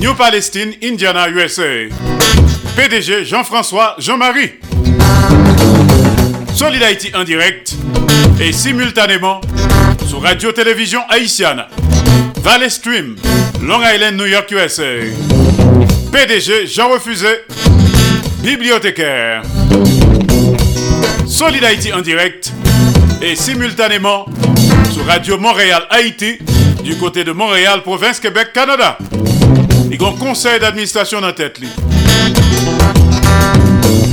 New 0.00 0.14
Palestine, 0.14 0.72
Indiana, 0.82 1.28
USA. 1.28 1.62
PDG 2.76 3.24
Jean-François 3.24 3.94
Jean-Marie. 3.98 4.52
Solid 6.54 6.82
Haïti 6.82 7.12
en 7.14 7.24
direct 7.24 7.74
et 8.40 8.52
simultanément 8.52 9.40
sur 10.08 10.22
Radio 10.22 10.50
Télévision 10.52 11.00
Haïtienne, 11.08 11.64
Valley 12.42 12.68
Stream, 12.68 13.16
Long 13.62 13.80
Island, 13.82 14.16
New 14.16 14.26
York, 14.26 14.50
USA. 14.50 14.82
PDG 16.12 16.66
Jean 16.66 16.88
Refusé, 16.90 17.28
bibliothécaire. 18.42 19.42
Solid 21.36 21.62
Haïti 21.64 21.92
en 21.92 22.00
direct 22.00 22.50
et 23.20 23.36
simultanément 23.36 24.24
sur 24.90 25.04
Radio 25.04 25.36
Montréal 25.36 25.82
Haïti 25.90 26.38
du 26.82 26.96
côté 26.96 27.24
de 27.24 27.32
Montréal, 27.32 27.82
province 27.82 28.20
Québec, 28.20 28.54
Canada. 28.54 28.96
Il 29.90 30.00
y 30.00 30.02
a 30.02 30.08
un 30.08 30.12
conseil 30.12 30.58
d'administration 30.58 31.20
dans 31.20 31.34
tête. 31.34 31.60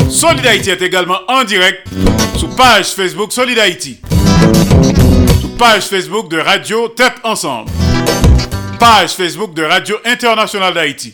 Solid 0.10 0.46
Haïti 0.46 0.70
est 0.70 0.82
également 0.82 1.20
en 1.30 1.46
direct 1.46 1.88
sur 2.36 2.54
page 2.58 2.88
Facebook 2.88 3.32
Solid 3.32 3.58
Haïti. 3.58 4.02
Sur 5.40 5.56
page 5.58 5.84
Facebook 5.84 6.30
de 6.30 6.40
Radio 6.40 6.90
Tête 6.90 7.16
Ensemble. 7.24 7.72
Page 8.78 9.12
Facebook 9.12 9.54
de 9.54 9.64
Radio 9.64 9.96
Internationale 10.04 10.74
d'Haïti. 10.74 11.14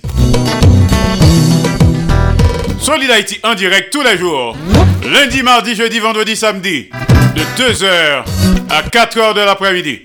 Solid 2.90 3.12
Haïti 3.12 3.40
en 3.44 3.54
direct 3.54 3.94
tous 3.94 4.02
les 4.02 4.18
jours. 4.18 4.58
Lundi, 5.06 5.44
mardi, 5.44 5.76
jeudi, 5.76 6.00
vendredi, 6.00 6.36
samedi. 6.36 6.90
De 7.36 7.42
2h 7.62 8.24
à 8.68 8.82
4h 8.82 9.36
de 9.36 9.42
l'après-midi. 9.42 10.02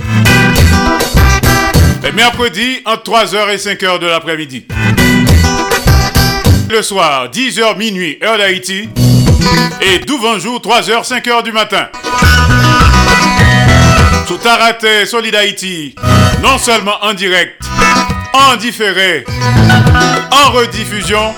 Et 2.06 2.12
mercredi, 2.12 2.82
entre 2.84 3.10
3h 3.10 3.54
et 3.54 3.56
5h 3.56 4.00
de 4.00 4.06
l'après-midi. 4.06 4.66
Le 6.68 6.82
soir, 6.82 7.30
10h 7.30 7.78
minuit, 7.78 8.18
heure 8.22 8.36
d'Haïti. 8.36 8.90
Et 9.80 10.00
d'où 10.00 10.18
jour, 10.38 10.60
3h, 10.60 11.08
5h 11.08 11.42
du 11.42 11.52
matin. 11.52 11.88
Sous 14.28 14.36
Taraté, 14.36 15.06
Solid 15.06 15.34
Haïti. 15.34 15.94
Non 16.42 16.58
seulement 16.58 17.02
en 17.02 17.14
direct, 17.14 17.62
en 18.34 18.56
différé, 18.56 19.24
en 20.30 20.50
rediffusion. 20.50 21.34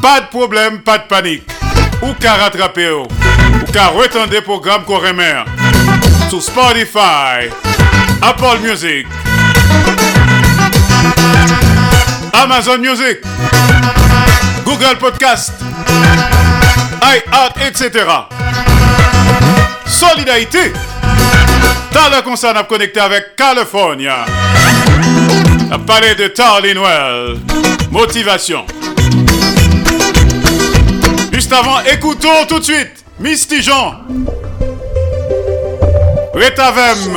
Pas 0.00 0.20
de 0.20 0.26
problème, 0.26 0.80
pas 0.80 0.98
de 0.98 1.04
panique. 1.04 1.42
Ou 2.02 2.12
qu'à 2.14 2.34
rattraper, 2.34 2.90
ou 2.90 3.06
qu'à 3.72 3.88
retendre 3.88 4.28
des 4.28 4.40
programmes 4.40 4.84
qu'on 4.84 5.00
sur 6.30 6.42
Spotify, 6.42 7.50
Apple 8.22 8.58
Music, 8.62 9.06
Amazon 12.32 12.78
Music, 12.78 13.18
Google 14.64 14.98
Podcast, 15.00 15.52
iHeart, 17.02 17.56
etc. 17.66 18.04
Solidarité. 19.86 20.72
Dans 21.92 22.14
le 22.14 22.22
concert, 22.22 22.52
on 22.54 22.60
a 22.60 22.64
connecté 22.64 23.00
avec 23.00 23.34
California. 23.34 24.26
A 25.72 25.78
parlé 25.78 26.14
de 26.14 26.28
Tarlin 26.28 26.80
Well. 26.80 27.38
Motivation. 27.90 28.64
Avant, 31.50 31.80
écoutons 31.90 32.44
tout 32.46 32.58
de 32.58 32.64
suite 32.64 33.04
Misty 33.18 33.62
Jean. 33.62 33.94
Retavem. 36.34 37.16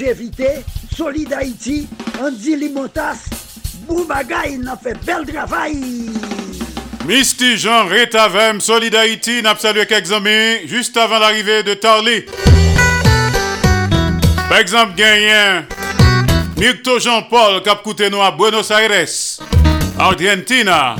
Haïti, 0.00 0.04
longévité, 0.04 0.48
Solid 0.96 1.32
Haïti, 1.32 1.88
Andy 2.20 2.56
Limotas, 2.56 3.18
Boubagaï, 3.86 4.58
n'a 4.58 4.76
fait 4.76 4.96
bel 5.04 5.26
travail. 5.26 6.10
Misty 7.06 7.56
Jean 7.56 7.86
Rétavem, 7.86 8.60
Solid 8.60 8.94
Haïti, 8.94 9.42
n'a 9.42 9.56
salué 9.56 9.86
quelques 9.86 10.12
amis 10.12 10.66
juste 10.66 10.96
avant 10.96 11.18
l'arrivée 11.18 11.62
de 11.62 11.74
Tarly. 11.74 12.24
Par 14.48 14.58
exemple, 14.58 14.94
gagné 14.96 15.62
Mirto 16.56 16.98
Jean-Paul, 16.98 17.62
cap 17.62 17.82
coûté 17.82 18.10
nous 18.10 18.20
à 18.20 18.30
Buenos 18.30 18.70
Aires, 18.70 19.06
Argentina. 19.98 20.96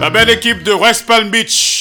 La 0.00 0.10
belle 0.10 0.30
équipe 0.30 0.62
de 0.62 0.72
West 0.72 1.06
Palm 1.06 1.30
Beach. 1.30 1.73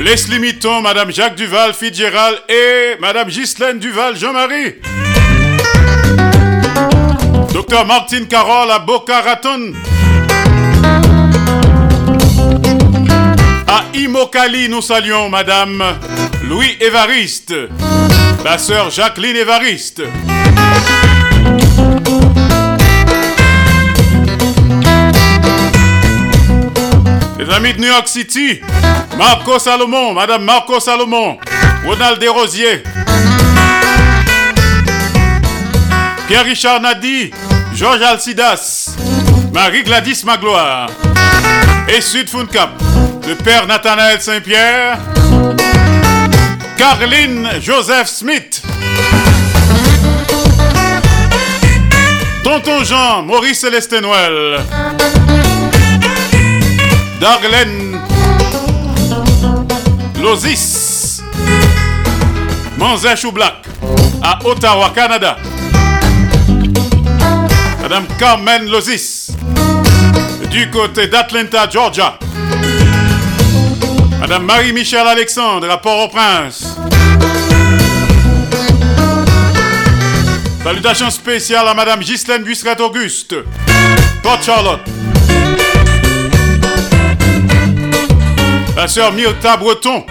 Leslie 0.00 0.38
Mitton, 0.38 0.80
Madame 0.80 1.12
Jacques 1.12 1.34
Duval, 1.34 1.74
Fitzgerald 1.74 2.42
et 2.48 2.96
Madame 3.00 3.28
Ghislaine 3.28 3.78
Duval, 3.78 4.16
Jean-Marie. 4.16 4.76
Docteur 7.52 7.84
Martine 7.84 8.26
Carole 8.26 8.70
à 8.70 8.78
Boca 8.78 9.20
Raton. 9.20 9.74
À 13.68 13.84
Imokali, 13.94 14.70
nous 14.70 14.80
saluons 14.80 15.28
Madame 15.28 15.84
Louis 16.48 16.78
Évariste, 16.80 17.54
la 18.42 18.56
sœur 18.56 18.88
Jacqueline 18.88 19.36
Évariste. 19.36 20.02
Les 27.38 27.50
amis 27.54 27.74
de 27.74 27.80
New 27.80 27.88
York 27.88 28.08
City, 28.08 28.60
Marco 29.20 29.58
Salomon, 29.58 30.14
Madame 30.14 30.44
Marco 30.44 30.80
Salomon, 30.80 31.36
Ronald 31.84 32.18
Desrosiers, 32.18 32.82
Pierre-Richard 36.26 36.80
Nadi, 36.80 37.30
Georges 37.74 38.00
Alcidas, 38.00 38.96
Marie-Gladys 39.52 40.24
Magloire 40.24 40.88
et 41.86 42.00
Sud 42.00 42.30
le 43.28 43.34
père 43.34 43.66
Nathanaël 43.66 44.22
Saint-Pierre, 44.22 44.98
Caroline 46.78 47.46
Joseph 47.60 48.08
Smith, 48.08 48.62
Tonton 52.42 52.84
Jean, 52.84 53.22
Maurice 53.24 53.60
Célestin 53.60 54.00
Noël, 54.00 54.60
Darlene 57.20 57.89
Lozis, 60.20 61.22
Manzé 62.76 63.16
Choublac 63.16 63.64
à 64.22 64.38
Ottawa, 64.44 64.90
Canada. 64.94 65.36
Madame 67.80 68.06
Carmen 68.18 68.68
Lozis 68.68 69.28
du 70.50 70.70
côté 70.70 71.06
d'Atlanta, 71.06 71.68
Georgia. 71.70 72.18
Madame 74.20 74.44
Marie-Michel 74.44 75.06
Alexandre 75.06 75.70
à 75.70 75.78
Port-au-Prince. 75.78 76.76
Salutations 80.62 81.10
spéciales 81.10 81.66
à 81.68 81.74
Madame 81.74 82.00
Ghislaine 82.00 82.42
Busseret 82.42 82.80
Auguste, 82.80 83.34
Port 84.22 84.42
Charlotte. 84.42 84.80
la 88.80 88.88
sœur 88.88 89.12
Myrta 89.12 89.58
Breton, 89.58 90.06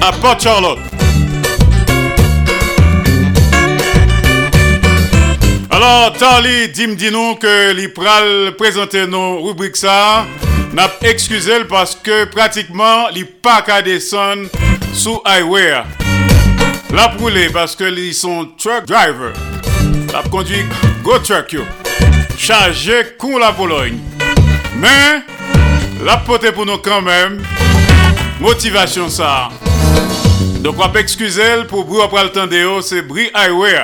à 0.00 0.12
Port 0.12 0.40
Charlotte. 0.40 0.78
Alors, 5.68 6.14
Tali 6.14 6.70
dim 6.70 6.94
dit 6.94 7.10
nous 7.10 7.34
que 7.34 7.72
l'Ipral 7.72 8.54
présentait 8.56 9.06
nos 9.06 9.42
rubriques 9.42 9.76
ça. 9.76 10.24
N'a 10.72 10.90
excusé 11.02 11.52
parce 11.68 11.94
que 11.94 12.24
pratiquement 12.24 13.08
l'Ipac 13.10 13.68
a 13.68 13.82
descendu 13.82 14.48
sous 14.94 15.20
highway. 15.26 15.82
La 16.94 17.08
poulet 17.10 17.50
parce 17.52 17.76
que 17.76 17.84
ils 17.84 18.14
sont 18.14 18.48
truck 18.56 18.86
driver. 18.86 19.34
La 20.14 20.22
conduit 20.30 20.64
go 21.02 21.18
truck 21.18 21.52
yo. 21.52 21.64
Chargé 22.38 23.16
con 23.18 23.38
la 23.38 23.52
Pologne. 23.52 23.98
Mais 24.76 25.22
la 26.04 26.16
pote 26.18 26.50
pour 26.52 26.66
nous 26.66 26.78
quand 26.78 27.02
même. 27.02 27.42
Motivation 28.40 29.08
ça. 29.08 29.48
Donc 30.60 30.76
on 30.78 30.88
va 30.88 31.00
excuser 31.00 31.64
pour 31.68 31.84
bruit 31.84 32.00
après 32.02 32.24
le 32.24 32.30
temps 32.30 32.46
de 32.46 32.80
c'est 32.82 33.02
Bri 33.02 33.30
Highway. 33.34 33.78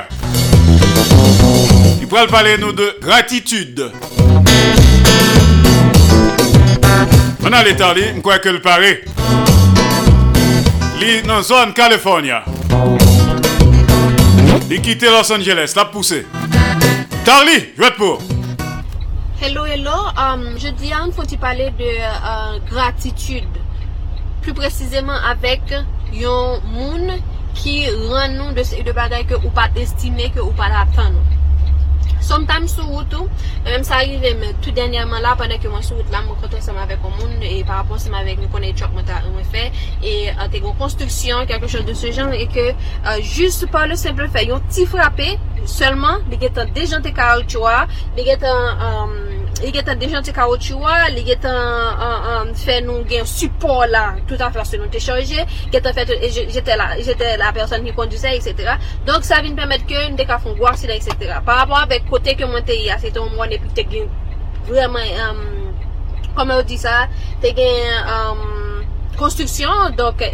Il 2.00 2.06
pourrait 2.06 2.26
parler 2.26 2.56
nous 2.58 2.72
de 2.72 2.96
gratitude. 3.00 3.90
On 7.42 7.52
a 7.52 7.62
l'état 7.62 7.94
li, 7.94 8.02
je 8.14 8.20
crois 8.20 8.38
que 8.38 8.48
le 8.48 8.60
paraît. 8.60 9.04
Li 10.98 11.22
dans 11.22 11.42
zone 11.42 11.72
California. 11.74 12.44
Il 14.68 14.80
quitte 14.80 15.04
Los 15.04 15.32
Angeles, 15.32 15.72
la 15.76 15.84
poussée. 15.84 16.26
Tarly, 17.24 17.68
je 17.76 17.82
vais 17.82 17.90
pour. 17.92 18.20
Hello, 19.46 19.62
hello. 19.62 20.10
Um, 20.18 20.58
je 20.58 20.72
di 20.74 20.88
an, 20.90 21.12
foti 21.14 21.36
pale 21.38 21.70
de 21.78 21.90
uh, 22.02 22.58
gratitude. 22.66 23.60
Plus 24.42 24.56
precizeman 24.58 25.22
avek 25.30 25.70
yon 26.10 26.64
moun 26.72 27.12
ki 27.54 27.76
ran 28.08 28.34
nou 28.40 28.56
de, 28.56 28.64
de 28.88 28.94
bagay 28.96 29.22
ke 29.30 29.38
ou 29.38 29.52
pa 29.54 29.68
destine, 29.76 30.26
ke 30.34 30.42
ou 30.42 30.50
pa 30.58 30.66
la 30.72 30.82
tan 30.98 31.14
nou. 31.14 31.35
Somtam 32.26 32.66
sou 32.70 32.88
woutou, 32.90 33.28
e 33.62 33.68
mèm 33.68 33.84
sa 33.86 34.00
arrive 34.00 34.32
mè 34.40 34.52
tout 34.64 34.74
denyèman 34.76 35.22
la, 35.22 35.36
panè 35.38 35.60
ke 35.62 35.70
mwen 35.70 35.84
sou 35.86 36.00
wout 36.00 36.10
la, 36.14 36.24
mwen 36.26 36.40
konton 36.42 36.64
seman 36.64 36.84
avèk 36.86 37.04
o 37.06 37.12
moun, 37.14 37.36
e 37.40 37.60
par 37.68 37.82
rapport 37.82 38.02
seman 38.02 38.24
avèk 38.24 38.42
nou 38.42 38.50
konè 38.54 38.72
chok 38.78 38.96
mwen 38.96 39.06
ta 39.08 39.20
mwen 39.28 39.46
fè, 39.52 39.68
e 40.02 40.16
euh, 40.32 40.46
te 40.52 40.62
kon 40.64 40.74
konstruksyon, 40.80 41.46
kelke 41.50 41.70
chok 41.70 41.86
de 41.86 41.94
se 41.98 42.10
jan, 42.16 42.34
e 42.34 42.48
ke 42.50 42.72
jist 43.22 43.68
par 43.72 43.86
le 43.90 43.98
simple 44.00 44.28
fè, 44.32 44.46
yon 44.50 44.64
ti 44.72 44.88
frapè, 44.90 45.36
selman, 45.70 46.26
li 46.30 46.40
getan 46.42 46.74
dejante 46.76 47.14
karoutchoua, 47.14 47.84
li 48.18 48.26
getan... 48.30 48.86
Euh, 48.90 49.32
li 49.62 49.70
gen 49.72 49.84
tan 49.86 50.00
dejan 50.00 50.24
te 50.24 50.32
kaoutchouwa, 50.36 51.06
li 51.14 51.22
gen 51.24 51.40
getan 51.40 52.52
fè 52.60 52.78
nou 52.84 53.04
gen 53.08 53.26
support 53.28 53.88
la, 53.92 54.04
tout 54.28 54.40
an 54.44 54.52
fè 54.54 54.64
se 54.68 54.80
nou 54.80 54.92
te 54.92 55.00
chanje, 55.02 55.46
gen 55.72 55.84
tan 55.84 55.96
fè, 55.96 56.04
jete 56.52 56.76
la, 56.76 56.90
jete 57.00 57.32
la 57.40 57.52
person 57.56 57.84
ki 57.86 57.94
konduse, 57.96 58.32
etc. 58.36 58.76
Donk 59.08 59.24
sa 59.26 59.40
vin 59.44 59.56
pèmèt 59.58 59.86
ke 59.88 60.02
nou 60.08 60.20
de 60.20 60.28
ka 60.28 60.38
fon 60.42 60.56
gwa 60.58 60.74
si 60.76 60.90
la, 60.90 60.98
etc. 60.98 61.38
Par 61.46 61.62
rapport 61.62 61.80
avèk 61.84 62.08
kote 62.10 62.36
ke 62.36 62.48
mwen 62.48 62.66
te 62.68 62.76
ya, 62.82 62.98
se 63.00 63.12
ton 63.14 63.32
mwen 63.32 63.56
epi 63.56 63.72
te 63.76 63.86
gen 63.90 64.10
vreman, 64.68 65.42
kome 66.36 66.60
ou 66.60 66.66
di 66.68 66.76
sa, 66.80 67.06
te 67.40 67.54
gen 67.56 68.44
konstruksyon, 69.16 69.96
donk, 69.96 70.24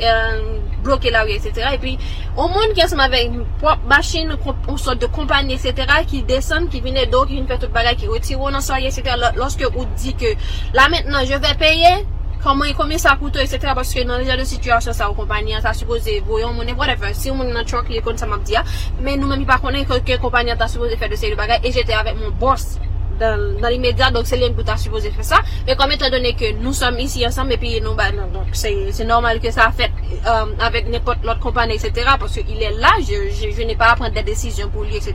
bloke 0.84 1.10
la 1.12 1.24
ouye, 1.26 1.38
etc. 1.38 1.74
E 1.74 1.80
pi, 1.82 1.96
ou 2.36 2.48
moun 2.52 2.74
gen 2.78 2.90
seman 2.90 3.12
vek 3.12 3.36
prop 3.62 3.84
machin, 3.90 4.32
ou 4.36 4.78
sot 4.80 5.00
de 5.02 5.10
kompany, 5.12 5.54
etc. 5.56 6.00
ki 6.08 6.24
desen, 6.28 6.68
ki 6.72 6.82
vine 6.84 7.06
do, 7.12 7.24
ki 7.28 7.38
vine 7.38 7.50
fè 7.50 7.60
tout 7.62 7.72
bagay, 7.74 7.96
ki 8.00 8.10
retiro 8.12 8.50
nan 8.52 8.64
soye, 8.64 8.90
etc. 8.90 9.14
Lorske 9.38 9.68
ou 9.72 9.86
di 9.96 10.14
ke, 10.18 10.34
la 10.76 10.88
mentenan, 10.92 11.26
je 11.28 11.40
ve 11.42 11.54
peye, 11.60 11.96
koman, 12.42 12.72
koman 12.78 13.02
sa 13.02 13.16
koutou, 13.20 13.42
etc. 13.42 13.74
Paske 13.78 14.06
nan 14.08 14.22
leja 14.22 14.38
de 14.40 14.46
situasyon 14.48 14.98
sa 14.98 15.10
ou 15.10 15.18
kompanyan, 15.18 15.62
sa 15.64 15.74
suppose 15.76 16.20
voyon 16.28 16.56
mounen, 16.56 16.78
whatever, 16.78 17.14
si 17.16 17.34
moun 17.34 17.52
nan 17.54 17.68
chok 17.68 17.90
li 17.92 18.02
kon 18.04 18.18
sa 18.20 18.30
map 18.30 18.46
diya, 18.48 18.64
ah, 18.64 19.02
men 19.02 19.20
nou 19.20 19.30
men 19.30 19.42
mi 19.42 19.48
pa 19.48 19.60
konen 19.62 19.86
ke 19.88 20.18
kompanyan 20.22 20.60
ta 20.60 20.70
suppose 20.70 20.98
fè 20.98 21.10
de 21.12 21.20
seri 21.20 21.38
bagay, 21.38 21.62
e 21.62 21.74
jete 21.74 21.94
avèk 21.96 22.18
moun 22.18 22.34
boss. 22.40 22.74
dans 23.22 23.68
l'immédiat, 23.68 24.10
donc 24.10 24.26
c'est 24.26 24.36
l'homme 24.36 24.56
qui 24.56 24.64
t'a 24.64 24.76
supposé 24.76 25.10
faire 25.10 25.24
ça. 25.24 25.42
Mais 25.66 25.76
comme 25.76 25.92
étant 25.92 26.10
donné 26.10 26.34
que 26.34 26.52
nous 26.54 26.72
sommes 26.72 26.98
ici 26.98 27.26
ensemble 27.26 27.52
et 27.52 27.56
puis 27.56 27.80
nous, 27.80 27.94
bah, 27.94 28.10
non, 28.12 28.26
donc 28.32 28.48
c'est 28.52 29.04
normal 29.04 29.40
que 29.40 29.50
ça 29.50 29.66
a 29.66 29.72
fait 29.72 29.91
euh, 30.26 30.46
avec 30.60 30.88
n'importe 30.88 31.18
l'autre 31.24 31.40
compagnie, 31.40 31.74
etc. 31.74 31.92
Parce 32.18 32.34
qu'il 32.34 32.62
est 32.62 32.72
là, 32.72 32.90
je, 33.00 33.30
je, 33.30 33.54
je 33.54 33.62
n'ai 33.62 33.76
pas 33.76 33.90
à 33.90 33.96
prendre 33.96 34.12
des 34.12 34.22
décisions 34.22 34.68
pour 34.68 34.84
lui, 34.84 34.96
etc. 34.96 35.14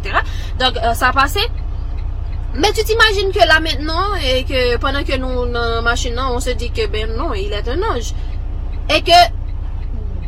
Donc 0.60 0.78
euh, 0.78 0.94
ça 0.94 1.12
passé. 1.12 1.42
Mais 2.56 2.72
tu 2.72 2.84
t'imagines 2.84 3.32
que 3.32 3.46
là 3.48 3.60
maintenant, 3.60 4.16
et 4.16 4.44
que 4.44 4.78
pendant 4.78 5.04
que 5.04 5.16
nous, 5.18 5.52
dans 5.52 5.76
la 5.76 5.82
machine, 5.82 6.18
on 6.20 6.40
se 6.40 6.52
dit 6.52 6.72
que 6.72 6.88
ben 6.88 7.10
non, 7.16 7.34
il 7.34 7.52
est 7.54 7.68
un 7.68 7.82
ange. 7.84 8.14
Et 8.90 9.02
que 9.02 9.12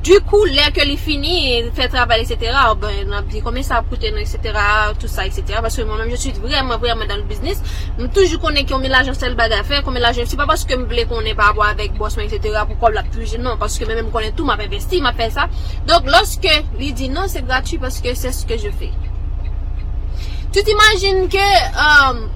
du 0.03 0.19
coup, 0.21 0.45
lè 0.45 0.69
ke 0.75 0.85
li 0.87 0.95
fini, 0.97 1.63
fè 1.75 1.89
travail, 1.91 2.23
etc., 2.23 2.55
ben, 2.79 3.01
nan 3.09 3.19
ap 3.19 3.27
di, 3.31 3.41
kome 3.43 3.63
sa 3.65 3.81
ap 3.81 3.89
koute 3.91 4.11
nou, 4.13 4.21
etc., 4.21 4.55
tout 4.99 5.11
sa, 5.11 5.25
etc., 5.27 5.59
parce 5.61 5.75
que 5.75 5.83
moi-même, 5.83 6.09
je 6.09 6.15
suis 6.15 6.31
vraiment, 6.31 6.77
vraiment 6.77 7.05
dans 7.09 7.17
le 7.17 7.27
business, 7.27 7.61
m 7.97 8.07
toujou 8.15 8.39
konen 8.39 8.65
ki 8.65 8.75
yon 8.75 8.83
mi 8.83 8.91
l'ajan 8.91 9.17
sel 9.17 9.35
bagay 9.39 9.63
fè, 9.67 9.81
kome 9.83 9.99
l'ajan, 9.99 10.25
c'est 10.25 10.39
pas 10.39 10.47
parce 10.47 10.63
que 10.65 10.77
m 10.77 10.87
vle 10.89 11.05
konen 11.09 11.35
pa 11.35 11.51
abo 11.51 11.65
avèk 11.67 11.97
bossman, 11.99 12.29
etc., 12.29 12.63
pou 12.69 12.79
kol 12.85 12.95
la 12.95 13.03
plus, 13.03 13.37
non, 13.37 13.57
parce 13.59 13.77
que 13.77 13.85
mè 13.89 13.97
mè 13.97 14.07
m 14.07 14.11
konen 14.15 14.35
tout, 14.35 14.47
m 14.47 14.55
ap 14.55 14.63
investi, 14.63 15.03
m 15.03 15.11
ap 15.11 15.19
fè 15.19 15.29
sa, 15.35 15.49
donc, 15.87 16.07
lorsque 16.07 16.49
li 16.79 16.93
di, 16.93 17.09
non, 17.09 17.27
c'est 17.27 17.45
gratuit, 17.45 17.77
parce 17.77 17.99
que 17.99 18.13
c'est 18.13 18.31
ce 18.31 18.45
que 18.45 18.57
je 18.57 18.69
fais. 18.71 18.91
Tu 20.51 20.63
t'imagines 20.63 21.27
que, 21.29 21.37
euh, 21.37 22.27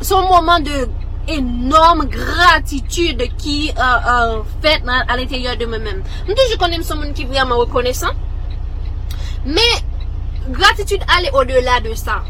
son 0.00 0.22
moment 0.22 0.60
de 0.60 0.88
enorme 1.36 2.08
gratitude 2.10 3.30
ki 3.40 3.56
uh, 3.74 4.10
uh, 4.14 4.34
fèt 4.64 4.86
al 4.90 5.22
interior 5.22 5.56
de 5.60 5.68
mè 5.70 5.80
mèm. 5.82 6.02
Mwen 6.26 6.36
toujou 6.36 6.60
konen 6.60 6.84
son 6.86 7.02
moun 7.02 7.14
ki 7.16 7.28
vreman 7.30 7.60
rekonesan. 7.62 8.18
Mè, 9.46 9.68
gratitude 10.52 11.06
ale 11.08 11.32
o 11.32 11.44
delà 11.48 11.80
de 11.84 11.94
sa. 11.98 12.20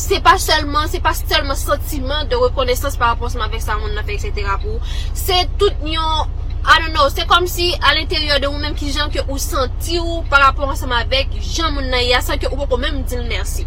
Se 0.00 0.20
pa 0.24 0.36
selman, 0.40 0.88
se 0.88 1.00
pa 1.04 1.12
selman 1.16 1.58
sentimen 1.58 2.28
de 2.30 2.38
rekonesans 2.40 2.96
par 2.96 3.12
rapport 3.12 3.30
seman 3.32 3.50
vek 3.52 3.62
sa 3.62 3.76
moun 3.80 3.92
na 3.94 4.04
fek, 4.06 4.22
etc. 4.30 4.54
Pou. 4.62 4.78
Se 5.18 5.36
tout 5.60 5.82
nyon, 5.84 6.30
I 6.60 6.76
don't 6.80 6.92
know, 6.92 7.08
se 7.08 7.24
kom 7.28 7.46
si 7.48 7.70
al 7.88 7.98
interior 8.00 8.40
de 8.40 8.48
ou 8.48 8.60
menm 8.60 8.76
ki 8.76 8.90
jan 8.92 9.12
ke 9.12 9.22
ou 9.26 9.38
senti 9.40 9.98
ou 10.00 10.22
par 10.32 10.44
rapport 10.44 10.72
seman 10.78 11.08
vek 11.10 11.36
jan 11.40 11.74
moun 11.74 11.90
na 11.92 12.00
ya, 12.04 12.22
san 12.24 12.40
ke 12.40 12.48
ou 12.48 12.58
pou 12.60 12.70
pou 12.70 12.80
menm 12.80 13.02
din 13.08 13.26
mersi. 13.28 13.66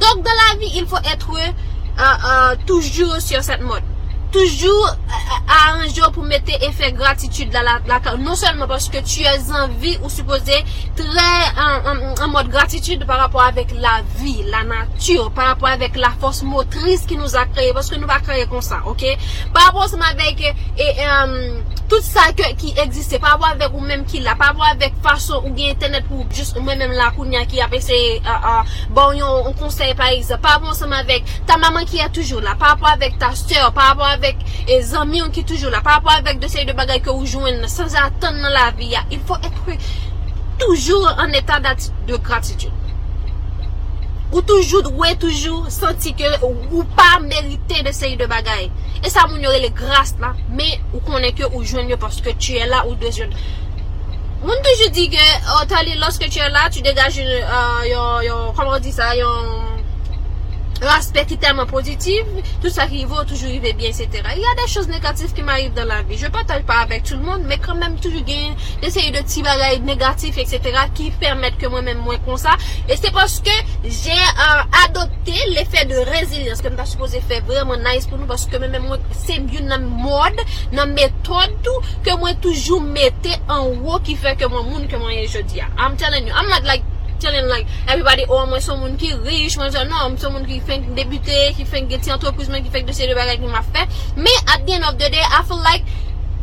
Donk 0.00 0.24
dan 0.24 0.38
la 0.38 0.54
vi, 0.60 0.72
il 0.80 0.88
fò 0.88 1.00
etre 1.12 1.50
uh, 2.00 2.54
uh, 2.54 2.56
toujours 2.66 3.20
sur 3.20 3.42
cette 3.42 3.60
mode. 3.60 3.82
Mod. 4.30 4.40
Toujou 4.40 4.84
a 5.50 5.74
anjou 5.82 6.06
pou 6.14 6.22
mette 6.22 6.54
efek 6.62 6.94
gratitude 6.98 7.52
la 7.52 7.80
la 7.88 7.98
ka. 8.00 8.14
Non 8.20 8.38
selman 8.38 8.68
paske 8.70 9.02
tu 9.02 9.26
es 9.26 9.50
anvi 9.50 9.96
ou 10.00 10.10
suppose 10.12 10.60
tre 10.98 11.30
an 11.58 12.30
mod 12.30 12.50
gratitude 12.52 13.06
par 13.06 13.18
rapport 13.18 13.42
avek 13.42 13.74
la 13.82 14.00
vi, 14.20 14.44
la 14.50 14.62
nature, 14.64 15.30
par 15.34 15.52
rapport 15.52 15.70
avek 15.70 15.98
la 15.98 16.12
fos 16.22 16.42
motrice 16.46 17.08
ki 17.10 17.18
nou 17.18 17.26
a 17.34 17.46
kreye. 17.50 17.74
Paske 17.74 17.98
nou 17.98 18.10
va 18.10 18.20
kreye 18.22 18.46
kon 18.50 18.62
sa, 18.64 18.80
ok? 18.86 19.06
Par 19.54 19.68
rapport 19.68 19.90
seman 19.90 20.14
avek 20.14 20.46
tout 21.90 22.06
sa 22.06 22.28
ki 22.36 22.74
egziste, 22.78 23.18
par 23.18 23.34
rapport 23.34 23.50
avek 23.50 23.74
ou 23.74 23.82
menm 23.82 24.06
ki 24.06 24.22
la, 24.22 24.36
par 24.38 24.52
rapport 24.52 24.70
avek 24.70 24.94
fason 25.02 25.42
ou 25.42 25.54
gen 25.56 25.74
internet 25.74 26.06
pou 26.06 26.28
just 26.30 26.54
ou 26.56 26.62
menm 26.62 26.94
la 26.94 27.10
kounya 27.16 27.42
ki 27.50 27.64
apese 27.66 27.98
bon 28.94 29.18
yon 29.18 29.50
konsey 29.58 29.96
par 29.98 30.14
exemple. 30.14 30.42
Par 30.46 30.60
rapport 30.60 30.94
avek 31.00 31.26
ta 31.50 31.58
maman 31.58 31.84
ki 31.90 32.00
a 32.04 32.08
toujou 32.14 32.38
la, 32.40 32.54
par 32.54 32.76
rapport 32.76 32.94
avek 32.94 33.18
ta 33.18 33.34
steur, 33.34 33.72
par 33.74 33.90
rapport 33.90 34.06
avek 34.06 34.19
avèk 34.20 34.44
e 34.68 34.80
zanmi 34.84 35.20
yon 35.22 35.32
ki 35.32 35.44
toujou 35.48 35.72
la, 35.72 35.80
par 35.80 35.98
rapport 35.98 36.12
avèk 36.12 36.40
de 36.40 36.48
sey 36.48 36.66
de 36.68 36.76
bagay 36.76 37.00
ke 37.04 37.12
ou 37.12 37.26
jwen, 37.26 37.64
sans 37.68 37.96
atan 37.96 38.36
nan 38.42 38.52
la 38.52 38.70
vi 38.76 38.92
ya, 38.94 39.04
il 39.10 39.20
fò 39.26 39.38
etre 39.40 39.78
toujou 40.60 41.08
an 41.16 41.32
etat 41.36 41.90
de 42.06 42.16
gratitude. 42.16 42.76
Ou 44.30 44.42
toujou, 44.46 44.84
ou 44.92 45.14
toujou, 45.18 45.64
senti 45.72 46.12
ke 46.14 46.28
ou 46.44 46.84
pa 46.94 47.18
merite 47.24 47.80
de 47.82 47.92
sey 47.96 48.14
de 48.16 48.28
bagay. 48.30 48.68
E 49.02 49.10
sa 49.10 49.26
moun 49.26 49.42
yore 49.42 49.58
le 49.64 49.72
gras 49.74 50.14
la, 50.20 50.34
me 50.48 50.68
ou 50.92 51.00
konen 51.00 51.34
ke 51.34 51.48
ou 51.50 51.64
jwen 51.64 51.90
yo 51.90 51.98
paske 51.98 52.36
tu 52.36 52.54
e 52.54 52.68
la 52.68 52.84
ou 52.86 52.94
de 53.00 53.10
jwen. 53.10 53.34
Moun 54.44 54.62
toujou 54.64 54.92
di 54.94 55.08
ke, 55.12 55.26
oh 55.56 55.64
loske 55.98 56.28
tu 56.30 56.38
e 56.38 56.48
la, 56.48 56.68
tu 56.70 56.80
degaj 56.82 57.18
euh, 57.18 57.82
yon, 57.88 57.90
yon, 57.90 58.22
yon, 58.28 58.54
koman 58.54 58.80
di 58.80 58.92
sa, 58.92 59.14
yon... 59.16 59.79
l'aspect 60.80 61.26
qui 61.26 61.34
est 61.34 61.38
tellement 61.38 61.66
positif, 61.66 62.22
tout 62.62 62.70
ça 62.70 62.86
qui 62.86 63.04
va 63.04 63.24
toujours 63.24 63.48
arriver 63.48 63.72
bien, 63.72 63.88
etc. 63.88 64.08
Il 64.36 64.42
y 64.42 64.44
a 64.44 64.62
des 64.62 64.70
choses 64.70 64.88
négatives 64.88 65.32
qui 65.32 65.42
m'arrivent 65.42 65.74
dans 65.74 65.84
la 65.84 66.02
vie. 66.02 66.16
Je 66.16 66.26
ne 66.26 66.30
partage 66.30 66.62
pas 66.62 66.78
avec 66.78 67.04
tout 67.04 67.14
le 67.14 67.22
monde, 67.22 67.42
mais 67.46 67.58
quand 67.58 67.74
même 67.74 67.96
toujours 67.96 68.22
gain 68.22 68.54
d'essayer 68.80 69.10
de 69.10 69.18
petits 69.18 69.42
bagages 69.42 69.80
négatifs, 69.80 70.38
etc. 70.38 70.60
qui 70.94 71.10
permettent 71.10 71.58
que 71.58 71.66
moi-même 71.66 71.98
moins 71.98 72.18
comme 72.18 72.36
ça. 72.36 72.50
Et 72.88 72.96
c'est 72.96 73.12
parce 73.12 73.40
que 73.40 73.50
j'ai 73.84 74.10
euh, 74.10 74.86
adopté 74.86 75.32
l'effet 75.50 75.84
de 75.86 75.96
résilience 75.96 76.60
que 76.60 76.70
je 76.70 76.74
pas 76.74 76.86
supposé 76.86 77.20
faire 77.20 77.44
vraiment 77.44 77.76
nice 77.76 78.06
pour 78.06 78.18
nous 78.18 78.26
parce 78.26 78.46
que 78.46 78.56
même 78.56 78.82
moi, 78.82 78.98
c'est 79.12 79.38
mieux 79.38 79.60
dans 79.60 79.80
mode, 79.80 80.40
dans 80.72 80.86
méthode 80.86 81.52
tout 81.62 81.80
que 82.02 82.16
moi 82.16 82.34
toujours 82.34 82.80
mettais 82.80 83.36
en 83.48 83.66
haut 83.66 83.98
qui 84.00 84.16
fait 84.16 84.36
que 84.36 84.46
moi, 84.46 84.62
monde 84.62 84.88
que 84.88 84.96
moi 84.96 85.10
je 85.26 85.40
dis. 85.42 85.60
I'm 85.78 85.96
telling 85.96 86.26
you, 86.26 86.34
I'm 86.34 86.48
not 86.48 86.64
like 86.64 86.82
telling 87.20 87.48
like 87.48 87.66
everybody, 87.86 88.26
oh 88.28 88.44
mwen 88.50 88.62
son 88.64 88.80
moun 88.82 88.98
ki 89.00 89.14
rich 89.24 89.56
mwen 89.60 89.72
son 89.74 89.88
non 89.92 90.12
mwen 90.12 90.20
son 90.20 90.34
moun 90.36 90.46
ki 90.48 90.60
fèk 90.66 90.90
debute, 90.98 91.40
ki 91.56 91.66
fèk 91.68 91.90
geti 91.92 92.14
antropouz 92.14 92.50
men, 92.52 92.64
ki 92.66 92.72
fèk 92.74 92.88
de 92.88 92.96
seri 92.96 93.16
bagay 93.18 93.40
ki 93.40 93.50
mwa 93.50 93.64
fè 93.72 93.86
Me 94.16 94.32
at 94.48 94.66
the 94.66 94.78
end 94.78 94.84
of 94.84 94.98
the 94.98 95.10
day, 95.10 95.22
I 95.24 95.42
feel 95.48 95.62
like, 95.62 95.84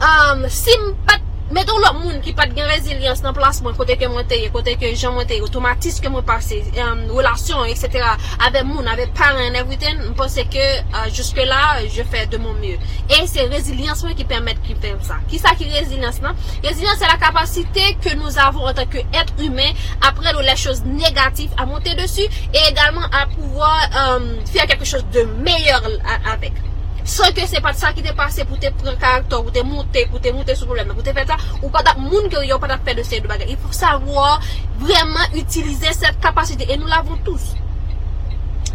um, 0.02 0.46
si 0.50 0.78
mwen 0.82 0.96
pat 1.08 1.27
Meton 1.48 1.80
lop 1.80 1.96
moun 1.96 2.18
ki 2.20 2.34
pat 2.36 2.52
gen 2.52 2.68
rezilyans 2.68 3.22
nan 3.24 3.32
plasman 3.36 3.76
kote 3.78 3.96
ke 3.96 4.08
mwen 4.12 4.26
teye, 4.28 4.50
kote 4.52 4.74
ke 4.82 4.90
jan 5.00 5.14
mwen 5.16 5.30
teye, 5.30 5.40
otomatis 5.46 6.02
ke 6.04 6.12
mwen 6.12 6.26
pase, 6.28 6.60
um, 6.84 7.06
relasyon, 7.08 7.70
etc. 7.72 8.04
Ave 8.44 8.66
moun, 8.68 8.90
ave 8.92 9.06
paran, 9.16 9.56
everything, 9.56 10.02
mwen 10.02 10.18
pense 10.20 10.44
ke 10.52 10.66
uh, 10.92 11.08
juske 11.08 11.48
la, 11.48 11.80
je 11.88 12.04
fè 12.12 12.26
de 12.28 12.42
moun 12.44 12.60
mye. 12.60 12.76
E 13.08 13.22
se 13.32 13.48
rezilyans 13.48 14.04
mwen 14.04 14.20
ki 14.20 14.28
permèt 14.28 14.60
ki 14.68 14.76
fèm 14.84 15.00
sa. 15.08 15.22
Ki 15.32 15.40
sa 15.40 15.56
ki 15.56 15.72
rezilyans 15.72 16.20
nan? 16.26 16.36
Rezilyans 16.68 17.00
se 17.00 17.08
la 17.08 17.16
kapasite 17.24 17.94
ke 18.04 18.20
nou 18.20 18.36
avon 18.44 18.68
an 18.68 18.76
tanke 18.84 19.08
etre 19.08 19.48
humen 19.48 19.80
apre 20.04 20.34
lou 20.34 20.44
la 20.44 20.60
chos 20.60 20.84
negatif 20.84 21.56
a 21.56 21.70
monte 21.70 21.96
desu, 21.96 22.28
e 22.52 22.68
egalman 22.68 23.08
a 23.08 23.24
pouvo 23.38 23.72
um, 24.04 24.34
fè 24.52 24.68
kèkè 24.68 24.96
chos 24.96 25.08
de 25.16 25.24
meyèr 25.48 25.96
avèk. 26.28 26.60
San 27.08 27.36
ke 27.36 27.46
se 27.48 27.62
pat 27.64 27.78
sa 27.80 27.94
ki 27.96 28.04
te 28.04 28.12
pase 28.18 28.44
pou 28.48 28.60
te 28.60 28.72
pren 28.82 28.98
karakter, 29.00 29.40
pou 29.40 29.54
te 29.56 29.64
monte, 29.64 30.04
pou 30.12 30.20
te 30.24 30.34
monte 30.36 30.58
sou 30.58 30.68
probleme, 30.68 30.92
pou 30.94 31.06
te 31.06 31.16
fet 31.16 31.32
sa, 31.32 31.40
ou 31.62 31.72
patak 31.74 32.02
moun 32.04 32.28
ke 32.32 32.42
yo 32.46 32.60
patak 32.60 32.84
fe 32.88 32.98
de 32.98 33.08
se 33.08 33.22
de 33.24 33.32
bagay. 33.32 33.48
Il 33.50 33.58
faut 33.58 33.72
savoir 33.72 34.42
vraiment 34.78 35.32
utiliser 35.34 35.94
cette 35.94 36.20
kapasite. 36.20 36.68
Et 36.70 36.78
nous 36.78 36.88
l'avons 36.88 37.16
tous. 37.24 37.56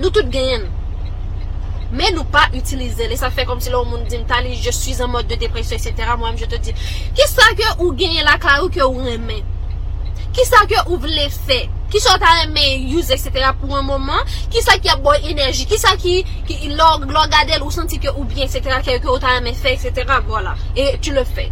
Nou 0.01 0.11
tout 0.13 0.29
genyen. 0.33 0.65
Men 1.93 2.15
nou 2.17 2.25
pa 2.33 2.47
utilize 2.57 3.05
li. 3.11 3.19
Sa 3.21 3.29
fe 3.35 3.45
kom 3.49 3.61
si 3.61 3.73
la 3.73 3.83
moun 3.85 4.07
di 4.09 4.21
mtali, 4.23 4.57
je 4.57 4.73
suis 4.73 5.03
en 5.05 5.11
mode 5.13 5.29
de 5.29 5.37
depresyon, 5.41 5.77
etc. 5.77 6.15
Mwen 6.21 6.39
je 6.41 6.49
te 6.49 6.61
di, 6.65 6.73
ki 7.17 7.29
sa 7.29 7.51
ke 7.59 7.69
ou 7.79 7.93
genyen 7.99 8.25
la 8.29 8.39
ka 8.41 8.61
ou 8.63 8.73
ke 8.73 8.81
ou 8.85 9.05
remen? 9.05 9.45
Ki 10.33 10.47
sa 10.49 10.65
ke 10.71 10.81
ou 10.87 10.97
vle 11.03 11.29
fe? 11.35 11.67
ki 11.93 12.01
sa 12.01 12.19
ta 12.21 12.35
reme 12.41 12.67
use, 12.97 13.13
etc. 13.13 13.53
pou 13.61 13.77
an 13.77 13.87
mouman, 13.87 14.29
ki 14.53 14.65
sa 14.65 14.79
ki 14.81 14.93
a 14.93 14.99
boy 15.01 15.21
enerji, 15.31 15.69
ki 15.69 15.79
sa 15.81 15.97
ki, 16.01 16.21
ki 16.49 16.73
lor, 16.77 17.05
lor 17.09 17.29
gade 17.33 17.61
ou 17.61 17.73
senti 17.75 18.01
ke 18.03 18.13
ou 18.17 18.25
bien, 18.29 18.49
etc. 18.49 18.81
ki 18.85 19.01
yo 19.03 19.19
ta 19.21 19.37
reme 19.37 19.53
fe, 19.55 19.77
etc. 19.77 20.21
Voilà. 20.27 20.57
Et 20.77 20.97
tu 21.01 21.13
le 21.13 21.25
fe. 21.25 21.51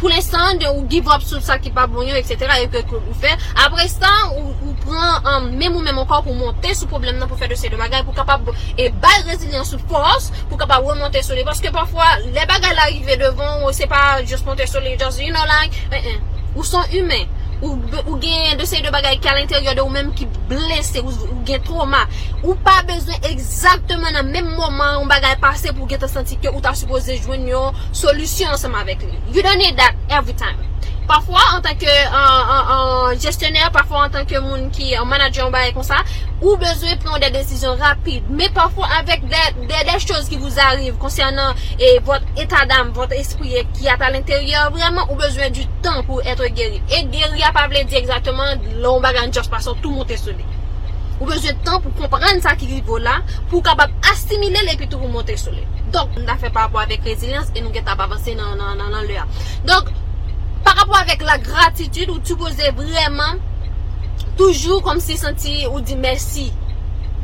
Pou 0.00 0.08
l'instant, 0.08 0.62
ou 0.70 0.86
give 0.88 1.10
up 1.10 1.22
sou 1.26 1.42
sa 1.44 1.58
ki 1.60 1.72
pa 1.74 1.86
bon 1.90 2.06
yo, 2.06 2.14
etc. 2.16 2.46
yo 2.62 2.70
ke 2.72 2.84
ou 2.96 3.16
fe. 3.20 3.32
Apre 3.60 3.86
sa, 3.90 4.12
ou, 4.38 4.54
ou 4.64 4.74
pran 4.84 5.26
um, 5.26 5.48
mèm 5.58 5.74
ou 5.74 5.84
mèm 5.84 5.98
ankor 6.04 6.22
pou 6.26 6.36
monte 6.38 6.74
sou 6.78 6.88
problem 6.90 7.18
nan 7.18 7.30
pou 7.30 7.40
fe 7.40 7.48
de 7.50 7.58
se 7.58 7.70
de 7.72 7.78
bagay, 7.80 8.04
pou 8.06 8.16
kapab 8.16 8.48
e 8.78 8.88
bal 9.02 9.26
rezilian 9.28 9.66
sou 9.68 9.82
fòs, 9.90 10.30
pou 10.48 10.60
kapab 10.60 10.86
remonte 10.86 11.22
sou 11.26 11.36
li. 11.36 11.46
Paske 11.46 11.72
pafwa, 11.74 12.14
le 12.24 12.46
bagay 12.50 12.76
l'arrive 12.78 13.18
devan, 13.20 13.64
ou 13.64 13.74
se 13.76 13.88
pa 13.90 14.20
just 14.22 14.46
monte 14.48 14.68
sou 14.70 14.82
li, 14.84 14.96
just 15.00 15.22
you 15.22 15.34
know 15.34 15.44
like, 15.50 15.84
eh, 15.90 16.14
eh. 16.14 16.20
ou 16.54 16.64
son 16.66 16.84
humè. 16.94 17.24
Ou 17.64 17.76
ou 18.04 18.18
gen 18.22 18.58
de 18.58 18.66
sey 18.68 18.82
de 18.84 18.92
bagay 18.94 19.18
ki 19.22 19.30
al 19.30 19.40
interior 19.42 19.76
de 19.76 19.84
ou 19.84 19.92
menm 19.92 20.12
ki 20.18 20.28
blese 20.50 21.02
ou 21.04 21.14
gen 21.48 21.62
trauma 21.66 22.04
ou 22.42 22.56
pa 22.66 22.80
bezwen 22.88 23.30
ekzaktman 23.30 24.14
nan 24.16 24.30
menm 24.34 24.54
moman 24.58 25.00
ou 25.00 25.10
bagay 25.10 25.38
pase 25.42 25.72
pou 25.72 25.88
gen 25.90 26.02
te 26.02 26.10
senti 26.10 26.38
ke 26.42 26.52
ou 26.52 26.62
ta 26.64 26.74
suppose 26.78 27.20
jwen 27.24 27.48
yo 27.50 27.66
solusyon 27.92 28.58
seman 28.60 28.86
vek 28.88 29.06
li 29.08 29.18
you 29.32 29.42
don't 29.42 29.60
need 29.62 29.76
that 29.80 29.94
every 30.10 30.36
time 30.36 30.74
Parfwa 31.06 31.40
an 31.52 31.60
tanke 31.60 31.90
gestioner, 33.20 33.68
parfwa 33.70 34.06
an 34.06 34.12
tanke 34.12 34.40
moun 34.40 34.70
ki 34.72 34.94
an 34.96 35.08
manager 35.08 35.44
an 35.44 35.52
baye 35.52 35.72
kon 35.76 35.84
sa, 35.84 35.98
ou 36.40 36.56
bezwe 36.60 36.94
pren 37.02 37.20
de 37.20 37.28
desisyon 37.34 37.76
rapide. 37.76 38.24
Me 38.32 38.48
parfwa 38.56 38.88
avek 39.00 39.26
de 39.28 39.98
chos 40.00 40.30
ki 40.30 40.38
vous 40.40 40.56
arrive 40.58 40.96
konsernan 41.02 41.52
vot 42.06 42.24
etat 42.40 42.64
d'am, 42.70 42.94
vot 42.96 43.12
espri 43.12 43.60
ki 43.76 43.90
at 43.92 44.00
al 44.00 44.16
interior, 44.16 44.72
vreman 44.72 45.04
ou 45.10 45.18
bezwe 45.20 45.50
du 45.52 45.66
tan 45.84 46.00
pou 46.08 46.24
etre 46.24 46.48
geri. 46.56 46.80
Et 46.88 47.04
geri 47.12 47.44
apavle 47.44 47.83
vle 47.84 47.90
di 47.90 47.96
egzatman 47.96 48.60
lon 48.80 49.00
bagan 49.00 49.32
jos 49.32 49.48
pason 49.48 49.76
tou 49.82 49.92
monte 49.92 50.16
sou 50.16 50.32
li. 50.32 50.44
Ou 51.20 51.28
bezwen 51.28 51.56
tan 51.64 51.80
pou 51.82 51.92
kompran 51.98 52.40
sa 52.42 52.56
ki 52.56 52.66
rivo 52.66 52.98
la 52.98 53.20
pou 53.50 53.62
kabab 53.62 53.92
asimile 54.10 54.64
le 54.64 54.76
pitou 54.76 54.98
pou 54.98 55.08
monte 55.08 55.36
sou 55.36 55.52
li. 55.52 55.64
Donk, 55.92 56.16
nou 56.16 56.26
da 56.26 56.36
fe 56.40 56.50
par 56.50 56.66
rapport 56.66 56.82
avek 56.82 57.04
rezilians 57.04 57.52
e 57.54 57.60
nou 57.60 57.72
get 57.72 57.88
ap 57.88 58.00
avanse 58.00 58.34
nan, 58.34 58.56
nan, 58.58 58.76
nan, 58.78 58.90
nan 58.90 59.06
le 59.06 59.20
a. 59.20 59.26
Donk, 59.68 59.92
par 60.64 60.76
rapport 60.76 60.98
avek 60.98 61.22
la 61.22 61.38
gratitude 61.38 62.10
ou 62.10 62.18
tu 62.24 62.36
pose 62.36 62.72
vreman 62.78 63.40
toujou 64.38 64.80
kom 64.82 65.00
si 65.02 65.18
senti 65.20 65.62
ou 65.70 65.80
di 65.84 65.96
mersi. 65.96 66.50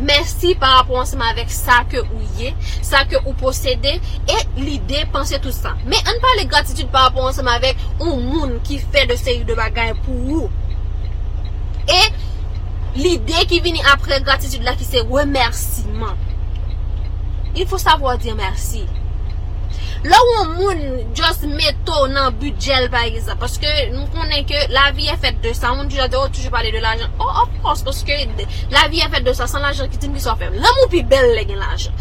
mersi 0.07 0.55
par 0.59 0.79
rapport 0.79 1.03
ansama 1.03 1.33
vek 1.37 1.53
sa 1.53 1.81
ke 1.91 2.01
ou 2.03 2.23
ye, 2.39 2.53
sa 2.87 3.05
ke 3.09 3.21
ou 3.25 3.35
posede, 3.41 3.97
e 4.29 4.39
l'ide 4.61 5.05
pense 5.15 5.37
tout 5.43 5.55
sa. 5.55 5.77
Men 5.85 6.01
an 6.11 6.23
pa 6.23 6.35
le 6.41 6.47
gratitude 6.51 6.91
par 6.93 7.09
rapport 7.09 7.29
ansama 7.31 7.59
vek 7.63 7.79
ou 7.99 8.17
moun 8.17 8.59
ki 8.67 8.81
fe 8.83 9.07
de 9.11 9.19
seri 9.21 9.45
de 9.49 9.57
bagay 9.59 9.95
pou 10.07 10.41
ou. 10.41 10.51
E 11.91 12.01
l'ide 13.01 13.47
ki 13.51 13.61
vini 13.65 13.85
apre 13.93 14.23
gratitude 14.25 14.67
la 14.67 14.77
ki 14.79 14.89
se 14.89 15.05
remersiman. 15.11 16.19
Il 17.55 17.67
fò 17.67 17.79
savo 17.83 18.15
di 18.17 18.33
mersi. 18.39 18.85
La 20.03 20.17
ou 20.17 20.45
moun 20.57 20.79
just 21.13 21.43
meto 21.45 22.07
nan 22.09 22.33
budjel 22.41 22.87
par 22.89 23.05
exemple, 23.05 23.43
Paske 23.43 23.69
nou 23.93 24.07
konen 24.15 24.47
ke 24.49 24.63
la 24.73 24.87
vi 24.97 25.11
e 25.13 25.17
fet 25.21 25.43
de 25.45 25.53
sa. 25.53 25.75
Moun 25.75 25.91
toujou 25.93 26.09
de 26.09 26.17
ou 26.17 26.33
toujou 26.33 26.53
pale 26.55 26.73
de 26.73 26.81
l'ajan. 26.81 27.13
Oh, 27.19 27.43
of 27.43 27.51
course. 27.61 27.85
Paske 27.85 28.17
la 28.73 28.87
vi 28.89 29.03
e 29.05 29.09
fet 29.13 29.27
de 29.27 29.35
sa. 29.37 29.49
San 29.51 29.61
l'ajan 29.61 29.91
ki 29.93 30.01
tin 30.01 30.17
ki 30.17 30.25
so 30.25 30.33
fem. 30.41 30.57
La 30.57 30.73
moun 30.79 30.89
pi 30.89 31.03
bel 31.05 31.35
le 31.37 31.45
gen 31.45 31.61
l'ajan. 31.61 31.93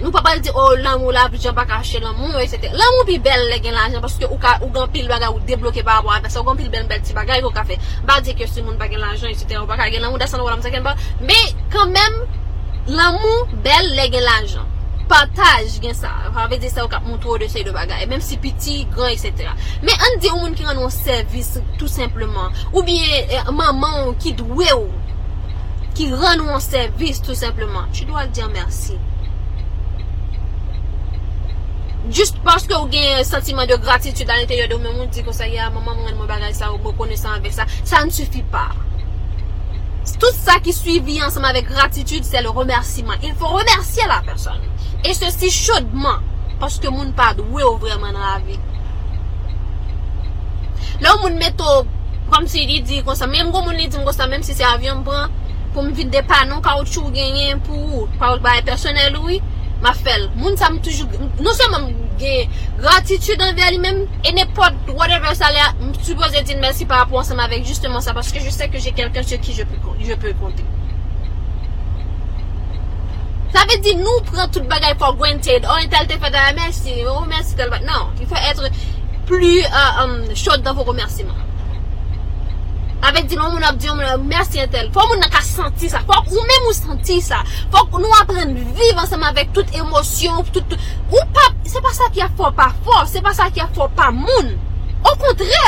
Nou 0.00 0.10
pa 0.10 0.24
pal 0.26 0.42
di, 0.42 0.50
oh, 0.50 0.74
lan 0.82 0.98
mou 0.98 1.14
la 1.14 1.28
budget 1.30 1.54
pa 1.54 1.62
kache 1.70 2.02
lan 2.02 2.18
mou, 2.18 2.34
etc. 2.42 2.74
Lan 2.74 2.96
mou 2.96 3.06
pi 3.06 3.20
bel 3.22 3.46
le 3.52 3.62
gen 3.62 3.78
la 3.78 3.86
l'ajan, 3.86 4.02
paske 4.02 4.26
ou, 4.26 4.34
ou 4.34 4.74
gan 4.74 4.90
pil 4.90 5.06
bagay 5.06 5.30
ou 5.30 5.46
debloke 5.46 5.86
pa 5.86 6.00
apwa 6.02 6.18
apè 6.18 6.34
ou 6.34 6.50
gan 6.50 6.58
pil 6.58 6.74
bel 6.74 6.90
bel 6.90 7.06
ti 7.06 7.14
bagay 7.14 7.46
ou 7.46 7.54
ka 7.54 7.62
fe. 7.70 7.78
Ba 8.02 8.18
di 8.18 8.34
ke 8.34 8.50
si 8.50 8.66
moun 8.66 8.82
bagen 8.82 8.98
l'ajan, 8.98 9.30
etc. 9.30 9.60
Ou 9.62 9.70
baka 9.70 9.86
gen 9.94 10.02
lan 10.02 10.10
mou, 10.10 10.18
dasan 10.18 10.42
wala 10.42 10.58
msaken 10.58 10.90
ba. 10.90 10.98
Me, 11.22 11.38
kanmem, 11.70 12.22
lan 12.90 13.20
mou 13.22 13.62
bel 13.62 13.94
le 13.94 14.10
gen 14.10 14.26
l'ajan. 14.26 14.73
Pantaj 15.08 15.78
gen 15.84 15.92
sa, 15.96 16.10
avè 16.40 16.56
de 16.60 16.70
sa 16.72 16.84
ou 16.84 16.90
kap 16.92 17.04
moun 17.04 17.20
tro 17.20 17.36
de 17.40 17.48
sey 17.52 17.64
de 17.66 17.72
bagay, 17.74 18.06
Mem 18.08 18.22
si 18.24 18.38
piti, 18.40 18.82
gran, 18.94 19.12
etc. 19.12 19.50
Men 19.84 20.00
an 20.08 20.20
di 20.22 20.30
ou 20.32 20.40
moun 20.40 20.54
ki 20.56 20.64
ran 20.64 20.78
nou 20.78 20.92
servis 20.92 21.58
tout 21.80 21.90
simplement, 21.92 22.54
ou 22.72 22.84
biye 22.86 23.24
eh, 23.26 23.50
maman 23.52 24.06
ou 24.06 24.14
ki 24.20 24.32
dwe 24.38 24.70
ou, 24.72 24.88
ki 25.94 26.08
ran 26.14 26.40
nou 26.40 26.60
servis 26.64 27.20
tout 27.20 27.36
simplement, 27.36 27.84
tu 27.92 28.08
do 28.08 28.16
al 28.16 28.32
diyan 28.32 28.54
mersi. 28.56 28.96
Just 32.08 32.40
paske 32.44 32.72
ou 32.76 32.88
gen 32.92 33.20
sentimen 33.28 33.68
de 33.68 33.76
gratitude 33.80 34.28
an 34.32 34.40
l'interior 34.40 34.72
de 34.72 34.78
ou 34.78 34.84
men 34.84 34.96
moun 34.96 35.12
di 35.12 35.24
kon 35.26 35.36
sa 35.36 35.48
ya, 35.50 35.68
maman 35.74 36.00
moun 36.00 36.16
moun 36.16 36.32
bagay 36.32 36.56
sa 36.56 36.72
ou 36.72 36.80
moun 36.80 36.96
kone 36.96 37.20
sa 37.20 37.36
anvek 37.36 37.56
sa, 37.56 37.68
sa 37.84 38.00
an 38.00 38.12
sufi 38.12 38.44
pa. 38.52 38.70
Tout 40.04 40.36
sa 40.36 40.58
ki 40.60 40.72
suivi 40.76 41.16
ansama 41.24 41.54
vek 41.56 41.70
gratitude, 41.72 42.24
se 42.28 42.42
le 42.42 42.50
remersiman. 42.50 43.16
Il 43.22 43.34
faut 43.34 43.48
remercier 43.48 44.04
la 44.06 44.20
person. 44.20 44.52
Et 45.04 45.14
ceci 45.14 45.50
chaudement. 45.50 46.20
Paske 46.60 46.90
moun 46.92 47.10
pa 47.16 47.32
dwe 47.34 47.64
non, 47.64 47.74
ou 47.74 47.80
vreman 47.82 48.14
nan 48.14 48.22
la 48.22 48.38
vi. 48.44 48.58
La 51.02 51.14
ou 51.16 51.24
moun 51.24 51.38
meto, 51.40 51.82
kom 52.30 52.46
si 52.50 52.62
li 52.68 52.78
di 52.86 53.00
kon 53.06 53.18
sa, 53.18 53.26
menm 53.30 53.50
kon 53.52 53.66
moun 53.66 53.80
li 53.80 53.88
di 53.90 53.98
m 53.98 54.06
kon 54.06 54.14
sa, 54.14 54.28
menm 54.30 54.44
si 54.46 54.54
se 54.56 54.64
avyon 54.64 55.02
pran, 55.06 55.32
pou 55.74 55.82
m 55.82 55.90
vide 55.96 56.14
de 56.14 56.22
panon, 56.28 56.62
ka 56.64 56.76
ou 56.78 56.86
chou 56.86 57.10
genyen 57.14 57.60
pou 57.66 57.74
ou, 57.74 58.06
pa 58.20 58.30
ou 58.36 58.44
baye 58.44 58.62
personel 58.66 59.18
ou 59.18 59.32
ma 59.84 59.92
fel. 59.92 60.30
Moun 60.40 60.56
sa 60.56 60.70
m 60.72 60.80
toujou, 60.82 61.06
nou 61.38 61.52
se 61.56 61.66
m 61.68 61.90
gen 62.20 62.52
gratitude 62.80 63.44
anve 63.44 63.68
li 63.74 63.80
menm, 63.82 64.06
e 64.24 64.32
nepot 64.36 64.94
whatever 64.96 65.36
sa 65.36 65.50
le, 65.52 65.66
m 65.82 65.92
souboze 66.00 66.40
din 66.48 66.62
mersi 66.64 66.88
par 66.88 67.04
rapport 67.04 67.20
ansem 67.20 67.42
avek 67.44 67.66
justement 67.68 68.04
sa, 68.04 68.16
paske 68.16 68.40
je 68.40 68.54
se 68.54 68.70
ke 68.72 68.80
jè 68.80 68.94
kelken 68.96 69.28
se 69.28 69.38
ki 69.44 69.60
je 69.60 69.68
pe 69.68 70.34
konti. 70.40 70.64
Sa 73.54 73.68
ve 73.70 73.78
di 73.84 73.94
nou 74.00 74.24
pren 74.26 74.48
tout 74.50 74.64
bagay 74.72 74.96
for 74.98 75.14
granted, 75.20 75.68
on 75.68 75.92
tel 75.92 76.08
te 76.10 76.18
fada 76.22 76.48
ah, 76.48 76.56
mersi, 76.56 77.02
oh 77.04 77.22
mersi 77.28 77.58
tel 77.60 77.70
bagay, 77.70 77.86
nan, 77.90 78.14
il 78.18 78.30
fò 78.30 78.40
etre 78.50 78.72
plus 79.28 79.64
euh, 79.64 80.04
euh, 80.04 80.34
chod 80.34 80.64
dan 80.64 80.76
vò 80.76 80.88
remersiman. 80.88 81.43
Avèk 83.04 83.26
di 83.28 83.36
nou 83.36 83.52
moun 83.52 83.64
ap 83.66 83.76
diyon 83.76 83.98
moun 83.98 84.08
ap 84.08 84.22
mersi 84.24 84.62
entel. 84.62 84.88
Fò 84.94 85.04
moun 85.10 85.24
ak 85.26 85.36
a 85.36 85.42
senti 85.44 85.90
sa. 85.92 86.00
Fò 86.08 86.22
ou 86.22 86.44
mè 86.48 86.60
moun 86.64 86.76
senti 86.76 87.18
sa. 87.24 87.42
Fò 87.72 87.84
nou 87.92 88.16
apren 88.16 88.54
viv 88.56 89.00
ansèm 89.02 89.26
avèk 89.28 89.52
tout 89.56 89.76
emosyon. 89.76 90.40
Tout... 90.54 90.76
Ou 91.10 91.26
pa, 91.36 91.50
se 91.68 91.82
pa 91.84 91.92
sa 91.96 92.08
ki 92.14 92.24
a 92.24 92.30
fò 92.38 92.48
pa 92.56 92.70
fò. 92.86 93.02
Se 93.10 93.20
pa 93.24 93.34
sa 93.36 93.50
ki 93.52 93.60
a 93.60 93.68
fò 93.76 93.90
pa 93.98 94.08
moun. 94.14 94.54
Ou 95.04 95.20
kontrè. 95.20 95.66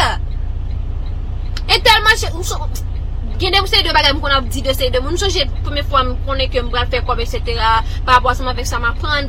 Entelman, 1.77 2.17
genè 3.37 3.61
moun 3.61 3.69
sey 3.69 3.85
de 3.85 3.93
bagay 3.93 4.15
moun 4.15 4.25
kon 4.25 4.37
ap 4.39 4.49
di 4.49 4.65
de 4.65 4.73
sey 4.73 4.89
de 4.95 5.05
moun. 5.05 5.21
Sò 5.21 5.29
jè 5.29 5.45
pwemè 5.61 5.85
fwa 5.91 6.07
moun 6.07 6.17
konè 6.25 6.49
ke 6.49 6.65
mbran 6.65 6.89
fè 6.89 7.05
kòp 7.05 7.21
etc. 7.27 7.53
Par 8.09 8.23
apwa 8.23 8.33
seman 8.39 8.57
vek 8.57 8.71
sa 8.71 8.81
m 8.81 8.89
apren. 8.95 9.29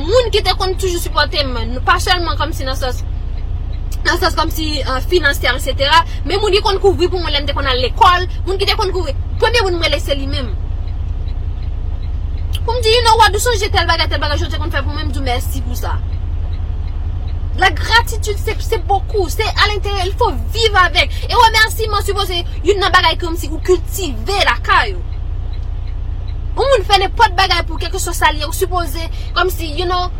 Moun 0.00 0.32
ki 0.32 0.40
te 0.46 0.56
kon 0.56 0.72
toujou 0.80 1.04
supporte 1.04 1.44
moun. 1.44 1.76
Pa 1.84 2.00
chelman 2.00 2.40
kom 2.40 2.56
si 2.56 2.64
nan 2.64 2.78
sos. 2.78 3.04
nan 4.08 4.20
sas 4.22 4.36
kom 4.38 4.48
si 4.52 4.78
uh, 4.80 5.02
financer, 5.12 5.52
etc. 5.52 6.00
Men 6.24 6.40
moun 6.40 6.56
ki 6.56 6.64
kon 6.64 6.80
kouvri 6.80 7.10
pou 7.12 7.20
moun 7.20 7.34
lente 7.34 7.52
kon 7.56 7.68
al 7.68 7.84
l'ekol, 7.84 8.24
moun 8.46 8.56
ki 8.56 8.68
te 8.68 8.78
kon 8.80 8.94
kouvri, 8.94 9.12
pwemye 9.38 9.66
moun 9.66 9.78
mwen 9.78 9.94
lese 9.94 10.16
li 10.16 10.26
mem. 10.30 10.48
Pou 12.68 12.76
m 12.76 12.82
di, 12.84 12.90
you 12.92 13.00
non, 13.00 13.14
know 13.14 13.20
what, 13.22 13.32
dou 13.32 13.40
sonje 13.40 13.70
tel 13.72 13.86
bagay, 13.88 14.10
tel 14.12 14.20
bagay, 14.20 14.36
jote 14.42 14.58
kon 14.60 14.68
fè 14.68 14.82
pou 14.84 14.92
mèm 14.92 15.08
dou 15.08 15.24
mersi 15.24 15.62
pou 15.64 15.76
sa. 15.78 15.94
La 17.58 17.70
gratitude, 17.72 18.36
se 18.60 18.78
boku, 18.84 19.24
se 19.32 19.46
al 19.48 19.72
intere, 19.72 20.04
il 20.04 20.12
fò 20.20 20.28
vive 20.52 20.76
avèk. 20.82 21.16
E 21.30 21.32
wè 21.32 21.48
mersi 21.54 21.88
man 21.88 22.04
supose, 22.04 22.42
yon 22.68 22.76
nan 22.82 22.92
bagay 22.92 23.16
kom 23.22 23.38
si 23.40 23.48
ou 23.48 23.62
kultive 23.64 24.36
la 24.44 24.58
kayo. 24.66 25.00
Ou 26.58 26.66
moun 26.66 26.84
fè 26.84 27.00
ne 27.00 27.08
pot 27.16 27.32
bagay 27.40 27.64
pou 27.64 27.80
keke 27.80 28.00
so 28.04 28.12
salye, 28.12 28.44
ou 28.44 28.52
supose, 28.52 29.08
kom 29.32 29.48
si, 29.54 29.72
you 29.72 29.88
know, 29.88 30.12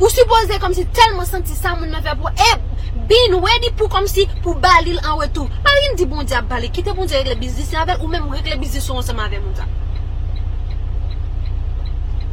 ou 0.00 0.08
supose 0.12 0.56
kom 0.64 0.72
si 0.76 0.88
telman 0.96 1.28
senti 1.28 1.52
sa 1.60 1.76
moun 1.76 1.92
nan 1.92 2.04
fè 2.08 2.16
pou, 2.16 2.32
e, 2.32 2.48
eh, 2.54 2.75
bin 3.08 3.38
wè 3.42 3.56
pou 3.76 3.88
kom 3.92 4.06
si 4.10 4.26
pou 4.42 4.54
balil 4.54 4.98
an 5.04 5.18
wetou. 5.20 5.46
tou. 5.46 5.62
Pa 5.64 5.76
di 5.96 6.06
bon 6.06 6.24
di 6.24 6.34
ap 6.34 6.48
bali, 6.48 6.68
kite 6.70 6.92
bon 6.94 7.06
di 7.06 7.16
regle 7.16 7.36
bizis 7.40 7.72
yon 7.72 7.82
avèl 7.82 8.00
ou 8.02 8.08
mèm 8.08 8.28
rek 8.32 8.48
le 8.50 8.60
bizis 8.60 8.84
yon 8.88 9.02
seman 9.02 9.26
avè 9.26 9.40
moun 9.40 9.54
ta. 9.56 9.64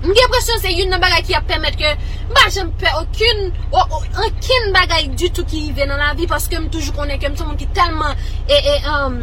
Mge 0.03 0.25
presyon 0.27 0.59
se 0.59 0.73
yon 0.75 0.91
nan 0.91 0.99
bagay 0.99 1.23
ki 1.23 1.37
ap 1.37 1.47
pemet 1.47 1.77
ke 1.79 1.93
ba 2.35 2.49
jen 2.51 2.73
pe 2.79 2.91
okun, 2.99 3.45
okun 3.71 4.69
bagay 4.75 5.07
du 5.15 5.31
tout 5.31 5.47
ki 5.47 5.69
rive 5.69 5.87
nan 5.87 6.01
la 6.01 6.11
vi 6.17 6.27
paske 6.27 6.59
m 6.59 6.67
toujou 6.67 6.95
konen 6.97 7.21
ke 7.21 7.31
m 7.31 7.39
son 7.39 7.53
moun 7.53 7.59
ki 7.61 7.69
telman 7.75 8.11
e, 8.49 8.57
e, 8.57 8.77
um, 8.91 9.19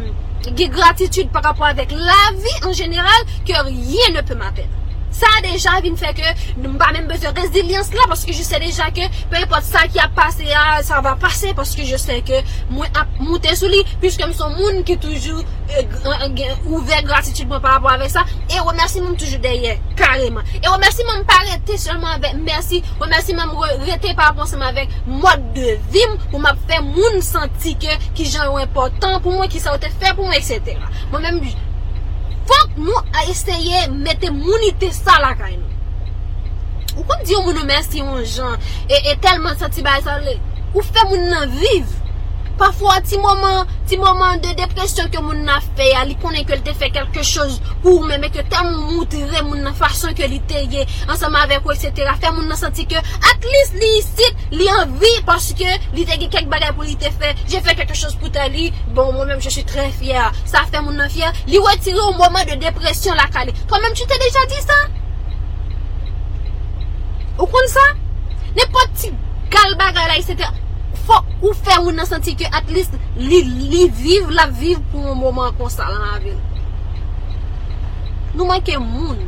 ge 0.49 0.71
gratitude 0.73 1.29
par 1.29 1.45
rapport 1.45 1.69
avek 1.69 1.93
la 1.93 2.21
vi 2.33 2.57
an 2.65 2.73
jeneral 2.73 3.27
ke 3.45 3.53
rien 3.69 4.17
ne 4.17 4.25
pe 4.25 4.33
m'apen. 4.33 4.80
Sa 5.11 5.27
deja 5.43 5.75
vin 5.83 5.97
fè 5.99 6.13
ke 6.15 6.33
nou 6.55 6.71
mba 6.75 6.91
mèm 6.95 7.07
bezè 7.09 7.31
rezilyans 7.35 7.91
la 7.97 8.07
Paske 8.11 8.33
je 8.35 8.45
sè 8.47 8.59
deja 8.63 8.87
ke 8.95 9.09
Pe 9.31 9.43
pot 9.51 9.65
sa 9.67 9.83
ki 9.91 9.99
ap 10.03 10.13
pase 10.17 10.47
ya 10.47 10.79
Sa 10.87 11.01
va 11.03 11.17
pase 11.19 11.51
Paske 11.57 11.85
je 11.87 11.99
sè 11.99 12.21
ke 12.27 12.39
mwen 12.71 12.99
ap 12.99 13.19
moutè 13.19 13.53
sou 13.59 13.69
li 13.71 13.81
Piske 14.01 14.23
m 14.27 14.35
son 14.37 14.55
moun 14.55 14.81
ki 14.87 14.95
toujou 15.03 15.41
euh, 15.41 16.53
Ouve 16.71 17.01
gratitude 17.07 17.49
mwen 17.49 17.63
par 17.63 17.77
rapport 17.77 17.93
avè 17.93 18.07
sa 18.11 18.23
E 18.47 18.59
remersi 18.59 19.03
mwen 19.03 19.17
toujou 19.19 19.41
deye 19.43 19.75
Kareman 19.99 20.47
E 20.61 20.63
remersi 20.67 21.07
mwen 21.07 21.25
pa 21.27 21.41
rete 21.49 21.79
Seleman 21.81 22.15
avè 22.15 22.33
mersi 22.39 22.79
Remersi 23.01 23.35
mwen 23.35 23.51
rete 23.87 24.15
par 24.15 24.31
rapport 24.31 24.49
seman 24.49 24.71
avè 24.71 24.87
Mod 25.09 25.51
de 25.57 25.75
vim 25.91 26.15
Pou 26.29 26.39
m 26.39 26.47
ap 26.53 26.63
fè 26.69 26.79
moun 26.85 27.19
santi 27.25 27.75
ke 27.81 27.99
Ki 28.15 28.29
jan 28.29 28.47
ou 28.53 28.63
important 28.63 29.19
pou 29.19 29.35
mwen 29.35 29.51
Ki 29.51 29.59
sa 29.59 29.75
ou 29.75 29.81
te 29.81 29.91
fè 29.91 30.15
pou 30.15 30.29
mwen 30.29 30.39
etc 30.39 30.79
Mwen 31.11 31.27
mèm 31.27 31.43
fok 32.51 32.77
nou 32.83 33.03
a 33.15 33.25
eseye 33.31 33.87
mette 33.95 34.31
mounite 34.35 34.91
sa 34.95 35.17
la 35.23 35.33
kay 35.39 35.55
nou. 35.55 35.69
Ou 36.97 37.07
kon 37.07 37.23
di 37.23 37.35
yo 37.35 37.43
moun 37.45 37.55
nou 37.55 37.67
mersi 37.67 38.03
yon 38.03 38.25
jan, 38.27 38.59
e, 38.89 38.97
e 39.13 39.15
telman 39.23 39.55
sati 39.59 39.83
bay 39.85 40.03
sa 40.03 40.17
le, 40.19 40.35
ou 40.73 40.83
fe 40.83 41.07
moun 41.07 41.29
nan 41.31 41.51
viv. 41.55 42.00
Pafwa 42.61 43.01
ti 43.01 43.17
moman, 43.17 43.65
ti 43.89 43.97
moman 43.97 44.37
de 44.37 44.51
depresyon 44.53 45.07
ke 45.09 45.17
moun 45.17 45.39
na 45.47 45.55
fe 45.63 45.87
ya, 45.87 46.03
li 46.05 46.13
konen 46.21 46.43
ke 46.45 46.59
li 46.59 46.61
te 46.67 46.75
fe 46.77 46.91
kelke 46.93 47.23
chouz 47.25 47.55
pou 47.81 48.03
mè 48.05 48.19
mè 48.21 48.29
ke 48.29 48.43
tem 48.53 48.69
moun 48.69 48.99
moutre 48.99 49.41
moun 49.47 49.63
na 49.65 49.73
fason 49.73 50.13
ke 50.13 50.27
li 50.29 50.37
te 50.45 50.61
ye, 50.69 50.83
ansama 51.09 51.41
avek 51.47 51.65
ou 51.65 51.73
etc. 51.73 52.11
Fè 52.21 52.29
moun 52.29 52.45
nan 52.45 52.61
santi 52.61 52.85
ke 52.85 53.01
at 53.01 53.49
least 53.49 53.81
li 53.81 53.91
isit, 54.03 54.45
li 54.53 54.69
anvi, 54.75 55.09
paske 55.25 55.73
li 55.97 56.05
te 56.05 56.21
ge 56.21 56.29
kek 56.37 56.53
bagay 56.53 56.69
pou 56.77 56.85
li 56.85 56.93
te 57.01 57.09
fe, 57.17 57.33
je 57.49 57.65
fe 57.65 57.73
kelke 57.81 57.97
chouz 57.97 58.13
pou 58.21 58.29
ta 58.29 58.45
li, 58.53 58.69
bon 58.93 59.09
moun 59.09 59.33
mèm 59.33 59.41
je 59.41 59.57
suis 59.57 59.65
tre 59.65 59.89
fier, 59.97 60.29
sa 60.45 60.61
fè 60.69 60.85
moun 60.85 61.01
nan 61.01 61.09
fier, 61.09 61.33
li 61.49 61.57
wè 61.65 61.77
tire 61.81 62.05
ou 62.05 62.13
moman 62.21 62.45
de 62.45 62.61
depresyon 62.61 63.17
la 63.17 63.25
kale. 63.33 63.57
Kwa 63.65 63.81
mèm 63.81 63.97
tu 63.97 64.05
te 64.05 64.21
deja 64.21 64.49
di 64.53 64.65
sa? 64.69 64.81
Ou 67.39 67.49
kon 67.49 67.73
sa? 67.73 67.93
Nè 68.53 68.69
poti 68.69 69.15
gal 69.49 69.79
bagay 69.81 70.13
la 70.13 70.21
etc. 70.21 70.61
fò 71.07 71.21
ou 71.41 71.53
fè 71.57 71.79
ou 71.81 71.93
nan 71.95 72.07
senti 72.09 72.35
ke 72.39 72.47
at 72.51 72.69
least 72.71 72.95
li, 73.17 73.41
li 73.43 73.87
viv 73.89 74.31
la 74.35 74.47
viv 74.47 74.81
pou 74.91 75.01
moun 75.01 75.19
mouman 75.19 75.55
konsa 75.59 75.89
lan 75.89 76.09
avèl. 76.15 76.39
Nou 78.35 78.47
manke 78.47 78.77
moun. 78.79 79.19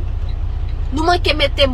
Nou 0.94 1.04
manke 1.04 1.34
mette 1.36 1.66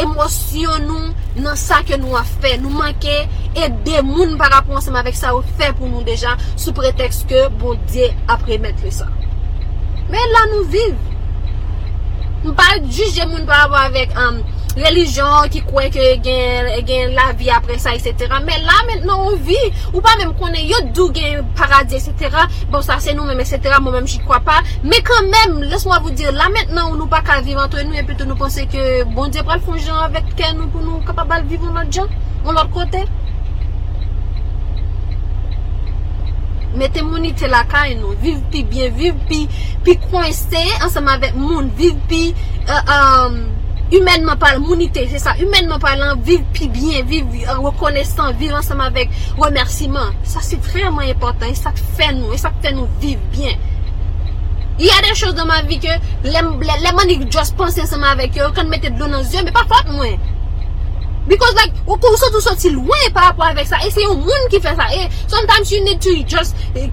emosyon 0.00 0.86
nou 0.86 1.42
nan 1.42 1.58
sa 1.58 1.82
ke 1.86 1.98
nou 2.00 2.16
a 2.16 2.22
fe. 2.24 2.54
Nou 2.62 2.72
manke 2.72 3.16
ede 3.52 4.02
moun 4.06 4.38
par 4.40 4.54
rapport 4.54 4.84
seman 4.84 5.04
vek 5.06 5.18
sa 5.18 5.34
ou 5.36 5.44
fe 5.58 5.72
pou 5.76 5.90
nou 5.90 6.04
deja 6.06 6.36
sou 6.54 6.72
preteks 6.76 7.24
ke 7.28 7.48
bon 7.60 7.80
diye 7.90 8.12
apre 8.32 8.60
mette 8.62 8.92
sa. 8.94 9.10
Men 10.12 10.36
la 10.36 10.46
nou 10.52 10.68
viv. 10.72 10.94
Nou 12.42 12.56
pa 12.58 12.72
juje 12.80 13.26
moun 13.28 13.46
para 13.46 13.68
avek 13.86 14.16
an 14.18 14.40
um, 14.40 14.61
Relijon 14.72 15.50
ki 15.52 15.60
kwen 15.66 15.90
ke 15.92 16.06
gen, 16.24 16.70
gen 16.88 17.12
la 17.16 17.28
vi 17.36 17.50
apre 17.52 17.76
sa, 17.80 17.92
etc. 17.92 18.38
Men 18.46 18.64
la 18.64 18.78
men 18.88 19.04
nan 19.04 19.20
ou 19.28 19.36
vi, 19.36 19.58
ou 19.92 20.00
pa 20.04 20.14
men 20.20 20.32
konen 20.38 20.64
yo 20.64 20.80
dou 20.96 21.12
gen 21.12 21.44
paradis, 21.58 22.08
etc. 22.08 22.46
Bon 22.72 22.84
sa 22.84 22.96
se 23.02 23.12
nou 23.16 23.28
men, 23.28 23.42
etc. 23.44 23.76
Mwen 23.82 23.98
men 23.98 24.08
jikwa 24.08 24.40
pa. 24.46 24.60
Men 24.84 25.04
kan 25.06 25.28
men, 25.32 25.58
les 25.68 25.84
mwa 25.88 26.00
vou 26.00 26.14
dir, 26.16 26.32
la 26.36 26.48
men 26.52 26.72
nan 26.72 26.86
ou 26.88 26.96
nou 26.96 27.10
pa 27.12 27.20
ka 27.26 27.42
vive 27.44 27.60
antre 27.60 27.84
nou, 27.84 27.98
epi 27.98 28.14
pito 28.14 28.28
nou 28.28 28.40
pense 28.40 28.64
ke 28.72 29.02
bon 29.12 29.32
diye 29.32 29.44
pral 29.44 29.60
fon 29.64 29.80
jan 29.80 30.06
avek 30.06 30.32
ken 30.38 30.56
nou 30.56 30.72
pou 30.72 30.84
nou 30.84 31.04
kapabal 31.08 31.44
vive 31.44 31.68
ou 31.68 31.76
not 31.76 31.92
jan, 31.92 32.08
ou 32.46 32.56
lot 32.56 32.72
kote. 32.72 33.04
Mete 36.72 37.02
mouni 37.04 37.34
te 37.36 37.44
la 37.50 37.60
lakay 37.60 37.98
nou, 37.98 38.16
viv 38.22 38.40
pi 38.52 38.62
bien, 38.64 38.94
viv 38.96 39.18
pi, 39.28 39.44
pi 39.84 39.98
kwen 40.06 40.32
se, 40.32 40.62
ansama 40.80 41.18
vek 41.20 41.36
moun, 41.36 41.68
viv 41.76 41.98
pi, 42.08 42.30
e, 42.32 42.62
uh, 42.64 42.78
e, 42.80 42.96
um, 42.96 43.42
humènman 43.92 44.38
pal, 44.40 44.58
mounite, 44.58 45.04
se 45.10 45.20
sa, 45.20 45.34
humènman 45.36 45.80
palan, 45.82 46.16
viv 46.24 46.42
pi 46.56 46.68
bien, 46.72 47.04
viv 47.08 47.28
rekonesan, 47.62 48.32
viv 48.40 48.54
ansam 48.56 48.80
avèk 48.84 49.12
remersiman. 49.40 50.16
Sa 50.28 50.42
se 50.44 50.58
vreman 50.70 51.10
important, 51.12 51.50
e 51.50 51.58
sa 51.58 51.74
te 51.76 51.84
fè 51.98 52.10
nou, 52.16 52.32
e 52.32 52.40
sa 52.40 52.52
te 52.54 52.66
fè 52.66 52.74
nou 52.76 52.88
viv 53.02 53.20
bien. 53.34 53.60
Y 54.80 54.88
a 54.88 55.00
den 55.04 55.14
chos 55.14 55.36
dan 55.36 55.50
ma 55.50 55.60
vi 55.68 55.78
ke, 55.82 55.98
lèman 56.24 57.12
y 57.12 57.20
just 57.28 57.56
pense 57.58 57.80
ansam 57.84 58.04
avèk 58.08 58.40
yo, 58.40 58.48
kan 58.56 58.70
mette 58.72 58.90
blon 58.96 59.12
nan 59.12 59.26
zyon, 59.28 59.44
me 59.44 59.54
pa 59.54 59.66
fote 59.68 59.92
mwen. 59.92 60.16
Because 61.28 61.54
like, 61.54 61.76
ou 61.86 61.94
kon 62.02 62.16
sot 62.18 62.34
ou 62.34 62.42
soti 62.42 62.72
lwen 62.72 63.12
par 63.14 63.28
rapport 63.28 63.52
avèk 63.52 63.68
sa, 63.68 63.84
e 63.84 63.92
se 63.92 64.02
yon 64.02 64.24
moun 64.24 64.48
ki 64.50 64.62
fè 64.64 64.72
sa, 64.78 64.88
e 64.96 65.04
sometimes 65.28 65.70
you 65.70 65.84
need 65.84 66.00
to 66.02 66.16
just 66.24 66.56
eh, 66.74 66.88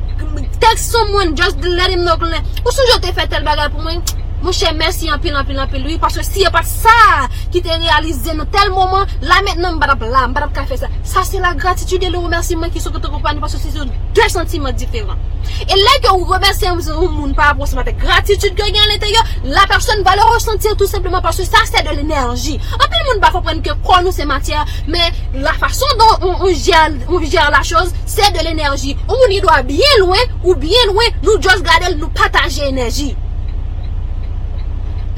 text 0.59 0.91
someone, 0.91 1.34
just 1.39 1.63
let 1.63 1.89
him 1.95 2.03
know, 2.03 2.19
ou 2.19 2.76
sou 2.76 2.91
jote 2.91 3.15
fè 3.15 3.26
tel 3.31 3.47
bagay 3.47 3.71
pou 3.71 3.88
mwen, 3.88 4.03
Mwen 4.39 4.55
chè 4.55 4.69
mersi 4.71 5.09
anpil 5.11 5.35
anpil 5.35 5.59
anpil 5.59 5.83
lui 5.83 5.97
Paswe 5.99 6.23
si 6.23 6.45
e 6.47 6.51
pat 6.53 6.67
sa 6.67 7.27
ki 7.51 7.59
te 7.65 7.75
realize 7.75 8.31
nou 8.37 8.47
tel 8.53 8.71
moman 8.71 9.09
La 9.27 9.41
men 9.43 9.59
nan 9.59 9.75
mbadap 9.75 10.05
la, 10.07 10.29
mbadap 10.31 10.53
ka 10.55 10.63
fe 10.69 10.77
sa 10.79 10.87
Sa 11.03 11.25
se 11.27 11.41
la 11.43 11.51
gratitude 11.59 12.07
le 12.07 12.21
remersimen 12.21 12.71
ki 12.71 12.79
sou 12.79 12.95
kote 12.95 13.11
kompani 13.11 13.43
Paswe 13.43 13.59
se 13.59 13.73
se 13.73 13.83
ou 13.83 13.89
de 14.15 14.29
sentimen 14.31 14.77
diferan 14.79 15.19
E 15.65 15.75
lè 15.75 15.97
ke 16.05 16.13
ou 16.13 16.23
remersi 16.29 16.71
ou 16.71 17.09
moun 17.11 17.35
Par 17.35 17.51
rapport 17.51 17.67
se 17.67 17.75
mate 17.75 17.97
gratitude 17.99 18.55
genye 18.55 18.79
an 18.79 18.93
l'interior 18.93 19.27
La 19.43 19.67
person 19.67 20.07
va 20.07 20.15
le 20.15 20.31
ressentir 20.31 20.77
tout 20.77 20.87
simplement 20.87 21.21
Paswe 21.21 21.43
sa 21.43 21.65
se 21.67 21.83
de 21.83 21.99
l'enerji 21.99 22.55
Anpil 22.79 23.07
moun 23.09 23.19
ba 23.19 23.35
kompren 23.35 23.59
ke 23.65 23.75
kon 23.83 24.07
nou 24.07 24.15
se 24.15 24.23
matyar 24.29 24.63
Men 24.87 25.19
la 25.43 25.57
fason 25.59 25.99
don 25.99 26.29
ou 26.39 26.53
jèr 26.55 27.51
la 27.51 27.63
chose 27.63 27.91
Se 28.05 28.31
de 28.31 28.45
l'enerji 28.47 28.95
Ou 29.09 29.27
ni 29.27 29.43
do 29.43 29.51
a 29.51 29.63
bien 29.67 29.99
louen 29.99 30.37
ou 30.45 30.55
bien 30.55 30.93
louen 30.93 31.25
Nou 31.25 31.41
just 31.43 31.67
gade 31.67 31.97
nou 31.97 32.07
pataje 32.15 32.63
enerji 32.71 33.17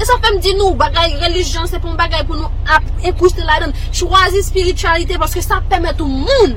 E 0.02 0.04
sa 0.04 0.16
fèm 0.18 0.40
di 0.42 0.50
nou, 0.58 0.74
bagay 0.74 1.12
religion 1.20 1.68
se 1.70 1.78
pon 1.78 1.94
bagay 1.94 2.24
pou 2.26 2.34
nou 2.34 2.50
ap 2.66 2.82
epouste 3.06 3.44
la 3.46 3.60
den. 3.62 3.74
Chwazi 3.94 4.40
spiritualite, 4.42 5.14
paske 5.22 5.38
sa 5.44 5.60
pèmè 5.70 5.92
tou 5.94 6.10
moun. 6.10 6.56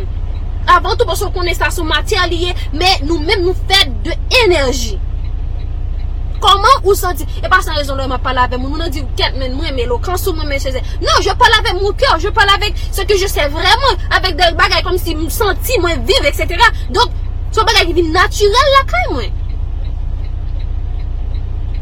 Avan 0.65 0.97
tou 0.97 1.05
paske 1.05 1.29
konen 1.35 1.53
sa 1.53 1.69
sou 1.69 1.85
matya 1.85 2.25
liye, 2.31 2.55
men 2.73 3.05
nou 3.05 3.21
men 3.21 3.45
nou 3.45 3.53
fèd 3.69 3.93
de 4.07 4.17
enerji. 4.41 4.95
Koman 6.41 6.81
ou 6.87 6.97
santi? 6.97 7.29
E 7.37 7.45
pa 7.45 7.61
san 7.61 7.77
rezon 7.77 8.01
lè 8.01 8.09
mè 8.09 8.17
pala 8.25 8.47
avè 8.49 8.57
moun. 8.57 8.73
Moun 8.73 8.87
an 8.87 8.97
di, 8.97 9.05
ket 9.19 9.37
men 9.37 9.53
mwen 9.53 9.77
mè 9.77 9.85
lò, 9.93 10.01
kansou 10.09 10.33
mwen 10.33 10.49
mè 10.49 10.57
chèzè. 10.65 10.81
Non, 11.05 11.21
jè 11.21 11.37
pala 11.37 11.61
avè 11.61 11.77
moun 11.77 11.93
kèr, 12.01 12.17
jè 12.25 12.33
pala 12.33 12.57
avè 12.57 12.73
se 12.81 13.05
ke 13.05 13.21
jè 13.21 13.29
sè 13.29 13.45
vreman, 13.53 14.05
avèk 14.17 14.41
de 14.41 14.53
bagay 14.57 14.81
kom 14.89 14.97
si 14.97 15.13
mwen 15.13 15.29
santi, 15.29 15.77
mwen 15.85 16.01
viv, 16.09 16.31
etc. 16.33 16.65
Donk, 16.97 17.13
sou 17.51 17.61
bagay 17.61 17.91
ki 17.91 17.99
vi 18.01 18.09
naturel 18.09 18.77
la 18.79 18.87
kè 18.89 19.07
mwen. 19.13 19.41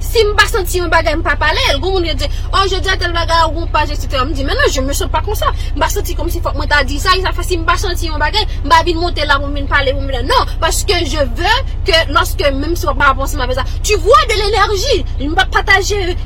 Si 0.04 0.20
mba 0.28 0.44
senti 0.52 0.78
yon 0.82 0.92
bagay 0.92 1.16
mpa 1.16 1.36
pale, 1.40 1.62
el 1.72 1.80
goun 1.80 1.96
moun 1.96 2.06
yon 2.06 2.18
di, 2.20 2.28
oh 2.52 2.66
je 2.68 2.78
di 2.84 2.90
a 2.92 2.98
tel 3.00 3.14
bagay, 3.16 3.46
ou 3.48 3.54
goun 3.56 3.70
pa, 3.72 3.86
je 3.88 3.96
senti 3.96 4.18
yon, 4.18 4.28
mdi, 4.30 4.44
menan 4.44 4.68
je 4.68 4.82
mwen 4.84 4.98
sot 4.98 5.12
pa 5.14 5.22
kon 5.24 5.38
sa, 5.40 5.48
mba 5.78 5.88
senti 5.90 6.16
kom 6.18 6.28
si 6.30 6.42
fok 6.44 6.58
mwen 6.60 6.68
ta 6.70 6.82
di 6.84 7.00
sa, 7.00 7.16
yon 7.16 7.24
sa 7.24 7.32
fasi 7.34 7.58
mba 7.62 7.78
senti 7.80 8.10
yon 8.12 8.20
bagay, 8.22 8.44
mba 8.66 8.82
bin 8.84 9.00
monte 9.00 9.24
la, 9.26 9.40
mwen 9.40 9.56
bin 9.56 9.70
pale, 9.72 9.94
mwen 9.96 10.12
bin, 10.12 10.28
non, 10.28 10.52
paske 10.62 11.00
je 11.08 11.24
ve, 11.40 11.56
ke 11.88 12.04
loske 12.12 12.52
mwen 12.52 12.76
si 12.76 12.90
fok 12.90 13.00
mba 13.00 13.14
aponsi 13.16 13.40
mba 13.40 13.48
beza, 13.54 13.66
tu 13.80 13.98
vwa 14.04 14.20
de 14.28 14.40
l'enerji, 14.42 15.00
mba 15.32 15.48
pataje, 15.56 16.18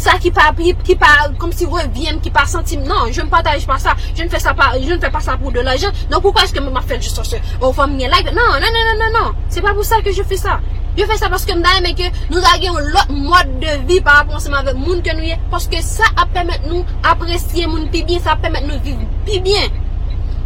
sa 0.00 0.16
ki 0.18 0.32
pa, 0.34 0.48
ki 0.56 0.98
pa, 0.98 1.12
kom 1.38 1.52
si 1.52 1.68
revyen, 1.68 2.22
ki 2.24 2.32
pa 2.34 2.48
sentim, 2.48 2.82
non, 2.88 3.12
je 3.12 3.28
mpataje 3.28 3.68
pa 3.68 3.78
sa, 3.82 3.94
je 4.16 4.24
nfe 4.24 4.40
sa 4.40 4.56
pa, 4.56 4.72
je 4.80 4.96
nfe 4.96 5.12
pa 5.12 5.20
sa 5.20 5.36
pou 5.36 5.52
de 5.52 5.62
la 5.66 5.76
jen, 5.76 5.92
non, 6.08 6.24
poukwa 6.24 6.48
eske 6.48 6.64
mwen 6.64 6.74
ma 6.80 6.82
fel 6.82 7.04
juste 7.04 7.28
se, 7.28 7.44
ou 7.60 7.74
fwa 7.76 7.86
mwen 7.90 8.08
like, 8.10 8.32
non, 8.32 8.56
non, 8.56 8.70
non, 8.72 8.90
non, 8.90 9.02
non, 9.04 9.18
non, 9.20 9.40
se 9.52 9.60
pa 9.60 9.76
pou 9.76 9.84
sa 9.86 10.00
ke 10.00 10.16
je 10.16 10.24
fe 10.24 10.40
sa. 10.40 10.58
Yo 10.98 11.06
fè 11.06 11.16
sa 11.20 11.30
paske 11.30 11.54
mda 11.54 11.76
yeme 11.76 11.92
ke 11.98 12.08
nou 12.30 12.40
da 12.42 12.56
gen 12.58 12.72
yon 12.74 12.88
lot 12.94 13.12
mod 13.14 13.52
de 13.62 13.76
vi 13.86 14.00
par 14.02 14.22
rapport 14.22 14.42
seman 14.42 14.66
vek 14.66 14.78
moun 14.80 15.04
ke 15.06 15.14
nou 15.14 15.26
ye. 15.26 15.36
Paske 15.52 15.82
sa 15.86 16.08
ap 16.16 16.32
pèmèt 16.34 16.66
nou 16.66 16.82
apresye 17.06 17.68
moun 17.70 17.86
pi 17.92 18.02
bien, 18.08 18.22
sa 18.24 18.34
ap 18.34 18.42
pèmèt 18.42 18.66
nou 18.66 18.82
viv 18.82 18.98
pi 19.28 19.38
bien. 19.44 19.70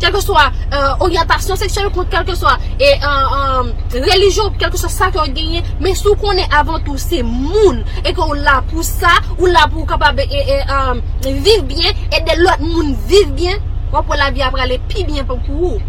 Kelke 0.02 0.20
so 0.20 0.36
euh, 0.36 1.04
oryantasyon 1.06 1.56
seksyonel 1.56 1.92
kont 1.94 2.10
kelke 2.12 2.34
so 2.36 2.48
a 2.50 2.58
euh, 2.82 3.70
religyon 3.94 4.52
kelke 4.60 4.76
so 4.80 4.90
sa 4.92 5.08
ki 5.14 5.22
yon 5.22 5.34
genye. 5.38 5.64
Men 5.80 5.96
sou 5.96 6.18
konen 6.20 6.52
avan 6.52 6.82
tou 6.84 7.00
se 7.00 7.22
moun 7.24 7.80
e 8.02 8.12
kon 8.12 8.34
ou 8.34 8.36
la 8.36 8.58
pou 8.68 8.84
sa 8.84 9.14
ou 9.38 9.48
la 9.48 9.64
pou 9.72 9.88
kapab 9.88 10.20
e, 10.20 10.28
e, 10.28 10.60
um, 10.66 11.00
euh, 11.24 11.40
viv 11.46 11.64
bien. 11.70 12.04
E 12.12 12.20
de 12.26 12.36
lot 12.42 12.60
moun 12.60 12.92
viv 13.08 13.32
bien, 13.38 13.62
wap 13.94 14.12
la 14.18 14.28
vi 14.34 14.44
ap 14.44 14.60
rale 14.60 14.76
pi 14.90 15.08
bien 15.08 15.24
pou 15.24 15.40
pou 15.48 15.72
ou. 15.72 15.82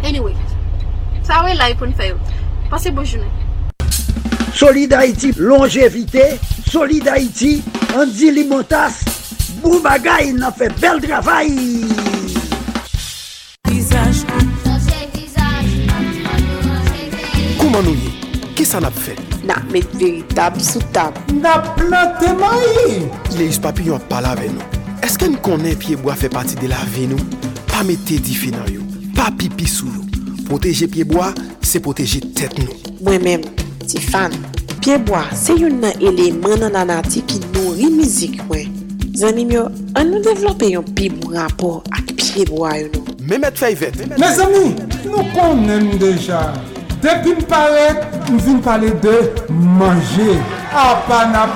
Anyway, 0.00 0.32
sa 1.26 1.42
wè 1.44 1.58
la 1.58 1.74
yon 1.74 1.82
kon 1.82 1.98
fè 1.98 2.14
yo. 2.14 2.20
Passez 2.70 2.92
bonne 2.92 3.04
journée. 3.04 3.26
Solid 4.54 4.92
Haïti, 4.92 5.32
longévité. 5.36 6.38
Solid 6.70 7.08
Haïti, 7.08 7.62
Andy 7.96 8.30
Limotas. 8.30 9.04
Boubagaï, 9.60 10.32
il 10.34 10.42
a 10.42 10.52
fait 10.52 10.72
bel 10.80 11.00
travail. 11.00 11.84
Visage. 13.68 14.24
Comment 17.58 17.82
nous 17.82 17.94
y 17.94 18.54
Qui 18.54 18.64
ça 18.64 18.80
n'a 18.80 18.90
fait 18.90 19.16
Na 19.44 19.56
met 19.72 19.84
veritab 19.94 20.58
sou 20.60 20.80
tab. 20.92 21.14
Na 21.32 21.58
plante 21.58 22.28
mayi. 22.38 23.06
Ileus 23.32 23.58
Papillon 23.58 23.98
pala 24.10 24.34
ve 24.36 24.50
nou. 24.52 24.82
Eske 25.06 25.30
nou 25.32 25.40
konen 25.44 25.78
piyeboa 25.80 26.18
fe 26.20 26.28
pati 26.32 26.60
de 26.60 26.68
la 26.68 26.82
ve 26.92 27.08
nou? 27.10 27.40
Pa 27.72 27.82
mette 27.88 28.20
di 28.20 28.36
finan 28.36 28.68
yo. 28.68 28.84
Pa 29.16 29.30
pipi 29.32 29.68
sou 29.68 29.88
yo. 29.88 30.09
Poteje 30.50 30.88
pyeboa, 30.88 31.32
se 31.62 31.78
poteje 31.78 32.20
tet 32.34 32.56
nou. 32.58 32.74
Mwen 33.06 33.22
men, 33.22 33.44
ti 33.86 34.00
fan, 34.02 34.32
pyeboa 34.82 35.22
se 35.38 35.54
yon 35.54 35.76
nan 35.78 36.00
eleman 36.02 36.64
nan 36.64 36.78
anati 36.80 37.20
ki 37.22 37.38
nori 37.52 37.86
mizik 37.94 38.40
mwen. 38.48 38.72
Zanmim 39.14 39.52
yo, 39.54 39.68
an 39.94 40.10
nou 40.10 40.18
devlope 40.26 40.66
yon 40.72 40.88
pibou 40.98 41.30
rapor 41.36 41.84
ak 41.94 42.10
pyeboa 42.18 42.72
yon 42.80 42.90
nou. 42.96 43.14
Mehmet 43.30 43.62
Fayvet. 43.62 44.00
Mes 44.18 44.40
ami, 44.42 44.72
nou 45.04 45.22
konnen 45.36 45.86
deja. 46.02 46.40
Depi 46.98 47.36
m 47.38 47.44
paret, 47.46 48.02
nou 48.26 48.42
vin 48.42 48.58
pale 48.64 48.90
de 49.06 49.14
manje. 49.78 50.34
A 50.74 50.82
ah, 50.82 50.96
pa 51.06 51.20
nap 51.30 51.54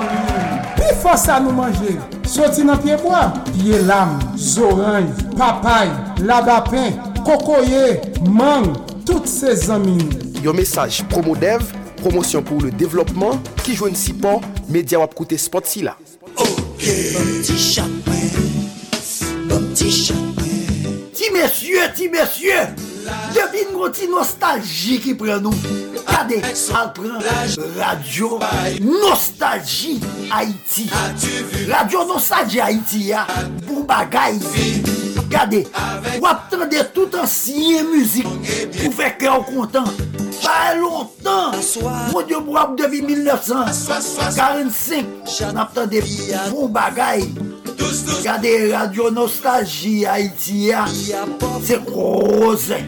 Pi 0.79 0.95
fosa 1.03 1.41
nou 1.43 1.51
manje. 1.57 1.97
Soti 2.31 2.63
nan 2.63 2.79
pyeboa, 2.79 3.25
pye 3.51 3.81
lam, 3.89 4.15
zoranj, 4.39 5.11
papay, 5.35 5.91
labapen. 6.23 7.14
kokoye, 7.25 8.01
mang, 8.29 8.73
tout 9.05 9.25
se 9.25 9.55
zamin. 9.55 9.97
Yo 10.43 10.53
mesaj 10.53 11.01
Promodev, 11.09 11.65
promosyon 12.03 12.45
pou 12.45 12.61
le 12.61 12.69
devlopman, 12.77 13.39
ki 13.65 13.77
jwen 13.79 13.97
si 13.97 14.13
pon, 14.13 14.43
media 14.69 15.01
wap 15.01 15.15
koute 15.17 15.39
spot 15.41 15.65
si 15.69 15.81
la. 15.85 15.97
Ok, 16.37 16.85
bon 16.85 17.31
bapti 17.33 17.57
chapè, 17.57 18.23
bapti 19.49 19.89
bon 19.89 20.01
chapè. 20.03 20.57
Ti 21.15 21.31
mesye, 21.33 21.89
ti 21.97 22.11
mesye! 22.13 22.84
Ye 23.35 23.45
vin 23.53 23.71
gouti 23.73 24.07
nostalji 24.09 24.97
ki 25.03 25.13
pren 25.19 25.43
nou. 25.45 25.53
Kade, 26.07 26.39
al 26.77 26.91
pren 26.95 27.17
radio 27.77 28.39
nostalji 28.81 29.99
Haiti. 30.31 30.87
Radio 31.69 32.05
nostalji 32.09 32.63
Haiti 32.63 33.09
ya, 33.11 33.25
pou 33.65 33.85
bagay. 33.87 34.39
Kade, 35.29 35.65
wap 36.23 36.49
tende 36.51 36.81
tout 36.95 37.13
ansiye 37.21 37.83
muzik 37.87 38.29
pou 38.79 38.93
feke 38.95 39.29
an 39.29 39.45
kontan. 39.49 39.89
Pas 40.43 40.75
longtemps, 40.75 41.51
mon 42.11 42.21
Dieu, 42.21 42.39
moi, 42.39 42.75
depuis 42.77 43.01
1945, 43.01 45.05
on 45.41 45.57
a 45.57 45.87
des 45.87 46.03
bons 46.51 46.67
bagailles. 46.67 47.33
Gade 48.23 48.71
radyo 48.71 49.09
nostalji 49.11 50.03
Haiti 50.03 50.67
ya 50.67 50.85
Se 51.63 51.77
koze 51.85 52.79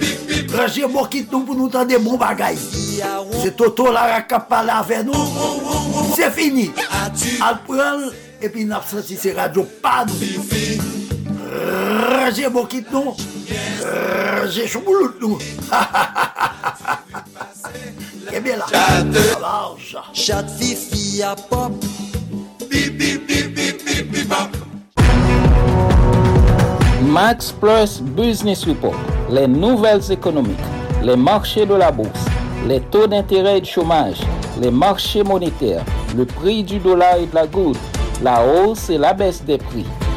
Raje 0.57 0.87
mokit 0.87 1.31
nou 1.31 1.45
pou 1.45 1.57
nou 1.57 1.69
tan 1.69 1.85
de 1.87 1.99
bon 2.01 2.17
bagay. 2.17 2.55
Se 3.41 3.51
toto 3.57 3.91
la 3.91 4.07
rakap 4.13 4.47
pala 4.49 4.79
ave 4.81 5.03
nou 5.05 6.13
Se 6.15 6.31
fini. 6.33 6.69
Al 7.43 7.59
pral 7.67 8.07
epi 8.41 8.65
nap 8.65 8.87
santi 8.87 9.17
se 9.19 9.35
radyo 9.37 9.67
pan 9.83 10.09
Raje 12.17 12.49
mokit 12.53 12.91
nou. 12.91 13.15
Raje 13.83 14.67
choumoulout 14.71 15.21
nou 15.21 15.37
Ha 15.69 15.83
ha 15.83 16.05
ha 16.15 16.29
ha 16.33 16.47
ha 16.47 16.63
ha 16.63 16.77
Ebe 18.33 18.55
la 18.57 18.65
Chat 20.13 20.49
fifi 20.59 21.23
a 21.23 21.35
pop. 21.35 21.71
Bip 22.69 22.97
bip 22.97 23.27
bip 23.27 23.55
bip 23.55 23.85
bip 23.85 24.11
bip 24.11 24.27
bop. 24.27 24.56
Max 27.07 27.53
Plus 27.53 28.01
Business 28.01 28.65
Report, 28.65 28.93
les 29.31 29.47
nouvelles 29.47 30.11
économiques, 30.11 30.57
les 31.01 31.15
marchés 31.15 31.65
de 31.65 31.73
la 31.73 31.89
bourse, 31.89 32.25
les 32.67 32.81
taux 32.81 33.07
d'intérêt 33.07 33.59
et 33.59 33.61
de 33.61 33.65
chômage, 33.65 34.17
les 34.61 34.71
marchés 34.71 35.23
monétaires, 35.23 35.85
le 36.17 36.25
prix 36.25 36.63
du 36.63 36.79
dollar 36.79 37.15
et 37.15 37.25
de 37.25 37.33
la 37.33 37.47
goutte, 37.47 37.79
la 38.21 38.43
hausse 38.45 38.89
et 38.89 38.97
la 38.97 39.13
baisse 39.13 39.41
des 39.41 39.57
prix, 39.57 39.85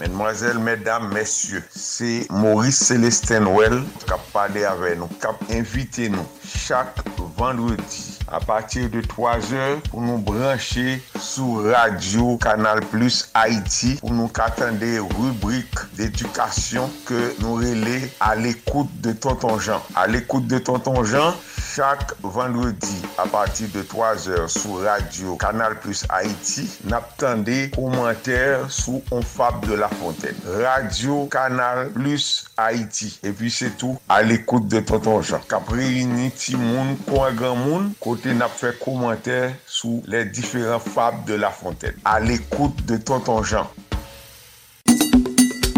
Mesdemoiselles, 0.00 0.58
mesdames, 0.58 1.12
messieurs, 1.12 1.64
c'est 1.70 2.26
Maurice 2.30 2.78
Célestin 2.78 3.46
Well 3.46 3.82
qui 4.06 4.12
a 4.12 4.18
parlé 4.32 4.64
avec 4.64 4.96
nous, 4.96 5.08
qui 5.08 5.26
a 5.26 5.58
invité 5.58 6.08
nous 6.08 6.26
chaque 6.46 6.96
vendredi. 7.36 8.17
À 8.30 8.40
partir 8.40 8.88
de 8.90 9.00
3 9.00 9.52
heures 9.52 9.80
pour 9.90 10.00
nous 10.00 10.18
brancher 10.18 11.02
sur 11.20 11.64
Radio 11.64 12.36
Canal 12.38 12.80
Plus 12.80 13.30
Haïti 13.34 13.96
pour 14.00 14.12
nous 14.12 14.30
attendre 14.38 14.78
rubrique 15.18 15.94
d'éducation 15.94 16.90
que 17.06 17.34
nous 17.40 17.54
relais 17.54 18.10
à 18.20 18.34
l'écoute 18.34 18.88
de 19.00 19.12
Tonton 19.12 19.58
Jean. 19.58 19.82
À 19.94 20.06
l'écoute 20.06 20.46
de 20.46 20.58
Tonton 20.58 21.04
Jean, 21.04 21.34
chaque 21.74 22.12
vendredi 22.22 23.02
à 23.18 23.26
partir 23.26 23.68
de 23.74 23.82
3 23.82 24.28
heures 24.28 24.50
sur 24.50 24.82
Radio 24.82 25.36
Canal 25.36 25.78
Plus 25.80 26.04
Haïti, 26.08 26.68
n'attendez 26.84 27.70
commentaires 27.74 28.70
sous 28.70 29.02
On 29.10 29.22
Fab 29.22 29.66
de 29.66 29.74
la 29.74 29.88
Fontaine. 29.88 30.36
Radio 30.62 31.26
Canal 31.26 31.90
Plus 31.90 32.46
Haïti. 32.56 33.18
Et 33.22 33.32
puis 33.32 33.50
c'est 33.50 33.76
tout 33.76 33.98
à 34.08 34.22
l'écoute 34.22 34.68
de 34.68 34.80
Tonton 34.80 35.22
Jean. 35.22 35.40
Cap 35.48 35.68
réuni 35.68 36.30
ti 36.30 36.56
moun, 36.56 36.96
kwa 37.06 37.32
grand 37.32 37.56
moun, 37.56 37.92
kote 38.18 38.32
nap 38.34 38.54
fè 38.58 38.72
komantè 38.80 39.36
sou 39.70 40.00
lè 40.10 40.24
diferent 40.34 40.82
fab 40.82 41.20
de 41.28 41.36
La 41.38 41.52
Fontaine. 41.54 42.00
A 42.02 42.16
l'ekoute 42.18 42.82
de 42.88 42.96
Tonton 42.98 43.44
Jean. 43.46 43.68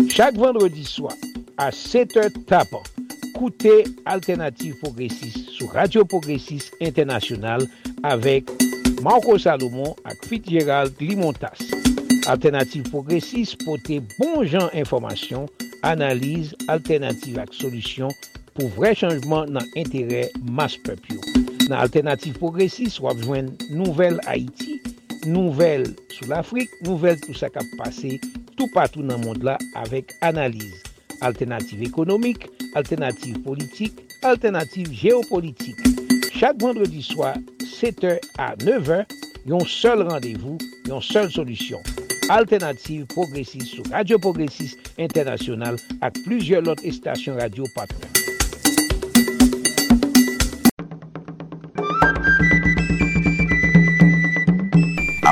Chak 0.08 0.38
vendredi 0.40 0.86
swa, 0.88 1.12
a 1.60 1.68
7 1.74 2.16
h 2.16 2.38
tapan, 2.48 2.80
koute 3.36 3.74
Alternative 4.08 4.78
Progressive 4.80 5.36
sou 5.58 5.68
Radio 5.74 6.06
Progressive 6.08 6.72
Internationale 6.80 7.68
avek 8.08 8.48
Marco 9.04 9.36
Salomon 9.36 9.92
ak 10.08 10.24
Fit 10.24 10.48
Gérald 10.48 10.96
Limontas. 10.96 11.60
Alternative 12.24 12.88
Progressive 12.88 13.60
pote 13.66 14.00
bon 14.16 14.46
jan 14.48 14.72
informasyon, 14.72 15.44
analize, 15.84 16.56
alternative 16.72 17.44
ak 17.44 17.52
solisyon 17.52 18.16
pou 18.56 18.72
vre 18.80 18.96
chanjman 18.96 19.52
nan 19.52 19.68
entere 19.76 20.30
mas 20.48 20.80
pepyo. 20.80 21.20
Nan 21.70 21.78
Alternative 21.78 22.34
Progressiste, 22.34 22.98
wap 23.04 23.20
jwen 23.22 23.52
nouvel 23.70 24.18
Haiti, 24.26 24.80
nouvel 25.30 25.84
sou 26.10 26.26
l'Afrique, 26.26 26.74
nouvel 26.82 27.20
tout 27.22 27.36
sa 27.38 27.46
kap 27.52 27.68
pase 27.78 28.16
tout 28.56 28.66
patou 28.74 29.04
nan 29.06 29.22
mond 29.22 29.44
la 29.46 29.54
avek 29.78 30.16
analize. 30.26 30.82
Alternative 31.22 31.86
ekonomik, 31.86 32.48
alternative 32.74 33.38
politik, 33.44 34.02
alternative 34.26 34.90
geopolitik. 34.90 35.78
Chak 36.34 36.58
vendredi 36.58 37.04
swa, 37.06 37.36
7h 37.62 38.18
a 38.40 38.50
9h, 38.64 39.04
yon 39.46 39.62
sol 39.68 40.02
randevou, 40.08 40.58
yon 40.90 41.04
sol 41.04 41.30
solusyon. 41.30 41.86
Alternative 42.30 43.06
Progressiste 43.14 43.76
sou 43.76 43.94
Radio 43.94 44.18
Progressiste 44.18 44.90
Internasyonal 44.98 45.78
ak 46.02 46.18
pluzyon 46.24 46.66
lot 46.66 46.82
estasyon 46.82 47.38
radio 47.38 47.70
patron. 47.78 48.29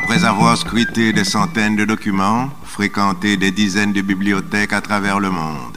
Après 0.08 0.24
avoir 0.24 0.56
scruté 0.56 1.12
des 1.12 1.24
centaines 1.24 1.76
de 1.76 1.84
documents, 1.84 2.48
fréquenté 2.64 3.36
des 3.36 3.50
dizaines 3.50 3.92
de 3.92 4.00
bibliothèques 4.00 4.72
à 4.72 4.80
travers 4.80 5.20
le 5.20 5.28
monde, 5.28 5.76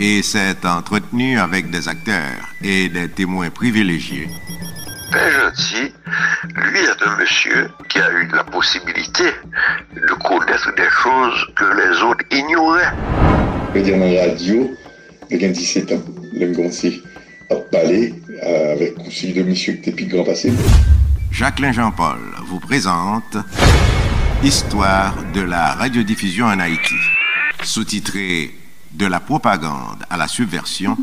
et 0.00 0.22
s'est 0.22 0.64
entretenu 0.64 1.38
avec 1.38 1.68
des 1.68 1.86
acteurs 1.86 2.40
et 2.62 2.88
des 2.88 3.06
témoins 3.10 3.50
privilégiés, 3.50 4.28
Père 5.12 5.52
Gentil, 5.54 5.92
lui 6.54 6.78
est 6.78 7.06
un 7.06 7.16
monsieur 7.18 7.68
qui 7.90 7.98
a 7.98 8.10
eu 8.12 8.26
la 8.28 8.44
possibilité 8.44 9.24
de 9.94 10.14
connaître 10.26 10.74
des 10.74 10.88
choses 11.02 11.46
que 11.54 11.64
les 11.76 12.02
autres 12.02 12.24
ignoraient. 12.30 12.94
Je 13.74 13.90
dans 13.90 13.98
la 13.98 14.22
radio, 14.22 14.74
il 15.30 15.42
y 15.42 15.44
a 15.44 15.48
17 15.48 15.92
ans, 15.92 16.02
le 16.32 16.50
à 17.50 17.54
parler 17.70 18.14
euh, 18.42 18.72
avec 18.72 18.94
celui 19.10 19.34
de 19.34 19.42
monsieur 19.42 19.74
qui 19.74 19.90
était 19.90 19.92
plus 19.92 20.06
grand 20.06 20.24
passé. 20.24 20.50
Jacqueline 21.36 21.74
Jean-Paul 21.74 22.18
vous 22.46 22.60
présente 22.60 23.36
Histoire 24.42 25.22
de 25.34 25.42
la 25.42 25.74
radiodiffusion 25.74 26.46
en 26.46 26.58
Haïti. 26.58 26.94
Sous-titré 27.62 28.54
De 28.92 29.04
la 29.04 29.20
propagande 29.20 30.02
à 30.08 30.16
la 30.16 30.28
subversion, 30.28 30.96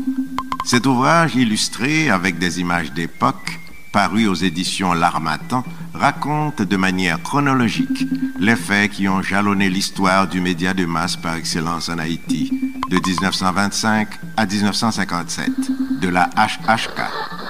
cet 0.64 0.86
ouvrage 0.86 1.36
illustré 1.36 2.10
avec 2.10 2.38
des 2.38 2.58
images 2.58 2.90
d'époque, 2.90 3.60
paru 3.94 4.26
aux 4.26 4.34
éditions 4.34 4.92
L'Armatan, 4.92 5.62
raconte 5.94 6.62
de 6.62 6.76
manière 6.76 7.22
chronologique 7.22 8.08
les 8.40 8.56
faits 8.56 8.90
qui 8.90 9.06
ont 9.06 9.22
jalonné 9.22 9.70
l'histoire 9.70 10.26
du 10.26 10.40
média 10.40 10.74
de 10.74 10.84
masse 10.84 11.14
par 11.14 11.36
excellence 11.36 11.88
en 11.88 11.98
Haïti, 11.98 12.50
de 12.90 12.96
1925 12.96 14.08
à 14.36 14.46
1957, 14.46 15.48
de 16.00 16.08
la 16.08 16.28
HHK 16.36 17.02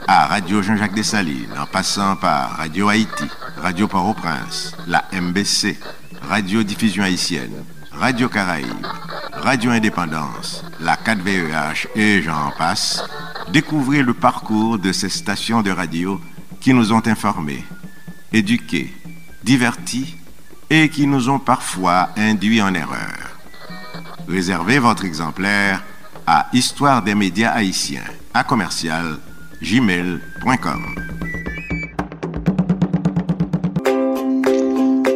à 0.07 0.27
Radio 0.27 0.61
Jean-Jacques 0.61 0.95
Dessalines, 0.95 1.55
en 1.59 1.65
passant 1.65 2.15
par 2.17 2.59
Radio 2.59 2.91
Haïti, 2.91 3.25
Radio 3.57 3.89
Port-au-Prince, 3.89 4.77
la 4.87 5.03
MBC, 5.19 5.79
Radio 6.29 6.63
Diffusion 6.63 7.05
Haïtienne, 7.05 7.65
Radio 7.91 8.29
Caraïbes, 8.29 8.87
Radio 9.33 9.71
Indépendance, 9.71 10.63
la 10.79 10.97
4VEH 10.97 11.87
et 11.97 12.21
j'en 12.21 12.51
passe, 12.59 13.03
découvrez 13.51 14.03
le 14.03 14.13
parcours 14.13 14.79
de 14.79 14.93
ces 14.93 15.09
stations 15.09 15.63
de 15.63 15.71
radio 15.71 16.21
qui 16.65 16.73
nous 16.73 16.95
ont 16.95 17.07
informés, 17.07 17.63
éduqués, 18.33 18.91
divertis 19.43 20.17
et 20.71 20.89
qui 20.89 21.07
nous 21.07 21.29
ont 21.29 21.39
parfois 21.39 22.09
induits 22.17 22.63
en 22.63 22.73
erreur. 22.73 23.37
Réservez 24.27 24.79
votre 24.79 25.05
exemplaire 25.05 25.85
à 26.27 26.47
Histoire 26.55 27.03
des 27.03 27.15
médias 27.15 27.51
haïtiens 27.51 28.05
à 28.33 28.45
commercial 28.45 29.19
gmail.com. 29.61 30.87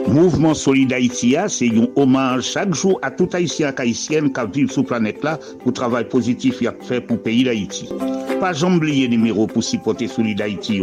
Mouvement 0.08 0.52
Solid 0.52 0.92
Haïti, 0.92 1.34
c'est 1.48 1.70
un 1.70 1.86
hommage 1.96 2.44
chaque 2.44 2.74
jour 2.74 2.98
à 3.00 3.10
tout 3.10 3.30
Haïtien 3.32 3.72
et 3.72 3.80
Haïtienne 3.80 4.30
qui 4.30 4.40
vivent 4.52 4.70
sur 4.70 4.82
la 4.82 4.88
planète 4.88 5.24
là 5.24 5.38
pour 5.60 5.68
le 5.68 5.72
travail 5.72 6.06
positif 6.10 6.58
qu'il 6.58 6.68
a 6.68 6.74
fait 6.82 7.00
pour 7.00 7.16
le 7.16 7.22
pays 7.22 7.44
d'Haïti. 7.44 7.88
Pas 8.38 8.62
oublier 8.62 9.08
numéro 9.08 9.46
pour 9.46 9.64
supporter 9.64 10.08
Solid 10.08 10.42
Haïti. 10.42 10.82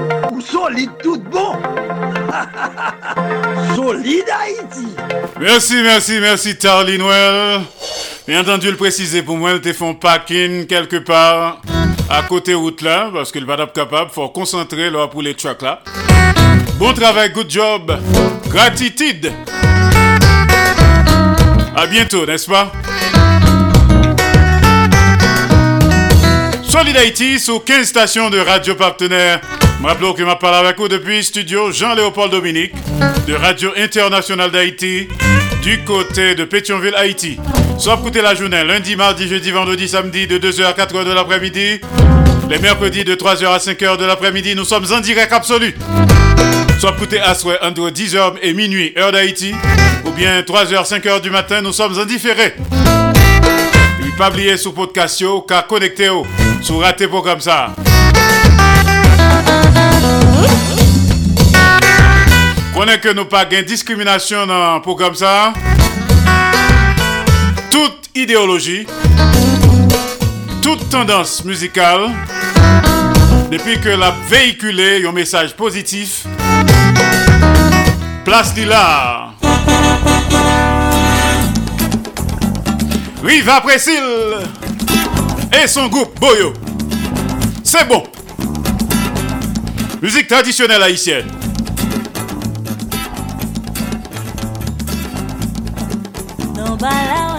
solide 0.39 0.91
tout 1.01 1.19
bon. 1.19 1.53
solide 3.75 4.29
Haïti. 4.31 4.87
Merci, 5.39 5.81
merci, 5.83 6.19
merci, 6.21 6.57
Tarly 6.57 6.97
Noël. 6.97 7.61
Bien 8.27 8.41
entendu, 8.41 8.69
le 8.69 8.77
préciser 8.77 9.23
pour 9.23 9.35
moi, 9.35 9.57
te 9.59 9.73
font 9.73 9.95
parking 9.95 10.65
quelque 10.67 10.97
part 10.97 11.61
à 12.09 12.23
côté 12.23 12.53
route 12.53 12.81
là, 12.81 13.09
parce 13.13 13.31
que 13.31 13.39
le 13.39 13.45
va 13.45 13.65
capable, 13.67 14.11
faut 14.11 14.29
concentrer 14.29 14.89
là 14.89 15.07
pour 15.07 15.21
les 15.21 15.33
tracks 15.33 15.61
là. 15.61 15.81
Bon 16.77 16.93
travail, 16.93 17.31
good 17.31 17.49
job. 17.49 17.97
Gratitude. 18.47 19.31
À 21.75 21.87
bientôt, 21.87 22.25
n'est-ce 22.25 22.49
pas? 22.49 22.71
Solid 26.63 26.97
Haïti 26.97 27.39
sur 27.39 27.63
15 27.63 27.87
stations 27.87 28.29
de 28.29 28.39
radio 28.39 28.75
partenaires. 28.75 29.41
Rappelons 29.83 30.13
que 30.13 30.21
m'a 30.21 30.35
parlé 30.35 30.57
avec 30.57 30.77
vous 30.77 30.87
depuis 30.87 31.23
studio 31.23 31.71
Jean-Léopold 31.71 32.31
Dominique 32.31 32.73
de 33.27 33.33
Radio 33.33 33.71
Internationale 33.75 34.51
d'Haïti 34.51 35.07
du 35.63 35.83
côté 35.83 36.35
de 36.35 36.43
Pétionville, 36.43 36.93
Haïti. 36.95 37.39
Soit 37.79 37.95
écouter 37.95 38.21
la 38.21 38.35
journée 38.35 38.63
lundi, 38.63 38.95
mardi, 38.95 39.27
jeudi, 39.27 39.49
vendredi, 39.49 39.87
samedi 39.87 40.27
de 40.27 40.37
2h 40.37 40.65
à 40.65 40.73
4h 40.73 41.03
de 41.03 41.11
l'après-midi. 41.11 41.81
Les 42.47 42.59
mercredis 42.59 43.03
de 43.03 43.15
3h 43.15 43.47
à 43.47 43.57
5h 43.57 43.97
de 43.97 44.05
l'après-midi, 44.05 44.53
nous 44.55 44.65
sommes 44.65 44.85
en 44.91 44.99
direct 44.99 45.33
absolu. 45.33 45.73
Soit 46.79 46.91
écouter 46.91 47.19
à 47.19 47.33
souhait 47.33 47.59
entre 47.63 47.89
10h 47.89 48.33
et 48.43 48.53
minuit, 48.53 48.93
heure 48.97 49.11
d'Haïti. 49.11 49.55
Ou 50.05 50.11
bien 50.11 50.41
3h, 50.41 50.87
5h 50.87 51.21
du 51.21 51.31
matin, 51.31 51.61
nous 51.61 51.73
sommes 51.73 51.97
en 51.97 52.05
différé. 52.05 52.53
Et 54.05 54.17
pas 54.17 54.29
oublier 54.29 54.57
sur 54.57 54.75
podcast, 54.75 55.23
car 55.47 55.65
connecté 55.65 56.07
sur 56.61 56.81
raté 56.81 57.07
programme 57.07 57.39
ça. 57.39 57.73
Connais 62.81 62.99
que 62.99 63.09
nous 63.13 63.25
pas 63.25 63.45
gain 63.45 63.61
discrimination 63.61 64.47
dans 64.47 64.77
un 64.77 64.79
programme 64.79 65.13
ça. 65.13 65.53
Toute 67.69 68.09
idéologie, 68.15 68.87
toute 70.63 70.89
tendance 70.89 71.45
musicale, 71.45 72.09
depuis 73.51 73.79
que 73.79 73.89
la 73.89 74.15
véhiculé 74.27 75.05
un 75.05 75.11
message 75.11 75.55
positif, 75.55 76.25
Place 78.25 78.55
Lila. 78.55 79.29
Riva 83.23 83.61
Précile 83.61 84.39
et 85.63 85.67
son 85.67 85.85
groupe 85.85 86.19
Boyo. 86.19 86.51
C'est 87.63 87.87
bon. 87.87 88.01
Musique 90.01 90.27
traditionnelle 90.27 90.81
haïtienne. 90.81 91.40
balao 96.81 97.30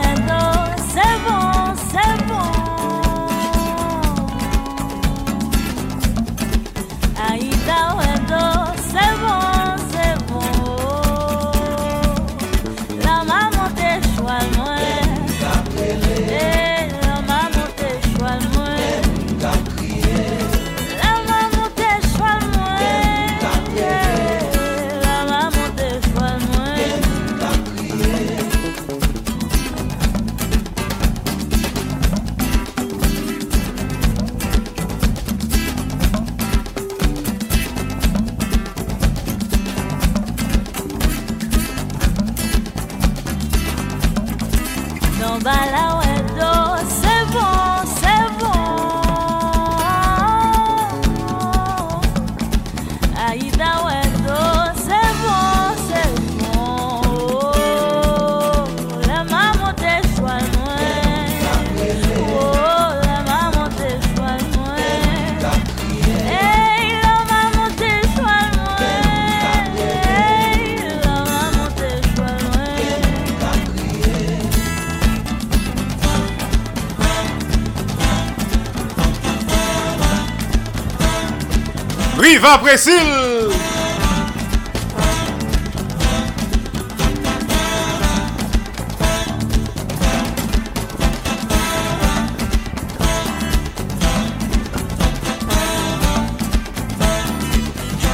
Riva 82.43 82.59
Précile. 82.59 82.93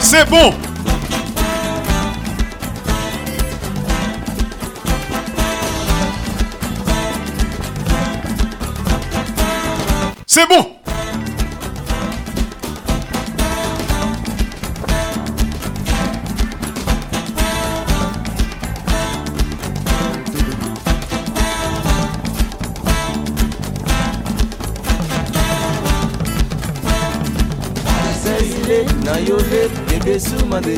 C'est 0.00 0.28
bon. 0.28 0.55
C'est 10.26 10.46
bon. 10.46 10.77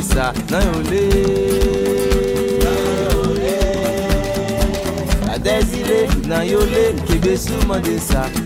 Sa, 0.02 0.32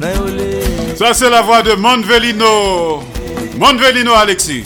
nan 0.01 0.10
yole 0.16 0.97
Ça, 0.97 1.12
c'est 1.12 1.31
la 1.31 1.43
voix 1.43 1.62
de 1.62 1.72
Monvelino. 1.74 3.02
Monvelino 3.59 4.12
Alexis. 4.14 4.64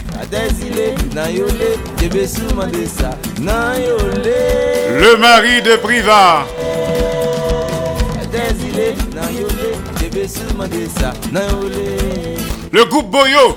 Le 5.01 5.16
mari 5.16 5.62
de 5.62 5.77
Priva. 5.77 6.47
Le 12.73 12.85
groupe 12.85 13.10
Boyo. 13.10 13.56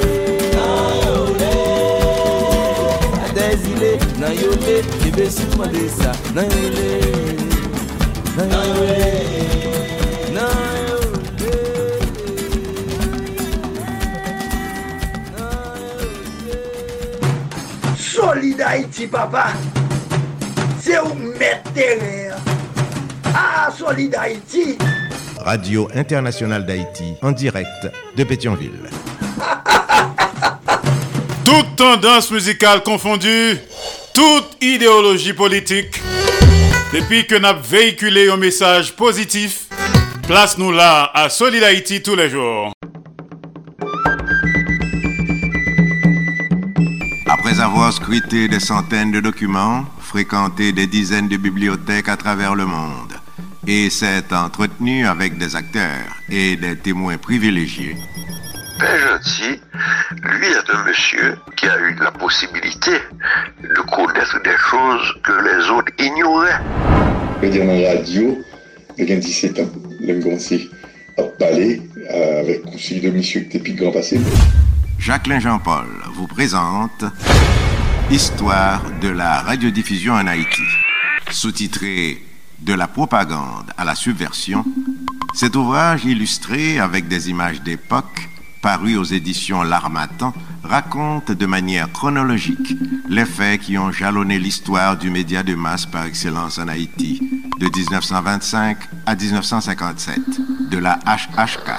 Yole 4.29 4.83
Nan 6.37 6.47
Solid 17.97 18.61
Haïti, 18.61 19.07
papa. 19.07 19.47
C'est 20.79 20.99
où 20.99 21.13
mettre 21.39 21.71
terrain. 21.73 22.37
Ah, 23.33 23.69
Solid 23.75 24.15
Haïti. 24.15 24.77
Radio 25.39 25.89
Internationale 25.95 26.65
d'Haïti, 26.65 27.15
en 27.23 27.31
direct 27.31 27.89
de 28.15 28.23
Pétionville. 28.23 28.89
Toute 31.43 31.75
tendance 31.75 32.29
musicale 32.31 32.83
confondue, 32.83 33.57
toute 33.57 33.80
idéologie 34.61 35.33
politique. 35.33 36.01
Depuis 36.93 37.25
que 37.25 37.35
nous 37.35 37.47
avons 37.47 37.61
véhiculé 37.61 38.29
un 38.29 38.37
message 38.37 38.95
positif, 38.95 39.65
place-nous 40.27 40.71
là 40.71 41.09
à 41.13 41.29
Solid 41.29 41.63
Haïti 41.63 42.01
tous 42.01 42.15
les 42.15 42.29
jours. 42.29 42.71
Après 47.27 47.59
avoir 47.59 47.91
scruté 47.91 48.47
des 48.47 48.59
centaines 48.59 49.11
de 49.11 49.19
documents, 49.19 49.85
fréquenté 49.99 50.71
des 50.71 50.85
dizaines 50.85 51.27
de 51.27 51.37
bibliothèques 51.37 52.09
à 52.09 52.17
travers 52.17 52.53
le 52.53 52.65
monde, 52.65 53.13
et 53.65 53.89
s'est 53.89 54.31
entretenu 54.31 55.07
avec 55.07 55.37
des 55.37 55.55
acteurs 55.55 56.05
et 56.29 56.55
des 56.55 56.77
témoins 56.77 57.17
privilégiés, 57.17 57.95
Père 58.81 58.97
Gentil, 58.97 59.61
lui 60.23 60.47
est 60.47 60.73
un 60.73 60.83
monsieur 60.85 61.37
qui 61.55 61.67
a 61.67 61.77
eu 61.77 61.95
la 62.01 62.09
possibilité 62.09 62.93
de 63.61 63.81
connaître 63.81 64.41
des 64.41 64.57
choses 64.57 65.13
que 65.23 65.33
les 65.33 65.69
autres 65.69 65.91
ignoraient. 65.99 66.59
Je 67.39 67.45
veux 67.45 67.51
dire, 67.51 67.65
dans 67.67 67.79
la 67.79 67.99
radio, 67.99 68.43
il 68.97 69.07
y 69.07 69.13
a 69.13 69.17
17 69.17 69.59
ans, 69.59 69.69
le 69.99 70.19
commencé 70.19 70.67
à 71.19 71.21
parler 71.37 71.79
avec 72.09 72.63
conseil 72.63 73.01
de 73.01 73.11
monsieur 73.11 73.41
qui 73.41 73.57
était 73.57 73.73
grand 73.73 73.91
passé. 73.91 74.19
Jacqueline 74.97 75.41
Jean-Paul 75.41 75.85
vous 76.15 76.25
présente 76.25 77.05
Histoire 78.09 78.81
de 78.99 79.09
la 79.09 79.41
radiodiffusion 79.41 80.13
en 80.13 80.25
Haïti. 80.25 80.63
Sous-titré 81.29 82.19
De 82.57 82.73
la 82.73 82.87
propagande 82.87 83.71
à 83.77 83.85
la 83.85 83.93
subversion, 83.93 84.65
cet 85.35 85.55
ouvrage 85.55 86.03
illustré 86.03 86.79
avec 86.79 87.07
des 87.07 87.29
images 87.29 87.61
d'époque 87.61 88.30
paru 88.61 88.95
aux 88.95 89.03
éditions 89.03 89.63
L'Armatan, 89.63 90.33
raconte 90.63 91.31
de 91.31 91.45
manière 91.45 91.91
chronologique 91.91 92.77
les 93.09 93.25
faits 93.25 93.61
qui 93.61 93.77
ont 93.77 93.91
jalonné 93.91 94.39
l'histoire 94.39 94.97
du 94.97 95.09
média 95.09 95.43
de 95.43 95.55
masse 95.55 95.85
par 95.85 96.05
excellence 96.05 96.59
en 96.59 96.67
Haïti, 96.67 97.19
de 97.59 97.65
1925 97.65 98.77
à 99.05 99.15
1957, 99.15 100.19
de 100.69 100.77
la 100.77 100.99
HHK 101.05 101.71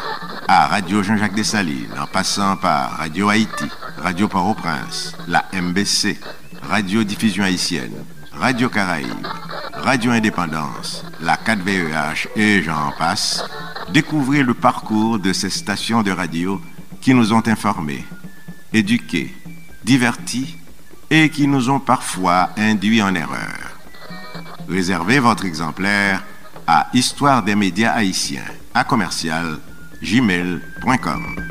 à 0.48 0.66
Radio 0.66 1.02
Jean-Jacques 1.02 1.34
Dessalines, 1.34 1.94
en 1.98 2.06
passant 2.06 2.56
par 2.56 2.98
Radio 2.98 3.28
Haïti, 3.28 3.64
Radio 3.98 4.28
Port-au-Prince, 4.28 5.16
la 5.28 5.44
MBC, 5.52 6.18
Radio 6.62 7.04
Diffusion 7.04 7.44
Haïtienne, 7.44 8.04
Radio 8.32 8.68
Caraïbe, 8.68 9.26
Radio 9.74 10.10
Indépendance, 10.10 11.04
la 11.20 11.36
4VEH 11.36 12.28
et 12.36 12.62
j'en 12.62 12.92
passe, 12.98 13.44
découvrez 13.92 14.42
le 14.42 14.54
parcours 14.54 15.18
de 15.18 15.32
ces 15.32 15.50
stations 15.50 16.02
de 16.02 16.10
radio 16.10 16.60
qui 17.02 17.12
nous 17.12 17.32
ont 17.32 17.42
informés, 17.46 18.06
éduqués, 18.72 19.34
divertis 19.84 20.56
et 21.10 21.28
qui 21.28 21.46
nous 21.46 21.68
ont 21.68 21.80
parfois 21.80 22.50
induits 22.56 23.02
en 23.02 23.14
erreur. 23.14 23.58
Réservez 24.68 25.18
votre 25.18 25.44
exemplaire 25.44 26.22
à 26.66 26.88
Histoire 26.94 27.42
des 27.42 27.56
médias 27.56 27.92
haïtiens 27.92 28.44
à 28.72 28.84
commercial 28.84 29.58
gmail.com. 30.00 31.42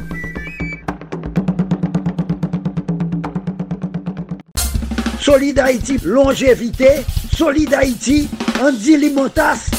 Haïti, 5.59 5.97
longévité. 6.03 7.05
Solid 7.35 7.73
Haïti, 7.73 8.29
Andy 8.61 8.97
Limotas. 8.97 9.69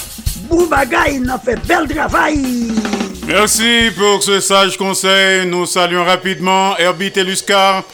Boubagaï, 0.49 1.16
il 1.16 1.31
a 1.31 1.39
fait 1.39 1.59
bel 1.66 1.89
travail. 1.89 2.73
Merci 3.27 3.90
pour 3.97 4.23
ce 4.23 4.40
sage 4.40 4.77
conseil. 4.77 5.47
Nous 5.47 5.66
saluons 5.66 6.05
rapidement 6.05 6.77
Herbie 6.77 7.12
Teluscar 7.12 7.85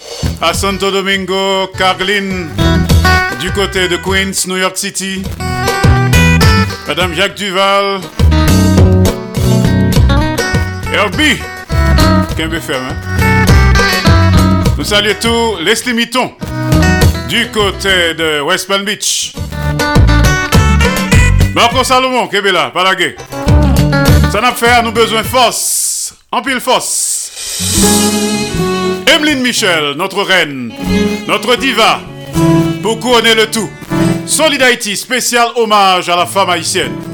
à 0.40 0.54
Santo 0.54 0.90
Domingo, 0.90 1.66
Carlin, 1.76 2.46
du 3.38 3.50
côté 3.52 3.88
de 3.88 3.96
Queens, 3.96 4.46
New 4.46 4.56
York 4.56 4.76
City. 4.76 5.22
Madame 6.86 7.12
Jacques 7.14 7.34
Duval. 7.34 8.00
Herbie, 10.92 11.38
qu'un 12.36 12.50
hein? 12.50 12.96
Nous 14.78 14.84
saluons 14.84 15.14
tous 15.20 15.62
Leslie 15.62 15.92
Mitton 15.92 16.32
du 17.28 17.46
côté 17.50 18.14
de 18.14 18.40
West 18.40 18.66
Palm 18.66 18.84
Beach. 18.84 19.34
Marco 21.54 21.84
Salomon, 21.84 22.26
Kebela, 22.28 22.70
Palagé. 22.70 23.16
Ça 24.30 24.40
n'a 24.40 24.52
fait 24.52 24.68
à 24.68 24.82
nous 24.82 24.92
besoin 24.92 25.22
force. 25.22 26.14
En 26.30 26.42
force. 26.60 27.62
Emeline 29.06 29.40
Michel, 29.40 29.94
notre 29.96 30.22
reine, 30.22 30.72
notre 31.26 31.56
diva, 31.56 32.00
pour 32.82 33.00
couronner 33.00 33.34
le 33.34 33.50
tout. 33.50 33.70
Solid 34.26 34.60
Haïti, 34.62 34.96
spécial 34.96 35.48
hommage 35.56 36.08
à 36.08 36.16
la 36.16 36.26
femme 36.26 36.50
haïtienne. 36.50 37.07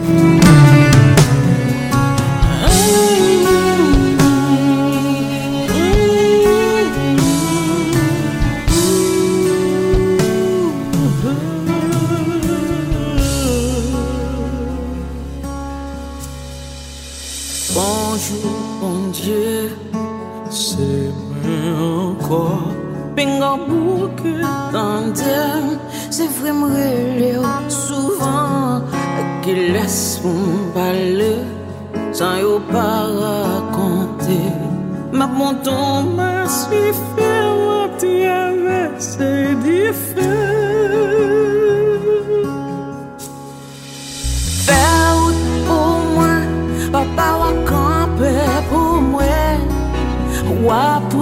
an 23.54 23.62
pou 23.68 24.08
ke 24.18 24.32
tandem 24.74 25.66
Se 26.14 26.26
vre 26.36 26.52
mrele 26.60 27.30
yo 27.36 27.52
souvan 27.70 28.86
Ki 29.44 29.54
les 29.74 29.98
moun 30.24 30.70
pale 30.74 31.32
San 32.18 32.38
yo 32.42 32.56
pa 32.70 32.86
rakonte 33.20 34.40
Ma 35.18 35.28
ponton 35.36 36.14
ma 36.18 36.32
suife 36.58 37.30
Wap 37.66 37.98
ti 38.02 38.14
avese 38.38 39.32
di 39.64 39.80
fe 40.02 40.32
Fè 44.66 44.82
out 45.10 45.38
pou 45.68 46.02
mwen 46.16 46.58
Papa 46.96 47.28
wakampe 47.42 48.34
pou 48.72 49.02
mwen 49.12 49.68
Wap 50.64 51.13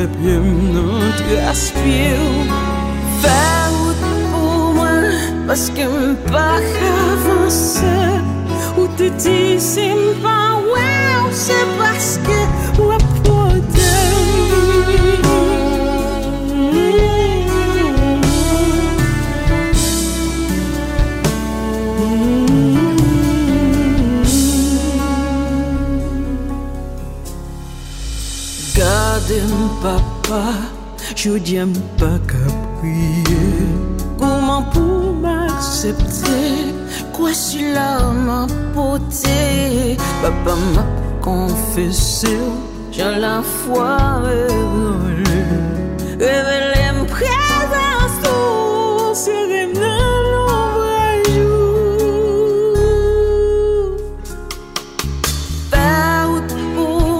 der 0.00 0.08
himlen 0.22 0.78
und 0.78 1.14
jeg 1.30 1.56
spil 1.56 2.24
Færd 3.22 3.96
bomer, 4.32 5.10
vaskem 5.46 6.16
baja 6.32 6.96
você 7.24 8.20
O 8.76 8.86
te 8.96 9.10
dizem 9.10 10.00
bawel, 10.22 11.32
se 11.32 11.58
basque 11.78 12.40
o 12.78 13.00
papa, 29.82 30.52
je 31.16 31.30
dis 31.38 31.58
pas 31.98 32.18
qu'à 32.28 32.46
prier. 32.78 33.66
Comment 34.18 34.62
pour 34.62 35.14
m'accepter? 35.14 36.74
Quoi 37.12 37.32
si 37.32 37.72
là 37.72 38.00
m'a 38.26 38.46
porté? 38.74 39.96
Papa 40.22 40.54
m'a 40.74 40.84
confessé, 41.20 42.38
j'ai 42.92 43.14
la 43.18 43.42
foi 43.42 43.96
révélée. 44.24 45.46
Révélé 46.18 46.84
me 46.98 47.04
présence 47.06 48.16
tout, 48.22 49.14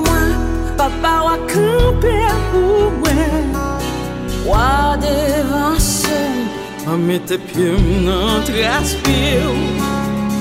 moi, 0.04 0.22
papa 0.76 1.12
wa 1.26 1.36
camper. 1.52 2.39
Kwa 4.50 4.98
devanse 4.98 6.18
An 6.90 6.98
mette 7.06 7.36
pye 7.38 7.68
m 7.70 7.84
nan 8.02 8.40
traspil 8.48 9.52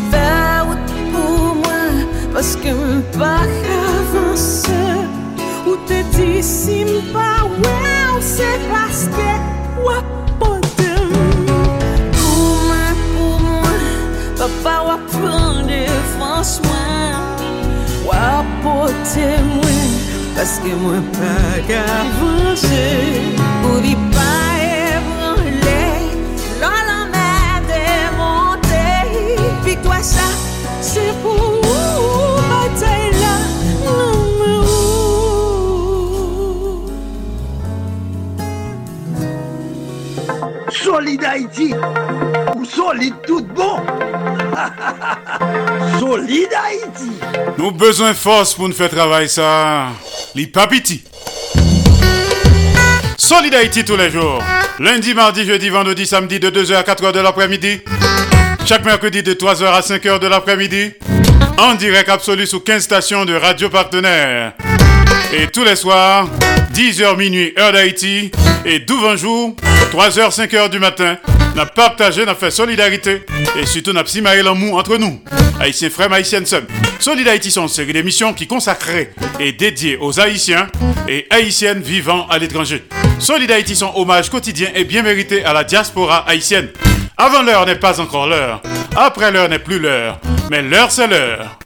Fè 0.10 0.30
wout 0.65 0.94
pou 1.11 1.52
mwen 1.60 1.99
Paske 2.34 2.73
m 2.73 3.03
pa 3.14 3.36
kavanse 3.68 4.80
Ou 5.61 5.76
te 5.86 5.99
di 6.15 6.41
si 6.41 6.80
m 6.90 6.95
pa 7.11 7.27
wè 7.52 7.76
Ou 8.15 8.23
se 8.26 8.48
paske 8.72 9.27
wapote 9.86 10.90
Pou 12.18 12.48
mwen 12.64 13.06
pou 13.11 13.38
mwen 13.44 13.86
Papa 14.41 14.76
wapran 14.88 15.69
defans 15.69 16.56
mwen 16.65 17.45
Wapote 18.10 19.30
mwen 19.53 19.95
Paske 20.34 20.73
mwen 20.81 21.06
pa 21.19 21.38
kavanse 21.69 22.84
Solide 40.72 41.23
Haïti 41.23 41.73
ou 42.56 42.65
solide 42.65 43.15
tout 43.26 43.45
bon. 43.56 43.77
solide 45.99 46.49
Haïti. 46.53 47.11
Nous 47.57 47.72
besoin 47.72 48.14
force 48.14 48.53
pour 48.53 48.68
nous 48.68 48.76
faire 48.76 48.90
travailler 48.90 49.27
ça. 49.27 49.88
Les 50.36 50.48
papitis. 50.48 51.03
Solid 53.30 53.53
Haïti 53.53 53.85
tous 53.85 53.95
les 53.95 54.10
jours. 54.10 54.43
Lundi, 54.80 55.14
mardi, 55.14 55.45
jeudi, 55.45 55.69
vendredi, 55.69 56.07
samedi 56.07 56.39
de 56.39 56.49
2h 56.49 56.73
à 56.73 56.81
4h 56.81 57.11
de 57.11 57.19
l'après-midi. 57.19 57.80
Chaque 58.65 58.84
mercredi 58.84 59.22
de 59.22 59.35
3h 59.35 59.65
à 59.65 59.81
5h 59.81 60.18
de 60.18 60.26
l'après-midi. 60.26 60.93
En 61.60 61.76
direct 61.76 62.10
absolu 62.10 62.47
sous 62.47 62.60
15 62.60 62.81
stations 62.81 63.26
de 63.26 63.35
radio 63.35 63.69
partenaires. 63.69 64.53
Et 65.33 65.47
tous 65.47 65.63
les 65.63 65.75
soirs, 65.75 66.27
10h 66.73 67.17
minuit, 67.17 67.53
heure 67.57 67.71
d'Haïti. 67.71 68.31
Et 68.65 68.79
12 68.79 69.21
jour, 69.21 69.55
3h, 69.93 70.35
5h 70.35 70.69
du 70.69 70.79
matin, 70.79 71.17
n'a 71.55 71.65
partagé, 71.65 72.25
n'a 72.25 72.35
fait 72.35 72.51
solidarité 72.51 73.23
et 73.57 73.65
surtout 73.65 73.93
n'a 73.93 74.03
pas 74.03 74.35
l'amour 74.35 74.77
entre 74.77 74.97
nous, 74.97 75.21
haïtiens 75.59 75.89
frères, 75.89 76.11
haïtiennes 76.11 76.45
sœurs. 76.45 76.63
Solid 76.99 77.27
Haïti 77.27 77.51
sont 77.51 77.63
une 77.63 77.69
série 77.69 77.93
d'émissions 77.93 78.33
qui 78.33 78.47
consacrées 78.47 79.11
et 79.39 79.53
dédiées 79.53 79.97
aux 79.99 80.19
haïtiens 80.19 80.67
et 81.07 81.25
haïtiennes 81.29 81.81
vivant 81.81 82.27
à 82.27 82.37
l'étranger. 82.37 82.83
Solid 83.19 83.49
Haïti 83.49 83.75
sont 83.75 83.91
hommage 83.95 84.29
quotidien 84.29 84.69
et 84.75 84.83
bien 84.83 85.03
mérité 85.03 85.43
à 85.45 85.53
la 85.53 85.63
diaspora 85.63 86.25
haïtienne. 86.27 86.69
Avant 87.17 87.41
l'heure 87.41 87.65
n'est 87.65 87.75
pas 87.75 87.99
encore 87.99 88.27
l'heure, 88.27 88.61
après 88.95 89.31
l'heure 89.31 89.49
n'est 89.49 89.59
plus 89.59 89.79
l'heure, 89.79 90.19
mais 90.49 90.61
l'heure 90.61 90.91
c'est 90.91 91.07
l'heure. 91.07 91.57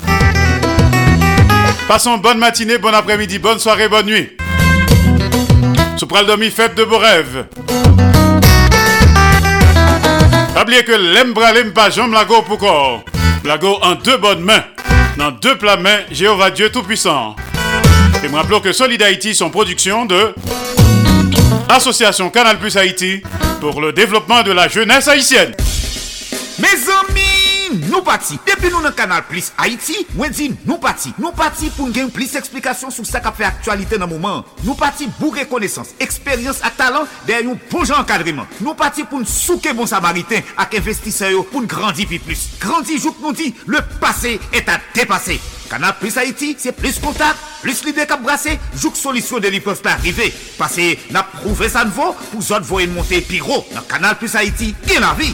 Passons 1.94 2.18
bonne 2.18 2.40
matinée, 2.40 2.80
bon 2.80 2.92
après-midi, 2.92 3.38
bonne 3.38 3.60
soirée, 3.60 3.88
bonne 3.88 4.08
nuit. 4.08 4.32
Soupral 5.96 6.26
Domi, 6.26 6.50
fête 6.50 6.74
de 6.74 6.86
beaux 6.86 6.98
rêves. 6.98 7.46
Oubliez 10.60 10.84
que 10.86 10.92
l'embra 10.92 11.54
l'empa 11.54 11.92
jambe 11.92 12.14
lago 12.14 12.42
pour 12.42 12.58
corps. 12.58 13.04
Lago 13.46 13.78
en 13.84 13.94
deux 13.94 14.18
bonnes 14.18 14.42
mains. 14.42 14.64
Dans 15.18 15.30
deux 15.30 15.56
plats 15.56 15.78
mains, 15.78 16.00
Jéhovah 16.10 16.50
Dieu 16.50 16.72
Tout-Puissant. 16.72 17.36
Et 18.24 18.28
me 18.28 18.38
rappelons 18.38 18.60
que 18.60 18.74
Solid 18.74 19.04
Haïti 19.04 19.36
sont 19.36 19.52
production 19.52 20.06
de 20.08 20.34
Association 21.70 22.32
Canal 22.32 22.58
Plus 22.58 22.76
Haïti 22.76 23.22
pour 23.62 23.82
le 23.82 23.94
développement 23.94 24.42
de 24.42 24.52
la 24.52 24.68
jeunesse 24.68 25.08
haïtienne. 25.08 25.54
Mes 26.58 26.70
amis, 26.70 27.13
nou 27.88 28.04
pati. 28.06 28.38
Depi 28.48 28.72
nou 28.72 28.84
nan 28.84 28.96
kanal 28.98 29.24
Plus 29.30 29.52
Haiti, 29.58 30.04
mwen 30.18 30.34
di 30.36 30.50
nou 30.68 30.80
pati. 30.84 31.14
Nou 31.20 31.36
pati 31.38 31.72
pou 31.78 31.92
gen 31.94 32.12
plis 32.14 32.36
eksplikasyon 32.40 32.94
sou 32.94 33.08
sa 33.08 33.22
ka 33.24 33.34
fe 33.36 33.48
aktualite 33.48 34.00
nan 34.02 34.12
mouman. 34.12 34.44
Nou 34.64 34.78
pati 34.80 35.10
bou 35.20 35.34
rekonesans, 35.36 35.96
eksperyans 36.04 36.62
a 36.66 36.74
talant 36.76 37.10
der 37.28 37.46
yon 37.48 37.60
bon 37.72 37.88
jan 37.88 38.06
kadriman. 38.10 38.50
Nou 38.60 38.78
pati 38.80 39.08
pou 39.08 39.22
nou 39.22 39.30
souke 39.30 39.74
bon 39.78 39.90
samariten 39.90 40.46
ak 40.60 40.78
investiseyo 40.82 41.46
pou 41.50 41.64
nou 41.64 41.72
grandi 41.72 42.08
pi 42.10 42.22
plus. 42.24 42.48
Grandi 42.64 43.00
jout 43.00 43.20
nou 43.24 43.36
di, 43.36 43.54
le 43.68 43.82
pase 44.02 44.38
et 44.52 44.70
a 44.70 44.80
depase. 44.96 45.40
Kanal 45.74 45.96
Plus 46.00 46.18
Haiti, 46.18 46.54
se 46.60 46.70
plis 46.76 47.00
kontak, 47.02 47.40
plis 47.64 47.82
lide 47.88 48.06
kap 48.10 48.22
brase, 48.22 48.58
jout 48.76 49.00
solisyon 49.00 49.42
de 49.42 49.50
li 49.56 49.64
pos 49.64 49.82
pa 49.82 49.96
arrive. 49.98 50.30
Pase 50.60 50.92
na 51.16 51.26
prouve 51.26 51.72
sa 51.72 51.88
nvo 51.90 52.12
pou 52.30 52.46
zot 52.46 52.68
voyen 52.70 52.94
monte 52.94 53.24
pi 53.26 53.42
ro. 53.42 53.64
Nan 53.74 53.90
Kanal 53.90 54.20
Plus 54.22 54.38
Haiti, 54.38 54.76
gen 54.86 55.02
la 55.02 55.16
vi. 55.18 55.34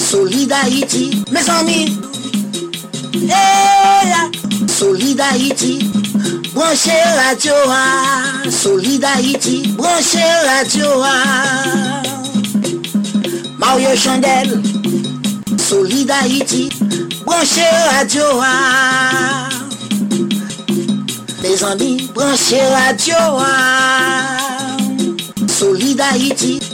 Solidarité, 0.00 1.10
mes 1.30 1.50
amis. 1.50 1.98
Eh 3.14 3.28
là, 3.28 4.30
Solidarité, 4.68 5.78
branchez 6.54 7.02
radio 7.16 7.52
à 7.68 8.50
Solidarité, 8.50 9.62
branchez 9.76 10.18
radio 10.46 10.86
à 11.02 12.02
Mario 13.58 13.88
Chandel, 13.96 14.62
Solidarité, 15.58 16.68
branchez 17.24 17.62
radio 17.98 18.22
à 18.40 19.48
Mes 21.42 21.64
amis, 21.64 22.10
branchez 22.14 22.60
radio 22.60 23.16
à 23.38 24.36
Solidarité. 25.48 26.65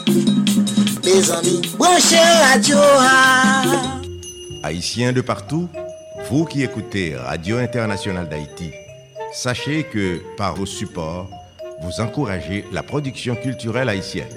Radio. 1.12 2.78
Haïtiens 4.62 5.12
de 5.12 5.20
partout, 5.20 5.68
vous 6.30 6.46
qui 6.46 6.62
écoutez 6.62 7.14
Radio 7.14 7.58
Internationale 7.58 8.30
d'Haïti, 8.30 8.70
sachez 9.30 9.84
que 9.84 10.22
par 10.38 10.54
vos 10.54 10.64
supports, 10.64 11.28
vous 11.82 12.00
encouragez 12.00 12.64
la 12.72 12.82
production 12.82 13.36
culturelle 13.36 13.90
haïtienne. 13.90 14.32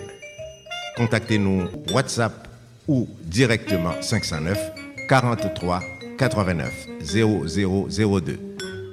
Contactez-nous 0.97 1.69
WhatsApp 1.93 2.45
ou 2.89 3.07
directement 3.22 3.93
509 4.02 4.60
43 5.07 5.80
89 6.18 6.73
0002 7.02 8.39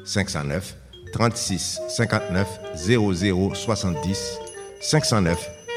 509 0.04 0.76
36 1.12 1.80
59 1.88 2.48
00 2.76 3.54
70 3.54 4.38
509 4.80 5.61